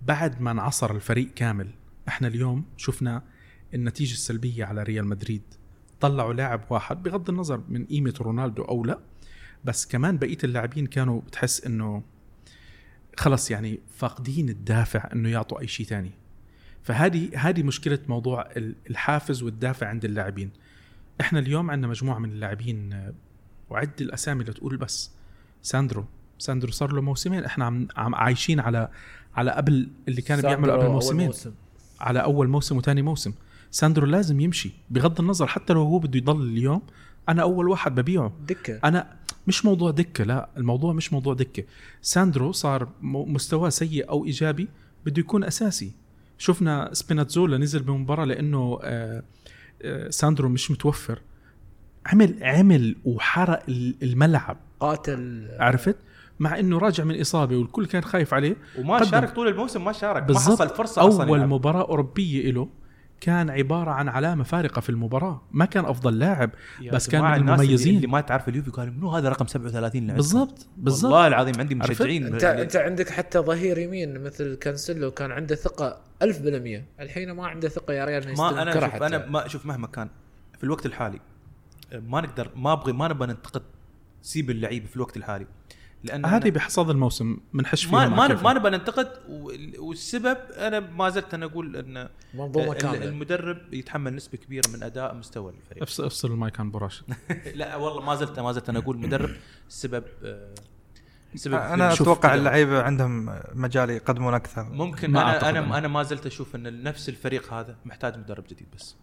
بعد 0.03 0.41
ما 0.41 0.51
انعصر 0.51 0.91
الفريق 0.95 1.35
كامل 1.35 1.71
إحنا 2.09 2.29
اليوم 2.29 2.65
شفنا 2.77 3.23
النتيجة 3.75 4.13
السلبية 4.13 4.65
على 4.65 4.83
ريال 4.83 5.07
مدريد. 5.07 5.43
طلعوا 6.01 6.33
لاعب 6.33 6.61
واحد 6.71 7.03
بغض 7.03 7.31
النظر 7.31 7.63
من 7.69 7.85
قيمة 7.85 8.15
رونالدو 8.21 8.63
أو 8.63 8.85
لا 8.85 8.99
بس 9.65 9.87
كمان 9.87 10.19
بقية 10.19 10.39
اللاعبين 10.45 10.87
كانوا 10.87 11.21
بتحس 11.21 11.65
إنه 11.65 12.03
خلص 13.17 13.51
يعني 13.51 13.81
فاقدين 13.97 14.49
الدافع 14.49 15.09
إنه 15.13 15.29
يعطوا 15.29 15.61
أي 15.61 15.67
شيء 15.69 15.87
تاني. 15.87 16.11
فهذه 16.83 17.31
هذه 17.37 17.63
مشكلة 17.63 17.99
موضوع 18.09 18.49
ال- 18.57 18.75
الحافز 18.91 19.43
والدافع 19.43 19.87
عند 19.87 20.05
اللاعبين. 20.05 20.51
إحنا 21.21 21.39
اليوم 21.39 21.71
عندنا 21.71 21.89
مجموعة 21.89 22.19
من 22.19 22.31
اللاعبين 22.31 23.11
وعد 23.71 24.01
الأسامي 24.01 24.45
لتقول 24.45 24.77
بس. 24.77 25.11
ساندرو. 25.63 26.05
ساندرو 26.39 26.73
صار 26.73 26.93
له 26.93 27.03
موسمين. 27.03 27.45
إحنا 27.45 27.65
عم, 27.65 27.89
عم 27.97 28.15
عايشين 28.15 28.61
على 28.61 28.89
على 29.37 29.51
قبل 29.51 29.89
اللي 30.09 30.23
كان 30.23 30.41
بيعمله 30.41 30.73
قبل 30.73 30.89
موسمين. 30.89 31.21
أول 31.21 31.27
موسم. 31.27 31.53
على 32.01 32.23
أول 32.23 32.49
موسم 32.49 32.77
وثاني 32.77 33.03
موسم. 33.03 33.33
ساندرو 33.71 34.07
لازم 34.07 34.41
يمشي 34.41 34.71
بغض 34.91 35.21
النظر 35.21 35.47
حتى 35.47 35.73
لو 35.73 35.83
هو 35.83 35.99
بده 35.99 36.19
يضل 36.19 36.43
اليوم 36.43 36.83
أنا 37.29 37.43
أول 37.43 37.69
واحد 37.69 37.95
ببيعه. 37.95 38.33
دكه 38.49 38.81
أنا 38.85 39.17
مش 39.47 39.65
موضوع 39.65 39.91
دكة 39.91 40.25
لا 40.25 40.49
الموضوع 40.57 40.93
مش 40.93 41.13
موضوع 41.13 41.35
دكة. 41.35 41.65
ساندرو 42.03 42.53
صار 42.53 42.89
مستواه 43.03 43.69
سيء 43.69 44.09
أو 44.11 44.25
إيجابي 44.25 44.69
بده 45.07 45.21
يكون 45.21 45.45
أساسي. 45.45 45.93
شفنا 46.39 46.91
سبيناتزولا 46.93 47.59
نزل 47.59 47.83
بمباراة 47.83 48.25
لأنه 48.25 48.79
آه، 48.83 49.23
آه، 49.83 50.11
ساندرو 50.11 50.49
مش 50.49 50.71
متوفر. 50.71 51.21
عمل 52.07 52.39
عمل 52.45 52.97
وحرق 53.05 53.63
ال- 53.69 53.95
الملعب. 54.03 54.57
قاتل. 54.81 55.49
عرفت؟ 55.59 55.97
مع 56.41 56.59
إنه 56.59 56.79
راجع 56.79 57.05
من 57.05 57.21
إصابة 57.21 57.57
والكل 57.57 57.87
كان 57.87 58.03
خايف 58.05 58.35
عليه. 58.35 58.57
وما 58.79 58.97
قدم. 58.97 59.11
شارك 59.11 59.31
طول 59.31 59.49
الموسم 59.49 59.85
ما 59.85 59.93
شارك 59.93 60.21
ما 60.23 60.27
بالضبط. 60.27 60.63
حصل 60.63 60.69
فرصة 60.77 61.09
أصلا 61.09 61.29
أول. 61.29 61.47
مباراة 61.47 61.83
أوروبية 61.83 62.51
له 62.51 62.69
كان 63.21 63.51
عبارة 63.51 63.91
عن 63.91 64.09
علامة 64.09 64.45
فارقة 64.45 64.81
في 64.81 64.91
المباراة. 64.91 65.43
ما 65.53 65.65
كان 65.65 65.85
أفضل 65.85 66.19
لاعب 66.19 66.51
بس 66.93 67.09
كان 67.09 67.23
من 67.23 67.35
المميزين. 67.35 67.97
اللي 67.97 68.07
ما 68.07 68.21
تعرف 68.21 68.49
اليوفي 68.49 68.71
قالوا 68.71 68.95
منو؟ 68.95 69.11
هذا 69.11 69.29
رقم 69.29 69.47
37 69.47 70.07
لعب 70.07 70.17
بالضبط 70.17 70.67
بالضبط. 70.77 71.05
والله 71.05 71.27
العظيم 71.27 71.55
عندي؟ 71.59 71.75
مشجعين. 71.75 72.27
انت 72.27 72.45
أنت 72.45 72.77
عندك 72.77 73.11
حتى 73.11 73.39
ظهير 73.39 73.79
يمين 73.79 74.25
مثل 74.25 74.55
كانسيلو 74.55 75.11
كان 75.11 75.33
عنده 75.33 75.55
ثقة 75.55 76.01
1000% 76.23 76.85
الحين 77.01 77.33
ما 77.33 77.47
عنده 77.47 77.69
ثقة 77.69 77.95
يا 77.95 78.05
ريال 78.05 78.37
ما 78.39 78.63
أنا 78.63 78.73
شوف 78.73 78.85
حتى. 78.85 79.07
أنا 79.07 79.27
ما 79.27 79.49
شوف 79.49 79.67
مهما 79.67 79.87
كان 79.87 80.09
في 80.59 80.65
الوقت 80.65 80.87
الحالي 80.87 81.21
ما 81.93 82.21
نقدر 82.21 82.51
ما 82.57 82.73
ابغي 82.73 82.93
ما 82.93 83.09
نبغى 83.09 83.27
ننتقد 83.29 83.63
سيب 84.23 84.51
اللعيبه 84.51 84.87
في 84.87 84.97
الوقت 84.97 85.17
الحالي. 85.17 85.47
لأن 86.07 86.25
هذه 86.27 86.45
أنا- 86.51 86.53
بحصاد 86.55 86.91
الموسم 86.91 87.37
بنحش 87.55 87.87
ما 87.87 87.91
فيها 88.07 88.09
ما 88.09 88.43
ما 88.43 88.53
نبى 88.53 88.71
ننتقد 88.71 89.09
وال- 89.29 89.81
والسبب 89.81 90.37
أنا 90.57 90.81
ما 90.81 91.09
زلت 91.11 91.35
أنا 91.35 91.47
أقول 91.47 91.77
إن 91.77 92.09
منظومة 92.35 92.75
كاملة. 92.75 93.05
المدرب 93.05 93.75
يتحمل 93.75 94.15
نسبة 94.15 94.39
كبيرة 94.39 94.69
من 94.75 94.83
أداء 94.83 95.15
مستوى 95.15 95.53
الفريق. 95.53 95.83
افصل 95.83 96.07
أفصل 96.07 96.31
المايك 96.31 96.61
عن 96.61 96.71
براشد 96.71 97.05
لا 97.55 97.77
والله 97.77 98.03
ما 98.03 98.15
زلت 98.15 98.41
ما 98.41 98.53
زلت 98.53 98.69
أنا 98.69 98.79
أقول 98.79 98.97
المدرب 98.97 99.31
السبب 99.69 100.05
آه، 100.25 100.55
سبب 101.35 101.55
أنا 101.55 101.93
أتوقع. 101.93 102.35
اللعيبة 102.35 102.83
عندهم 102.83 103.31
مجال 103.55 103.91
يقدمون 103.91 104.35
أكثر. 104.35 104.65
ممكن 104.65 105.11
ما 105.11 105.23
أنا 105.23 105.49
أنا 105.51 105.59
أنا. 105.59 105.79
أنا 105.79 105.89
ما 105.89 106.03
زلت 106.03 106.27
أشوف 106.27 106.57
إن 106.57 106.83
نفس 106.83 107.09
الفريق 107.09 107.53
هذا 107.55 107.77
محتاج 107.85 108.19
مدرب 108.19 108.45
جديد 108.51 108.67
بس. 108.77 108.97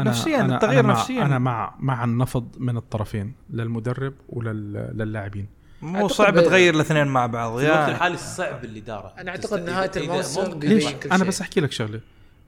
نفسياً، 0.00 0.40
أنا 0.40 0.54
التغيير 0.54 0.80
أنا 0.80 0.88
مع 0.88 0.94
نفسياً. 1.00 1.22
أنا 1.24 1.38
مع 1.38 1.74
مع 1.78 2.04
النفض 2.04 2.48
من 2.58 2.76
الطرفين 2.76 3.34
للمدرب 3.50 4.14
وللاعبين 4.28 5.46
مو 5.84 6.08
صعب 6.08 6.40
تغير 6.40 6.74
الاثنين 6.74 7.06
مع 7.06 7.26
بعض 7.26 7.58
في 7.58 7.64
الوقت 7.66 7.88
الحالي 7.88 8.14
الصعب 8.14 8.64
اللي 8.64 8.80
داره. 8.80 9.14
أنا 9.18 9.36
تست- 9.36 9.52
أعتقد 9.52 9.70
نهاية 9.70 9.90
إذا- 9.90 9.96
إذا 9.96 10.04
الموسم 10.04 10.58
ليش؟ 10.58 10.86
أنا. 11.12 11.24
بس 11.24 11.40
أحكي 11.40 11.60
لك 11.60 11.72
شغلة. 11.72 12.00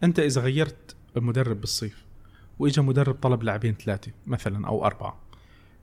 أنت 0.04 0.18
إذا 0.18 0.40
غيرت 0.40 0.96
المدرب 1.16 1.60
بالصيف 1.60 2.04
وإجا 2.58 2.82
مدرب 2.82 3.14
طلب 3.22 3.42
لاعبين 3.42 3.74
ثلاثة 3.84 4.12
مثلا 4.26 4.66
أو 4.66 4.86
أربعة 4.86 5.20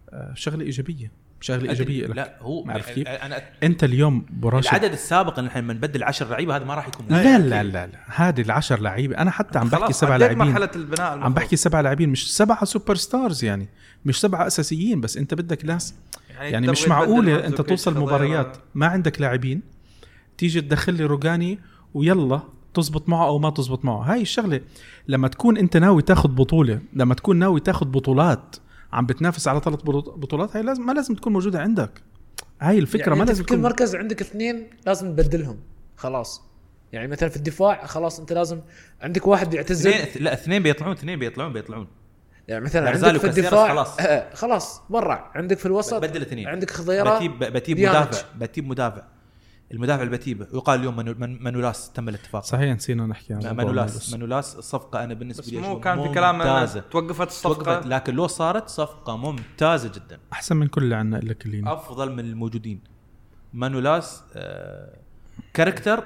آه، 0.09 0.33
شغلة 0.35 0.65
إيجابية. 0.65 1.11
شغله 1.43 1.69
ايجابيه 1.69 2.05
لك. 2.05 2.15
لا 2.15 2.37
هو 2.41 2.63
ما 2.63 2.73
عرفت 2.73 2.91
كيف؟ 2.91 3.07
أنا 3.07 3.41
أنت 3.63 3.83
اليوم 3.83 4.25
براشد. 4.29 4.67
العدد 4.67 4.91
السابق 4.91 5.39
إن 5.39 5.45
إحنا 5.45 5.61
لما 5.61 5.73
نبدل 5.73 6.03
10 6.03 6.29
لعيبة 6.29 6.55
هذا 6.55 6.65
ما 6.65 6.75
راح 6.75 6.87
يكون 6.87 7.05
لا 7.09 7.37
لا 7.37 7.63
لا 7.63 7.87
لا. 7.87 7.99
هذه 8.07 8.41
العشر 8.41 8.79
لعيبة. 8.79 9.17
أنا 9.17 9.31
حتى 9.31 9.59
عم 9.59 9.69
بحكي 9.69 9.93
سبع 9.93 10.15
لاعبين. 10.15 10.37
مرحلة 10.37 10.69
البناء 10.75 11.01
عم 11.01 11.13
المفروض. 11.13 11.35
بحكي 11.35 11.55
سبع 11.55 11.81
لاعبين. 11.81 12.09
مش 12.09 12.35
سبعة 12.35 12.65
superstars 12.65 13.43
يعني. 13.43 13.69
مش 14.05 14.21
سبعة 14.21 14.47
أساسيين 14.47 15.01
بس 15.01 15.17
أنت 15.17 15.33
بدك 15.33 15.65
ناس. 15.65 15.95
يعني 16.39 16.57
تبغى 16.57 16.71
مش 16.71 16.87
معقولة 16.87 17.47
أنت 17.47 17.61
توصل. 17.61 17.99
مباريات. 17.99 18.57
ما 18.75 18.87
عندك 18.87 19.21
لاعبين. 19.21 19.61
تيجي 20.37 20.61
تدخل 20.61 20.93
لي 20.93 21.05
روجاني 21.05 21.59
ويلا 21.93 22.41
تزبط 22.73 23.09
معه 23.09 23.27
أو 23.27 23.39
ما 23.39 23.49
تزبط 23.49 23.85
معه. 23.85 24.01
هاي 24.13 24.21
الشغلة. 24.21 24.61
لما 25.07 25.27
تكون 25.27 25.57
أنت 25.57 25.77
ناوي 25.77 26.01
تاخذ 26.01 26.29
بطولة 26.29 26.79
لما 26.93 27.13
تكون 27.13 27.39
ناوي 27.39 27.59
تاخذ 27.59 27.85
بطولات 27.85 28.55
عم 28.93 29.05
بتنافس 29.05 29.47
على 29.47 29.59
ثلاث 29.65 29.79
بطو- 29.79 30.09
بطولات 30.17 30.55
هاي 30.55 30.63
لازم 30.63 30.85
ما 30.85 30.91
لازم 30.91 31.15
تكون 31.15 31.33
موجودة 31.33 31.59
عندك. 31.61 32.01
هاي 32.61 32.79
الفكرة 32.79 33.07
يعني 33.09 33.19
ما 33.19 33.25
لازم 33.25 33.33
في 33.43 33.49
كل 33.49 33.55
تكون 33.55 33.61
مركز 33.61 33.95
عندك 33.95 34.21
اثنين 34.21 34.69
لازم 34.85 35.15
تبدلهم 35.15 35.59
خلاص. 35.95 36.41
يعني 36.93 37.07
مثلا 37.07 37.29
في 37.29 37.35
الدفاع 37.37 37.85
خلاص 37.85 38.19
أنت 38.19 38.33
لازم 38.33 38.59
عندك 39.01 39.27
واحد 39.27 39.53
يعتزل 39.53 39.89
اثنين 39.89 40.23
لا 40.23 40.33
اثنين 40.33 40.63
بيطلعون 40.63 40.91
اثنين 40.93 41.19
بيطلعون 41.19 41.53
بيطلعون. 41.53 41.87
يعني 42.47 42.63
مثلا 42.65 42.89
عندك 42.89 43.17
في 43.17 43.27
الدفاع 43.27 43.67
خلاص. 43.67 43.99
آه 43.99 44.33
خلاص 44.33 44.81
برا. 44.89 45.31
عندك 45.35 45.57
في 45.57 45.65
الوسط 45.65 45.93
بدل 46.01 46.21
اثنين. 46.21 46.47
عندك 46.47 46.71
خضيرة 46.71 47.15
بتيب 47.17 47.39
بتيب. 47.39 47.79
مدافع 47.79 48.27
بتيب 48.37 48.67
مدافع. 48.67 49.03
المدافع 49.71 50.03
اللي 50.03 50.17
بتيبه 50.17 50.47
يقال 50.53 50.79
اليوم 50.79 50.95
منو- 50.95 51.15
من- 51.19 51.43
منولاس 51.43 51.91
تم 51.91 52.09
الاتفاق. 52.09 52.43
صحيح 52.43 52.75
نسينا 52.75 53.07
نحكي 53.07 53.33
عن 53.33 53.55
منولاس. 53.57 54.13
منولاس 54.13 54.55
الصفقه 54.55 55.03
أنا 55.03 55.13
بالنسبة 55.13 55.43
بس 55.43 55.49
لي 55.53 55.59
مو 55.59 55.79
كان 55.79 56.03
في 56.03 56.09
كلام 56.13 56.35
ممتازة. 56.37 56.79
توقفت 56.79 56.91
توقفت 56.91 57.27
الصفقه 57.27 57.79
لكن 57.79 58.13
لو 58.15 58.27
صارت 58.27 58.69
صفقة 58.69 59.17
ممتازة 59.17 59.91
جدا. 59.95 60.19
أحسن 60.33 60.57
من 60.57 60.67
كل 60.67 60.83
اللي 60.83 60.95
عندنا 60.95 61.19
إلا 61.19 61.33
كلين 61.33 61.67
أفضل 61.67 62.11
من 62.11 62.19
الموجودين. 62.19 62.79
مانولاس 63.53 64.23
آه 64.35 64.97
كاركتر 65.53 66.03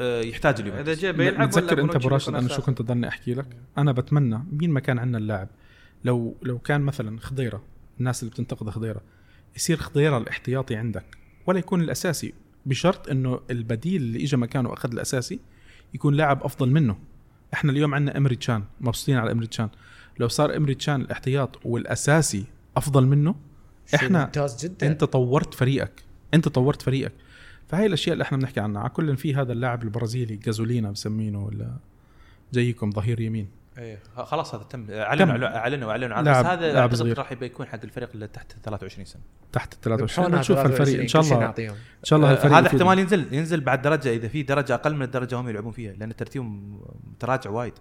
آه 0.00 0.20
يحتاج 0.20 0.54
إذا 0.60 0.62
اليوفنتوس 0.68 0.98
جاء 0.98 1.12
بيلعب 1.12 1.34
ولا 1.40 1.46
بتذكر 1.46 1.80
أنت 1.80 1.96
براشد 1.96 2.26
بيكون 2.32 2.44
أنا 2.44 2.56
شو؟ 2.56 2.62
كنت 2.62 2.82
ضلني 2.82 3.08
أحكي 3.08 3.34
لك؟ 3.34 3.46
أنا 3.78 3.92
بتمنى 3.92 4.44
مين 4.52 4.70
ما 4.70 4.80
كان 4.80 4.98
عندنا 4.98 5.18
اللاعب 5.18 5.48
لو 6.04 6.36
لو 6.42 6.58
كان 6.58 6.80
مثلا 6.80 7.20
خضيرة 7.20 7.62
الناس 7.98 8.22
اللي 8.22 8.30
بتنتقد 8.30 8.70
خضيرة 8.70 9.00
يصير 9.56 9.76
خضيرة 9.76 10.18
الاحتياطي 10.18 10.76
عندك 10.76 11.04
ولا 11.46 11.58
يكون 11.58 11.80
الأساسي 11.80 12.34
بشرط 12.66 13.08
إنه 13.08 13.40
البديل 13.50 14.02
اللي 14.02 14.24
اجى 14.24 14.36
مكانه 14.36 14.72
أخذ 14.72 14.92
الأساسي 14.92 15.40
يكون 15.94 16.14
لاعب 16.14 16.42
أفضل 16.42 16.70
منه. 16.70 16.98
إحنا 17.54 17.72
اليوم 17.72 17.94
عندنا 17.94 18.16
إمري 18.16 18.36
تشان 18.36 18.64
مبسوطين 18.80 19.16
على 19.16 19.32
إمري 19.32 19.46
تشان. 19.46 19.68
لو 20.18 20.28
صار 20.28 20.56
إمري 20.56 20.74
تشان 20.74 21.00
الاحتياط 21.00 21.66
والأساسي 21.66 22.44
أفضل 22.76 23.06
منه 23.06 23.34
إحنا 23.94 24.24
ممتاز 24.24 24.64
جدا. 24.64 24.86
أنت 24.86 25.04
طورت 25.04 25.54
فريقك 25.54 26.04
أنت 26.34 26.48
طورت 26.48 26.82
فريقك. 26.82 27.12
فهي 27.68 27.86
الأشياء 27.86 28.12
اللي 28.12 28.22
إحنا 28.22 28.38
بنحكي 28.38 28.60
عنها. 28.60 28.80
على 28.80 28.90
كل 28.90 29.16
في 29.16 29.34
هذا 29.34 29.52
اللاعب 29.52 29.82
البرازيلي 29.82 30.36
جازولينا 30.36 30.90
مسمينه 30.90 31.44
ولا 31.44 31.76
جايكم 32.52 32.90
ظهير 32.90 33.20
يمين. 33.20 33.48
إيه. 33.78 33.98
خلاص 34.16 34.54
هذا 34.54 34.62
تم. 34.64 34.86
اعلنوا. 34.90 35.56
اعلنوا 35.56 35.90
أعلنوا 35.90 36.16
عنه 36.16 36.30
لاعب- 36.30 36.44
بس 36.44 36.50
هذا 36.50 36.78
أعتقد 36.78 36.94
صغير. 36.94 37.18
راح 37.18 37.32
يبقى 37.32 37.46
يكون 37.46 37.66
حق 37.66 37.78
الفريق 37.84 38.08
اللي 38.14 38.26
تحت 38.26 38.52
23 38.64 39.04
سنة. 39.04 39.22
تحت 39.52 39.72
ال 39.74 39.80
23 39.80 40.24
بحونها 40.26 40.40
نشوف 40.40 40.58
الفريق. 40.58 40.76
23 40.76 41.00
إن 41.00 41.08
شاء 41.08 41.22
الله 41.22 41.46
إن 41.68 42.04
شاء 42.04 42.16
الله 42.16 42.30
آه، 42.30 42.32
الفريق 42.32 42.54
هذا. 42.56 42.66
احتمال 42.66 42.98
ينزل. 42.98 43.34
ينزل 43.34 43.60
بعد 43.60 43.82
درجة. 43.82 44.08
إذا 44.08 44.28
في 44.28 44.42
درجة 44.42 44.74
أقل 44.74 44.94
من 44.94 45.02
الدرجة 45.02 45.40
هم 45.40 45.48
يلعبون 45.48 45.72
فيها 45.72 45.92
لأن 45.92 46.16
ترتيبهم 46.16 46.80
متراجع 47.12 47.50
وايد. 47.50 47.72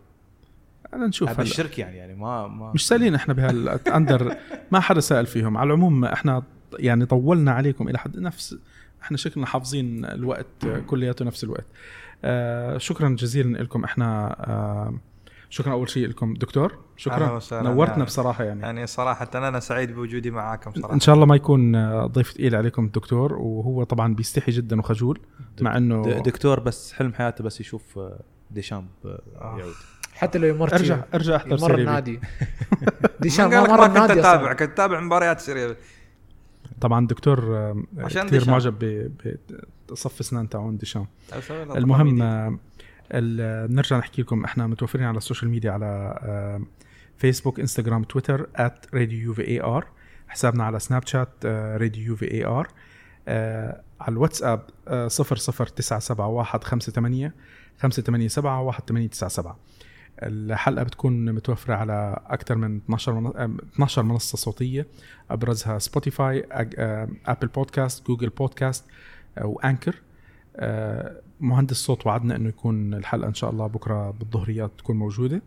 أنا 0.94 1.08
نشوف 1.08 1.40
الشرك 1.40 1.80
يعني 1.80 1.98
يعني 1.98 2.16
ما 2.16 2.48
ما 2.48 2.72
مش 2.74 2.88
سالين 2.88 3.16
إحنا 3.16 3.34
بهالاندر 3.34 4.36
ما 4.72 4.80
حدا 4.80 5.00
سأل 5.00 5.26
فيهم. 5.26 5.58
على 5.58 5.68
العموم 5.68 6.06
إحنا 6.06 6.44
يعني 6.80 7.06
طولنا 7.06 7.52
عليكم 7.52 7.88
إلى 7.90 7.98
حد 7.98 8.18
نفس. 8.20 8.56
إحنا 9.02 9.18
شكلنا 9.18 9.46
حافظين 9.48 10.06
الوقت 10.06 10.46
كلياته 10.88 11.26
نفس 11.26 11.44
الوقت. 11.44 11.66
آه 12.24 12.78
شكرا 12.78 13.10
جزيلا 13.10 13.58
لكم. 13.64 13.84
إحنا 13.84 14.36
آه 14.50 14.94
شكرا 15.56 15.72
أول 15.74 15.90
شيء 15.90 16.08
لكم. 16.08 16.34
دكتور 16.34 16.78
شكرا. 16.98 17.40
نورتنا 17.52 17.92
يعني- 17.94 18.04
بصراحة 18.06 18.44
يعني. 18.44 18.62
يعني 18.62 18.88
صراحة 18.88 19.30
أنا 19.36 19.60
سعيد 19.60 19.96
بوجودي 19.96 20.32
معاكم 20.32 20.72
صراحة. 20.72 20.94
إن 20.94 21.00
شاء 21.00 21.16
الله 21.16 21.26
ما 21.26 21.36
يكون 21.36 21.72
ضيف 22.06 22.32
ثقيل 22.32 22.56
عليكم 22.56 22.86
الدكتور 22.86 23.34
وهو 23.34 23.84
طبعا 23.84 24.16
بيستحي 24.16 24.52
جدا 24.52 24.80
وخجول 24.80 25.20
مع 25.62 25.78
إنه 25.78 26.02
دكتور 26.20 26.60
بس 26.60 26.94
حلم 26.94 27.14
حياته 27.14 27.44
بس 27.44 27.62
يشوف 27.62 27.98
آه، 28.00 28.20
ديشامب 28.52 28.88
آه، 29.06 29.22
يعود 29.60 29.74
حتى 30.14 30.38
لو 30.38 30.48
يمر 30.48 30.74
ارجع 30.74 31.04
أرجع 31.14 31.36
أحضر 31.36 31.48
يمر 31.48 31.58
سيريا. 31.68 31.76
النادي. 31.84 32.20
قال 33.40 33.50
ما 33.52 33.62
مر 33.62 33.68
ما 33.78 33.88
كنت 33.88 33.96
النادي 33.96 34.20
أتابع. 34.20 34.54
كنت 34.54 34.62
أتابع 34.72 35.00
مباريات 35.00 35.40
سوريا 35.40 35.76
طبعا 36.82 37.00
الدكتور 37.00 37.58
آه، 37.58 37.84
عشان 37.98 38.28
كثير. 38.28 38.50
معجب 38.50 39.10
بصف 39.92 40.20
اسنان 40.20 40.50
تاعون 40.50 40.78
ديشام. 40.78 41.08
أسوي 41.34 41.66
له 41.66 41.78
المهم 41.78 42.60
نرجع 43.14 43.98
نحكي 43.98 44.22
لكم 44.22 44.44
إحنا 44.44 44.68
متوفرين 44.68 45.06
على 45.06 45.18
ال 45.18 45.23
social 45.23 45.52
media 45.52 45.72
على 45.72 46.20
فيسبوك 47.18 47.60
انستغرام 47.60 48.04
تويتر 48.04 48.50
راديو 48.94 49.20
يو 49.20 49.34
في 49.34 49.48
اي 49.48 49.62
ار 49.62 49.88
حسابنا 50.28 50.64
على 50.64 50.80
سناب 50.80 51.08
شات 51.08 51.46
راديو 51.46 52.04
يو 52.04 52.16
في 52.16 52.32
اي 52.32 52.46
ار 52.46 52.68
على 54.02 54.14
الواتساب 54.14 54.62
آه، 54.88 55.08
00971 55.08 56.60
58 56.60 57.32
587 57.80 58.26
1897 58.26 59.56
الحلقة 60.24 60.84
بتكون 60.84 61.32
متوفرة 61.34 61.74
على 61.74 62.20
أكثر 62.28 62.56
من 62.56 62.78
12 62.78 63.14
من... 63.14 63.28
آه، 63.38 63.58
12 63.74 64.04
منصة 64.04 64.38
صوتية 64.38 64.88
أبرزها 65.30 65.80
Spotify 65.80 66.46
Apple 67.26 67.48
Podcast 67.48 68.08
Google 68.08 68.30
Podcast 68.30 68.86
و 69.42 69.49
Anchor 69.49 69.96
مهندس 71.40 71.76
صوت 71.76 72.08
وعدنا 72.08 72.36
إنه 72.36 72.50
يكون 72.50 72.94
الحلقة 72.94 73.28
إن 73.28 73.34
شاء 73.34 73.50
الله 73.50 73.68
بكرة 73.68 74.12
بالظهريات 74.12 74.72
تكون 74.78 74.96
موجودة. 74.96 75.42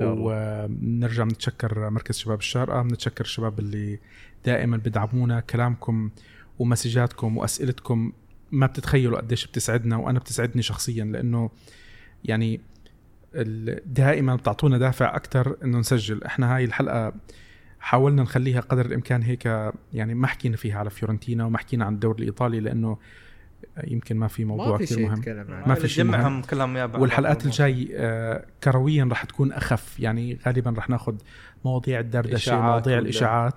ونرجع 0.00 1.24
بنتشكر 1.24 1.90
مركز 1.90 2.18
شباب 2.18 2.38
الشارقة 2.38 2.82
بنتشكر 2.82 3.24
الشباب 3.24 3.58
اللي 3.58 3.98
دائما 4.44 4.76
بدعمونا. 4.76 5.40
كلامكم 5.40 6.10
ومسجاتكم 6.58 7.36
وأسئلتكم 7.36 8.12
ما 8.52 8.66
بتتخيلوا 8.66 9.18
قديش 9.18 9.46
بتسعدنا 9.46 9.96
وأنا 9.96 10.18
بتسعدني 10.18 10.62
شخصيا 10.62 11.04
لأنه 11.04 11.50
يعني 12.24 12.60
دائما 13.86 14.36
بتعطونا 14.36 14.78
دافع 14.78 15.16
أكثر 15.16 15.56
إنه 15.64 15.78
نسجل. 15.78 16.24
إحنا 16.24 16.56
هاي 16.56 16.64
الحلقة 16.64 17.12
حاولنا 17.80 18.22
نخليها 18.22 18.60
قدر 18.60 18.86
الإمكان 18.86 19.22
هيك 19.22 19.72
يعني 19.92 20.14
ما 20.14 20.26
حكينا 20.26 20.56
فيها 20.56 20.78
على 20.78 20.90
فيورنتينا 20.90 21.44
وما 21.44 21.58
حكينا 21.58 21.84
عن 21.84 21.94
الدوري 21.94 22.18
الإيطالي 22.18 22.60
لأنه 22.60 22.98
يمكن 23.86 24.16
ما 24.16 24.28
في 24.28 24.44
موضوع 24.44 24.70
ما 24.70 24.78
في 24.78 24.84
كثير 24.84 25.08
مهم. 25.08 25.68
ما 25.68 25.74
في 25.74 25.88
شيء 25.88 26.04
مهم. 26.04 26.14
نجمعهم 26.14 26.42
كلهم 26.42 26.76
يا 26.76 26.86
بعض 26.86 27.02
والحلقات 27.02 27.46
الجاي 27.46 27.88
آه، 27.92 28.44
كرويا 28.64 29.04
راح 29.10 29.24
تكون 29.24 29.52
أخف. 29.52 30.00
يعني 30.00 30.38
غالبا 30.46 30.70
راح 30.70 30.90
ناخذ 30.90 31.14
مواضيع 31.64 32.00
الدردشة 32.00 32.60
مواضيع 32.60 32.98
الإشاعات. 32.98 33.54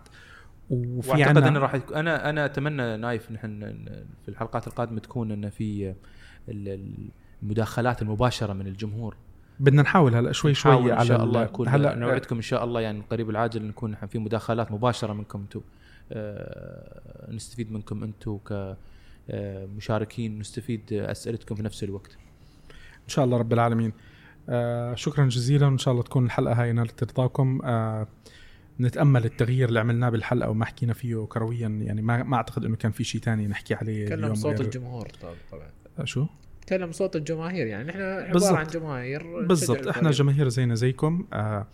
وفي 0.70 1.10
وأعتقد 1.10 1.38
عنا 1.38 1.48
إنه 1.48 1.60
راح 1.60 1.80
أنا 1.96 2.30
أنا 2.30 2.46
أتمنى 2.46 2.98
نايف 2.98 3.32
نحن 3.32 3.60
في 4.24 4.30
الحلقات 4.30 4.68
القادمة 4.68 5.00
تكون 5.00 5.32
إنه 5.32 5.50
في 5.50 5.94
ال- 6.50 7.10
المداخلات 7.44 8.02
المباشرة 8.02 8.54
من 8.54 8.68
الجمهور. 8.68 9.16
بدنا 9.60 9.82
نحاول 9.82 10.16
هلا 10.16 10.32
شوي 10.32 10.54
شوي 10.54 10.92
على 10.92 11.02
إن 11.02 11.08
شاء 11.08 11.18
ال- 11.18 11.24
الله 11.24 11.44
يكون 11.44 11.68
هلا 11.68 11.96
نوعدكم 11.96 12.36
إن 12.36 12.42
شاء 12.42 12.64
الله. 12.64 12.82
يعني 12.82 13.02
قريب 13.10 13.30
العاجل 13.30 13.66
نكون 13.68 13.92
نحن 13.92 14.06
في 14.08 14.20
مداخلات 14.20 14.72
مباشرة 14.72 15.14
منكم 15.14 15.40
أنتم 15.40 15.62
آه، 16.12 17.32
نستفيد 17.32 17.72
منكم 17.72 18.04
أنتم 18.04 18.40
كمشاركين 19.28 20.40
نستفيد 20.40 20.94
أسئلتكم 20.94 21.56
في 21.56 21.64
نفس 21.64 21.84
الوقت. 21.84 22.12
إن 23.04 23.10
شاء 23.10 23.26
الله 23.26 23.38
رب 23.38 23.54
العالمين. 23.54 23.94
آه 24.50 24.96
شكرا 24.96 25.26
جزيلا. 25.26 25.66
وان 25.68 25.78
شاء 25.78 25.92
الله 25.92 26.04
تكون 26.04 26.26
الحلقة 26.26 26.62
هاي 26.62 26.72
نالت 26.74 27.04
رضاكم 27.04 27.60
آه 27.64 28.08
نتأمل 28.80 29.26
التغيير 29.26 29.70
اللي 29.70 29.80
عملناه 29.80 30.10
بالحلقة 30.10 30.50
وما 30.50 30.66
حكينا 30.66 30.94
فيه 30.94 31.26
كرويا. 31.26 31.68
يعني 31.68 32.02
ما 32.02 32.24
ما 32.24 32.38
أعتقد 32.38 32.66
إنه 32.66 32.76
كان 32.76 32.92
في 32.92 33.04
شيء 33.04 33.22
تاني 33.22 33.48
نحكي 33.48 33.74
عليه 33.74 34.14
اليوم 34.14 34.36
صوت 34.36 34.54
غير- 34.56 34.62
الجمهور 34.66 35.08
طبعا. 35.52 36.06
شو؟ 36.06 36.26
تكلم 36.62 36.92
صوت 36.92 37.16
الجماهير 37.16 37.68
يعني 37.68 37.90
إحنا 37.92 38.04
عبارة. 38.04 38.56
عن 38.58 38.68
جماهير. 38.68 39.46
بالضبط. 39.46 39.78
إحنا 39.78 40.10
الفريق. 40.10 40.12
جماهير 40.12 40.48
زينا 40.50 40.76
زيكم. 40.76 41.28
آه 41.34 41.68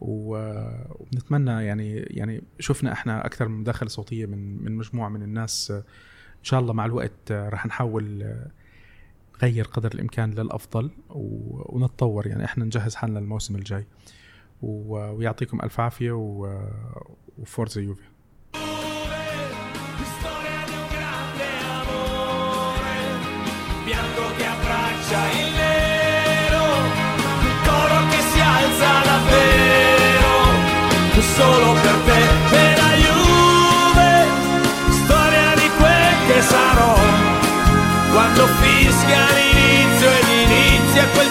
وبنتمنى 0.00 1.50
يعني 1.50 1.96
يعني 1.96 2.42
شفنا 2.58 2.92
إحنا 2.92 3.26
أكثر 3.26 3.48
من 3.48 3.60
مداخلة 3.60 3.88
صوتية 3.88 4.26
من 4.26 4.62
من 4.64 4.76
مجموعة 4.76 5.08
من 5.08 5.22
الناس 5.22 5.70
آه، 5.70 5.84
إن 6.38 6.44
شاء 6.44 6.60
الله 6.60 6.72
مع 6.72 6.86
الوقت 6.86 7.30
آه، 7.30 7.48
رح 7.48 7.66
نحاول 7.66 8.22
آه، 8.22 8.50
نغير 9.42 9.64
قدر 9.64 9.92
الإمكان 9.94 10.30
للأفضل 10.30 10.90
ونتطور. 11.10 12.26
يعني 12.26 12.44
إحنا 12.44 12.64
نجهز 12.64 12.94
حالنا 12.94 13.18
للموسم 13.18 13.56
الجاي. 13.56 13.86
ويعطيكم 14.62 15.60
ألف 15.62 15.80
عافية 15.80 16.12
وفورزا 17.38 17.80
يوفي. 17.80 18.02
Solo 31.38 31.72
per 31.82 31.97
quando 38.18 38.48
fischia 38.60 39.28
l'inizio 39.36 40.10
ed 40.10 40.28
inizia 40.42 41.06
quel 41.14 41.27